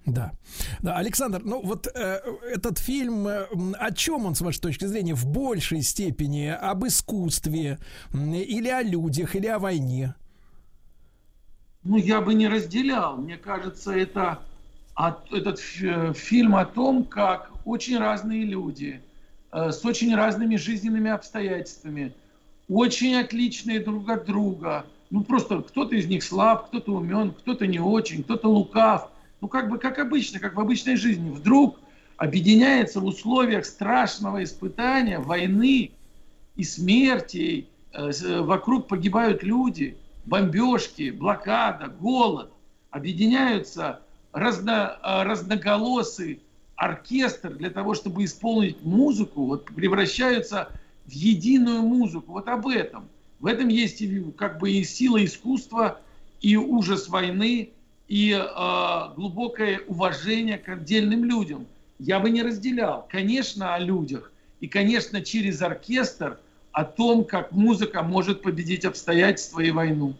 Да. 0.06 0.32
да, 0.82 0.98
Александр, 0.98 1.40
ну 1.42 1.62
вот 1.62 1.86
э, 1.86 2.20
этот 2.52 2.78
фильм, 2.78 3.26
э, 3.26 3.46
о 3.78 3.90
чем 3.90 4.26
он, 4.26 4.34
с 4.34 4.42
вашей 4.42 4.60
точки 4.60 4.84
зрения, 4.84 5.14
в 5.14 5.24
большей 5.26 5.80
степени 5.80 6.48
об 6.48 6.86
искусстве 6.86 7.78
э, 8.12 8.18
или 8.18 8.68
о 8.68 8.82
людях, 8.82 9.34
или 9.34 9.46
о 9.46 9.58
войне? 9.58 10.14
Ну, 11.84 11.96
я 11.96 12.20
бы 12.20 12.34
не 12.34 12.48
разделял. 12.48 13.16
Мне 13.16 13.38
кажется, 13.38 13.92
это 13.92 14.42
от, 14.94 15.32
этот 15.32 15.58
фильм 15.58 16.54
о 16.56 16.64
том, 16.64 17.04
как 17.04 17.50
очень 17.64 17.98
разные 17.98 18.44
люди 18.44 19.00
э, 19.52 19.70
с 19.70 19.84
очень 19.84 20.14
разными 20.14 20.56
жизненными 20.56 21.10
обстоятельствами, 21.10 22.12
очень 22.68 23.16
отличные 23.16 23.80
друг 23.80 24.08
от 24.08 24.24
друга. 24.24 24.86
Ну, 25.10 25.22
просто 25.22 25.62
кто-то 25.62 25.94
из 25.94 26.06
них 26.06 26.22
слаб, 26.22 26.68
кто-то 26.68 26.92
умен, 26.92 27.32
кто-то 27.32 27.66
не 27.66 27.78
очень, 27.78 28.22
кто-то 28.22 28.48
лукав. 28.48 29.10
Ну, 29.40 29.48
как 29.48 29.68
бы, 29.68 29.78
как 29.78 29.98
обычно, 29.98 30.38
как 30.38 30.54
в 30.54 30.60
обычной 30.60 30.96
жизни. 30.96 31.30
Вдруг 31.30 31.78
объединяется 32.16 33.00
в 33.00 33.04
условиях 33.04 33.64
страшного 33.64 34.42
испытания, 34.42 35.18
войны 35.18 35.90
и 36.56 36.64
смерти, 36.64 37.66
э, 37.92 38.40
вокруг 38.40 38.86
погибают 38.88 39.42
люди, 39.42 39.96
бомбежки, 40.24 41.10
блокада, 41.10 41.88
голод. 41.88 42.50
Объединяются 42.90 44.00
разно, 44.34 44.98
э, 45.02 45.22
разноголосый 45.22 46.40
оркестр 46.76 47.54
для 47.54 47.70
того, 47.70 47.94
чтобы 47.94 48.24
исполнить 48.24 48.82
музыку, 48.82 49.46
вот 49.46 49.66
превращаются 49.66 50.68
в 51.06 51.12
единую 51.12 51.82
музыку. 51.82 52.32
Вот 52.32 52.48
об 52.48 52.66
этом. 52.66 53.08
В 53.40 53.46
этом 53.46 53.68
есть 53.68 54.02
и, 54.02 54.22
как 54.36 54.58
бы 54.58 54.72
и 54.72 54.84
сила 54.84 55.24
искусства, 55.24 56.00
и 56.40 56.56
ужас 56.56 57.08
войны, 57.08 57.70
и 58.08 58.32
э, 58.32 59.14
глубокое 59.14 59.80
уважение 59.86 60.58
к 60.58 60.68
отдельным 60.68 61.24
людям. 61.24 61.66
Я 61.98 62.18
бы 62.18 62.28
не 62.28 62.42
разделял. 62.42 63.06
Конечно, 63.08 63.74
о 63.74 63.78
людях. 63.78 64.32
И, 64.60 64.66
конечно, 64.66 65.22
через 65.22 65.62
оркестр 65.62 66.38
о 66.72 66.84
том, 66.84 67.24
как 67.24 67.52
музыка 67.52 68.02
может 68.02 68.42
победить 68.42 68.84
обстоятельства 68.84 69.60
и 69.60 69.70
войну. 69.70 70.14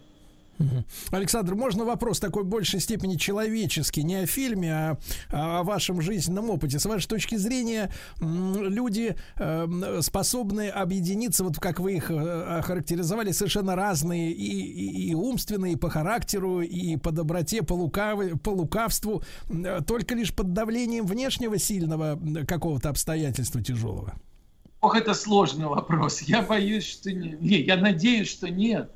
Александр, 1.11 1.55
можно 1.55 1.85
вопрос 1.85 2.19
такой 2.19 2.43
в 2.43 2.47
большей 2.47 2.79
степени 2.79 3.15
человеческий, 3.15 4.03
не 4.03 4.15
о 4.15 4.25
фильме, 4.25 4.73
а, 4.73 4.97
а 5.31 5.59
о 5.59 5.63
вашем 5.63 6.01
жизненном 6.01 6.49
опыте. 6.49 6.79
С 6.79 6.85
вашей 6.85 7.07
точки 7.07 7.35
зрения, 7.35 7.91
люди 8.19 9.15
э, 9.37 9.99
способны 10.01 10.69
объединиться, 10.69 11.43
вот 11.43 11.59
как 11.59 11.79
вы 11.79 11.95
их 11.95 12.11
э, 12.11 12.59
охарактеризовали, 12.59 13.31
совершенно 13.31 13.75
разные 13.75 14.31
и, 14.31 14.61
и, 14.61 15.09
и 15.09 15.13
умственные, 15.13 15.73
и 15.73 15.75
по 15.75 15.89
характеру, 15.89 16.61
и 16.61 16.97
по 16.97 17.11
доброте, 17.11 17.61
по, 17.61 17.73
лукав, 17.73 18.19
по 18.41 18.49
лукавству, 18.49 19.23
э, 19.49 19.81
только 19.85 20.15
лишь 20.15 20.33
под 20.33 20.53
давлением 20.53 21.05
внешнего 21.05 21.57
сильного 21.57 22.19
какого-то 22.47 22.89
обстоятельства 22.89 23.61
тяжелого? 23.61 24.13
Ох, 24.81 24.95
это 24.95 25.15
сложный 25.15 25.65
вопрос. 25.65 26.21
Я 26.21 26.43
боюсь, 26.43 26.85
что 26.85 27.11
нет. 27.11 27.41
Не, 27.41 27.61
я 27.61 27.75
надеюсь, 27.75 28.29
что 28.29 28.49
нет. 28.49 28.91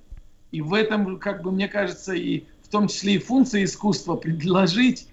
И 0.52 0.62
в 0.62 0.74
этом, 0.74 1.20
как 1.20 1.44
бы 1.44 1.52
мне 1.52 1.68
кажется, 1.68 2.14
и 2.14 2.46
в 2.64 2.70
том 2.70 2.88
числе 2.88 3.16
и 3.16 3.20
функция 3.20 3.64
искусства 3.64 4.16
предложить, 4.18 5.08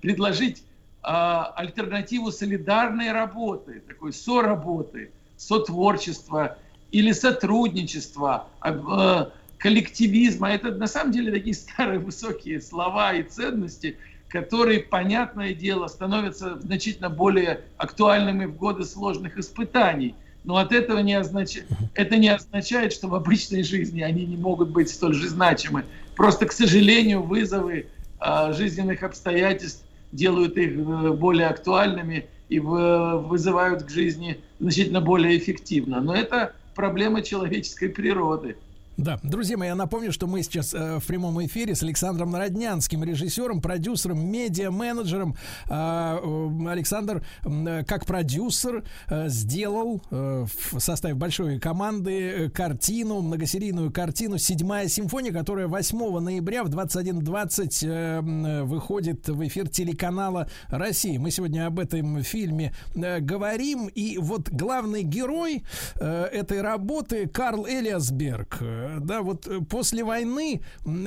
предложить 0.00 0.62
а, 1.02 1.52
альтернативу 1.56 2.30
солидарной 2.30 3.12
работы, 3.12 3.82
такой 3.86 4.12
соработы, 4.12 5.12
сотворчества 5.36 6.58
или 6.90 7.12
сотрудничества, 7.12 8.48
а, 8.60 9.30
коллективизма. 9.58 10.50
Это 10.50 10.70
на 10.72 10.86
самом 10.86 11.12
деле 11.12 11.32
такие 11.32 11.54
старые 11.54 11.98
высокие 11.98 12.60
слова 12.60 13.12
и 13.12 13.22
ценности, 13.22 13.98
которые, 14.28 14.80
понятное 14.80 15.54
дело, 15.54 15.86
становятся 15.86 16.58
значительно 16.58 17.08
более 17.08 17.64
актуальными 17.76 18.46
в 18.46 18.56
годы 18.56 18.84
сложных 18.84 19.36
испытаний– 19.36 20.14
но 20.44 20.58
от 20.58 20.72
этого 20.72 20.98
не 20.98 21.14
означает, 21.14 21.66
это 21.94 22.16
не 22.16 22.28
означает, 22.28 22.92
что 22.92 23.08
в 23.08 23.14
обычной 23.14 23.62
жизни 23.62 24.02
они 24.02 24.26
не 24.26 24.36
могут 24.36 24.70
быть 24.70 24.90
столь 24.90 25.14
же 25.14 25.28
значимы. 25.28 25.84
Просто, 26.16 26.46
к 26.46 26.52
сожалению, 26.52 27.22
вызовы 27.22 27.86
э, 28.20 28.52
жизненных 28.52 29.02
обстоятельств 29.02 29.82
делают 30.12 30.56
их 30.58 30.76
э, 30.76 31.12
более 31.12 31.48
актуальными 31.48 32.26
и 32.50 32.60
в, 32.60 33.22
вызывают 33.26 33.84
к 33.84 33.90
жизни 33.90 34.38
значительно 34.60 35.00
более 35.00 35.36
эффективно. 35.38 36.00
Но 36.00 36.14
это 36.14 36.52
проблема 36.74 37.22
человеческой 37.22 37.88
природы. 37.88 38.56
Да, 38.96 39.18
друзья 39.24 39.56
мои, 39.56 39.68
я 39.68 39.74
напомню, 39.74 40.12
что 40.12 40.28
мы 40.28 40.44
сейчас 40.44 40.72
э, 40.72 41.00
в 41.00 41.06
прямом 41.06 41.44
эфире 41.44 41.74
с 41.74 41.82
Александром 41.82 42.30
Народнянским, 42.30 43.02
режиссером, 43.02 43.60
продюсером, 43.60 44.24
медиа-менеджером. 44.30 45.34
Э, 45.68 46.18
э, 46.22 46.68
Александр, 46.68 47.24
э, 47.44 47.82
как 47.88 48.06
продюсер, 48.06 48.84
э, 49.08 49.28
сделал, 49.28 50.00
э, 50.12 50.46
составив 50.78 51.16
большой 51.16 51.58
команды, 51.58 52.12
э, 52.12 52.50
картину, 52.50 53.20
многосерийную 53.20 53.92
картину 53.92 54.38
«Седьмая 54.38 54.86
симфония», 54.86 55.32
которая 55.32 55.66
8 55.66 56.20
ноября 56.20 56.62
в 56.62 56.68
21.20 56.68 57.82
э, 57.82 58.62
выходит 58.62 59.28
в 59.28 59.44
эфир 59.44 59.68
телеканала 59.68 60.48
«Россия». 60.68 61.18
Мы 61.18 61.32
сегодня 61.32 61.66
об 61.66 61.80
этом 61.80 62.22
фильме 62.22 62.72
э, 62.94 63.18
говорим. 63.18 63.88
И 63.88 64.18
вот 64.18 64.50
главный 64.50 65.02
герой 65.02 65.64
э, 65.96 66.24
этой 66.26 66.62
работы 66.62 67.26
Карл 67.26 67.66
Элиасберг 67.66 68.62
да, 69.00 69.22
вот 69.22 69.46
э, 69.46 69.60
после 69.60 70.04
войны 70.04 70.62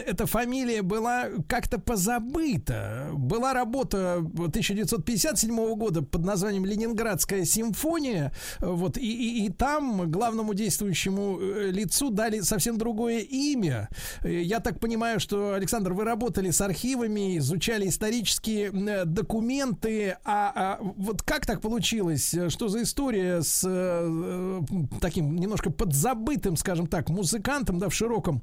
эта 0.06 0.26
фамилия 0.26 0.82
была 0.82 1.26
как-то 1.48 1.80
позабыта. 1.80 3.10
Была 3.14 3.54
работа 3.54 4.16
1957 4.18 5.76
года 5.76 6.02
под 6.02 6.24
названием 6.24 6.66
Ленинградская 6.66 7.46
симфония, 7.46 8.32
вот, 8.60 8.98
и, 8.98 9.02
и, 9.02 9.46
и 9.46 9.50
там 9.50 10.10
главному 10.10 10.54
действующему 10.54 11.40
э, 11.40 11.72
лицу 11.72 12.10
дали 12.10 12.42
совсем 12.42 12.78
другое 12.78 13.20
имя. 13.20 13.90
Э, 14.24 14.42
я 14.42 14.60
так 14.60 14.80
понимаю, 14.80 15.20
что, 15.20 15.54
Александр, 15.54 15.94
вы 15.94 16.04
работали 16.04 16.52
с 16.52 16.62
архивами, 16.62 17.38
изучали 17.38 17.88
исторические 17.88 18.72
документы, 19.06 20.18
а, 20.24 20.52
а 20.56 20.80
вот 20.82 21.22
как 21.22 21.46
так 21.46 21.62
получилось? 21.62 22.36
Что 22.50 22.68
за 22.68 22.84
история 22.84 23.42
с 23.42 23.64
э, 23.66 24.62
таким 25.02 25.36
немножко 25.36 25.70
подзабытым, 25.70 26.56
скажем 26.58 26.88
так, 26.88 27.10
музыкантом, 27.10 27.67
музыкантом, 27.68 27.80
да, 27.80 27.90
в 27.90 27.94
широком 27.94 28.42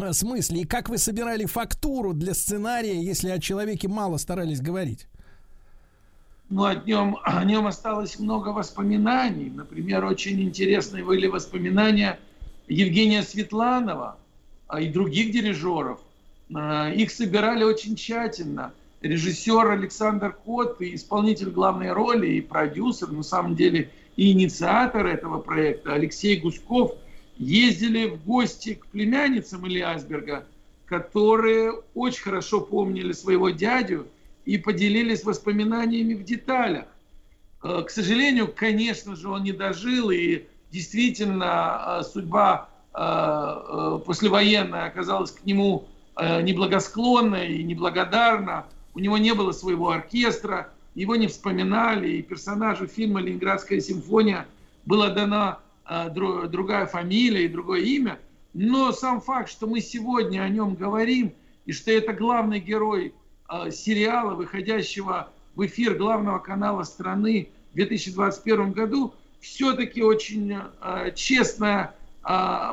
э, 0.00 0.12
смысле, 0.12 0.62
и 0.62 0.64
как 0.64 0.88
вы 0.88 0.98
собирали 0.98 1.46
фактуру 1.46 2.12
для 2.12 2.34
сценария, 2.34 3.02
если 3.02 3.30
о 3.30 3.38
человеке 3.38 3.88
мало 3.88 4.18
старались 4.18 4.60
говорить? 4.60 5.06
Ну, 6.50 6.64
о 6.64 6.74
нем, 6.74 7.18
о 7.24 7.44
нем 7.44 7.66
осталось 7.66 8.18
много 8.18 8.48
воспоминаний. 8.50 9.50
Например, 9.50 10.04
очень 10.04 10.40
интересные 10.40 11.04
были 11.04 11.26
воспоминания 11.26 12.18
Евгения 12.68 13.22
Светланова 13.22 14.16
а, 14.66 14.80
и 14.80 14.88
других 14.88 15.32
дирижеров. 15.32 16.00
А, 16.54 16.90
их 16.90 17.10
собирали 17.10 17.64
очень 17.64 17.96
тщательно. 17.96 18.72
Режиссер 19.00 19.70
Александр 19.70 20.36
Кот 20.44 20.80
и 20.82 20.96
исполнитель 20.96 21.50
главной 21.50 21.92
роли, 21.92 22.26
и 22.26 22.40
продюсер, 22.40 23.12
на 23.12 23.22
самом 23.22 23.54
деле, 23.54 23.90
и 24.16 24.32
инициатор 24.32 25.06
этого 25.06 25.38
проекта 25.38 25.94
Алексей 25.94 26.40
Гуськов– 26.40 26.92
ездили 27.38 28.08
в 28.08 28.24
гости 28.24 28.74
к 28.74 28.86
племянницам 28.86 29.66
Ильи 29.66 29.80
Асберга, 29.80 30.44
которые 30.86 31.72
очень 31.94 32.22
хорошо 32.22 32.60
помнили 32.60 33.12
своего 33.12 33.50
дядю 33.50 34.06
и 34.44 34.58
поделились 34.58 35.24
воспоминаниями 35.24 36.14
в 36.14 36.24
деталях. 36.24 36.86
Э, 37.62 37.82
к 37.86 37.90
сожалению, 37.90 38.52
конечно 38.54 39.14
же, 39.14 39.28
он 39.28 39.44
не 39.44 39.52
дожил, 39.52 40.10
и 40.10 40.44
действительно 40.72 42.00
э, 42.00 42.02
судьба 42.04 42.68
э, 42.94 44.00
послевоенная 44.06 44.86
оказалась 44.86 45.30
к 45.30 45.44
нему 45.44 45.86
неблагосклонна 46.20 47.44
и 47.46 47.62
неблагодарна. 47.62 48.66
У 48.92 48.98
него 48.98 49.18
не 49.18 49.34
было 49.34 49.52
своего 49.52 49.90
оркестра, 49.90 50.68
его 50.96 51.14
не 51.14 51.28
вспоминали, 51.28 52.08
и 52.08 52.22
персонажу 52.22 52.88
фильма 52.88 53.20
«Ленинградская 53.20 53.78
симфония» 53.78 54.44
было 54.84 55.10
дано 55.10 55.36
а, 55.36 55.60
другая 55.88 56.86
фамилия 56.86 57.44
и 57.44 57.48
другое 57.48 57.80
имя, 57.80 58.18
но 58.54 58.92
сам 58.92 59.20
факт, 59.20 59.50
что 59.50 59.66
мы 59.66 59.80
сегодня 59.80 60.42
о 60.42 60.48
нем 60.48 60.74
говорим, 60.74 61.32
и 61.64 61.72
что 61.72 61.90
это 61.90 62.12
главный 62.12 62.60
герой 62.60 63.14
а, 63.46 63.70
сериала, 63.70 64.34
выходящего 64.34 65.30
в 65.54 65.64
эфир 65.66 65.94
главного 65.94 66.38
канала 66.38 66.82
страны 66.82 67.50
в 67.72 67.76
2021 67.76 68.72
году, 68.72 69.14
все-таки 69.40 70.02
очень 70.02 70.56
а, 70.80 71.10
честная 71.12 71.94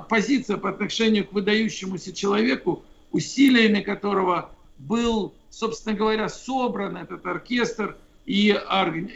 позиция 0.10 0.58
по 0.58 0.70
отношению 0.70 1.26
к 1.26 1.32
выдающемуся 1.32 2.12
человеку, 2.12 2.84
усилиями 3.12 3.80
которого 3.80 4.50
был, 4.78 5.34
собственно 5.50 5.96
говоря, 5.96 6.28
собран 6.28 6.98
этот 6.98 7.26
оркестр, 7.26 7.96
и, 8.26 8.50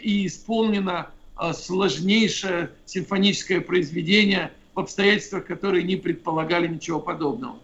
и 0.04 0.28
исполнено 0.28 0.94
а, 0.94 1.12
сложнейшее 1.54 2.72
симфоническое 2.86 3.62
произведение 3.62 4.52
в 4.76 4.80
обстоятельствах, 4.80 5.46
которые 5.46 5.84
не 5.84 5.96
предполагали 5.96 6.68
ничего 6.68 7.00
подобного. 7.00 7.60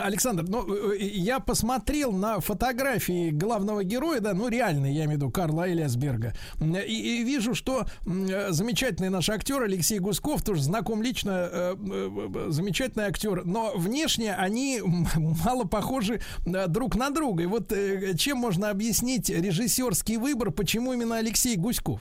Александр, 0.00 0.44
ну, 0.48 0.66
э, 0.74 0.96
э, 0.96 1.04
я 1.04 1.40
посмотрел 1.40 2.12
на 2.12 2.40
фотографии 2.40 3.30
главного 3.30 3.84
героя, 3.84 4.20
да, 4.20 4.34
ну, 4.34 4.48
реально, 4.48 4.86
я 4.86 5.04
имею 5.04 5.10
в 5.10 5.12
виду 5.14 5.30
Карла 5.30 5.70
Элиасберга, 5.70 6.34
и, 6.60 7.20
и 7.20 7.24
вижу, 7.24 7.54
что 7.54 7.86
замечательный 8.04 9.10
наш 9.10 9.28
актер 9.28 9.62
Алексей 9.62 9.98
Гусков, 9.98 10.42
тоже 10.42 10.62
знаком 10.62 11.02
лично, 11.02 11.48
э, 11.50 11.76
э, 11.76 12.46
замечательный 12.50 13.04
актер, 13.04 13.44
но 13.44 13.72
внешне 13.76 14.34
они 14.34 14.80
мало 15.16 15.64
похожи 15.64 16.20
друг 16.44 16.96
на 16.96 17.10
друга. 17.10 17.42
И 17.42 17.46
вот 17.46 17.72
э, 17.72 18.14
чем 18.16 18.38
можно 18.38 18.70
объяснить 18.70 19.28
режиссерский 19.30 20.16
выбор, 20.16 20.50
почему 20.50 20.92
именно 20.92 21.16
Алексей 21.16 21.56
Гуськов? 21.56 22.00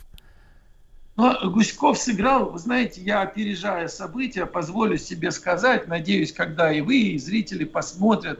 Но 1.22 1.38
Гуськов 1.52 2.00
сыграл, 2.00 2.50
вы 2.50 2.58
знаете, 2.58 3.00
я 3.00 3.22
опережая 3.22 3.88
события, 3.90 4.48
позволю 4.48 4.98
себе 4.98 5.30
сказать, 5.30 5.88
надеюсь, 5.88 6.34
когда 6.34 6.74
и 6.74 6.82
вы, 6.82 6.98
и 6.98 7.20
зрители 7.20 7.64
посмотрят 7.64 8.40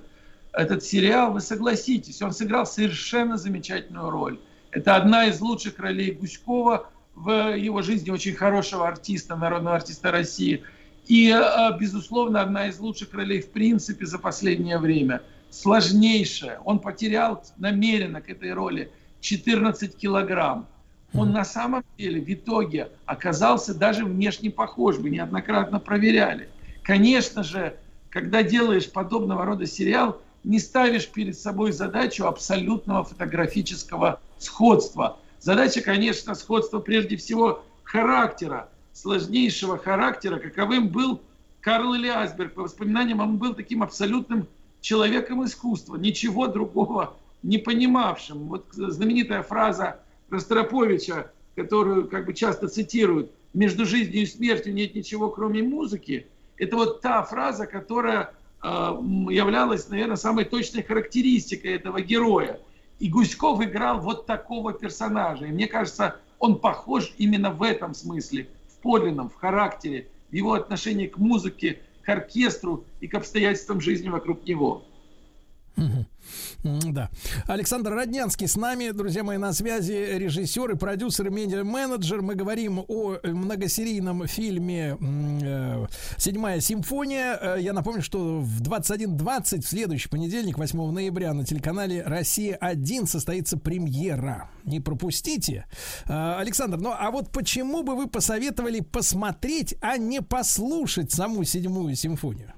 этот 0.52 0.84
сериал, 0.84 1.32
вы 1.32 1.42
согласитесь, 1.42 2.24
он 2.24 2.32
сыграл 2.32 2.66
совершенно 2.66 3.38
замечательную 3.38 4.10
роль. 4.10 4.40
Это 4.72 4.96
одна 4.96 5.28
из 5.28 5.40
лучших 5.42 5.78
ролей 5.78 6.14
Гуськова 6.14 6.90
в 7.14 7.56
его 7.56 7.84
жизни, 7.84 8.10
очень 8.10 8.34
хорошего 8.34 8.88
артиста, 8.88 9.36
народного 9.36 9.76
артиста 9.76 10.10
России. 10.10 10.64
И, 11.06 11.30
э, 11.30 11.78
безусловно, 11.80 12.42
одна 12.42 12.68
из 12.68 12.80
лучших 12.80 13.14
ролей 13.14 13.42
в 13.42 13.52
принципе 13.52 14.08
за 14.08 14.18
последнее 14.18 14.80
время. 14.80 15.22
Сложнейшая. 15.52 16.58
Он 16.66 16.80
потерял 16.80 17.44
намеренно 17.58 18.22
к 18.22 18.30
этой 18.30 18.52
роли 18.54 18.92
14 19.20 19.96
килограмм 19.96 20.66
он 21.14 21.32
на 21.32 21.44
самом 21.44 21.84
деле 21.98 22.22
в 22.22 22.34
итоге 22.34 22.90
оказался 23.06 23.74
даже 23.74 24.06
внешне 24.06 24.50
похож, 24.50 24.98
мы 24.98 25.10
неоднократно 25.10 25.80
проверяли. 25.80 26.50
Конечно 26.84 27.44
же, 27.44 27.76
когда 28.10 28.44
делаешь 28.44 28.92
подобного 28.92 29.46
рода 29.46 29.66
сериал, 29.66 30.22
не 30.44 30.60
ставишь 30.60 31.08
перед 31.08 31.38
собой 31.38 31.72
задачу 31.72 32.26
абсолютного 32.26 33.04
фотографического 33.04 34.20
сходства. 34.40 35.20
Задача, 35.40 35.82
конечно, 35.82 36.34
сходства 36.36 36.80
прежде 36.80 37.18
всего 37.18 37.64
характера, 37.84 38.70
сложнейшего 38.94 39.78
характера, 39.78 40.40
каковым 40.40 40.90
был 40.90 41.22
Карл 41.62 41.96
Элиасберг. 41.96 42.54
По 42.54 42.64
воспоминаниям, 42.64 43.20
он 43.20 43.38
был 43.38 43.54
таким 43.54 43.84
абсолютным 43.84 44.48
человеком 44.82 45.46
искусства, 45.46 45.96
ничего 45.96 46.48
другого 46.48 47.14
не 47.44 47.58
понимавшим. 47.58 48.48
Вот 48.48 48.66
знаменитая 48.72 49.44
фраза 49.44 50.00
Ростроповича, 50.32 51.32
которую 51.56 52.08
как 52.08 52.26
бы 52.26 52.34
часто 52.34 52.68
цитируют, 52.68 53.32
«между 53.54 53.86
жизнью 53.86 54.22
и 54.22 54.26
смертью 54.26 54.74
нет 54.74 54.96
ничего, 54.96 55.30
кроме 55.30 55.62
музыки», 55.62 56.26
это 56.58 56.76
вот 56.76 57.02
та 57.02 57.24
фраза, 57.24 57.66
которая 57.66 58.34
э, 58.64 58.68
являлась, 58.68 59.90
наверное, 59.90 60.16
самой 60.16 60.46
точной 60.46 60.84
характеристикой 60.84 61.74
этого 61.74 62.02
героя. 62.02 62.60
И 63.00 63.10
Гуськов 63.10 63.62
играл 63.64 64.00
вот 64.00 64.28
такого 64.28 64.72
персонажа. 64.72 65.46
И 65.46 65.52
мне 65.52 65.68
кажется, 65.68 66.18
он 66.38 66.60
похож 66.60 67.14
именно 67.18 67.52
в 67.52 67.64
этом 67.64 67.96
смысле, 67.96 68.48
в 68.68 68.82
подлинном, 68.82 69.30
в 69.30 69.36
характере, 69.36 70.08
в 70.30 70.36
его 70.36 70.54
отношении 70.54 71.08
к 71.08 71.18
музыке, 71.18 71.80
к 72.04 72.10
оркестру 72.10 72.86
и 73.00 73.08
к 73.08 73.16
обстоятельствам 73.16 73.82
жизни 73.82 74.10
вокруг 74.10 74.46
него. 74.46 74.86
Да. 76.64 77.10
Александр 77.48 77.92
Роднянский 77.92 78.48
с 78.48 78.56
нами, 78.56 78.92
друзья 78.92 79.24
мои, 79.24 79.38
на 79.38 79.52
связи, 79.52 79.94
режиссер 79.94 80.72
и 80.72 80.76
продюсер, 80.76 81.30
медиа-менеджер. 81.30 82.22
Мы 82.22 82.36
говорим 82.36 82.86
о 82.88 83.18
многосерийном 83.24 84.28
фильме 84.28 84.96
э, 85.00 85.86
«Седьмая 86.18 86.60
симфония». 86.62 87.38
Э, 87.42 87.58
я 87.60 87.74
напомню, 87.74 88.04
что 88.04 88.40
в 88.42 88.62
21.20 88.62 89.62
в 89.62 89.68
следующий 89.68 90.10
понедельник, 90.10 90.60
8 90.60 90.92
ноября, 90.92 91.34
на 91.34 91.46
телеканале 91.46 92.04
«Россия-1» 92.04 93.08
состоится 93.08 93.58
премьера. 93.58 94.50
Не 94.64 94.80
пропустите. 94.80 95.66
Э, 96.06 96.36
Александр, 96.38 96.78
ну 96.78 96.94
а 96.96 97.10
вот 97.10 97.32
почему 97.32 97.82
бы 97.82 97.96
вы 97.96 98.08
посоветовали 98.08 98.82
посмотреть, 98.82 99.76
а 99.82 99.98
не 99.98 100.22
послушать 100.22 101.12
саму 101.12 101.44
«Седьмую 101.44 101.96
симфонию»? 101.96 102.54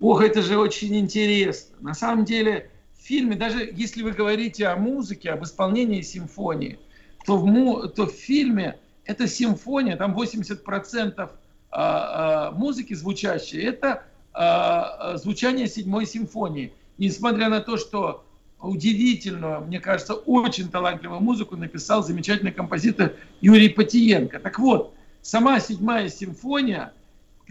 Ох, 0.00 0.22
это 0.22 0.40
же 0.40 0.58
очень 0.58 0.96
интересно. 0.96 1.76
На 1.80 1.94
самом 1.94 2.24
деле, 2.24 2.70
в 2.98 3.02
фильме, 3.02 3.36
даже 3.36 3.70
если 3.76 4.02
вы 4.02 4.12
говорите 4.12 4.66
о 4.66 4.76
музыке, 4.76 5.30
об 5.30 5.44
исполнении 5.44 6.00
симфонии, 6.00 6.78
то 7.26 7.36
в, 7.36 7.44
му, 7.44 7.86
то 7.86 8.06
в 8.06 8.10
фильме 8.10 8.78
эта 9.04 9.28
симфония, 9.28 9.96
там 9.96 10.18
80% 10.18 11.12
а, 11.18 11.30
а, 11.70 12.50
музыки 12.52 12.94
звучащей, 12.94 13.62
это 13.62 14.04
а, 14.32 15.18
звучание 15.18 15.68
седьмой 15.68 16.06
симфонии. 16.06 16.72
Несмотря 16.96 17.50
на 17.50 17.60
то, 17.60 17.76
что 17.76 18.24
удивительную, 18.58 19.60
мне 19.66 19.80
кажется, 19.80 20.14
очень 20.14 20.70
талантливую 20.70 21.20
музыку 21.20 21.56
написал 21.56 22.02
замечательный 22.02 22.52
композитор 22.52 23.16
Юрий 23.42 23.68
Потиенко. 23.68 24.38
Так 24.38 24.58
вот, 24.58 24.94
сама 25.20 25.60
седьмая 25.60 26.08
симфония– 26.08 26.94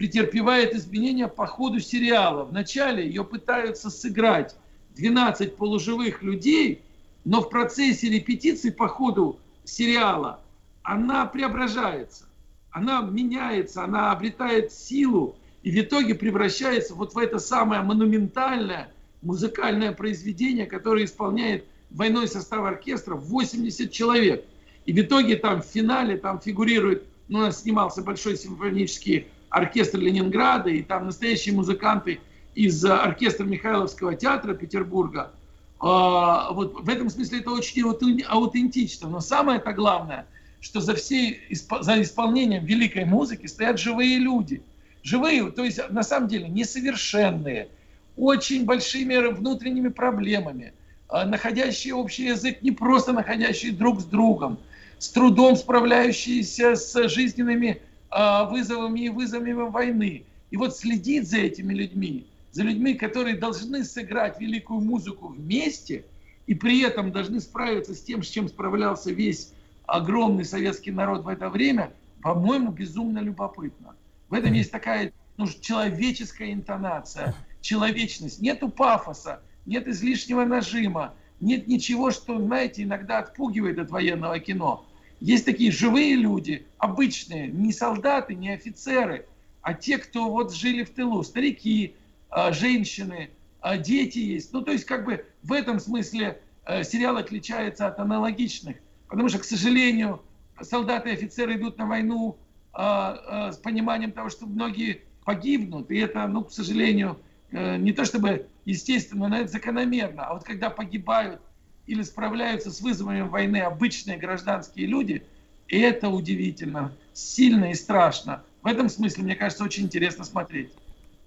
претерпевает 0.00 0.74
изменения 0.74 1.28
по 1.28 1.46
ходу 1.46 1.78
сериала. 1.78 2.44
Вначале 2.44 3.04
ее 3.04 3.22
пытаются 3.22 3.90
сыграть 3.90 4.56
12 4.96 5.56
полуживых 5.56 6.22
людей, 6.22 6.80
но 7.26 7.42
в 7.42 7.50
процессе 7.50 8.08
репетиции 8.08 8.70
по 8.70 8.88
ходу 8.88 9.38
сериала 9.64 10.40
она 10.82 11.26
преображается, 11.26 12.24
она 12.70 13.02
меняется, 13.02 13.84
она 13.84 14.10
обретает 14.10 14.72
силу 14.72 15.36
и 15.62 15.70
в 15.70 15.78
итоге 15.78 16.14
превращается 16.14 16.94
вот 16.94 17.12
в 17.12 17.18
это 17.18 17.38
самое 17.38 17.82
монументальное 17.82 18.90
музыкальное 19.20 19.92
произведение, 19.92 20.64
которое 20.64 21.04
исполняет 21.04 21.66
двойной 21.90 22.26
состав 22.26 22.64
оркестра 22.64 23.16
80 23.16 23.92
человек. 23.92 24.46
И 24.86 24.94
в 24.94 24.98
итоге 24.98 25.36
там 25.36 25.60
в 25.60 25.66
финале 25.66 26.16
там 26.16 26.40
фигурирует, 26.40 27.04
ну, 27.28 27.40
у 27.40 27.42
нас 27.42 27.60
снимался 27.60 28.00
большой 28.00 28.38
симфонический 28.38 29.26
оркестр 29.50 29.98
Ленинграда, 29.98 30.70
и 30.70 30.82
там 30.82 31.06
настоящие 31.06 31.54
музыканты 31.54 32.20
из 32.54 32.84
оркестра 32.84 33.44
Михайловского 33.44 34.14
театра 34.14 34.54
Петербурга. 34.54 35.32
А, 35.80 36.52
вот 36.52 36.80
в 36.80 36.88
этом 36.88 37.10
смысле 37.10 37.40
это 37.40 37.50
очень 37.50 38.22
аутентично. 38.22 39.08
Но 39.08 39.20
самое-то 39.20 39.72
главное, 39.72 40.26
что 40.60 40.80
за, 40.80 40.94
всей, 40.94 41.40
за 41.50 42.02
исполнением 42.02 42.64
великой 42.64 43.04
музыки 43.04 43.46
стоят 43.46 43.78
живые 43.78 44.18
люди. 44.18 44.62
Живые, 45.02 45.50
то 45.50 45.64
есть 45.64 45.80
на 45.90 46.02
самом 46.02 46.28
деле 46.28 46.48
несовершенные, 46.48 47.68
очень 48.16 48.66
большими 48.66 49.16
внутренними 49.32 49.88
проблемами, 49.88 50.74
а, 51.08 51.24
находящие 51.24 51.94
общий 51.94 52.26
язык, 52.26 52.60
не 52.62 52.70
просто 52.70 53.12
находящие 53.12 53.72
друг 53.72 54.00
с 54.00 54.04
другом, 54.04 54.58
с 54.98 55.08
трудом 55.08 55.56
справляющиеся 55.56 56.76
с 56.76 57.08
жизненными 57.08 57.80
вызовами 58.10 59.00
и 59.00 59.08
вызовами 59.08 59.52
войны. 59.52 60.24
И 60.50 60.56
вот 60.56 60.76
следить 60.76 61.28
за 61.28 61.38
этими 61.38 61.72
людьми, 61.72 62.26
за 62.52 62.62
людьми, 62.64 62.94
которые 62.94 63.36
должны 63.36 63.84
сыграть 63.84 64.40
великую 64.40 64.80
музыку 64.80 65.28
вместе, 65.28 66.04
и 66.46 66.54
при 66.54 66.82
этом 66.82 67.12
должны 67.12 67.40
справиться 67.40 67.94
с 67.94 68.02
тем, 68.02 68.22
с 68.22 68.28
чем 68.28 68.48
справлялся 68.48 69.12
весь 69.12 69.52
огромный 69.86 70.44
советский 70.44 70.90
народ 70.90 71.24
в 71.24 71.28
это 71.28 71.48
время, 71.48 71.92
по-моему, 72.22 72.70
безумно 72.72 73.20
любопытно. 73.20 73.94
В 74.28 74.34
этом 74.34 74.52
есть 74.52 74.70
такая 74.70 75.12
ну, 75.36 75.46
человеческая 75.46 76.52
интонация, 76.52 77.34
человечность. 77.60 78.40
Нету 78.40 78.68
пафоса, 78.68 79.40
нет 79.66 79.88
излишнего 79.88 80.44
нажима, 80.44 81.14
нет 81.40 81.66
ничего, 81.66 82.10
что, 82.10 82.38
знаете, 82.38 82.82
иногда 82.82 83.18
отпугивает 83.18 83.78
от 83.78 83.90
военного 83.90 84.38
кино. 84.38 84.84
Есть 85.20 85.44
такие 85.44 85.70
живые 85.70 86.16
люди, 86.16 86.66
обычные, 86.78 87.48
не 87.48 87.72
солдаты, 87.72 88.34
не 88.34 88.50
офицеры, 88.50 89.26
а 89.60 89.74
те, 89.74 89.98
кто 89.98 90.30
вот 90.30 90.54
жили 90.54 90.82
в 90.82 90.90
тылу, 90.90 91.22
старики, 91.22 91.94
а, 92.30 92.52
женщины, 92.52 93.30
а, 93.60 93.76
дети 93.76 94.18
есть. 94.18 94.52
Ну, 94.54 94.62
то 94.62 94.72
есть, 94.72 94.86
как 94.86 95.04
бы 95.04 95.26
в 95.42 95.52
этом 95.52 95.78
смысле 95.78 96.40
э, 96.64 96.82
сериал 96.84 97.18
отличается 97.18 97.86
от 97.86 97.98
аналогичных. 97.98 98.76
Потому 99.08 99.28
что, 99.28 99.38
к 99.38 99.44
сожалению, 99.44 100.22
солдаты 100.62 101.10
и 101.10 101.12
офицеры 101.12 101.56
идут 101.56 101.76
на 101.76 101.86
войну 101.86 102.38
а, 102.72 103.52
с 103.52 103.58
пониманием 103.58 104.12
того, 104.12 104.30
что 104.30 104.46
многие 104.46 105.02
погибнут. 105.24 105.90
И 105.90 105.98
это, 105.98 106.26
ну, 106.28 106.44
к 106.44 106.52
сожалению, 106.52 107.20
э, 107.50 107.76
не 107.76 107.92
то 107.92 108.04
чтобы 108.04 108.46
естественно, 108.64 109.28
но 109.28 109.38
это 109.38 109.48
закономерно. 109.48 110.24
А 110.24 110.34
вот 110.34 110.44
когда 110.44 110.70
погибают 110.70 111.42
или 111.90 112.02
справляются 112.02 112.70
с 112.70 112.80
вызовами 112.80 113.22
войны 113.22 113.56
обычные 113.62 114.16
гражданские 114.16 114.86
люди, 114.86 115.26
и 115.66 115.80
это 115.80 116.08
удивительно, 116.08 116.96
сильно 117.12 117.72
и 117.72 117.74
страшно. 117.74 118.44
В 118.62 118.68
этом 118.68 118.88
смысле, 118.88 119.24
мне 119.24 119.34
кажется, 119.34 119.64
очень 119.64 119.84
интересно 119.84 120.24
смотреть. 120.24 120.72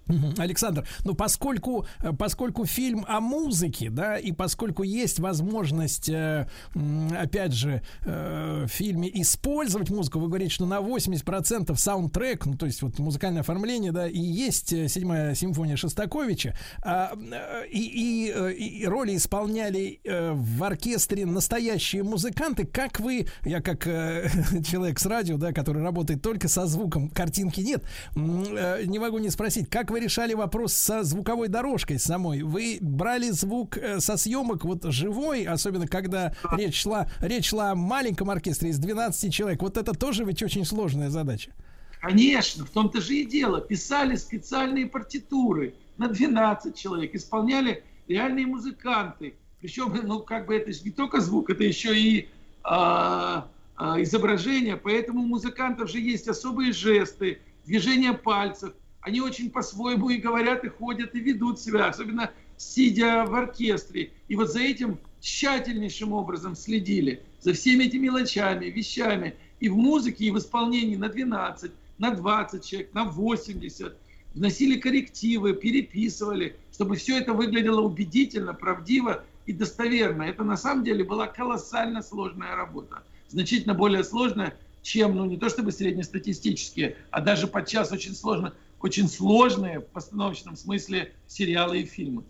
Александр, 0.38 0.86
ну 1.04 1.14
поскольку, 1.14 1.86
э, 2.02 2.12
поскольку 2.12 2.66
фильм 2.66 3.04
о 3.08 3.20
музыке, 3.20 3.90
да, 3.90 4.18
и 4.18 4.32
поскольку 4.32 4.82
есть 4.82 5.18
возможность, 5.18 6.08
э, 6.08 6.46
опять 7.18 7.52
же, 7.52 7.82
э, 8.04 8.66
в 8.66 8.68
фильме 8.68 9.10
использовать 9.20 9.90
музыку, 9.90 10.18
вы 10.18 10.28
говорите, 10.28 10.52
что 10.52 10.66
на 10.66 10.80
80% 10.80 11.78
саундтрек, 11.78 12.46
ну 12.46 12.56
то 12.56 12.66
есть 12.66 12.82
вот 12.82 12.98
музыкальное 12.98 13.40
оформление, 13.40 13.92
да, 13.92 14.06
и 14.08 14.18
есть 14.18 14.68
седьмая 14.68 15.34
симфония 15.34 15.76
Шостаковича, 15.76 16.56
а, 16.82 17.12
и, 17.70 18.28
и, 18.28 18.80
и 18.80 18.86
роли 18.86 19.16
исполняли 19.16 20.00
в 20.04 20.64
оркестре 20.64 21.26
настоящие 21.26 22.02
музыканты, 22.02 22.66
как 22.66 23.00
вы, 23.00 23.26
я 23.44 23.60
как 23.60 23.84
человек 24.66 24.98
с 24.98 25.06
радио, 25.06 25.36
да, 25.36 25.52
который 25.52 25.82
работает 25.82 26.22
только 26.22 26.48
со 26.48 26.66
звуком, 26.66 27.08
картинки 27.08 27.60
нет, 27.60 27.84
не 28.14 28.98
могу 28.98 29.18
не 29.18 29.30
спросить, 29.30 29.68
как 29.68 29.90
вы 29.94 30.00
решали 30.00 30.34
вопрос 30.34 30.72
со 30.72 31.04
звуковой 31.04 31.46
дорожкой 31.46 32.00
самой? 32.00 32.42
Вы 32.42 32.78
брали 32.80 33.30
звук 33.30 33.78
э, 33.78 34.00
со 34.00 34.16
съемок 34.16 34.64
вот 34.64 34.82
живой, 34.86 35.44
особенно 35.44 35.86
когда 35.86 36.34
речь 36.50 36.82
шла, 36.82 37.08
речь 37.20 37.50
шла 37.50 37.70
о 37.70 37.74
маленьком 37.76 38.28
оркестре 38.28 38.70
из 38.70 38.78
12 38.78 39.32
человек. 39.32 39.62
Вот 39.62 39.76
это 39.76 39.92
тоже 39.92 40.24
ведь 40.24 40.42
очень 40.42 40.64
сложная 40.64 41.10
задача. 41.10 41.52
Конечно, 42.00 42.64
в 42.64 42.70
том-то 42.70 43.00
же 43.00 43.14
и 43.14 43.24
дело. 43.24 43.60
Писали 43.60 44.16
специальные 44.16 44.86
партитуры 44.86 45.76
на 45.96 46.08
12 46.08 46.76
человек, 46.76 47.14
исполняли 47.14 47.84
реальные 48.08 48.48
музыканты. 48.48 49.36
Причем, 49.60 49.96
ну, 50.02 50.18
как 50.18 50.46
бы 50.46 50.56
это 50.56 50.72
не 50.84 50.90
только 50.90 51.20
звук, 51.20 51.50
это 51.50 51.62
еще 51.62 51.96
и 51.96 52.28
а, 52.64 53.46
а, 53.76 54.02
изображение. 54.02 54.76
Поэтому 54.76 55.22
у 55.22 55.26
музыкантов 55.26 55.88
же 55.88 56.00
есть 56.00 56.26
особые 56.26 56.72
жесты, 56.72 57.38
движения 57.64 58.12
пальцев 58.12 58.72
они 59.04 59.20
очень 59.20 59.50
по-своему 59.50 60.08
и 60.08 60.16
говорят, 60.16 60.64
и 60.64 60.68
ходят, 60.68 61.14
и 61.14 61.20
ведут 61.20 61.60
себя, 61.60 61.88
особенно 61.88 62.30
сидя 62.56 63.24
в 63.26 63.34
оркестре. 63.34 64.12
И 64.28 64.34
вот 64.34 64.50
за 64.50 64.60
этим 64.60 64.98
тщательнейшим 65.20 66.12
образом 66.12 66.56
следили, 66.56 67.22
за 67.40 67.52
всеми 67.52 67.84
этими 67.84 68.04
мелочами, 68.04 68.66
вещами, 68.66 69.34
и 69.60 69.68
в 69.68 69.76
музыке, 69.76 70.24
и 70.24 70.30
в 70.30 70.38
исполнении 70.38 70.96
на 70.96 71.10
12, 71.10 71.70
на 71.98 72.12
20 72.12 72.64
человек, 72.64 72.94
на 72.94 73.04
80, 73.04 73.94
вносили 74.34 74.80
коррективы, 74.80 75.52
переписывали, 75.52 76.56
чтобы 76.72 76.96
все 76.96 77.18
это 77.18 77.34
выглядело 77.34 77.82
убедительно, 77.82 78.54
правдиво 78.54 79.22
и 79.44 79.52
достоверно. 79.52 80.22
Это 80.22 80.44
на 80.44 80.56
самом 80.56 80.82
деле 80.82 81.04
была 81.04 81.26
колоссально 81.26 82.02
сложная 82.02 82.56
работа. 82.56 83.02
Значительно 83.28 83.74
более 83.74 84.02
сложная, 84.02 84.56
чем, 84.82 85.14
ну 85.14 85.26
не 85.26 85.36
то 85.36 85.50
чтобы 85.50 85.72
среднестатистические, 85.72 86.96
а 87.10 87.20
даже 87.20 87.46
подчас 87.46 87.92
очень 87.92 88.14
сложно 88.14 88.54
очень 88.84 89.08
сложные 89.08 89.80
в 89.80 89.86
постановочном 89.86 90.56
смысле 90.56 91.14
сериалы 91.26 91.80
и 91.80 91.84
фильмы. 91.86 92.24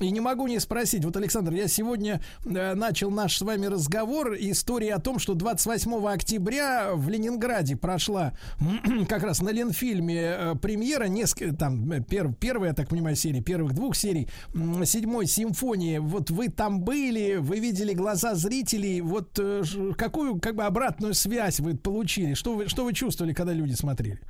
И 0.00 0.10
не 0.12 0.20
могу 0.20 0.46
не 0.46 0.60
спросить, 0.60 1.04
вот, 1.04 1.16
Александр, 1.16 1.52
я 1.54 1.66
сегодня 1.66 2.22
э, 2.44 2.74
начал 2.74 3.10
наш 3.10 3.36
с 3.36 3.40
вами 3.40 3.66
разговор, 3.66 4.36
история 4.38 4.94
о 4.94 5.00
том, 5.00 5.18
что 5.18 5.34
28 5.34 6.06
октября 6.06 6.92
в 6.94 7.08
Ленинграде 7.08 7.76
прошла 7.76 8.32
как 9.08 9.24
раз 9.24 9.42
на 9.42 9.50
Ленфильме 9.50 10.20
э, 10.20 10.54
премьера, 10.54 11.06
несколько, 11.06 11.54
там, 11.54 11.90
э, 11.90 12.00
пер, 12.00 12.32
первая, 12.32 12.70
я 12.70 12.74
так 12.74 12.88
понимаю, 12.88 13.16
серия, 13.16 13.42
первых 13.42 13.74
двух 13.74 13.96
серий, 13.96 14.28
э, 14.54 14.84
седьмой 14.84 15.26
симфонии, 15.26 15.98
вот 15.98 16.30
вы 16.30 16.48
там 16.48 16.80
были, 16.82 17.34
вы 17.34 17.58
видели 17.58 17.92
глаза 17.92 18.36
зрителей, 18.36 19.00
вот 19.00 19.36
э, 19.40 19.64
какую, 19.98 20.38
как 20.38 20.54
бы, 20.54 20.62
обратную 20.62 21.12
связь 21.12 21.58
вы 21.58 21.76
получили, 21.76 22.34
что 22.34 22.54
вы, 22.54 22.68
что 22.68 22.84
вы 22.84 22.92
чувствовали, 22.94 23.32
когда 23.32 23.52
люди 23.52 23.74
смотрели? 23.74 24.20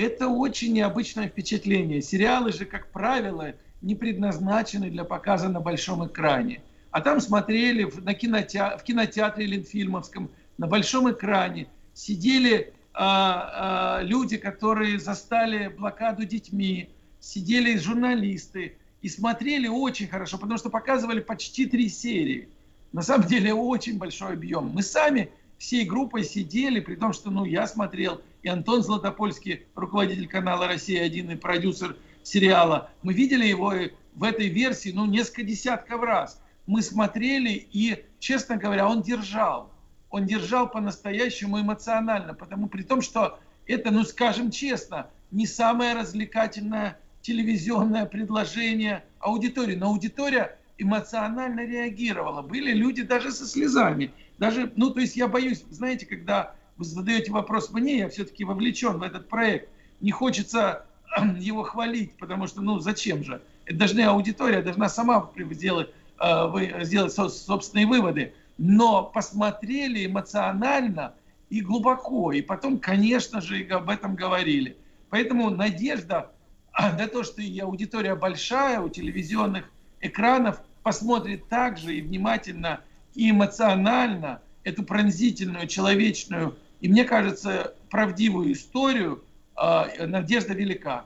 Это 0.00 0.28
очень 0.28 0.72
необычное 0.72 1.28
впечатление. 1.28 2.00
Сериалы 2.00 2.52
же, 2.52 2.64
как 2.64 2.90
правило, 2.90 3.52
не 3.82 3.94
предназначены 3.94 4.88
для 4.90 5.04
показа 5.04 5.50
на 5.50 5.60
большом 5.60 6.06
экране. 6.06 6.62
А 6.90 7.02
там 7.02 7.20
смотрели 7.20 7.84
в, 7.84 8.02
на 8.02 8.14
кинотеатре, 8.14 8.78
в 8.78 8.82
кинотеатре 8.82 9.44
Ленфильмовском 9.44 10.30
на 10.56 10.66
большом 10.66 11.12
экране. 11.12 11.66
Сидели 11.92 12.72
а, 12.94 13.98
а, 13.98 14.02
люди, 14.02 14.38
которые 14.38 14.98
застали 14.98 15.68
блокаду 15.68 16.24
детьми, 16.24 16.88
сидели 17.20 17.76
журналисты 17.76 18.78
и 19.02 19.08
смотрели 19.10 19.68
очень 19.68 20.08
хорошо, 20.08 20.38
потому 20.38 20.56
что 20.56 20.70
показывали 20.70 21.20
почти 21.20 21.66
три 21.66 21.90
серии. 21.90 22.48
На 22.92 23.02
самом 23.02 23.26
деле 23.26 23.52
очень 23.52 23.98
большой 23.98 24.32
объем. 24.32 24.70
Мы 24.74 24.82
сами 24.82 25.28
всей 25.60 25.84
группой 25.84 26.24
сидели, 26.24 26.80
при 26.80 26.96
том, 26.96 27.12
что 27.12 27.30
ну, 27.30 27.44
я 27.44 27.66
смотрел, 27.66 28.22
и 28.42 28.48
Антон 28.48 28.82
Златопольский, 28.82 29.66
руководитель 29.74 30.26
канала 30.26 30.66
«Россия-1» 30.66 31.34
и 31.34 31.36
продюсер 31.36 31.96
сериала. 32.22 32.90
Мы 33.02 33.12
видели 33.12 33.46
его 33.46 33.74
в 34.14 34.24
этой 34.24 34.48
версии 34.48 34.90
ну, 34.90 35.04
несколько 35.04 35.42
десятков 35.42 36.00
раз. 36.00 36.40
Мы 36.66 36.80
смотрели, 36.80 37.50
и, 37.50 38.02
честно 38.18 38.56
говоря, 38.56 38.88
он 38.88 39.02
держал. 39.02 39.70
Он 40.08 40.24
держал 40.24 40.66
по-настоящему 40.66 41.60
эмоционально, 41.60 42.32
потому 42.32 42.66
при 42.68 42.82
том, 42.82 43.02
что 43.02 43.38
это, 43.66 43.90
ну 43.90 44.02
скажем 44.04 44.50
честно, 44.50 45.10
не 45.30 45.46
самое 45.46 45.94
развлекательное 45.94 46.98
телевизионное 47.20 48.06
предложение 48.06 49.04
аудитории. 49.18 49.76
Но 49.76 49.88
аудитория 49.88 50.56
эмоционально 50.78 51.66
реагировала. 51.66 52.40
Были 52.40 52.72
люди 52.72 53.02
даже 53.02 53.30
со 53.30 53.46
слезами. 53.46 54.10
Даже, 54.40 54.72
ну, 54.74 54.88
то 54.88 55.00
есть 55.00 55.16
я 55.16 55.28
боюсь, 55.28 55.62
знаете, 55.68 56.06
когда 56.06 56.54
вы 56.78 56.86
задаете 56.86 57.30
вопрос 57.30 57.70
мне, 57.70 57.98
я 57.98 58.08
все-таки 58.08 58.42
вовлечен 58.44 58.98
в 58.98 59.02
этот 59.02 59.28
проект. 59.28 59.68
Не 60.00 60.12
хочется 60.12 60.86
его 61.38 61.62
хвалить, 61.62 62.16
потому 62.16 62.46
что, 62.46 62.62
ну, 62.62 62.78
зачем 62.78 63.22
же? 63.22 63.42
Это 63.66 63.80
должна 63.80 64.08
аудитория 64.08 64.62
должна 64.62 64.88
сама 64.88 65.30
сделать, 65.50 65.90
э, 66.18 66.84
сделать 66.84 67.12
собственные 67.12 67.86
выводы. 67.86 68.32
Но 68.56 69.02
посмотрели 69.04 70.06
эмоционально 70.06 71.12
и 71.50 71.60
глубоко. 71.60 72.32
И 72.32 72.40
потом, 72.40 72.78
конечно 72.78 73.42
же, 73.42 73.62
об 73.64 73.90
этом 73.90 74.16
говорили. 74.16 74.78
Поэтому 75.10 75.50
надежда 75.50 76.30
на 76.78 77.06
то, 77.08 77.24
что 77.24 77.42
и 77.42 77.58
аудитория 77.58 78.14
большая 78.14 78.80
у 78.80 78.88
телевизионных 78.88 79.70
экранов 80.00 80.62
посмотрит 80.82 81.46
также 81.50 81.96
и 81.96 82.00
внимательно, 82.00 82.80
и 83.14 83.30
эмоционально 83.30 84.40
эту 84.64 84.82
пронзительную, 84.82 85.66
человечную 85.66 86.56
и, 86.80 86.88
мне 86.88 87.04
кажется, 87.04 87.74
правдивую 87.90 88.52
историю, 88.52 89.22
э, 89.56 90.06
надежда 90.06 90.54
велика. 90.54 91.04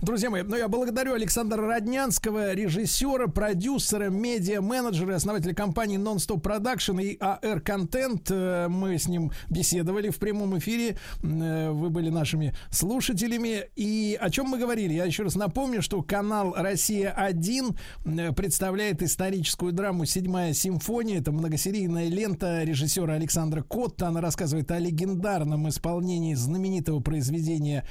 Друзья 0.00 0.30
мои, 0.30 0.42
ну 0.42 0.56
я 0.56 0.68
благодарю 0.68 1.14
Александра 1.14 1.66
Роднянского, 1.66 2.52
режиссера, 2.52 3.26
продюсера, 3.26 4.10
медиа-менеджера, 4.10 5.14
основателя 5.14 5.54
компании 5.54 5.98
Non-Stop 5.98 6.42
Production 6.42 7.02
и 7.02 7.16
AR 7.16 7.62
Content. 7.62 8.22
Э, 8.30 8.68
мы 8.68 8.98
с 8.98 9.08
ним 9.08 9.32
беседовали 9.48 10.10
в 10.10 10.18
прямом 10.18 10.58
эфире. 10.58 10.96
Э, 11.22 11.70
вы 11.70 11.90
были 11.90 12.10
нашими 12.10 12.54
слушателями. 12.70 13.68
И 13.74 14.18
о 14.20 14.30
чем 14.30 14.46
мы 14.46 14.58
говорили? 14.58 14.92
Я 14.94 15.04
еще 15.04 15.22
раз 15.22 15.36
напомню, 15.36 15.82
что 15.82 16.02
канал 16.02 16.54
«Россия-1» 16.56 17.76
э, 18.04 18.32
представляет 18.32 19.02
историческую 19.02 19.72
драму 19.72 20.04
«Седьмая 20.04 20.52
симфония». 20.52 21.20
Это 21.20 21.32
многосерийная 21.32 22.08
лента 22.08 22.62
режиссера 22.62 23.14
Александра 23.14 23.62
Котта. 23.62 24.08
Она 24.08 24.20
рассказывает 24.20 24.70
о 24.70 24.78
легендарном 24.78 25.68
исполнении 25.68 26.34
знаменитого 26.34 27.00
произведения 27.00 27.84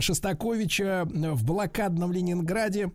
Шостаковича 0.00 1.06
в 1.32 1.44
блокадном 1.44 2.12
Ленинграде 2.12 2.92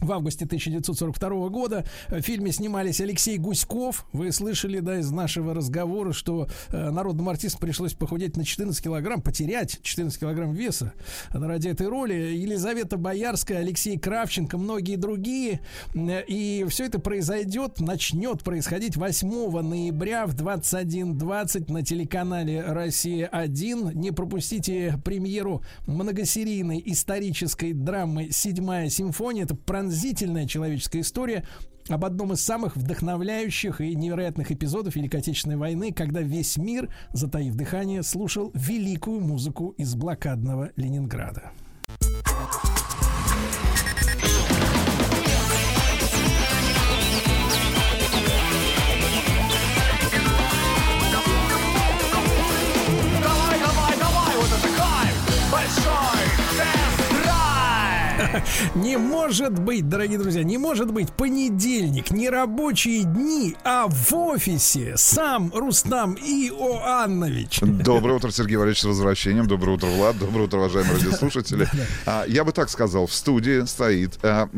в 0.00 0.10
августе 0.12 0.44
1942 0.44 1.48
года. 1.48 1.84
В 2.08 2.20
фильме 2.22 2.52
снимались 2.52 3.00
Алексей 3.00 3.38
Гуськов. 3.38 4.06
Вы 4.12 4.32
слышали, 4.32 4.80
да, 4.80 4.98
из 4.98 5.10
нашего 5.10 5.54
разговора, 5.54 6.12
что 6.12 6.48
э, 6.68 6.90
народному 6.90 7.30
артисту 7.30 7.58
пришлось 7.58 7.94
похудеть 7.94 8.36
на 8.36 8.44
14 8.44 8.82
килограмм, 8.82 9.20
потерять 9.22 9.80
14 9.82 10.18
килограмм 10.18 10.52
веса 10.52 10.92
ради 11.30 11.68
этой 11.68 11.88
роли. 11.88 12.14
Елизавета 12.14 12.96
Боярская, 12.96 13.58
Алексей 13.58 13.98
Кравченко, 13.98 14.58
многие 14.58 14.96
другие. 14.96 15.60
И 15.94 16.66
все 16.68 16.86
это 16.86 16.98
произойдет, 16.98 17.80
начнет 17.80 18.42
происходить 18.42 18.96
8 18.96 19.60
ноября 19.60 20.26
в 20.26 20.34
21.20 20.34 21.72
на 21.72 21.82
телеканале 21.82 22.62
«Россия-1». 22.62 23.94
Не 23.94 24.10
пропустите 24.10 25.00
премьеру 25.04 25.62
многосерийной 25.86 26.82
исторической 26.86 27.72
драмы 27.72 28.30
«Седьмая 28.30 28.88
симфония». 28.88 29.44
Это 29.44 29.54
пронзительная 29.92 30.46
человеческая 30.46 31.00
история 31.00 31.44
об 31.90 32.06
одном 32.06 32.32
из 32.32 32.42
самых 32.42 32.76
вдохновляющих 32.76 33.82
и 33.82 33.94
невероятных 33.94 34.50
эпизодов 34.50 34.96
Великой 34.96 35.20
Отечественной 35.20 35.56
войны, 35.56 35.92
когда 35.92 36.22
весь 36.22 36.56
мир, 36.56 36.88
затаив 37.12 37.54
дыхание, 37.54 38.02
слушал 38.02 38.50
великую 38.54 39.20
музыку 39.20 39.74
из 39.76 39.94
блокадного 39.94 40.70
Ленинграда. 40.76 41.52
Не 58.74 58.96
может 58.96 59.58
быть, 59.58 59.88
дорогие 59.88 60.18
друзья, 60.18 60.42
не 60.42 60.58
может 60.58 60.92
быть 60.92 61.12
понедельник, 61.12 62.10
не 62.10 62.28
рабочие 62.28 63.04
дни, 63.04 63.56
а 63.64 63.86
в 63.88 64.14
офисе 64.14 64.94
сам 64.96 65.52
Рустам 65.54 66.14
Иоаннович. 66.14 67.60
Доброе 67.60 68.14
утро, 68.14 68.30
Сергей 68.30 68.56
Валерьевич, 68.56 68.80
с 68.80 68.84
возвращением. 68.84 69.46
Доброе 69.46 69.72
утро, 69.72 69.86
Влад. 69.86 70.18
Доброе 70.18 70.44
утро, 70.44 70.58
уважаемые 70.58 70.94
радиослушатели. 70.98 71.68
А, 72.06 72.24
я 72.26 72.44
бы 72.44 72.52
так 72.52 72.70
сказал, 72.70 73.06
в 73.06 73.14
студии 73.14 73.64
стоит... 73.66 74.18
а, 74.22 74.48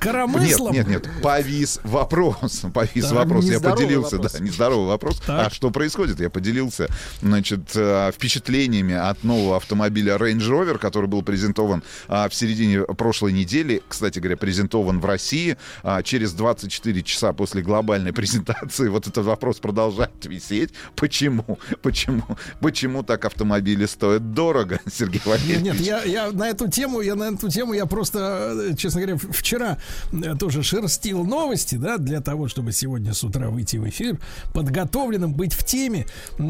Коромыслом? 0.00 0.72
Нет, 0.72 0.86
нет, 0.88 1.04
нет, 1.04 1.22
повис 1.22 1.80
вопрос. 1.84 2.64
Повис 2.74 3.10
вопрос. 3.10 3.44
Я 3.46 3.60
поделился, 3.60 4.18
да, 4.18 4.28
нездоровый 4.40 4.88
вопрос. 4.88 5.22
А 5.26 5.50
что 5.50 5.70
происходит? 5.70 6.20
Я 6.20 6.30
поделился, 6.30 6.88
значит, 7.22 7.72
а, 7.74 8.12
впечатлениями 8.12 8.94
от 8.94 9.24
нового 9.24 9.56
автомобиля 9.56 10.16
Range 10.16 10.38
Rover, 10.38 10.78
который 10.78 11.06
был 11.06 11.22
презентован 11.22 11.82
в 12.08 12.30
середине 12.32 12.67
прошлой 12.76 13.32
недели. 13.32 13.82
Кстати 13.88 14.18
говоря, 14.18 14.36
презентован 14.36 15.00
в 15.00 15.04
России 15.04 15.56
а, 15.82 16.02
через 16.02 16.32
24 16.32 17.02
часа 17.02 17.32
после 17.32 17.62
глобальной 17.62 18.12
презентации. 18.18 18.88
Вот 18.88 19.06
этот 19.06 19.24
вопрос 19.24 19.58
продолжает 19.58 20.24
висеть. 20.24 20.70
Почему? 20.96 21.58
Почему? 21.82 22.24
Почему 22.60 23.02
так 23.02 23.24
автомобили 23.24 23.86
стоят 23.86 24.32
дорого, 24.32 24.80
Сергей 24.92 25.22
Валерьевич? 25.24 25.62
нет, 25.62 25.80
я, 25.80 26.02
я 26.02 26.32
на 26.32 26.48
эту 26.48 26.68
тему, 26.68 27.00
я 27.00 27.14
на 27.14 27.34
эту 27.34 27.48
тему, 27.48 27.72
я 27.72 27.86
просто, 27.86 28.54
э, 28.70 28.76
честно 28.76 29.00
говоря, 29.00 29.18
вчера 29.18 29.78
э, 30.12 30.34
тоже 30.36 30.62
шерстил 30.62 31.24
новости, 31.24 31.76
да, 31.76 31.98
для 31.98 32.20
того, 32.20 32.48
чтобы 32.48 32.72
сегодня 32.72 33.14
с 33.14 33.24
утра 33.24 33.48
выйти 33.48 33.76
в 33.76 33.88
эфир, 33.88 34.18
подготовленным, 34.52 35.34
быть 35.34 35.54
в 35.54 35.64
теме, 35.64 36.06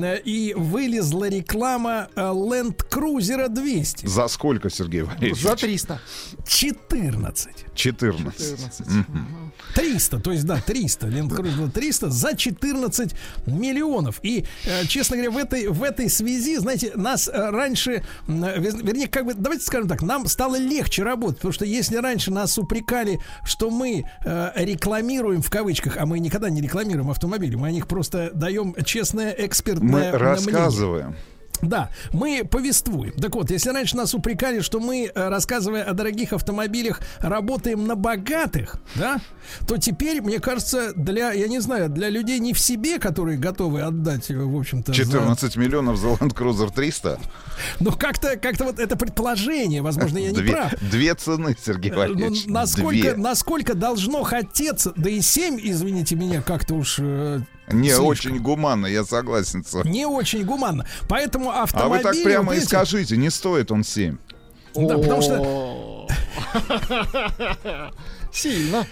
Э, 0.08 0.18
и 0.24 0.54
вылезла 0.54 1.28
реклама 1.28 2.08
Land 2.16 2.88
Cruiser 2.90 3.48
200. 3.48 4.06
За 4.06 4.28
сколько, 4.28 4.70
Сергей 4.70 5.02
Валерьевич? 5.02 5.42
За 5.42 5.56
300. 5.56 6.00
14. 6.46 7.66
14. 7.74 8.58
14. 8.58 8.86
Мгм. 8.86 9.52
300, 9.74 10.18
то 10.20 10.32
есть, 10.32 10.44
да, 10.44 10.60
300, 10.60 11.06
Land 11.08 11.28
Cruiser 11.30 11.70
300 11.70 12.10
за 12.10 12.36
14 12.36 13.14
миллионов. 13.46 14.18
И, 14.22 14.44
э, 14.64 14.86
честно 14.86 15.16
говоря, 15.16 15.30
в 15.30 15.36
этой, 15.38 15.68
в 15.68 15.82
этой 15.82 16.08
связи, 16.08 16.56
знаете, 16.58 16.92
нас 16.94 17.28
э, 17.28 17.50
раньше, 17.50 17.92
э, 17.92 18.02
вер- 18.26 18.82
вернее, 18.84 19.08
как 19.08 19.26
бы, 19.26 19.34
давайте 19.34 19.64
скажем 19.64 19.88
так, 19.88 20.02
нам 20.02 20.26
стало 20.26 20.56
легче 20.58 21.02
работать, 21.02 21.36
потому 21.36 21.52
что 21.52 21.64
если 21.64 21.96
раньше 21.96 22.30
нас 22.30 22.58
упрекали, 22.58 23.20
что 23.44 23.70
мы 23.70 24.04
рекламируем, 24.56 25.42
в 25.42 25.50
кавычках, 25.50 25.96
а 25.98 26.06
мы 26.06 26.18
никогда 26.18 26.50
не 26.50 26.60
рекламируем 26.60 27.10
автомобили, 27.10 27.54
мы 27.56 27.68
о 27.68 27.72
них 27.72 27.86
просто 27.86 28.30
даем 28.34 28.74
честное 28.84 29.34
экспертное 29.38 29.88
Мы 29.88 29.98
мнение. 29.98 30.18
рассказываем. 30.18 31.16
Да, 31.62 31.90
мы 32.12 32.44
повествуем. 32.48 33.12
Так 33.12 33.34
вот, 33.34 33.50
если 33.50 33.70
раньше 33.70 33.96
нас 33.96 34.14
упрекали, 34.14 34.60
что 34.60 34.78
мы, 34.80 35.10
э, 35.12 35.28
рассказывая 35.28 35.82
о 35.84 35.92
дорогих 35.92 36.32
автомобилях, 36.32 37.00
работаем 37.18 37.86
на 37.86 37.96
богатых, 37.96 38.76
да, 38.94 39.18
то 39.66 39.76
теперь, 39.76 40.20
мне 40.22 40.38
кажется, 40.38 40.92
для, 40.94 41.32
я 41.32 41.48
не 41.48 41.58
знаю, 41.60 41.88
для 41.88 42.10
людей 42.10 42.38
не 42.38 42.52
в 42.52 42.58
себе, 42.60 42.98
которые 42.98 43.38
готовы 43.38 43.80
отдать, 43.82 44.30
э, 44.30 44.36
в 44.36 44.56
общем-то, 44.56 44.92
за- 44.92 44.98
14 44.98 45.56
миллионов 45.56 45.96
за 45.98 46.08
Land 46.08 46.34
Cruiser 46.34 46.72
300. 46.72 47.18
Ну, 47.80 47.90
как-то, 47.92 48.36
как-то 48.36 48.64
вот 48.64 48.78
это 48.78 48.96
предположение, 48.96 49.82
возможно, 49.82 50.18
я 50.18 50.30
не 50.30 50.36
Две, 50.36 50.52
прав. 50.52 50.74
две 50.80 51.14
цены, 51.14 51.56
Сергей 51.64 51.90
Э, 51.90 51.96
Валерьевич. 51.96 52.44
ну, 52.46 52.52
насколько, 52.54 52.90
Две. 53.12 53.16
насколько 53.16 53.74
должно 53.74 54.22
хотеться, 54.22 54.92
да 54.96 55.10
и 55.10 55.20
7, 55.20 55.58
извините 55.62 56.14
меня, 56.14 56.40
как-то 56.42 56.74
уж 56.74 57.00
Не 57.72 57.88
слишком. 57.88 58.06
очень 58.06 58.38
гуманно, 58.38 58.86
я 58.86 59.04
согласен 59.04 59.64
с 59.64 59.72
вами. 59.72 59.88
не 59.88 60.06
очень 60.06 60.44
гуманно. 60.44 60.86
Поэтому 61.08 61.50
А 61.50 61.62
автомобили... 61.62 61.98
вы 61.98 62.02
так 62.02 62.22
прямо 62.22 62.46
вот 62.52 62.56
и 62.56 62.60
скажите, 62.60 63.16
не 63.16 63.30
стоит 63.30 63.70
он 63.70 63.84
7. 63.84 64.16
Да, 64.74 64.98
потому 64.98 65.22
что 65.22 65.40
О. 65.40 66.08
Сильно. 68.32 68.86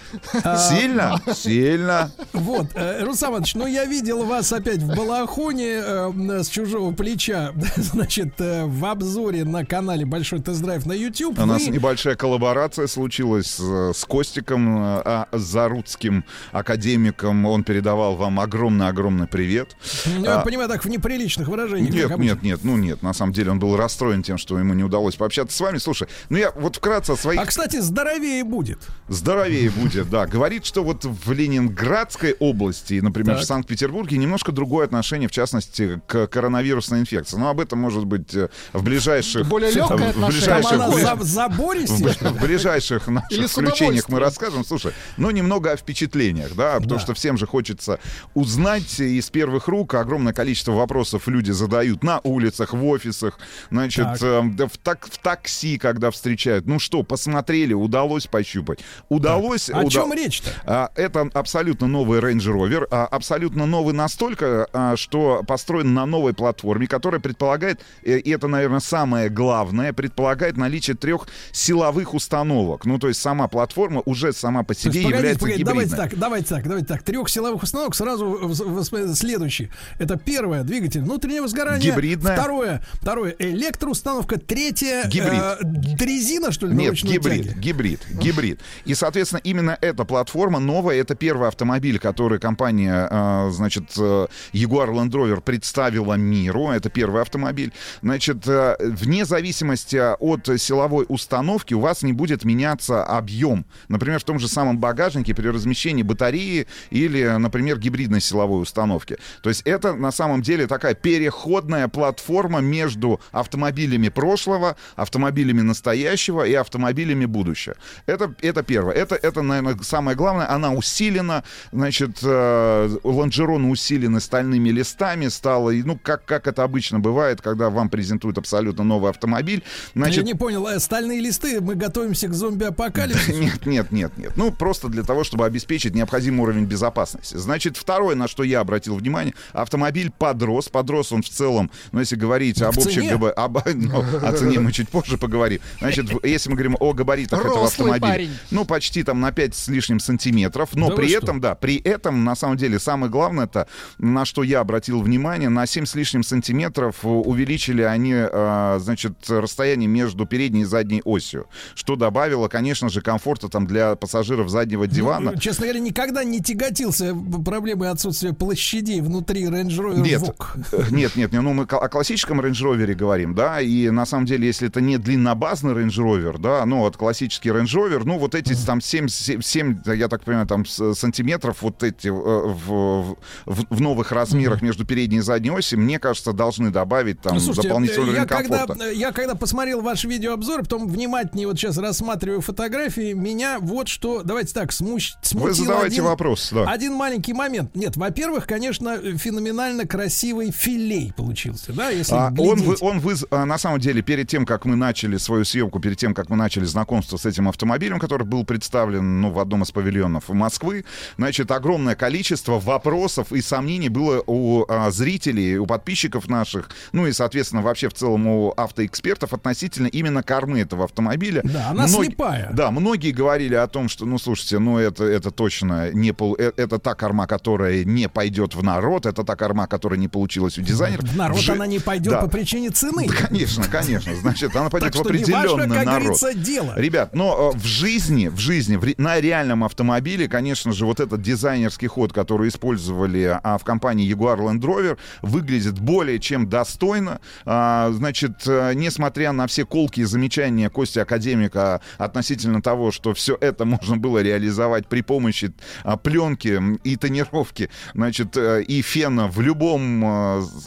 А, 0.44 0.56
Сильно? 0.56 1.20
Сильно. 1.34 2.10
Вот, 2.32 2.68
э, 2.74 3.04
Рустам 3.04 3.32
Иванович, 3.32 3.54
ну 3.54 3.66
я 3.66 3.84
видел 3.84 4.24
вас 4.24 4.52
опять 4.52 4.78
в 4.78 4.94
балахоне 4.94 5.80
э, 5.82 6.42
с 6.42 6.48
чужого 6.48 6.92
плеча, 6.92 7.52
значит, 7.76 8.40
э, 8.40 8.64
в 8.64 8.84
обзоре 8.84 9.44
на 9.44 9.64
канале 9.64 10.04
Большой 10.04 10.40
тест-драйв 10.40 10.86
на 10.86 10.92
YouTube. 10.92 11.38
У 11.38 11.46
нас 11.46 11.66
небольшая 11.66 12.16
коллаборация 12.16 12.86
случилась 12.86 13.58
с 13.58 14.04
Костиком 14.04 14.66
а, 14.78 15.28
Заруцким, 15.32 16.24
академиком. 16.52 17.46
Он 17.46 17.64
передавал 17.64 18.16
вам 18.16 18.40
огромный-огромный 18.40 19.26
привет. 19.26 19.76
Ну, 20.06 20.24
Я 20.24 20.40
А, 20.40 20.44
понимаю, 20.44 20.68
так 20.68 20.84
в 20.84 20.88
неприличных 20.88 21.48
выражениях. 21.48 21.92
Нет, 21.94 22.18
нет, 22.18 22.42
нет, 22.42 22.60
ну 22.62 22.76
нет, 22.76 23.02
на 23.02 23.12
самом 23.12 23.32
деле 23.32 23.50
он 23.50 23.58
был 23.58 23.76
расстроен 23.76 24.22
тем, 24.22 24.38
что 24.38 24.58
ему 24.58 24.74
не 24.74 24.82
удалось 24.84 25.16
пообщаться 25.16 25.56
с 25.56 25.60
вами. 25.60 25.78
Слушай, 25.78 26.08
ну 26.30 26.36
я 26.38 26.50
вот 26.52 26.76
вкратце 26.76 27.12
о 27.12 27.16
своих 27.16 27.40
А, 27.40 27.44
кстати, 27.46 27.80
здоровее 27.80 28.42
будет. 28.44 28.78
Здоровее 29.08 29.25
будет, 29.34 30.08
да. 30.10 30.26
Говорит, 30.26 30.64
что 30.64 30.84
вот 30.84 31.04
в 31.04 31.32
Ленинградской 31.32 32.34
области, 32.38 33.00
например, 33.00 33.36
Так. 33.36 33.44
в 33.44 33.46
Санкт-Петербурге, 33.46 34.16
немножко 34.18 34.52
другое 34.52 34.84
отношение, 34.86 35.28
в 35.28 35.32
частности, 35.32 36.00
к 36.06 36.26
коронавирусной 36.28 37.00
инфекции. 37.00 37.36
Но 37.36 37.48
об 37.50 37.60
этом, 37.60 37.78
может 37.80 38.04
быть, 38.04 38.34
э, 38.34 38.48
в 38.72 38.82
ближайших... 38.82 39.46
Более 39.48 39.70
легкое 39.72 39.98
в 39.98 40.10
отношение. 40.10 40.28
ближайших- 40.62 40.78
в 40.78 40.94
ближ- 40.96 41.18
за, 41.18 41.24
забористее, 41.24 42.08
в, 42.12 42.22
в 42.32 42.40
ближайших 42.40 43.08
наших 43.08 43.50
включениях 43.50 44.08
мы 44.08 44.20
расскажем. 44.20 44.64
Слушай, 44.64 44.92
ну 45.16 45.30
немного 45.30 45.72
о 45.72 45.76
впечатлениях, 45.76 46.54
да, 46.54 46.74
потому 46.76 46.94
Да. 46.96 47.00
что 47.00 47.14
всем 47.14 47.36
же 47.36 47.46
хочется 47.46 47.98
узнать 48.34 49.00
из 49.00 49.28
первых 49.30 49.68
рук. 49.68 49.94
Огромное 49.94 50.32
количество 50.32 50.72
вопросов 50.72 51.26
люди 51.28 51.50
задают 51.50 52.02
на 52.04 52.20
улицах, 52.22 52.72
в 52.72 52.84
офисах, 52.86 53.38
значит, 53.70 54.04
Так. 54.04 54.22
э, 54.22 54.40
в, 54.66 54.78
так, 54.82 55.06
в 55.06 55.18
такси, 55.18 55.78
когда 55.78 56.10
встречают. 56.10 56.66
Ну 56.66 56.78
что, 56.78 57.02
посмотрели, 57.02 57.72
удалось 57.72 58.26
пощупать. 58.26 58.80
Удалось... 59.16 59.70
О 59.70 59.80
уда- 59.80 59.90
чем 59.90 60.12
речь-то? 60.12 60.50
а, 60.64 60.90
Это 60.94 61.28
абсолютно 61.34 61.86
новый 61.86 62.20
Range 62.20 62.38
Rover, 62.38 62.86
а, 62.90 63.06
абсолютно 63.06 63.66
новый 63.66 63.94
настолько, 63.94 64.68
а, 64.72 64.96
что 64.96 65.42
построен 65.46 65.94
на 65.94 66.06
новой 66.06 66.34
платформе, 66.34 66.86
которая 66.86 67.20
предполагает, 67.20 67.80
э, 68.04 68.18
и 68.18 68.30
это, 68.30 68.48
наверное, 68.48 68.80
самое 68.80 69.28
главное, 69.28 69.92
предполагает 69.92 70.56
наличие 70.56 70.96
трех 70.96 71.26
силовых 71.52 72.14
установок. 72.14 72.84
Ну, 72.84 72.98
то 72.98 73.08
есть 73.08 73.20
сама 73.20 73.48
платформа 73.48 74.02
уже 74.04 74.32
сама 74.32 74.62
по 74.62 74.74
себе 74.74 75.00
есть, 75.00 75.08
является 75.08 75.40
погодите, 75.40 75.62
гибридной. 75.62 75.84
давайте 75.86 75.96
так, 75.96 76.18
давайте 76.18 76.48
так, 76.48 76.64
давайте 76.64 76.86
так. 76.86 77.02
Трех 77.02 77.28
силовых 77.28 77.62
установок 77.62 77.94
сразу 77.94 78.26
в- 78.26 78.80
в- 78.80 79.14
следующие. 79.14 79.70
Это 79.98 80.16
первое, 80.18 80.62
двигатель 80.62 81.00
внутреннего 81.02 81.48
сгорания. 81.48 81.80
Гибридная. 81.92 82.36
Второе, 82.36 82.82
второе, 82.94 83.34
электроустановка. 83.38 84.38
Третье, 84.38 85.04
Гибрид. 85.08 85.32
э, 85.32 85.56
дрезина, 85.62 86.52
что 86.52 86.66
ли, 86.66 86.74
Нет, 86.74 86.94
гибрид, 86.94 87.46
тяге? 87.48 87.60
гибрид, 87.60 88.00
гибрид. 88.10 88.60
И, 88.84 88.94
соответственно, 89.06 89.40
именно 89.44 89.78
эта 89.80 90.04
платформа 90.04 90.58
новая, 90.58 90.96
это 90.96 91.14
первый 91.14 91.46
автомобиль, 91.46 92.00
который 92.00 92.40
компания, 92.40 93.06
э, 93.08 93.50
значит, 93.52 93.92
э, 93.96 94.26
Jaguar 94.52 94.88
Land 94.90 95.10
Rover 95.10 95.40
представила 95.40 96.14
миру. 96.14 96.70
Это 96.70 96.90
первый 96.90 97.22
автомобиль. 97.22 97.72
Значит, 98.02 98.48
э, 98.48 98.74
вне 98.80 99.24
зависимости 99.24 99.96
от 100.18 100.48
силовой 100.60 101.06
установки 101.08 101.72
у 101.72 101.78
вас 101.78 102.02
не 102.02 102.12
будет 102.12 102.44
меняться 102.44 103.04
объем. 103.04 103.64
Например, 103.86 104.18
в 104.18 104.24
том 104.24 104.40
же 104.40 104.48
самом 104.48 104.78
багажнике 104.78 105.36
при 105.36 105.46
размещении 105.46 106.02
батареи 106.02 106.66
или, 106.90 107.26
например, 107.38 107.78
гибридной 107.78 108.20
силовой 108.20 108.62
установки. 108.62 109.18
То 109.40 109.50
есть 109.50 109.62
это 109.62 109.94
на 109.94 110.10
самом 110.10 110.42
деле 110.42 110.66
такая 110.66 110.94
переходная 110.94 111.86
платформа 111.86 112.58
между 112.58 113.20
автомобилями 113.30 114.08
прошлого, 114.08 114.76
автомобилями 114.96 115.60
настоящего 115.60 116.42
и 116.44 116.54
автомобилями 116.54 117.26
будущего. 117.26 117.76
Это, 118.06 118.34
это 118.42 118.64
первое. 118.64 118.95
Это, 118.96 119.14
это, 119.14 119.42
наверное, 119.42 119.76
самое 119.82 120.16
главное. 120.16 120.50
Она 120.50 120.72
усилена, 120.72 121.44
значит, 121.72 122.18
э, 122.22 122.96
лонжероны 123.04 123.68
усилены 123.68 124.20
стальными 124.20 124.70
листами, 124.70 125.28
стало, 125.28 125.70
ну, 125.72 125.98
как, 126.02 126.24
как 126.24 126.46
это 126.46 126.62
обычно 126.64 126.98
бывает, 126.98 127.40
когда 127.42 127.68
вам 127.70 127.90
презентуют 127.90 128.38
абсолютно 128.38 128.84
новый 128.84 129.10
автомобиль. 129.10 129.62
Значит, 129.94 130.18
Я 130.18 130.22
не 130.22 130.34
понял, 130.34 130.66
э, 130.66 130.78
стальные 130.80 131.20
листы, 131.20 131.60
мы 131.60 131.74
готовимся 131.74 132.28
к 132.28 132.32
зомби-апокалипсису. 132.34 133.32
нет, 133.38 133.66
нет, 133.66 133.92
нет, 133.92 134.16
нет. 134.16 134.32
Ну, 134.36 134.50
просто 134.50 134.88
для 134.88 135.02
того, 135.02 135.24
чтобы 135.24 135.44
обеспечить 135.44 135.94
необходимый 135.94 136.40
уровень 136.40 136.64
безопасности. 136.64 137.36
Значит, 137.36 137.76
второе, 137.76 138.16
на 138.16 138.28
что 138.28 138.42
я 138.44 138.60
обратил 138.60 138.96
внимание, 138.96 139.34
автомобиль 139.52 140.10
подрос. 140.10 140.68
Подрос 140.68 141.12
он 141.12 141.22
в 141.22 141.28
целом, 141.28 141.70
ну, 141.92 142.00
если 142.00 142.16
говорить 142.16 142.62
об 142.62 142.78
общих 142.78 143.12
об- 143.12 143.66
ну, 143.74 144.04
о 144.22 144.32
цене 144.32 144.58
мы 144.60 144.72
чуть 144.72 144.88
позже 144.88 145.18
поговорим. 145.18 145.60
Значит, 145.80 146.06
если 146.24 146.48
мы 146.48 146.56
говорим 146.56 146.76
о 146.80 146.92
габаритах 146.92 147.40
этого 147.44 147.66
автомобиля, 147.66 148.00
парень. 148.00 148.30
ну, 148.50 148.64
почти 148.64 148.85
почти 148.86 149.02
там 149.02 149.20
на 149.20 149.32
5 149.32 149.52
с 149.54 149.66
лишним 149.66 149.98
сантиметров, 149.98 150.68
но 150.74 150.90
Да 150.90 150.94
при 150.94 151.08
что? 151.08 151.18
этом, 151.18 151.40
да, 151.40 151.56
при 151.56 151.76
этом, 151.76 152.22
на 152.22 152.36
самом 152.36 152.56
деле, 152.56 152.78
самое 152.78 153.10
главное, 153.10 153.46
это, 153.46 153.66
на 153.98 154.24
что 154.24 154.44
я 154.44 154.60
обратил 154.60 155.00
внимание, 155.00 155.48
на 155.48 155.66
7 155.66 155.86
с 155.86 155.96
лишним 155.96 156.22
сантиметров 156.22 156.98
увеличили 157.02 157.82
они, 157.82 158.14
э, 158.14 158.78
значит, 158.80 159.28
расстояние 159.28 159.88
между 159.88 160.24
передней 160.24 160.60
и 160.60 160.64
задней 160.64 161.02
осью, 161.04 161.46
что 161.74 161.96
добавило, 161.96 162.46
конечно 162.46 162.88
же, 162.88 163.00
комфорта 163.00 163.48
там 163.48 163.66
для 163.66 163.96
пассажиров 163.96 164.50
заднего 164.50 164.86
дивана. 164.86 165.32
Ну, 165.32 165.40
честно 165.40 165.66
говоря, 165.66 165.80
никогда 165.80 166.22
не 166.22 166.40
тяготился 166.40 167.12
проблемой 167.44 167.90
отсутствия 167.90 168.34
площадей 168.34 169.00
внутри 169.00 169.46
Range 169.46 169.66
Rover 169.66 170.00
Нет, 170.00 170.22
Vogue. 170.22 170.46
э, 170.70 170.84
нет, 170.92 171.16
нет, 171.16 171.32
не, 171.32 171.40
ну 171.40 171.52
мы 171.54 171.64
о 171.64 171.88
классическом 171.88 172.40
Range 172.40 172.52
Rover 172.52 172.94
говорим, 172.94 173.34
да, 173.34 173.60
и 173.60 173.90
на 173.90 174.06
самом 174.06 174.26
деле, 174.26 174.46
если 174.46 174.68
это 174.68 174.80
не 174.80 174.96
длиннобазный 174.96 175.72
Range 175.74 175.88
Rover, 175.88 176.38
да, 176.38 176.64
ну 176.66 176.78
вот 176.78 176.96
классический 176.96 177.48
Range 177.48 177.64
Rover, 177.64 178.02
ну 178.04 178.16
вот 178.18 178.36
эти 178.36 178.54
там 178.66 178.75
7, 178.80 179.08
7, 179.08 179.40
7, 179.42 179.80
я 179.96 180.08
так 180.08 180.22
понимаю, 180.24 180.46
там 180.46 180.64
сантиметров 180.66 181.58
вот 181.62 181.82
эти 181.82 182.08
э, 182.08 182.10
в, 182.10 183.16
в, 183.46 183.64
в 183.70 183.80
новых 183.80 184.12
размерах 184.12 184.62
между 184.62 184.84
передней 184.84 185.18
и 185.18 185.20
задней 185.20 185.50
осью, 185.50 185.78
мне 185.78 185.98
кажется, 185.98 186.32
должны 186.32 186.70
добавить 186.70 187.20
там 187.20 187.34
Ну, 187.34 187.40
слушайте, 187.40 187.68
дополнительный 187.68 188.06
я 188.06 188.12
уровень 188.12 188.26
когда, 188.28 188.58
комфорта. 188.58 188.90
я 188.90 189.12
когда 189.12 189.34
посмотрел 189.34 189.80
ваш 189.82 190.04
видеообзор, 190.04 190.62
потом 190.62 190.88
внимательнее 190.88 191.46
вот 191.48 191.58
сейчас 191.58 191.78
рассматриваю 191.78 192.40
фотографии, 192.40 193.12
меня 193.12 193.58
вот 193.60 193.88
что, 193.88 194.22
давайте 194.22 194.52
так, 194.54 194.72
смущ, 194.72 195.14
смутил 195.22 195.48
Вы 195.48 195.54
задавайте 195.54 195.94
один, 195.96 196.04
вопрос, 196.04 196.50
да. 196.52 196.64
один 196.70 196.94
маленький 196.94 197.32
момент. 197.32 197.74
Нет, 197.74 197.96
во-первых, 197.96 198.46
конечно, 198.46 198.96
феноменально 199.16 199.86
красивый 199.86 200.50
филей 200.50 201.12
получился, 201.16 201.72
да, 201.72 201.90
если 201.90 202.14
А, 202.14 202.32
он, 202.38 202.60
вы- 202.62 202.76
он 202.80 202.98
выз- 202.98 203.26
а, 203.30 203.44
на 203.44 203.58
самом 203.58 203.80
деле, 203.80 204.02
перед 204.02 204.28
тем, 204.28 204.46
как 204.46 204.64
мы 204.64 204.76
начали 204.76 205.16
свою 205.16 205.44
съемку, 205.44 205.80
перед 205.80 205.98
тем, 205.98 206.14
как 206.14 206.28
мы 206.30 206.36
начали 206.36 206.64
знакомство 206.64 207.16
с 207.16 207.26
этим 207.26 207.48
автомобилем, 207.48 207.98
который 207.98 208.26
был 208.26 208.44
представлен 208.44 208.65
ну, 208.72 209.30
в 209.30 209.38
одном 209.38 209.62
из 209.62 209.70
павильонов 209.70 210.28
Москвы, 210.28 210.84
значит, 211.18 211.50
огромное 211.50 211.94
количество 211.94 212.58
вопросов 212.58 213.32
и 213.32 213.40
сомнений 213.42 213.88
было 213.88 214.22
у 214.26 214.64
а, 214.68 214.90
зрителей, 214.90 215.58
у 215.58 215.66
подписчиков 215.66 216.28
наших, 216.28 216.70
ну 216.92 217.06
и, 217.06 217.12
соответственно, 217.12 217.62
вообще 217.62 217.88
в 217.88 217.94
целом 217.94 218.26
у 218.26 218.52
автоэкспертов 218.56 219.32
относительно 219.32 219.86
именно 219.86 220.22
кормы 220.22 220.60
этого 220.60 220.84
автомобиля. 220.84 221.40
Да, 221.44 221.70
она 221.70 221.86
Мног- 221.86 222.04
слепая. 222.06 222.50
Да, 222.52 222.70
многие 222.70 223.12
говорили 223.12 223.54
о 223.54 223.66
том, 223.66 223.88
что, 223.88 224.04
ну, 224.04 224.18
слушайте, 224.18 224.58
ну, 224.58 224.78
это, 224.78 225.04
это 225.04 225.30
точно 225.30 225.90
не 225.92 226.12
пол... 226.12 226.36
э- 226.38 226.52
это 226.56 226.78
та 226.78 226.94
корма, 226.94 227.26
которая 227.26 227.84
не 227.84 228.08
пойдет 228.08 228.54
в 228.54 228.62
народ, 228.62 229.06
это 229.06 229.24
та 229.24 229.36
корма, 229.36 229.66
которая 229.66 229.98
не 229.98 230.08
получилась 230.08 230.58
у 230.58 230.62
дизайнеров. 230.62 231.04
В 231.04 231.16
народ 231.16 231.38
Же- 231.38 231.52
она 231.52 231.66
не 231.66 231.78
пойдет 231.78 232.12
Да. 232.12 232.20
по 232.20 232.28
причине 232.28 232.70
цены. 232.70 233.06
Конечно, 233.08 233.64
конечно. 233.64 234.14
Значит, 234.16 234.54
она 234.56 234.70
пойдет 234.70 234.94
в 234.94 235.00
определенный 235.00 235.66
народ. 235.84 236.18
дело. 236.36 236.72
Ребят, 236.76 237.14
но 237.14 237.52
э, 237.54 237.58
в 237.58 237.64
жизни, 237.64 238.28
в 238.28 238.38
жизни, 238.46 238.76
в 238.76 238.86
на 238.98 239.20
реальном 239.20 239.64
автомобиле, 239.64 240.28
конечно 240.28 240.72
же, 240.72 240.86
вот 240.86 241.00
этот 241.00 241.20
дизайнерский 241.20 241.88
ход, 241.88 242.12
который 242.12 242.48
использовали 242.48 243.38
а, 243.42 243.58
в 243.58 243.64
компании 243.64 244.10
Jaguar 244.10 244.38
Land 244.38 244.60
Rover, 244.60 244.98
выглядит 245.20 245.80
более 245.80 246.20
чем 246.20 246.48
достойно. 246.48 247.20
А, 247.44 247.90
значит, 247.92 248.46
э, 248.46 248.72
несмотря 248.74 249.32
на 249.32 249.48
все 249.48 249.66
колки 249.66 250.00
и 250.00 250.04
замечания 250.04 250.70
Кости 250.70 251.00
Академика 251.00 251.80
относительно 251.98 252.62
того, 252.62 252.92
что 252.92 253.14
все 253.14 253.36
это 253.40 253.64
можно 253.64 253.96
было 253.96 254.22
реализовать 254.22 254.86
при 254.86 255.00
помощи 255.02 255.52
а, 255.82 255.96
пленки 255.96 256.78
и 256.84 256.96
тонировки, 256.96 257.68
значит, 257.94 258.36
э, 258.36 258.62
и 258.62 258.80
фена 258.80 259.26
в 259.26 259.40
любом, 259.40 260.04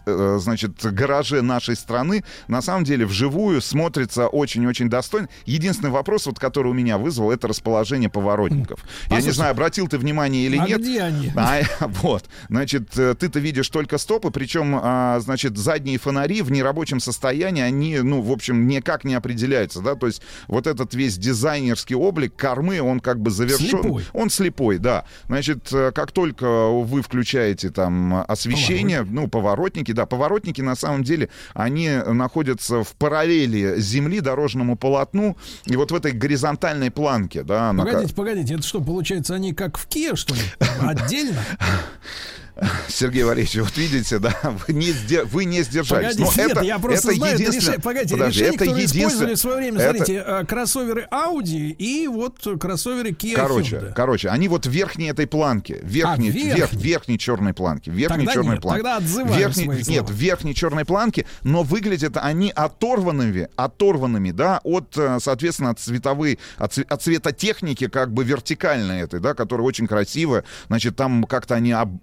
э, 0.06 0.38
значит, 0.40 0.84
гараже 0.84 1.42
нашей 1.42 1.78
страны, 1.78 2.26
на 2.50 2.62
самом 2.62 2.84
деле 2.84 3.06
вживую 3.06 3.62
смотрится 3.62 4.28
очень-очень 4.28 4.90
достойно. 4.90 5.30
Единственный 5.46 5.92
вопрос, 5.92 6.26
вот, 6.26 6.40
который 6.40 6.72
у 6.72 6.74
меня 6.74 6.98
вызвал, 6.98 7.32
это 7.32 7.48
расположение 7.48 7.69
поворотников. 8.10 8.86
Я 9.10 9.22
не 9.22 9.32
знаю, 9.32 9.52
обратил 9.52 9.88
ты 9.88 9.98
внимание 9.98 10.46
или 10.46 10.58
а 10.58 10.68
нет. 10.68 10.82
где 10.82 11.02
они? 11.02 11.32
А, 11.40 11.62
вот, 11.80 12.26
значит, 12.50 12.98
э, 12.98 13.16
ты-то 13.16 13.40
видишь 13.40 13.70
только 13.70 13.98
стопы, 13.98 14.30
причем, 14.30 14.80
а, 14.82 15.20
значит, 15.20 15.58
задние 15.58 15.98
фонари 15.98 16.42
в 16.42 16.52
нерабочем 16.52 17.00
состоянии, 17.00 17.64
они, 17.64 18.00
ну, 18.00 18.22
в 18.22 18.32
общем, 18.32 18.68
никак 18.68 19.04
не 19.04 19.16
определяются, 19.16 19.82
да, 19.82 19.96
то 19.96 20.08
есть 20.08 20.22
вот 20.48 20.68
этот 20.68 20.94
весь 20.94 21.18
дизайнерский 21.18 21.96
облик 21.96 22.36
кормы, 22.36 22.82
он 22.82 23.00
как 23.00 23.20
бы 23.20 23.32
завершен. 23.32 23.82
Слепой. 23.82 24.06
Он 24.14 24.30
слепой, 24.30 24.78
да. 24.78 25.06
Значит, 25.28 25.70
э, 25.72 25.92
как 25.94 26.12
только 26.12 26.68
вы 26.68 27.02
включаете 27.02 27.70
там 27.70 28.26
освещение, 28.28 29.04
ну, 29.04 29.28
поворотники, 29.28 29.92
да, 29.92 30.06
поворотники 30.06 30.62
на 30.62 30.76
самом 30.76 31.04
деле, 31.04 31.30
они 31.54 31.90
находятся 31.90 32.84
в 32.84 32.94
параллели 32.94 33.80
земли, 33.80 34.20
дорожному 34.20 34.78
полотну, 34.78 35.38
и 35.66 35.76
вот 35.76 35.92
в 35.92 35.96
этой 35.96 36.12
горизонтальной 36.12 36.92
планке, 36.92 37.44
да, 37.44 37.59
как- 37.68 37.78
Погодите, 37.86 38.14
погодите, 38.16 38.54
это 38.56 38.64
что, 38.64 38.82
получается, 38.82 39.36
они 39.36 39.54
как 39.54 39.78
в 39.78 39.88
Kia, 39.88 40.16
что 40.16 40.34
ли? 40.36 40.42
Отдельно? 40.82 41.40
Сергей 42.90 43.24
Валерьевич, 43.24 43.56
вот 43.58 43.78
видите, 43.78 44.20
да, 44.20 44.36
вы 44.68 44.74
не, 44.74 44.88
сде- 44.92 45.24
вы 45.26 45.46
не 45.46 45.62
сдержались. 45.64 46.16
Погодите, 46.16 46.24
Но 46.38 46.44
нет, 46.44 46.52
это, 46.58 46.62
я 46.66 46.80
просто 46.80 47.08
это 47.10 47.18
знаю, 47.18 47.34
это 47.34 47.42
единственное- 47.42 47.62
решение, 47.62 47.80
погодите, 47.84 48.14
Подожди, 48.16 48.40
решение, 48.40 48.56
это 48.56 48.66
которое 48.66 48.86
использовали 48.86 49.06
единственное- 49.32 49.36
в 49.36 49.40
свое 49.40 49.58
время, 49.58 49.80
это- 49.80 49.96
смотрите, 49.98 50.24
э, 50.26 50.46
кроссоверы 50.46 51.08
Audi 51.12 51.70
и 51.72 52.08
вот 52.08 52.48
кроссоверы 52.60 53.10
Kia 53.12 53.36
Короче, 53.36 53.76
Hyundai. 53.78 53.94
короче, 53.94 54.30
они 54.30 54.48
вот 54.48 54.66
в 54.66 54.70
верхней 54.70 55.10
этой 55.10 55.28
планке, 55.28 55.80
верхней, 55.84 56.30
А, 56.30 56.32
верх, 56.32 56.58
верхней. 56.58 56.82
верхней 56.82 57.18
черной 57.20 57.54
планки, 57.54 57.90
верхней 57.90 58.18
Тогда 58.26 58.34
черной 58.34 58.54
нет, 58.56 58.62
планки. 58.62 58.78
тогда 58.80 58.98
отзываю 58.98 59.40
Верхней- 59.40 59.66
слова. 59.66 59.78
нет, 59.90 60.10
в 60.10 60.14
верхней 60.14 60.56
черной 60.56 60.86
планке, 60.86 61.26
но 61.44 61.64
выглядят 61.64 62.18
они 62.18 62.52
оторванными, 62.56 63.48
оторванными, 63.56 64.32
да, 64.32 64.60
от, 64.64 64.98
э, 64.98 65.20
соответственно, 65.22 65.72
от 65.72 65.80
цветовой, 65.80 66.40
от, 66.58 66.78
от 66.78 67.02
цветотехники 67.02 67.88
как 67.88 68.12
бы 68.14 68.24
вертикальной 68.24 69.02
этой, 69.02 69.20
да, 69.20 69.34
которая 69.34 69.66
очень 69.66 69.88
красивая. 69.88 70.44
Значит, 70.68 70.96
там 70.96 71.24
как-то 71.24 71.56
они 71.56 71.72
об- 71.72 72.00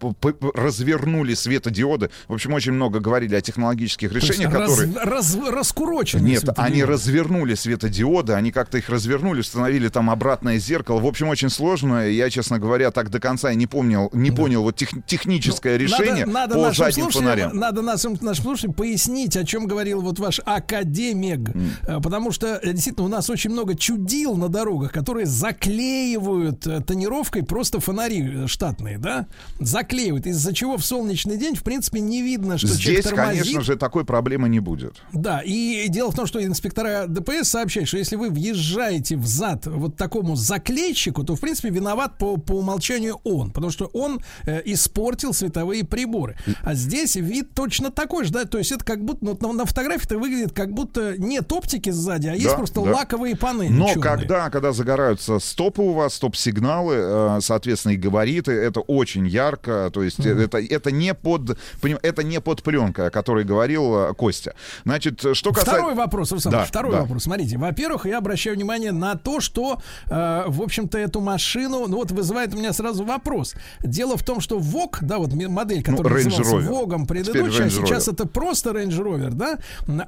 развернули 0.54 1.34
светодиоды. 1.34 2.10
В 2.28 2.34
общем, 2.34 2.52
очень 2.52 2.72
много 2.72 3.00
говорили 3.00 3.34
о 3.34 3.40
технологических 3.40 4.12
решениях, 4.12 4.52
раз- 4.52 4.70
которые... 4.70 4.94
раз- 5.04 5.36
раскуроченные 5.50 6.32
Нет, 6.32 6.40
светодиоды. 6.40 6.72
они 6.72 6.84
развернули 6.84 7.54
светодиоды, 7.54 8.32
они 8.34 8.52
как-то 8.52 8.78
их 8.78 8.88
развернули, 8.88 9.40
установили 9.40 9.88
там 9.88 10.10
обратное 10.10 10.58
зеркало. 10.58 11.00
В 11.00 11.06
общем, 11.06 11.28
очень 11.28 11.50
сложно. 11.50 12.08
Я, 12.08 12.30
честно 12.30 12.58
говоря, 12.58 12.90
так 12.90 13.10
до 13.10 13.20
конца 13.20 13.50
и 13.52 13.56
не 13.56 13.66
помнил, 13.66 14.10
не 14.12 14.30
понял 14.30 14.62
вот 14.62 14.76
тех- 14.76 14.90
техническое 15.06 15.76
решение 15.76 16.26
Ну, 16.26 16.32
надо, 16.32 16.54
надо 16.54 16.54
по 16.54 16.60
нашим 16.68 16.84
задним 16.84 17.10
фонарям. 17.10 17.56
Надо 17.56 17.82
нашим, 17.82 18.18
нашим 18.20 18.44
слушателям 18.44 18.74
пояснить, 18.74 19.36
о 19.36 19.44
чем 19.44 19.66
говорил 19.66 20.00
вот 20.02 20.18
ваш 20.18 20.40
академик. 20.44 21.50
Э, 21.86 22.00
Потому 22.00 22.32
что 22.32 22.58
э, 22.62 22.72
действительно 22.72 23.06
у 23.06 23.08
нас 23.10 23.28
очень 23.30 23.50
много 23.50 23.74
чудил 23.74 24.36
на 24.36 24.48
дорогах, 24.48 24.92
которые 24.92 25.26
заклеивают 25.26 26.66
э, 26.66 26.80
тонировкой 26.80 27.42
просто 27.44 27.80
фонари 27.80 28.46
штатные, 28.46 28.98
да? 28.98 29.26
Заклеивают, 29.60 30.26
из-за 30.36 30.54
чего 30.54 30.76
в 30.76 30.84
солнечный 30.84 31.36
день, 31.36 31.54
в 31.54 31.62
принципе, 31.62 32.00
не 32.00 32.22
видно, 32.22 32.58
что 32.58 32.68
Здесь, 32.68 33.04
тормозит. 33.04 33.42
конечно 33.42 33.60
же, 33.62 33.76
такой 33.76 34.04
проблемы 34.04 34.48
не 34.48 34.60
будет. 34.60 35.02
Да, 35.12 35.40
и 35.44 35.86
дело 35.88 36.10
в 36.12 36.14
том, 36.14 36.26
что 36.26 36.42
инспектора 36.44 37.06
ДПС 37.08 37.48
сообщают, 37.48 37.88
что 37.88 37.98
если 37.98 38.16
вы 38.16 38.30
въезжаете 38.30 39.16
в 39.16 39.26
зад 39.26 39.66
вот 39.66 39.96
такому 39.96 40.36
заклейщику, 40.36 41.24
то, 41.24 41.34
в 41.34 41.40
принципе, 41.40 41.70
виноват 41.70 42.18
по, 42.18 42.36
по 42.36 42.52
умолчанию 42.52 43.20
он, 43.24 43.50
потому 43.50 43.70
что 43.72 43.86
он 43.86 44.20
э, 44.44 44.60
испортил 44.66 45.32
световые 45.32 45.84
приборы. 45.84 46.36
А 46.62 46.74
здесь 46.74 47.16
вид 47.16 47.54
точно 47.54 47.90
такой 47.90 48.24
же, 48.24 48.32
да, 48.32 48.44
то 48.44 48.58
есть 48.58 48.72
это 48.72 48.84
как 48.84 49.04
будто, 49.04 49.24
ну, 49.24 49.38
на, 49.40 49.52
на 49.52 49.64
фотографии-то 49.64 50.18
выглядит, 50.18 50.52
как 50.52 50.72
будто 50.72 51.16
нет 51.18 51.50
оптики 51.52 51.90
сзади, 51.90 52.28
а 52.28 52.34
есть 52.34 52.46
Да, 52.46 52.54
просто 52.56 52.80
да. 52.82 52.90
лаковые 52.92 53.36
панели. 53.36 53.72
Но 53.72 53.86
чёрные. 53.88 54.02
когда, 54.02 54.50
когда 54.50 54.72
загораются 54.72 55.38
стопы 55.38 55.82
у 55.82 55.92
вас, 55.92 56.14
стоп-сигналы, 56.14 56.94
э, 56.96 57.38
соответственно, 57.40 57.92
и 57.92 57.96
габариты, 57.96 58.52
это 58.52 58.80
очень 58.80 59.26
ярко, 59.26 59.90
то 59.92 60.02
есть 60.02 60.15
Мгм. 60.18 60.40
это, 60.40 60.58
это, 60.58 60.90
не 60.90 61.14
под, 61.14 61.58
это 61.82 62.22
не 62.22 62.40
под 62.40 62.62
пленкой, 62.62 63.08
о 63.08 63.10
которой 63.10 63.44
говорил 63.44 63.96
э, 63.96 64.14
Костя. 64.14 64.54
Значит, 64.84 65.20
что 65.20 65.50
касается... 65.50 65.72
Второй 65.72 65.94
вопрос, 65.94 66.32
Руслан, 66.32 66.52
Да, 66.52 66.64
второй 66.64 66.92
да. 66.92 67.00
вопрос. 67.02 67.24
Смотрите, 67.24 67.58
во-первых, 67.58 68.06
я 68.06 68.18
обращаю 68.18 68.56
внимание 68.56 68.92
на 68.92 69.16
то, 69.16 69.40
что, 69.40 69.80
э, 70.08 70.44
в 70.46 70.62
общем-то, 70.62 70.98
эту 70.98 71.20
машину, 71.20 71.86
ну 71.86 71.96
вот 71.96 72.10
вызывает 72.10 72.54
у 72.54 72.58
меня 72.58 72.72
сразу 72.72 73.04
вопрос. 73.04 73.54
Дело 73.82 74.16
в 74.16 74.22
том, 74.24 74.40
что 74.40 74.58
ВОК, 74.58 74.98
да, 75.02 75.18
вот 75.18 75.32
модель, 75.32 75.82
которая 75.82 76.14
Ну, 76.14 76.20
Range 76.20 76.38
назывался 76.38 76.56
Rover. 76.56 76.68
ВОГом 76.68 77.06
предыдущая, 77.06 77.66
Range 77.66 77.70
сейчас 77.70 78.08
это 78.08 78.26
просто 78.26 78.70
Range 78.70 78.88
Rover, 78.88 79.30
да, 79.30 79.58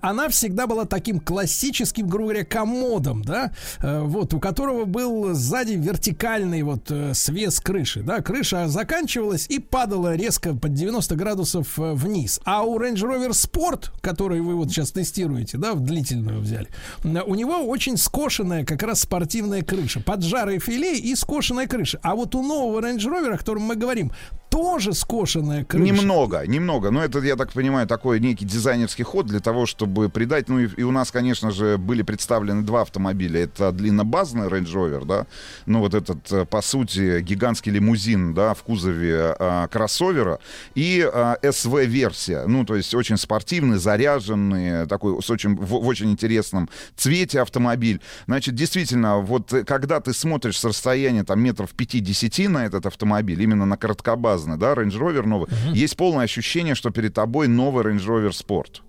она 0.03 0.29
всегда 0.29 0.67
была 0.67 0.85
таким 0.85 1.21
классическим, 1.21 2.07
грубо 2.09 2.31
говоря, 2.31 2.45
комодом, 2.45 3.23
да, 3.23 3.53
э, 3.81 4.01
вот, 4.01 4.35
у 4.35 4.41
которого 4.41 4.85
был 4.85 5.35
сзади 5.35 5.75
вертикальный 5.75 6.63
вот 6.63 6.91
э, 6.91 7.15
свес 7.15 7.61
крыши, 7.61 8.03
да, 8.03 8.21
крыша 8.21 8.69
заканчивалась 8.69 9.47
и 9.49 9.59
падала 9.99 10.15
резко 10.15 10.55
под 10.55 10.75
90 10.75 11.17
градусов 11.17 11.79
э, 11.79 11.93
вниз. 11.93 12.41
А 12.45 12.63
у 12.63 12.79
Range 12.79 12.95
Rover 12.95 13.31
Sport, 13.31 13.91
который 14.01 14.41
вы 14.41 14.55
вот 14.55 14.71
сейчас 14.71 14.93
тестируете, 14.93 15.59
да, 15.59 15.75
в 15.75 15.81
длительную 15.81 16.41
взяли, 16.41 16.69
у 17.03 17.35
него 17.35 17.67
очень 17.67 17.97
скошенная 17.97 18.65
как 18.65 18.83
раз 18.83 19.01
спортивная 19.01 19.63
крыша, 19.63 20.01
поджарый 20.01 20.61
филе 20.61 20.99
и 20.99 21.17
скошенная 21.17 21.67
крыша. 21.67 21.99
А 22.03 22.15
вот 22.15 22.35
у 22.35 22.43
нового 22.43 22.81
Range 22.81 22.99
Rover, 22.99 23.35
о 23.35 23.39
котором 23.39 23.63
мы 23.63 23.75
говорим, 23.75 24.13
тоже 24.51 24.93
скошенная 24.93 25.65
крыша. 25.65 25.93
Немного, 25.93 26.47
немного. 26.47 26.91
Но 26.91 27.03
это, 27.03 27.19
я 27.21 27.37
так 27.37 27.53
понимаю, 27.53 27.87
такой 27.87 28.21
некий 28.21 28.45
дизайнерский 28.45 29.05
ход 29.05 29.27
для 29.27 29.41
того, 29.41 29.67
чтобы 29.67 30.09
придать. 30.09 30.49
Ну 30.49 30.61
и, 30.61 30.69
и 30.77 30.83
у 30.83 30.91
нас, 30.91 31.11
конечно 31.11 31.51
же, 31.51 31.77
были 31.77 32.03
представлены 32.03 32.63
два 32.63 32.83
автомобиля. 32.83 33.45
Это 33.45 33.73
длиннобазный 33.73 34.49
Range 34.49 34.73
Rover, 34.73 35.05
да, 35.05 35.27
ну 35.67 35.81
вот 35.81 35.95
этот, 35.95 36.33
э, 36.33 36.45
по 36.45 36.63
сути, 36.63 37.21
гигантский 37.21 37.73
лимузин, 37.73 38.35
да, 38.35 38.55
в 38.55 38.63
кузове 38.63 39.37
а, 39.39 39.69
кроссовера, 39.89 40.39
и 40.75 41.09
а, 41.13 41.37
SV-версия. 41.43 42.47
Ну, 42.47 42.65
то 42.65 42.77
есть 42.77 42.95
очень 42.95 43.17
спортивный, 43.17 43.79
заряженный, 43.79 44.87
такой 44.87 45.21
с 45.23 45.31
очень, 45.31 45.57
в, 45.57 45.67
в 45.67 45.87
очень 45.87 46.11
интересном 46.11 46.69
цвете 46.97 47.41
автомобиль. 47.41 48.01
Значит, 48.27 48.55
действительно, 48.55 49.19
вот 49.19 49.53
э, 49.53 49.65
когда 49.65 50.01
ты 50.01 50.13
смотришь 50.13 50.59
с 50.59 50.65
расстояния 50.65 51.25
там 51.25 51.41
метров 51.41 51.71
5-10 51.77 52.49
на 52.49 52.67
этот 52.67 52.87
автомобиль, 52.87 53.43
именно 53.43 53.67
на 53.67 53.77
короткобазный, 53.77 54.57
да, 54.57 54.75
Range 54.75 54.99
Rover 54.99 55.27
новый, 55.27 55.49
uh-huh. 55.49 55.75
есть 55.75 55.97
полное 55.97 56.25
ощущение, 56.25 56.75
что 56.75 56.91
перед 56.91 57.15
тобой 57.15 57.49
новый 57.49 57.85
Range 57.85 58.07
Rover 58.07 58.31
Sport 58.31 58.83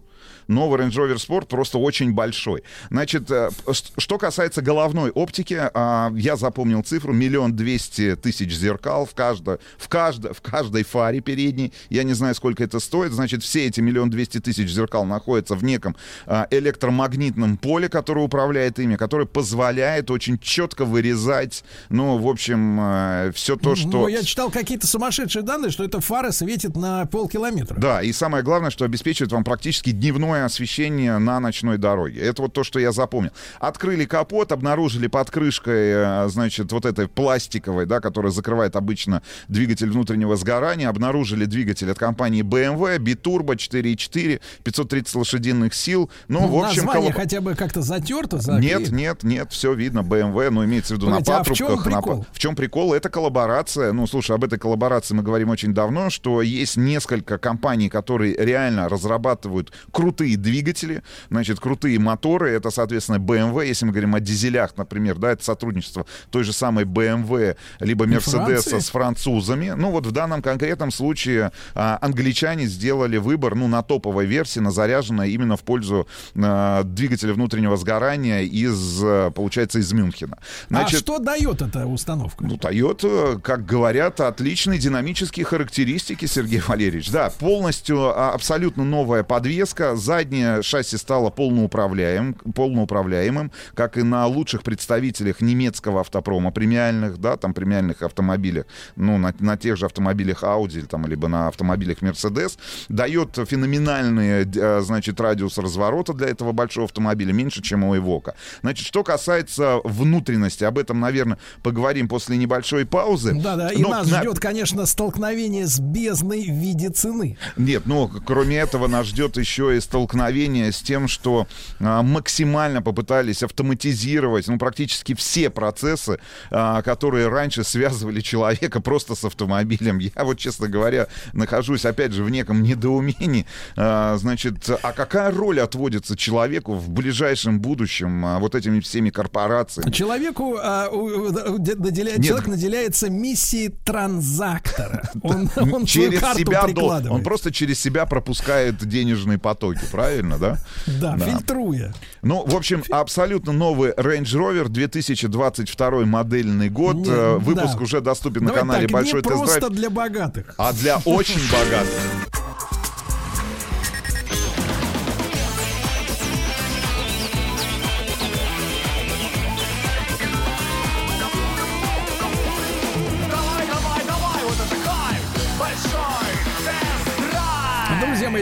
новый 0.50 0.80
Range 0.80 0.92
Rover 0.92 1.16
Sport 1.16 1.46
просто 1.46 1.78
очень 1.78 2.14
большой. 2.14 2.64
Значит, 2.90 3.32
э, 3.32 3.50
что 3.98 4.18
касается 4.18 4.62
головной 4.62 5.12
оптики, 5.12 5.60
а, 5.74 6.12
я 6.16 6.36
запомнил 6.36 6.84
цифру, 6.84 7.14
миллион 7.14 7.56
двести 7.56 8.16
тысяч 8.16 8.54
зеркал 8.54 9.06
в 9.06 9.14
каждой, 9.14 9.60
в, 9.78 9.88
каждой, 9.88 10.34
в 10.34 10.42
каждой 10.42 10.84
фаре 10.84 11.22
передней. 11.22 11.72
Я 11.90 12.04
не 12.04 12.14
знаю, 12.14 12.36
сколько 12.36 12.64
это 12.64 12.80
стоит. 12.80 13.12
Значит, 13.12 13.44
все 13.44 13.68
эти 13.68 13.80
миллион 13.80 14.10
двести 14.10 14.40
тысяч 14.40 14.70
зеркал 14.70 15.06
находятся 15.06 15.56
в 15.56 15.64
неком 15.64 15.96
а, 16.26 16.48
электромагнитном 16.50 17.58
поле, 17.58 17.88
которое 17.88 18.26
управляет 18.26 18.80
ими, 18.80 18.96
которое 18.96 19.26
позволяет 19.26 20.12
очень 20.12 20.40
четко 20.40 20.86
вырезать, 20.86 21.64
ну, 21.90 22.18
в 22.18 22.28
общем, 22.28 22.80
э, 22.82 23.32
все 23.34 23.56
то, 23.56 23.76
что... 23.76 23.88
Ну, 23.88 24.08
я 24.08 24.24
читал 24.24 24.50
какие-то 24.50 24.88
сумасшедшие 24.88 25.44
данные, 25.44 25.72
что 25.72 25.84
эта 25.84 26.00
фара 26.00 26.32
светит 26.32 26.76
на 26.76 27.06
полкилометра. 27.06 27.76
Да, 27.80 28.02
и 28.02 28.12
самое 28.12 28.44
главное, 28.44 28.72
что 28.72 28.86
обеспечивает 28.86 29.32
вам 29.32 29.44
практически 29.44 29.92
дневное 29.92 30.39
дневное 30.40 30.46
освещение 30.46 31.18
на 31.18 31.40
ночной 31.40 31.78
дороге. 31.78 32.22
Это 32.22 32.42
вот 32.42 32.54
то, 32.54 32.64
что 32.64 32.80
я 32.80 32.92
запомнил. 32.92 33.32
Открыли 33.60 34.06
капот, 34.06 34.52
обнаружили 34.52 35.08
под 35.08 35.30
крышкой, 35.30 35.92
э, 35.92 36.28
значит, 36.30 36.72
вот 36.72 36.86
этой 36.86 37.08
пластиковой, 37.08 37.86
да, 37.86 38.00
которая 38.00 38.32
закрывает 38.32 38.76
обычно 38.76 39.22
двигатель 39.48 39.90
внутреннего 39.90 40.36
сгорания, 40.36 40.90
обнаружили 40.90 41.46
двигатель 41.46 41.92
от 41.92 41.98
компании 41.98 42.44
BMW, 42.44 42.98
Biturbo 42.98 43.56
4.4, 43.56 44.40
530 44.64 45.16
лошадиных 45.16 45.74
сил. 45.74 46.10
Ну, 46.28 46.42
ну 46.42 46.48
в 46.48 46.64
общем... 46.64 46.86
Название 46.86 47.12
колоб... 47.12 47.16
хотя 47.16 47.42
бы 47.42 47.56
как-то 47.56 47.82
затерто? 47.82 48.40
Заклеено. 48.40 48.80
Нет, 48.80 48.92
нет, 48.92 49.24
нет, 49.24 49.52
все 49.52 49.74
видно, 49.74 50.00
BMW, 50.00 50.50
ну, 50.50 50.66
имеется 50.66 50.94
в 50.94 50.98
виду 50.98 51.08
Погодите, 51.08 51.32
на 51.32 51.38
патрубках. 51.40 51.70
А 51.70 51.76
в 51.76 51.84
чем 51.84 51.84
прикол? 51.84 52.18
На... 52.18 52.26
В 52.32 52.40
чем 52.40 52.56
прикол? 52.56 52.94
Это 52.94 53.10
коллаборация. 53.10 53.92
Ну, 53.94 54.08
слушай, 54.08 54.36
об 54.36 54.44
этой 54.44 54.60
коллаборации 54.60 55.14
мы 55.14 55.24
говорим 55.24 55.50
очень 55.50 55.74
давно, 55.74 56.10
что 56.10 56.42
есть 56.42 56.78
несколько 56.78 57.38
компаний, 57.38 57.90
которые 57.90 58.36
реально 58.38 58.88
разрабатывают 58.90 59.72
крутые 59.92 60.29
крутые 60.30 60.38
двигатели, 60.38 61.04
значит, 61.30 61.60
крутые 61.60 62.00
моторы. 62.00 62.52
Это, 62.52 62.72
соответственно, 62.72 63.18
BMW, 63.18 63.68
если 63.68 63.86
мы 63.86 63.92
говорим 63.92 64.16
о 64.16 64.20
дизелях, 64.20 64.78
например, 64.78 65.18
да, 65.18 65.32
это 65.32 65.44
сотрудничество 65.44 66.06
той 66.32 66.44
же 66.44 66.54
самой 66.54 66.86
BMW, 66.86 67.56
либо 67.80 68.06
Mercedes 68.06 68.80
с 68.80 68.90
французами. 68.90 69.74
Ну, 69.76 69.92
вот 69.92 70.06
в 70.06 70.12
данном 70.12 70.42
конкретном 70.42 70.92
случае 70.92 71.52
а, 71.76 71.98
англичане 72.02 72.68
сделали 72.68 73.18
выбор, 73.18 73.56
ну, 73.56 73.68
на 73.68 73.82
топовой 73.82 74.26
версии, 74.26 74.60
на 74.60 74.72
заряженной 74.72 75.32
именно 75.32 75.56
в 75.56 75.64
пользу 75.64 76.08
а, 76.36 76.84
двигателя 76.84 77.34
внутреннего 77.34 77.78
сгорания 77.78 78.42
из, 78.42 79.34
получается, 79.34 79.80
из 79.80 79.92
Мюнхена. 79.94 80.38
А 80.38 80.44
значит, 80.70 80.96
а 80.96 81.00
что 81.00 81.20
дает 81.20 81.62
эта 81.62 81.86
установка? 81.86 82.46
Ну, 82.46 82.58
дает, 82.58 83.04
э, 83.04 83.38
как 83.42 83.66
говорят, 83.66 84.20
отличные 84.20 84.80
динамические 84.80 85.46
характеристики, 85.46 86.26
Сергей 86.26 86.62
Валерьевич. 86.66 87.10
Да, 87.12 87.30
полностью, 87.30 88.10
а, 88.10 88.34
абсолютно 88.34 88.84
новая 88.84 89.24
подвеска, 89.24 89.96
заднее 90.10 90.64
шасси 90.64 90.98
стало 90.98 91.30
полноуправляемым, 91.30 92.34
полноуправляемым, 92.34 93.52
как 93.76 93.96
и 93.96 94.02
на 94.02 94.26
лучших 94.26 94.64
представителях 94.64 95.40
немецкого 95.40 96.00
автопрома, 96.00 96.52
премиальных, 96.52 97.20
да, 97.20 97.38
там 97.38 97.54
премиальных 97.54 98.02
автомобилях, 98.02 98.66
ну, 98.96 99.20
на, 99.20 99.36
на 99.40 99.56
тех 99.56 99.78
же 99.78 99.86
автомобилях 99.86 100.42
Audi, 100.42 100.88
там, 100.88 101.06
либо 101.06 101.28
на 101.28 101.48
автомобилях 101.48 102.00
Mercedes, 102.00 102.58
дает 102.90 103.36
феноменальный, 103.36 104.50
э, 104.52 104.82
значит, 104.82 105.22
радиус 105.22 105.60
разворота 105.60 106.14
для 106.14 106.30
этого 106.30 106.54
большого 106.54 106.86
автомобиля, 106.86 107.32
меньше, 107.32 107.62
чем 107.62 107.84
у 107.84 107.96
Evoque. 107.96 108.34
Значит, 108.62 108.88
что 108.88 109.04
касается 109.04 109.80
внутренности, 109.84 110.64
об 110.64 110.80
этом, 110.80 111.00
наверное, 111.00 111.38
поговорим 111.62 112.08
после 112.08 112.36
небольшой 112.38 112.88
паузы. 112.88 113.36
Да-да, 113.36 113.70
и 113.70 113.84
нас 113.84 114.10
на... 114.10 114.22
ждет, 114.22 114.40
конечно, 114.40 114.88
столкновение 114.88 115.68
с 115.68 115.80
бездной 115.80 116.46
в 116.46 116.56
виде 116.56 116.90
цены. 116.90 117.38
Нет, 117.58 117.84
ну, 117.86 118.10
кроме 118.26 118.56
этого, 118.58 118.88
нас 118.88 119.06
ждет 119.06 119.38
еще 119.38 119.78
и 119.78 119.80
столкновение 119.80 119.99
столкновение 120.00 120.72
с 120.72 120.82
тем, 120.82 121.10
что 121.10 121.46
а, 121.80 122.02
максимально 122.04 122.82
попытались 122.82 123.44
автоматизировать 123.44 124.48
ну, 124.48 124.58
практически 124.58 125.14
все 125.14 125.50
процессы, 125.50 126.20
а, 126.52 126.82
которые 126.82 127.28
раньше 127.28 127.66
связывали 127.66 128.22
человека 128.22 128.80
просто 128.80 129.16
с 129.16 129.26
автомобилем. 129.26 129.98
Я 130.16 130.24
вот, 130.24 130.38
честно 130.38 130.70
говоря, 130.70 131.08
нахожусь, 131.34 131.86
опять 131.86 132.14
же, 132.14 132.24
в 132.24 132.30
неком 132.30 132.64
недоумении. 132.64 133.46
А, 133.76 134.16
значит, 134.18 134.70
а 134.70 134.94
какая 134.94 135.32
роль 135.32 135.60
отводится 135.60 136.16
человеку 136.16 136.76
в 136.76 136.90
ближайшем 136.90 137.60
будущем 137.60 138.40
вот 138.40 138.56
этими 138.56 138.80
всеми 138.80 139.10
корпорациями? 139.10 139.92
Человеку 139.92 140.58
а, 140.62 140.88
наделя... 140.90 142.24
человек 142.24 142.48
наделяется 142.48 143.10
миссией 143.10 143.70
транзактора. 143.84 145.10
Он, 145.24 145.50
он 145.56 145.86
через 145.86 146.20
себя 146.20 146.66
он 147.10 147.24
просто 147.24 147.52
через 147.52 147.80
себя 147.80 148.06
пропускает 148.06 148.78
денежные 148.78 149.38
потоки, 149.38 149.82
правильно, 149.90 150.38
да? 150.38 150.58
Да, 150.86 151.16
да. 151.18 151.26
фильтруя. 151.26 151.94
Ну, 152.22 152.46
в 152.46 152.56
общем, 152.56 152.84
абсолютно 152.90 153.52
новый 153.52 153.92
Range 153.92 154.24
Rover 154.24 154.68
2022 154.70 156.06
модельный 156.06 156.70
год. 156.70 156.96
Не, 156.96 157.10
э, 157.10 157.38
Выпуск 157.38 157.78
да. 157.78 157.84
уже 157.84 158.02
доступен 158.02 158.46
Давай 158.46 158.54
на 158.56 158.60
канале 158.60 158.88
так, 158.88 158.94
Большой 158.94 159.22
Тест-Драйв. 159.22 159.60
просто 159.60 159.70
для 159.70 159.90
богатых. 159.90 160.56
А 160.58 160.74
для 160.74 160.98
очень 161.06 161.42
богатых. 161.52 162.30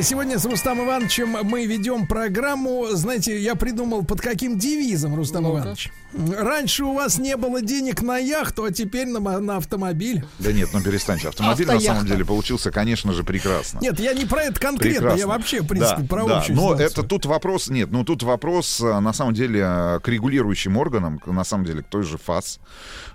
сегодня 0.02 0.38
с 0.38 0.46
Рустам 0.46 0.84
Ивановичем 0.84 1.38
мы 1.44 1.66
ведем 1.66 2.08
программу. 2.08 2.88
Знаете, 2.92 3.40
я 3.40 3.56
придумал 3.56 4.04
под 4.04 4.22
каким 4.22 4.58
девизом, 4.58 5.16
Рустам 5.16 5.44
ну 5.44 5.52
Иванович? 5.52 5.92
Раньше 6.18 6.84
у 6.84 6.94
вас 6.94 7.20
не 7.20 7.38
было 7.38 7.62
денег 7.62 8.02
на 8.02 8.18
яхту, 8.18 8.64
а 8.64 8.72
теперь 8.72 9.08
на, 9.08 9.20
на 9.40 9.58
автомобиль. 9.58 10.26
Да 10.40 10.52
нет, 10.52 10.70
ну 10.74 10.82
перестаньте. 10.82 11.28
Автомобиль 11.28 11.66
Автояхта. 11.66 11.90
на 11.90 11.96
самом 11.96 12.08
деле 12.08 12.26
получился, 12.26 12.72
конечно 12.72 13.14
же, 13.14 13.24
прекрасно. 13.24 13.80
Нет, 13.80 14.00
я 14.00 14.14
не 14.14 14.26
про 14.26 14.44
это 14.44 14.60
конкретно, 14.60 15.00
прекрасно. 15.00 15.20
я 15.20 15.28
вообще, 15.28 15.62
в 15.62 15.68
принципе, 15.68 16.02
да, 16.02 16.08
про 16.08 16.26
да, 16.26 16.38
общую 16.40 16.56
Но 16.56 16.62
ситуацию. 16.64 16.88
это 16.88 17.04
тут 17.04 17.26
вопрос, 17.26 17.70
нет, 17.70 17.92
ну 17.92 18.04
тут 18.04 18.24
вопрос, 18.24 18.82
э, 18.82 19.00
на 19.00 19.14
самом 19.14 19.34
деле, 19.34 19.62
э, 19.64 20.00
к 20.02 20.08
регулирующим 20.08 20.78
органам, 20.78 21.22
на 21.26 21.44
самом 21.44 21.66
деле, 21.66 21.84
к 21.84 21.88
той 21.88 22.04
же 22.04 22.18
ФАС, 22.18 22.60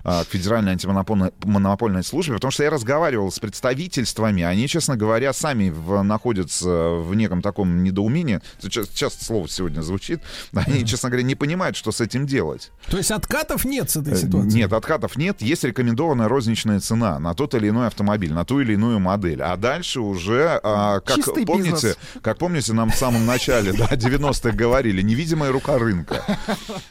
э, 0.05 0.23
к 0.25 0.29
Федеральной 0.29 0.73
антимонопольной 0.73 2.05
службе, 2.05 2.35
потому 2.35 2.53
что 2.53 2.63
я 2.63 2.71
разговаривал 2.71 3.33
с 3.33 3.39
представительствами, 3.39 4.43
они, 4.45 4.69
честно 4.69 4.97
говоря, 4.97 5.33
сами 5.33 5.71
в, 5.71 6.03
находятся 6.03 6.69
в 6.69 7.15
неком 7.15 7.43
таком 7.43 7.83
недоумении. 7.83 8.41
Часто 8.69 9.25
слово 9.25 9.49
сегодня 9.49 9.83
звучит. 9.83 10.21
Они, 10.55 10.87
честно 10.87 11.09
говоря, 11.09 11.25
не 11.25 11.35
понимают, 11.35 11.77
что 11.77 11.91
с 11.91 12.01
этим 12.01 12.27
делать. 12.27 12.71
То 12.93 12.99
есть 12.99 13.11
откатов 13.11 13.65
нет 13.65 13.89
с 13.89 13.97
этой 13.97 14.13
э, 14.13 14.17
ситуации? 14.17 14.55
Нет, 14.55 14.71
откатов 14.71 15.17
нет. 15.17 15.41
Есть 15.41 15.65
рекомендованная 15.65 16.29
розничная 16.29 16.79
цена 16.79 17.19
на 17.19 17.33
тот 17.33 17.55
или 17.55 17.71
иной 17.71 17.87
автомобиль, 17.87 18.35
на 18.35 18.45
ту 18.45 18.61
или 18.61 18.75
иную 18.75 19.01
модель. 19.01 19.41
А 19.41 19.57
дальше 19.57 20.01
уже, 20.01 20.61
а, 20.63 21.01
как 21.01 21.17
Чистый 21.17 21.47
помните, 21.47 21.71
бизнес. 21.71 21.99
как 22.21 22.37
помните, 22.37 22.75
нам 22.75 22.91
в 22.91 22.95
самом 22.95 23.25
начале, 23.25 23.73
да, 23.73 23.87
90-х 23.93 24.51
говорили, 24.55 25.01
невидимая 25.01 25.51
рука 25.51 25.79
рынка. 25.79 26.23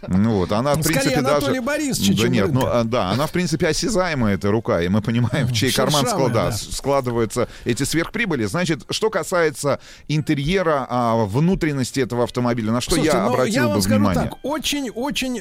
Ну 0.07 0.38
вот, 0.38 0.52
она, 0.53 0.73
в 0.73 0.82
принципе, 0.82 1.18
Анатолий 1.18 1.60
даже... 1.60 1.61
Борисович, 1.61 2.19
да 2.19 2.28
нет, 2.30 2.52
ну, 2.52 2.65
а, 2.65 2.84
да, 2.84 3.11
она, 3.11 3.28
в 3.28 3.32
принципе, 3.32 3.68
осязаемая, 3.68 4.34
эта 4.34 4.49
рука, 4.49 4.82
и 4.82 4.88
мы 4.88 5.03
понимаем, 5.03 5.45
в 5.45 5.53
чей 5.53 5.72
карман 5.72 6.07
склада, 6.07 6.34
да. 6.34 6.52
складываются 6.52 7.48
эти 7.64 7.84
сверхприбыли. 7.84 8.45
Значит, 8.45 8.86
что 8.90 9.11
касается 9.11 9.80
интерьера, 10.07 10.88
а, 10.90 11.26
внутренности 11.26 11.99
этого 11.99 12.23
автомобиля, 12.23 12.72
на 12.72 12.82
что 12.82 12.95
Слушайте, 12.95 13.18
я 13.18 13.23
но 13.23 13.34
обратил 13.34 13.53
я 13.53 13.68
вам 13.68 13.76
бы 13.76 13.82
скажу 13.84 13.99
внимание. 13.99 14.23
так, 14.32 14.40
очень-очень 14.41 15.40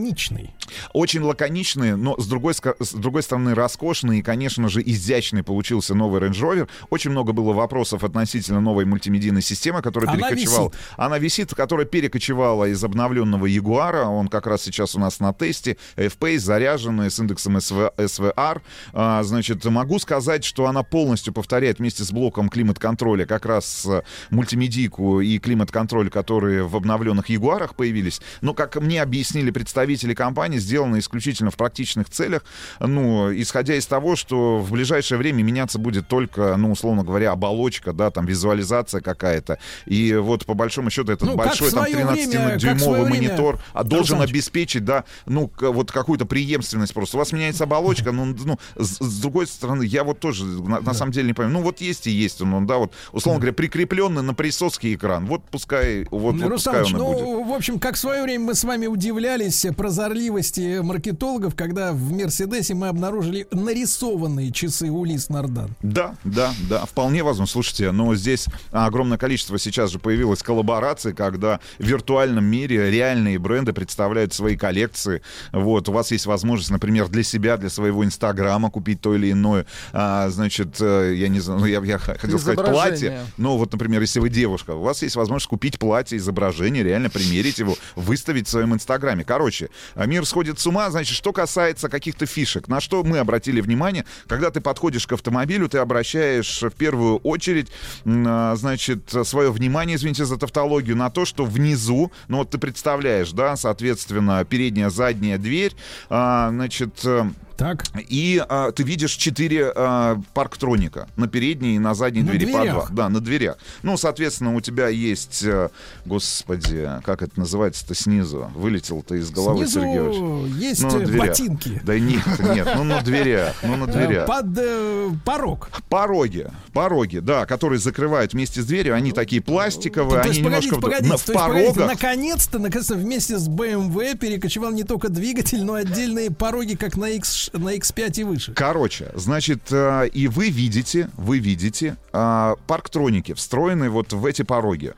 лаконичный. 0.00 0.54
Очень 0.92 1.22
лаконичный, 1.22 1.96
но 1.96 2.18
с 2.18 2.26
другой, 2.26 2.54
с 2.54 2.92
другой 2.92 3.22
стороны 3.22 3.54
роскошный 3.54 4.20
и, 4.20 4.22
конечно 4.22 4.68
же, 4.68 4.82
изящный 4.84 5.42
получился 5.42 5.94
новый 5.94 6.20
Range 6.20 6.30
Rover. 6.30 6.68
Очень 6.90 7.10
много 7.10 7.32
было 7.32 7.52
вопросов 7.52 8.04
относительно 8.04 8.60
новой 8.60 8.84
мультимедийной 8.84 9.42
системы, 9.42 9.82
которая 9.82 10.10
Она 10.10 10.28
перекочевала. 10.28 10.68
висит. 10.68 10.80
Она 10.96 11.18
висит, 11.18 11.54
которая 11.54 11.86
перекочевала 11.86 12.66
из 12.66 12.82
обновленного 12.82 13.46
Ягуара. 13.46 14.04
Он 14.04 14.28
как 14.28 14.46
раз 14.46 14.62
сейчас 14.62 14.94
у 14.94 15.00
нас 15.00 15.20
на 15.20 15.32
тесте. 15.32 15.76
F-Pace 15.96 16.38
заряженный 16.38 17.10
с 17.10 17.18
индексом 17.18 17.56
SV 17.56 17.94
SVR. 17.96 18.62
А, 18.92 19.22
значит, 19.22 19.64
могу 19.64 19.98
сказать, 19.98 20.44
что 20.44 20.66
она 20.66 20.82
полностью 20.82 21.32
повторяет 21.32 21.78
вместе 21.78 22.04
с 22.04 22.12
блоком 22.12 22.48
климат-контроля 22.48 23.26
как 23.26 23.44
раз 23.46 23.86
э, 23.86 24.02
мультимедийку 24.30 25.20
и 25.20 25.38
климат-контроль, 25.38 26.10
которые 26.10 26.66
в 26.66 26.76
обновленных 26.76 27.28
Ягуарах 27.28 27.74
появились. 27.74 28.20
Но, 28.40 28.54
как 28.54 28.76
мне 28.76 29.02
объяснили 29.02 29.50
представители 29.50 29.79
компании, 30.14 30.58
сделано 30.58 30.98
исключительно 30.98 31.50
в 31.50 31.56
практичных 31.56 32.08
целях. 32.10 32.44
Ну, 32.80 33.32
исходя 33.32 33.74
из 33.74 33.86
того, 33.86 34.16
что 34.16 34.58
в 34.58 34.72
ближайшее 34.72 35.18
время 35.18 35.42
меняться 35.42 35.78
будет 35.78 36.08
только, 36.08 36.56
ну, 36.56 36.72
условно 36.72 37.04
говоря, 37.04 37.32
оболочка, 37.32 37.92
да, 37.92 38.10
там 38.10 38.26
визуализация 38.26 39.00
какая-то. 39.00 39.58
И 39.86 40.14
вот 40.14 40.46
по 40.46 40.54
большому 40.54 40.90
счету 40.90 41.12
этот 41.12 41.28
Ну, 41.28 41.36
большой 41.36 41.70
там 41.70 41.84
свое 41.86 41.96
время- 41.96 42.08
как 42.08 42.18
в 42.18 42.28
13-дюймовый 42.30 42.78
свое 42.78 43.04
время, 43.04 43.28
монитор 43.28 43.60
а, 43.72 43.84
должен 43.84 44.16
Александр. 44.16 44.32
обеспечить, 44.32 44.84
да, 44.84 45.04
ну, 45.26 45.50
вот 45.60 45.92
какую-то 45.92 46.26
преемственность 46.26 46.94
просто. 46.94 47.16
У 47.16 47.18
вас 47.18 47.32
меняется 47.32 47.64
оболочка, 47.64 48.12
ну, 48.12 48.24
ну 48.24 48.58
с, 48.76 48.98
с 48.98 49.20
другой 49.20 49.46
стороны, 49.46 49.84
я 49.84 50.04
вот 50.04 50.20
тоже 50.20 50.44
на, 50.44 50.80
на 50.80 50.94
самом 50.94 51.12
деле 51.12 51.28
не 51.28 51.34
понимаю. 51.34 51.58
Ну, 51.58 51.62
вот 51.62 51.80
есть 51.80 52.06
и 52.06 52.10
есть 52.10 52.40
он, 52.40 52.66
да, 52.66 52.76
вот, 52.76 52.92
условно 53.12 53.40
говоря, 53.40 53.52
прикрепленный 53.52 54.22
на 54.22 54.34
присоске 54.34 54.94
экран. 54.94 55.26
Вот 55.26 55.42
пускай, 55.50 56.06
вот, 56.10 56.20
вот 56.20 56.32
пускай 56.32 56.48
Рустамович, 56.48 56.94
он 56.94 57.00
и 57.00 57.04
будет. 57.04 57.20
ну, 57.20 57.44
в 57.44 57.52
общем, 57.52 57.78
как 57.78 57.94
в 57.94 57.98
свое 57.98 58.22
время 58.22 58.46
мы 58.46 58.54
с 58.54 58.64
вами 58.64 58.86
удивлялись 58.86 59.64
прозорливости 59.72 60.80
маркетологов, 60.80 61.54
когда 61.54 61.92
в 61.92 62.12
Мерседесе 62.12 62.74
мы 62.74 62.88
обнаружили 62.88 63.46
нарисованные 63.50 64.52
часы 64.52 64.90
Улис 64.90 65.28
Нардан. 65.28 65.70
Да, 65.82 66.14
да, 66.24 66.52
да, 66.68 66.84
вполне 66.86 67.22
возможно. 67.22 67.50
Слушайте, 67.50 67.90
но 67.92 68.14
здесь 68.14 68.46
огромное 68.70 69.18
количество 69.18 69.58
сейчас 69.58 69.90
же 69.90 69.98
появилось 69.98 70.42
коллабораций, 70.42 71.12
когда 71.12 71.60
в 71.78 71.84
виртуальном 71.84 72.44
мире 72.44 72.90
реальные 72.90 73.38
бренды 73.38 73.72
представляют 73.72 74.32
свои 74.32 74.56
коллекции. 74.56 75.22
Вот, 75.52 75.88
у 75.88 75.92
вас 75.92 76.10
есть 76.10 76.26
возможность, 76.26 76.70
например, 76.70 77.08
для 77.08 77.22
себя, 77.22 77.56
для 77.56 77.68
своего 77.68 78.04
инстаграма 78.04 78.70
купить 78.70 79.00
то 79.00 79.14
или 79.14 79.32
иное, 79.32 79.66
а, 79.92 80.28
значит, 80.30 80.76
э, 80.80 81.14
я 81.16 81.28
не 81.28 81.40
знаю, 81.40 81.60
ну, 81.60 81.66
я, 81.66 81.80
я 81.82 81.98
хотел 81.98 82.38
сказать 82.38 82.64
платье, 82.64 83.20
но 83.36 83.58
вот, 83.58 83.72
например, 83.72 84.00
если 84.00 84.20
вы 84.20 84.28
девушка, 84.30 84.72
у 84.72 84.82
вас 84.82 85.02
есть 85.02 85.16
возможность 85.16 85.48
купить 85.48 85.78
платье, 85.78 86.16
изображение, 86.18 86.82
реально 86.82 87.10
примерить 87.10 87.58
его, 87.58 87.76
выставить 87.96 88.46
в 88.46 88.50
своем 88.50 88.74
инстаграме. 88.74 89.24
Короче, 89.24 89.59
а 89.94 90.06
мир 90.06 90.24
сходит 90.24 90.58
с 90.58 90.66
ума, 90.66 90.90
значит, 90.90 91.16
что 91.16 91.32
касается 91.32 91.88
каких-то 91.88 92.26
фишек, 92.26 92.68
на 92.68 92.80
что 92.80 93.02
мы 93.02 93.18
обратили 93.18 93.60
внимание, 93.60 94.04
когда 94.26 94.50
ты 94.50 94.60
подходишь 94.60 95.06
к 95.06 95.12
автомобилю, 95.12 95.68
ты 95.68 95.78
обращаешь 95.78 96.62
в 96.62 96.70
первую 96.70 97.16
очередь, 97.18 97.68
а, 98.06 98.54
значит, 98.56 99.12
свое 99.24 99.50
внимание, 99.50 99.96
извините 99.96 100.24
за 100.24 100.36
тавтологию, 100.36 100.96
на 100.96 101.10
то, 101.10 101.24
что 101.24 101.44
внизу, 101.44 102.12
ну 102.28 102.38
вот 102.38 102.50
ты 102.50 102.58
представляешь, 102.58 103.32
да, 103.32 103.56
соответственно, 103.56 104.44
передняя, 104.44 104.90
задняя 104.90 105.38
дверь, 105.38 105.74
а, 106.08 106.50
значит, 106.50 107.00
э, 107.04 107.30
Так. 107.60 107.84
и 108.08 108.42
а, 108.48 108.72
ты 108.72 108.82
видишь 108.84 109.12
четыре 109.12 109.70
а, 109.76 110.18
парктроника 110.32 111.08
на 111.16 111.28
передней 111.28 111.76
и 111.76 111.78
на 111.78 111.92
задней 111.94 112.22
На 112.22 112.30
двери 112.32 112.50
по 112.50 112.58
дверях? 112.60 112.74
два. 112.74 112.88
Да, 112.90 113.08
на 113.10 113.20
дверях. 113.20 113.58
Ну, 113.82 113.96
соответственно, 113.98 114.54
у 114.56 114.60
тебя 114.62 114.88
есть, 114.88 115.42
э, 115.44 115.68
господи, 116.06 116.88
как 117.04 117.22
это 117.22 117.38
называется-то 117.38 117.94
снизу? 117.94 118.50
Вылетел-то 118.54 119.14
из 119.14 119.30
головы, 119.30 119.58
Снизу 119.66 119.80
Сергей 119.80 119.98
Иванович. 119.98 120.54
есть 120.62 120.82
Ну, 120.82 121.00
э, 121.00 121.18
ботинки. 121.18 121.80
Да 121.84 121.98
нет, 121.98 122.22
нет, 122.54 122.68
ну 122.76 122.84
на 122.84 123.02
дверях, 123.02 123.54
ну 123.62 123.76
на 123.76 123.84
Э, 123.84 123.92
дверях. 123.92 124.26
Под 124.26 124.46
э, 124.56 125.10
порог. 125.24 125.68
Пороги, 125.88 126.46
пороги, 126.72 127.18
да, 127.18 127.44
которые 127.46 127.78
закрывают 127.78 128.32
вместе 128.32 128.62
с 128.62 128.64
дверью, 128.64 128.94
они 128.94 129.12
такие 129.12 129.42
пластиковые, 129.42 130.22
То 130.22 130.30
они 130.30 130.42
погодите, 130.42 130.42
немножко 130.42 130.74
в- 130.76 130.80
погодите, 130.80 131.08
на, 131.12 131.18
то 131.18 131.32
погодите, 131.32 131.74
порогах. 131.74 131.94
наконец-то, 131.94 132.58
наконец-то 132.58 132.94
вместе 132.94 133.38
с 133.38 133.48
BMW 133.48 134.16
перекочевал 134.16 134.72
не 134.72 134.84
только 134.84 135.08
двигатель, 135.10 135.62
но 135.62 135.78
и 135.78 135.82
отдельные 135.82 136.30
пороги, 136.30 136.74
как 136.74 136.96
на, 136.96 137.10
На 137.52 137.76
X5 137.76 138.20
и 138.20 138.24
выше. 138.24 138.52
Короче, 138.54 139.10
значит, 139.14 139.72
э, 139.72 140.08
и 140.08 140.28
вы 140.28 140.50
видите, 140.50 141.10
вы 141.16 141.38
видите 141.38 141.96
э, 142.12 142.54
парктроники, 142.66 143.34
встроенные 143.34 143.90
вот 143.90 144.12
в 144.12 144.24
эти 144.26 144.42
пороги. 144.42 144.94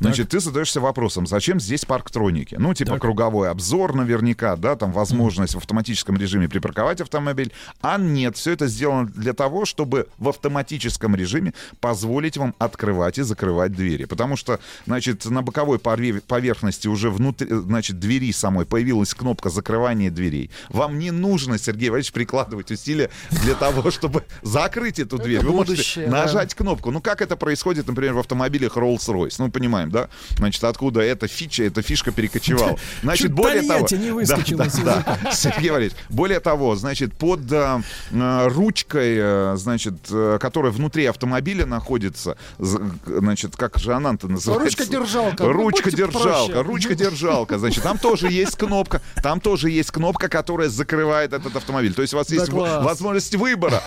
Значит, 0.00 0.30
ты 0.30 0.40
задаешься 0.40 0.80
вопросом, 0.80 1.26
зачем 1.26 1.60
здесь 1.60 1.84
парктроники? 1.84 2.56
Ну, 2.58 2.74
типа 2.74 2.98
круговой 2.98 3.50
обзор 3.50 3.94
наверняка, 3.94 4.56
да, 4.56 4.76
там 4.76 4.92
возможность 4.92 5.54
в 5.54 5.58
автоматическом 5.58 6.16
режиме 6.16 6.48
припарковать 6.48 7.00
автомобиль. 7.00 7.52
А 7.80 7.98
нет, 7.98 8.36
все 8.36 8.52
это 8.52 8.66
сделано 8.66 9.06
для 9.06 9.32
того, 9.32 9.64
чтобы 9.64 10.08
в 10.18 10.28
автоматическом 10.28 11.14
режиме 11.14 11.54
позволить 11.80 12.36
вам 12.36 12.54
открывать 12.58 13.18
и 13.18 13.22
закрывать 13.22 13.72
двери. 13.72 14.04
Потому 14.04 14.36
что, 14.36 14.60
значит, 14.86 15.24
на 15.26 15.42
боковой 15.42 15.78
поверхности 15.78 16.88
уже 16.88 17.10
внутри, 17.10 17.48
значит, 17.50 17.98
двери 17.98 18.32
самой 18.32 18.66
появилась 18.66 19.14
кнопка 19.14 19.50
закрывания 19.50 20.10
дверей. 20.10 20.50
Вам 20.68 20.98
не 20.98 21.10
нужно, 21.10 21.58
Сергей 21.58 21.90
Валерьевич, 21.90 22.12
прикладывать 22.12 22.70
усилия 22.70 23.10
для 23.30 23.54
того, 23.54 23.90
чтобы 23.96 24.24
закрыть 24.42 24.98
эту 24.98 25.18
дверь. 25.18 25.44
Вы 25.44 25.52
можете 25.52 26.06
нажать 26.06 26.54
кнопку. 26.54 26.90
Ну, 26.90 27.00
как 27.00 27.22
это 27.22 27.36
происходит, 27.36 27.86
например, 27.86 28.14
в 28.14 28.18
автомобилях 28.18 28.76
Rolls-Royce? 28.76 29.34
Ну, 29.38 29.50
понимаем, 29.50 29.85
да? 29.90 30.08
Значит, 30.36 30.64
откуда 30.64 31.00
эта 31.00 31.28
фича, 31.28 31.64
эта 31.64 31.82
фишка 31.82 32.12
перекочевала. 32.12 32.78
Значит, 33.02 33.32
более 33.32 33.62
того... 33.62 33.86
Да, 34.26 34.38
да, 34.84 35.06
да. 35.22 35.30
Сергей 35.32 35.70
Валерьевич, 35.70 35.96
более 36.08 36.40
того, 36.40 36.76
значит, 36.76 37.14
под 37.14 37.40
э, 37.52 37.80
э, 38.10 38.48
ручкой, 38.48 39.16
э, 39.18 39.54
значит, 39.56 39.94
которая 40.40 40.72
внутри 40.72 41.06
автомобиля 41.06 41.66
находится, 41.66 42.36
значит, 42.58 43.56
как 43.56 43.78
же 43.78 43.94
она-то 43.94 44.28
называется? 44.28 44.64
Ручка-держалка. 44.78 45.44
Ну, 45.44 45.52
Ручка-держалка, 45.52 46.62
ручка-держалка. 46.62 47.58
Значит, 47.66 47.82
там 47.82 47.98
тоже 47.98 48.30
есть 48.30 48.56
кнопка, 48.56 49.00
там 49.22 49.40
тоже 49.40 49.70
есть 49.70 49.90
кнопка, 49.90 50.28
которая 50.28 50.68
закрывает 50.68 51.32
этот 51.32 51.56
автомобиль. 51.56 51.94
То 51.94 52.02
есть 52.02 52.14
у 52.14 52.16
вас 52.16 52.30
есть 52.30 52.48
возможность 52.48 53.34
выбора. 53.34 53.82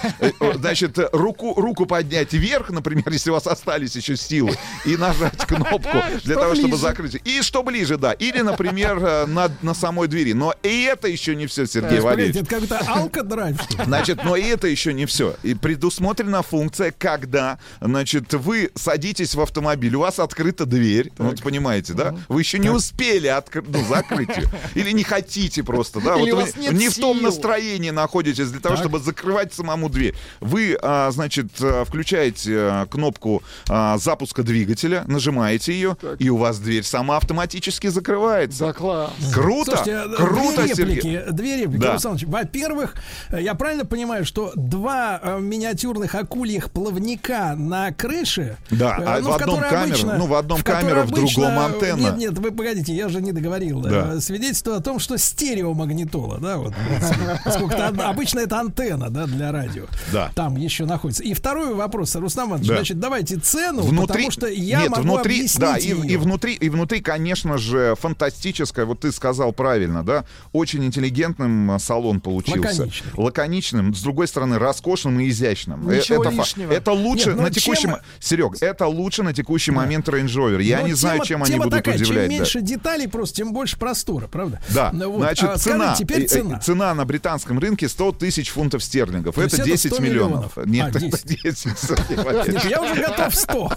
Значит, 0.55 0.97
руку, 1.13 1.53
руку 1.55 1.85
поднять 1.85 2.33
вверх, 2.33 2.69
например, 2.69 3.09
если 3.11 3.29
у 3.29 3.33
вас 3.33 3.47
остались 3.47 3.95
еще 3.95 4.17
силы, 4.17 4.57
и 4.85 4.97
нажать 4.97 5.37
кнопку 5.45 5.88
для 5.91 6.19
Что 6.19 6.33
того, 6.41 6.55
чтобы 6.55 6.77
закрыть. 6.77 7.17
И 7.25 7.41
что 7.41 7.63
ближе, 7.63 7.97
да. 7.97 8.13
Или, 8.13 8.41
например, 8.41 8.97
э, 9.03 9.25
на, 9.25 9.49
на 9.61 9.73
самой 9.73 10.07
двери. 10.07 10.33
Но 10.33 10.53
и 10.63 10.83
это 10.83 11.07
еще 11.07 11.35
не 11.35 11.47
все, 11.47 11.65
Сергей 11.65 11.99
Э, 11.99 12.01
Валерьевич. 12.01 12.37
Это 12.37 12.45
как-то 12.45 12.79
алкодрайв? 12.79 13.57
Значит, 13.85 14.23
но 14.23 14.35
и 14.35 14.43
это 14.43 14.67
еще 14.67 14.93
не 14.93 15.05
все. 15.05 15.35
И 15.43 15.53
предусмотрена 15.53 16.43
функция, 16.43 16.91
когда, 16.97 17.59
значит, 17.81 18.33
вы 18.33 18.71
садитесь 18.75 19.35
в 19.35 19.41
автомобиль, 19.41 19.95
у 19.95 19.99
вас 20.01 20.19
открыта 20.19 20.65
дверь, 20.65 21.11
ну, 21.17 21.29
вот 21.29 21.41
понимаете, 21.41 21.93
да? 21.93 22.15
Вы 22.27 22.41
еще 22.41 22.59
не 22.59 22.69
успели 22.69 23.27
открыть, 23.27 23.65
ну, 23.67 23.83
закрыть 23.85 24.29
ее. 24.37 24.49
Или 24.75 24.91
не 24.91 25.03
хотите 25.03 25.63
просто, 25.63 25.99
да? 26.01 26.15
Или 26.15 26.31
вот 26.31 26.39
у 26.39 26.41
вас 26.41 26.55
вы 26.55 26.61
нет 26.63 26.73
не 26.73 26.89
в 26.89 26.97
том 26.97 27.17
сил. 27.17 27.25
настроении 27.25 27.89
находитесь 27.89 28.49
для 28.51 28.59
того, 28.59 28.75
Так. 28.75 28.83
чтобы 28.83 28.99
закрывать 28.99 29.53
самому 29.53 29.89
дверь. 29.89 30.15
Вы, 30.39 30.77
а, 30.81 31.09
значит, 31.11 31.47
а, 31.61 31.83
включаете 31.85 32.55
а, 32.57 32.85
кнопку 32.85 33.41
а, 33.67 33.97
запуска 33.97 34.43
двигателя, 34.43 35.03
нажимаете 35.07 35.73
ее, 35.79 35.97
и 36.19 36.29
у 36.29 36.37
вас 36.37 36.59
дверь 36.59 36.83
сама 36.83 37.17
автоматически 37.17 37.87
закрывается. 37.87 38.65
Да, 38.67 38.73
класс. 38.73 39.11
Круто! 39.33 39.75
Слушайте, 39.77 39.91
э, 40.05 40.15
Круто, 40.15 40.63
две 40.63 40.75
Сергей! 40.75 40.95
реплики, 40.95 41.23
две 41.31 41.57
реплики, 41.57 41.81
Да. 41.81 41.91
Александр. 41.93 42.25
Во-первых, 42.27 42.95
э, 43.29 43.41
я 43.41 43.55
правильно 43.55 43.85
понимаю, 43.85 44.25
что 44.25 44.51
два 44.55 45.19
э, 45.21 45.39
миниатюрных 45.39 46.15
акульих 46.15 46.71
плавника 46.71 47.55
на 47.57 47.91
крыше, 47.91 48.57
Да, 48.71 48.97
э, 48.99 49.03
а 49.05 49.13
в 49.21 49.31
одном 49.31 49.37
которой 49.37 49.69
камера, 49.69 50.17
ну, 50.17 50.25
в 50.27 50.33
одном 50.33 50.57
которой 50.61 50.81
камера, 50.81 51.03
в 51.03 51.11
другом 51.11 51.59
антенна. 51.59 52.01
Нет, 52.01 52.17
нет, 52.17 52.39
вы 52.39 52.51
погодите, 52.51 52.93
я 52.93 53.09
же 53.09 53.21
не 53.21 53.31
договорил. 53.31 53.81
Да. 53.81 54.13
Э, 54.15 54.19
Свидетельство 54.19 54.75
о 54.75 54.81
том, 54.81 54.99
что 54.99 55.17
стереомагнитола, 55.17 56.37
да, 56.39 56.57
вот, 56.57 56.73
в 56.73 57.43
поскольку 57.43 57.75
обычно 58.03 58.39
это 58.39 58.59
антенна, 58.59 59.09
да, 59.09 59.25
для 59.25 59.51
радио. 59.51 59.85
Да. 60.11 60.31
Там 60.35 60.55
еще 60.57 60.85
находится. 60.85 61.23
И 61.23 61.33
второй 61.33 61.73
вопрос, 61.73 62.15
Рустам 62.15 62.49
Иванович, 62.49 62.67
Да. 62.67 62.75
значит, 62.75 62.99
давайте 62.99 63.37
цену, 63.37 63.81
Внутри- 63.81 64.07
потому 64.07 64.31
что 64.31 64.47
я 64.47 64.81
нет, 64.81 64.89
могу 64.89 65.03
внутри, 65.03 65.37
объяснить 65.39 65.59
Да, 65.59 65.68
и, 65.77 65.89
и 65.89 66.17
внутри, 66.17 66.53
и 66.53 66.69
внутри, 66.69 67.01
конечно 67.01 67.57
же, 67.57 67.95
фантастическое, 67.99 68.85
вот 68.85 69.01
ты 69.01 69.11
сказал 69.11 69.53
правильно, 69.53 70.03
да, 70.03 70.25
очень 70.51 70.83
интеллигентным 70.85 71.71
а, 71.71 71.79
салон 71.79 72.19
получился. 72.19 72.59
Лаконичный. 72.81 73.11
Лаконичным, 73.15 73.93
с 73.93 74.01
другой 74.01 74.27
стороны, 74.27 74.57
роскошным 74.59 75.19
и 75.19 75.29
изящным. 75.29 75.89
Э, 75.89 75.97
Ничего 75.97 76.23
это, 76.23 76.33
лишнего. 76.33 76.71
это 76.71 76.91
лучше 76.91 77.27
Нет, 77.29 77.35
ну 77.37 77.41
на 77.43 77.51
текущий... 77.51 77.81
чем- 77.83 77.97
Серег, 78.19 78.53
это 78.61 78.87
лучше 78.87 79.23
на 79.23 79.33
текущий 79.33 79.71
момент 79.71 80.07
Range 80.07 80.25
Rover. 80.27 80.61
Я 80.61 80.81
Но 80.81 80.87
не 80.87 80.93
знаю, 80.93 81.17
тема- 81.19 81.25
чем 81.25 81.43
они 81.43 81.57
будут 81.57 81.71
такая, 81.71 81.95
удивлять. 81.95 82.23
Чем 82.29 82.29
да. 82.29 82.37
меньше 82.39 82.61
деталей, 82.61 83.07
просто 83.07 83.35
тем 83.37 83.53
больше 83.53 83.77
простора, 83.77 84.27
правда? 84.27 84.59
Да, 84.69 84.91
Ну 84.93 85.09
вот, 85.11 85.19
значит, 85.21 85.49
а 85.49 85.57
цена, 85.57 85.95
скажи, 85.95 86.03
теперь 86.03 86.21
э, 86.21 86.25
э, 86.25 86.27
цена. 86.27 86.59
цена 86.59 86.93
на 86.93 87.05
британском 87.05 87.59
рынке 87.59 87.87
100 87.89 88.11
тысяч 88.13 88.49
фунтов 88.49 88.83
стерлингов. 88.83 89.35
То 89.35 89.41
это 89.41 89.55
это 89.57 89.65
10 89.65 89.93
100 89.93 90.01
миллионов. 90.01 90.57
миллионов. 90.57 90.67
Нет, 90.69 90.85
А, 90.87 90.89
это 90.89 90.99
10. 90.99 91.25
10. 91.43 91.77
Сергей 91.79 92.17
Валерьевич. 92.23 92.63
Нет, 92.63 92.71
я 92.71 92.81
уже 92.81 92.95
готов 92.95 93.35
100. 93.35 93.71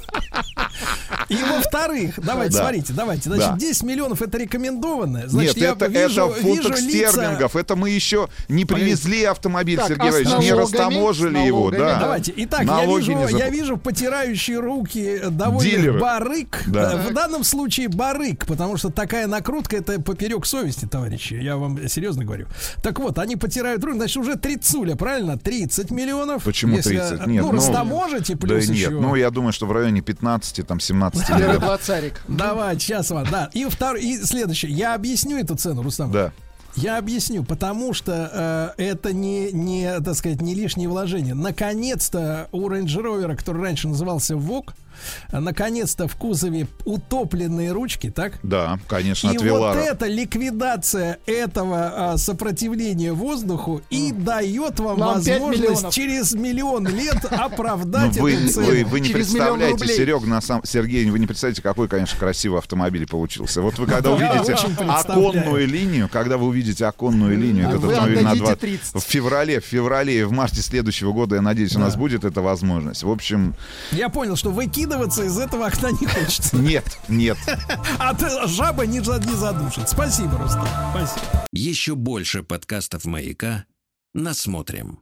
И 1.28 1.36
во-вторых, 1.82 2.14
давайте, 2.22 2.52
Да. 2.56 2.62
смотрите, 2.62 2.92
давайте. 2.92 3.22
Значит, 3.30 3.50
Да. 3.50 3.56
10 3.58 3.82
миллионов 3.82 4.22
это 4.22 4.38
рекомендованное. 4.38 5.28
Значит, 5.28 5.56
Нет, 5.56 5.62
я 5.62 5.72
это, 5.72 5.86
вижу, 5.86 6.22
это 6.26 6.40
фунтах 6.40 6.78
вижу 6.80 6.88
лица- 6.88 7.10
стерлингов. 7.12 7.56
Это 7.56 7.76
мы 7.76 7.90
еще 7.90 8.28
не 8.48 8.64
привезли 8.64 9.24
автомобиль, 9.24 9.76
Так, 9.78 9.88
Сергей 9.88 10.08
а 10.08 10.10
Иванович, 10.22 10.44
не 10.44 10.52
растаможили 10.52 11.38
его. 11.38 11.70
Да. 11.70 11.98
Давайте. 12.00 12.32
Итак, 12.36 12.62
я 12.64 12.86
вижу, 12.86 13.12
я 13.36 13.48
вижу 13.50 13.76
потирающие 13.76 14.58
руки 14.58 15.20
довольных 15.30 15.72
Дилеры. 15.72 16.00
барык. 16.00 16.62
Да. 16.66 16.92
Э, 16.94 17.08
В 17.10 17.14
данном 17.14 17.44
случае 17.44 17.88
барык, 17.88 18.46
потому 18.46 18.76
что 18.76 18.90
такая 18.90 19.26
накрутка 19.26 19.76
это 19.76 20.00
поперек 20.00 20.46
совести, 20.46 20.86
товарищи. 20.86 21.34
Я 21.34 21.56
вам 21.56 21.88
серьезно 21.88 22.24
говорю. 22.24 22.46
Так 22.82 22.98
вот, 22.98 23.18
они 23.18 23.36
потирают 23.36 23.82
руки, 23.84 23.96
значит, 23.98 24.16
уже 24.16 24.36
тридцуля, 24.36 24.94
правильно? 24.96 25.38
30 25.38 25.90
миллионов. 25.90 26.44
Почему 26.44 26.76
Если, 26.76 26.96
30? 26.96 27.20
э, 27.20 27.30
Нет, 27.30 27.42
ну, 27.44 27.52
растаможите 27.52 28.34
Да 28.34 28.40
плюс 28.46 28.68
нет, 28.68 28.76
еще. 28.76 28.90
ну 28.90 29.14
я 29.14 29.30
думаю, 29.30 29.52
что 29.52 29.66
в 29.66 29.72
районе 29.72 30.00
15, 30.00 30.62
там 30.62 30.80
17 30.80 31.26
Первый 31.26 31.42
миллионов. 31.42 31.71
Двадцарик. 31.72 32.20
Давай, 32.28 32.78
сейчас 32.78 33.10
вам, 33.10 33.26
да. 33.30 33.50
И 33.52 33.64
второй, 33.64 34.02
и 34.02 34.16
следующее. 34.18 34.72
Я 34.72 34.94
объясню 34.94 35.38
эту 35.38 35.56
цену, 35.56 35.82
Рустам. 35.82 36.12
Да. 36.12 36.32
Я 36.74 36.98
объясню, 36.98 37.44
потому 37.44 37.92
что 37.92 38.74
э, 38.78 38.82
это 38.82 39.12
не, 39.12 39.52
не, 39.52 40.00
так 40.00 40.14
сказать, 40.14 40.40
не 40.40 40.54
лишнее 40.54 40.88
вложение. 40.88 41.34
Наконец-то 41.34 42.48
у 42.50 42.68
Range 42.68 42.86
Rover, 42.86 43.36
который 43.36 43.62
раньше 43.62 43.88
назывался 43.88 44.34
VOG, 44.34 44.70
э, 44.70 44.72
наконец-то 45.30 46.08
в 46.08 46.16
кузове 46.16 46.66
утопленные 46.84 47.72
ручки, 47.72 48.10
так? 48.10 48.38
Да, 48.42 48.78
конечно, 48.88 49.30
и 49.30 49.36
от 49.36 49.42
вот 49.42 49.76
эта 49.76 50.06
ликвидация 50.06 51.18
этого 51.26 52.12
а, 52.12 52.16
сопротивления 52.18 53.12
воздуху 53.12 53.82
и 53.90 54.12
дает 54.12 54.80
вам 54.80 54.98
Нам 54.98 55.14
возможность 55.14 55.60
миллионов. 55.62 55.94
через 55.94 56.34
миллион 56.34 56.86
лет 56.88 57.16
Ну, 57.30 57.36
оправдать 57.38 58.16
вы, 58.18 58.34
эту 58.34 58.52
цену. 58.52 58.66
вы, 58.66 58.84
вы 58.84 59.00
не 59.00 59.08
Через 59.08 59.26
представляете. 59.28 59.86
Серег, 59.86 60.22
на 60.26 60.40
сам, 60.40 60.62
Сергей, 60.64 61.08
вы 61.10 61.18
не 61.18 61.26
представляете, 61.26 61.62
какой, 61.62 61.88
конечно, 61.88 62.18
красивый 62.18 62.58
автомобиль 62.58 63.06
получился. 63.06 63.62
Вот 63.62 63.78
вы 63.78 63.86
когда 63.86 64.10
увидите 64.12 64.54
оконную 64.88 65.66
линию, 65.66 66.08
когда 66.10 66.36
вы 66.36 66.46
увидите 66.46 66.84
оконную 66.86 67.38
линию, 67.38 67.68
этот 67.68 67.80
вы 67.80 67.92
автомобиль 67.92 68.22
на 68.22 68.30
отдадите 68.32 68.44
20 68.56 68.60
30. 68.60 68.94
в 68.94 69.06
феврале, 69.06 69.60
в 69.60 69.64
феврале 69.64 70.20
и 70.20 70.22
в 70.24 70.32
марте 70.32 70.60
следующего 70.62 71.12
года, 71.12 71.36
я 71.36 71.42
надеюсь, 71.42 71.74
у 71.76 71.78
нас 71.80 71.96
будет 71.96 72.24
эта 72.24 72.40
возможность. 72.42 73.02
В 73.02 73.10
общем, 73.10 73.54
Я 73.92 74.08
понял, 74.08 74.36
что 74.36 74.50
выкидываться 74.92 75.24
из 75.24 75.38
этого 75.38 75.66
окна 75.66 75.90
не 75.92 76.06
хочется. 76.06 76.56
нет, 76.56 76.98
нет. 77.08 77.38
А 77.98 78.14
жаба 78.46 78.86
не, 78.86 78.98
не 78.98 79.36
задушит. 79.36 79.88
Спасибо, 79.88 80.38
Рустам. 80.38 80.66
Спасибо. 80.90 81.46
Еще 81.52 81.94
больше 81.94 82.42
подкастов 82.42 83.04
«Маяка» 83.04 83.64
насмотрим. 84.14 85.00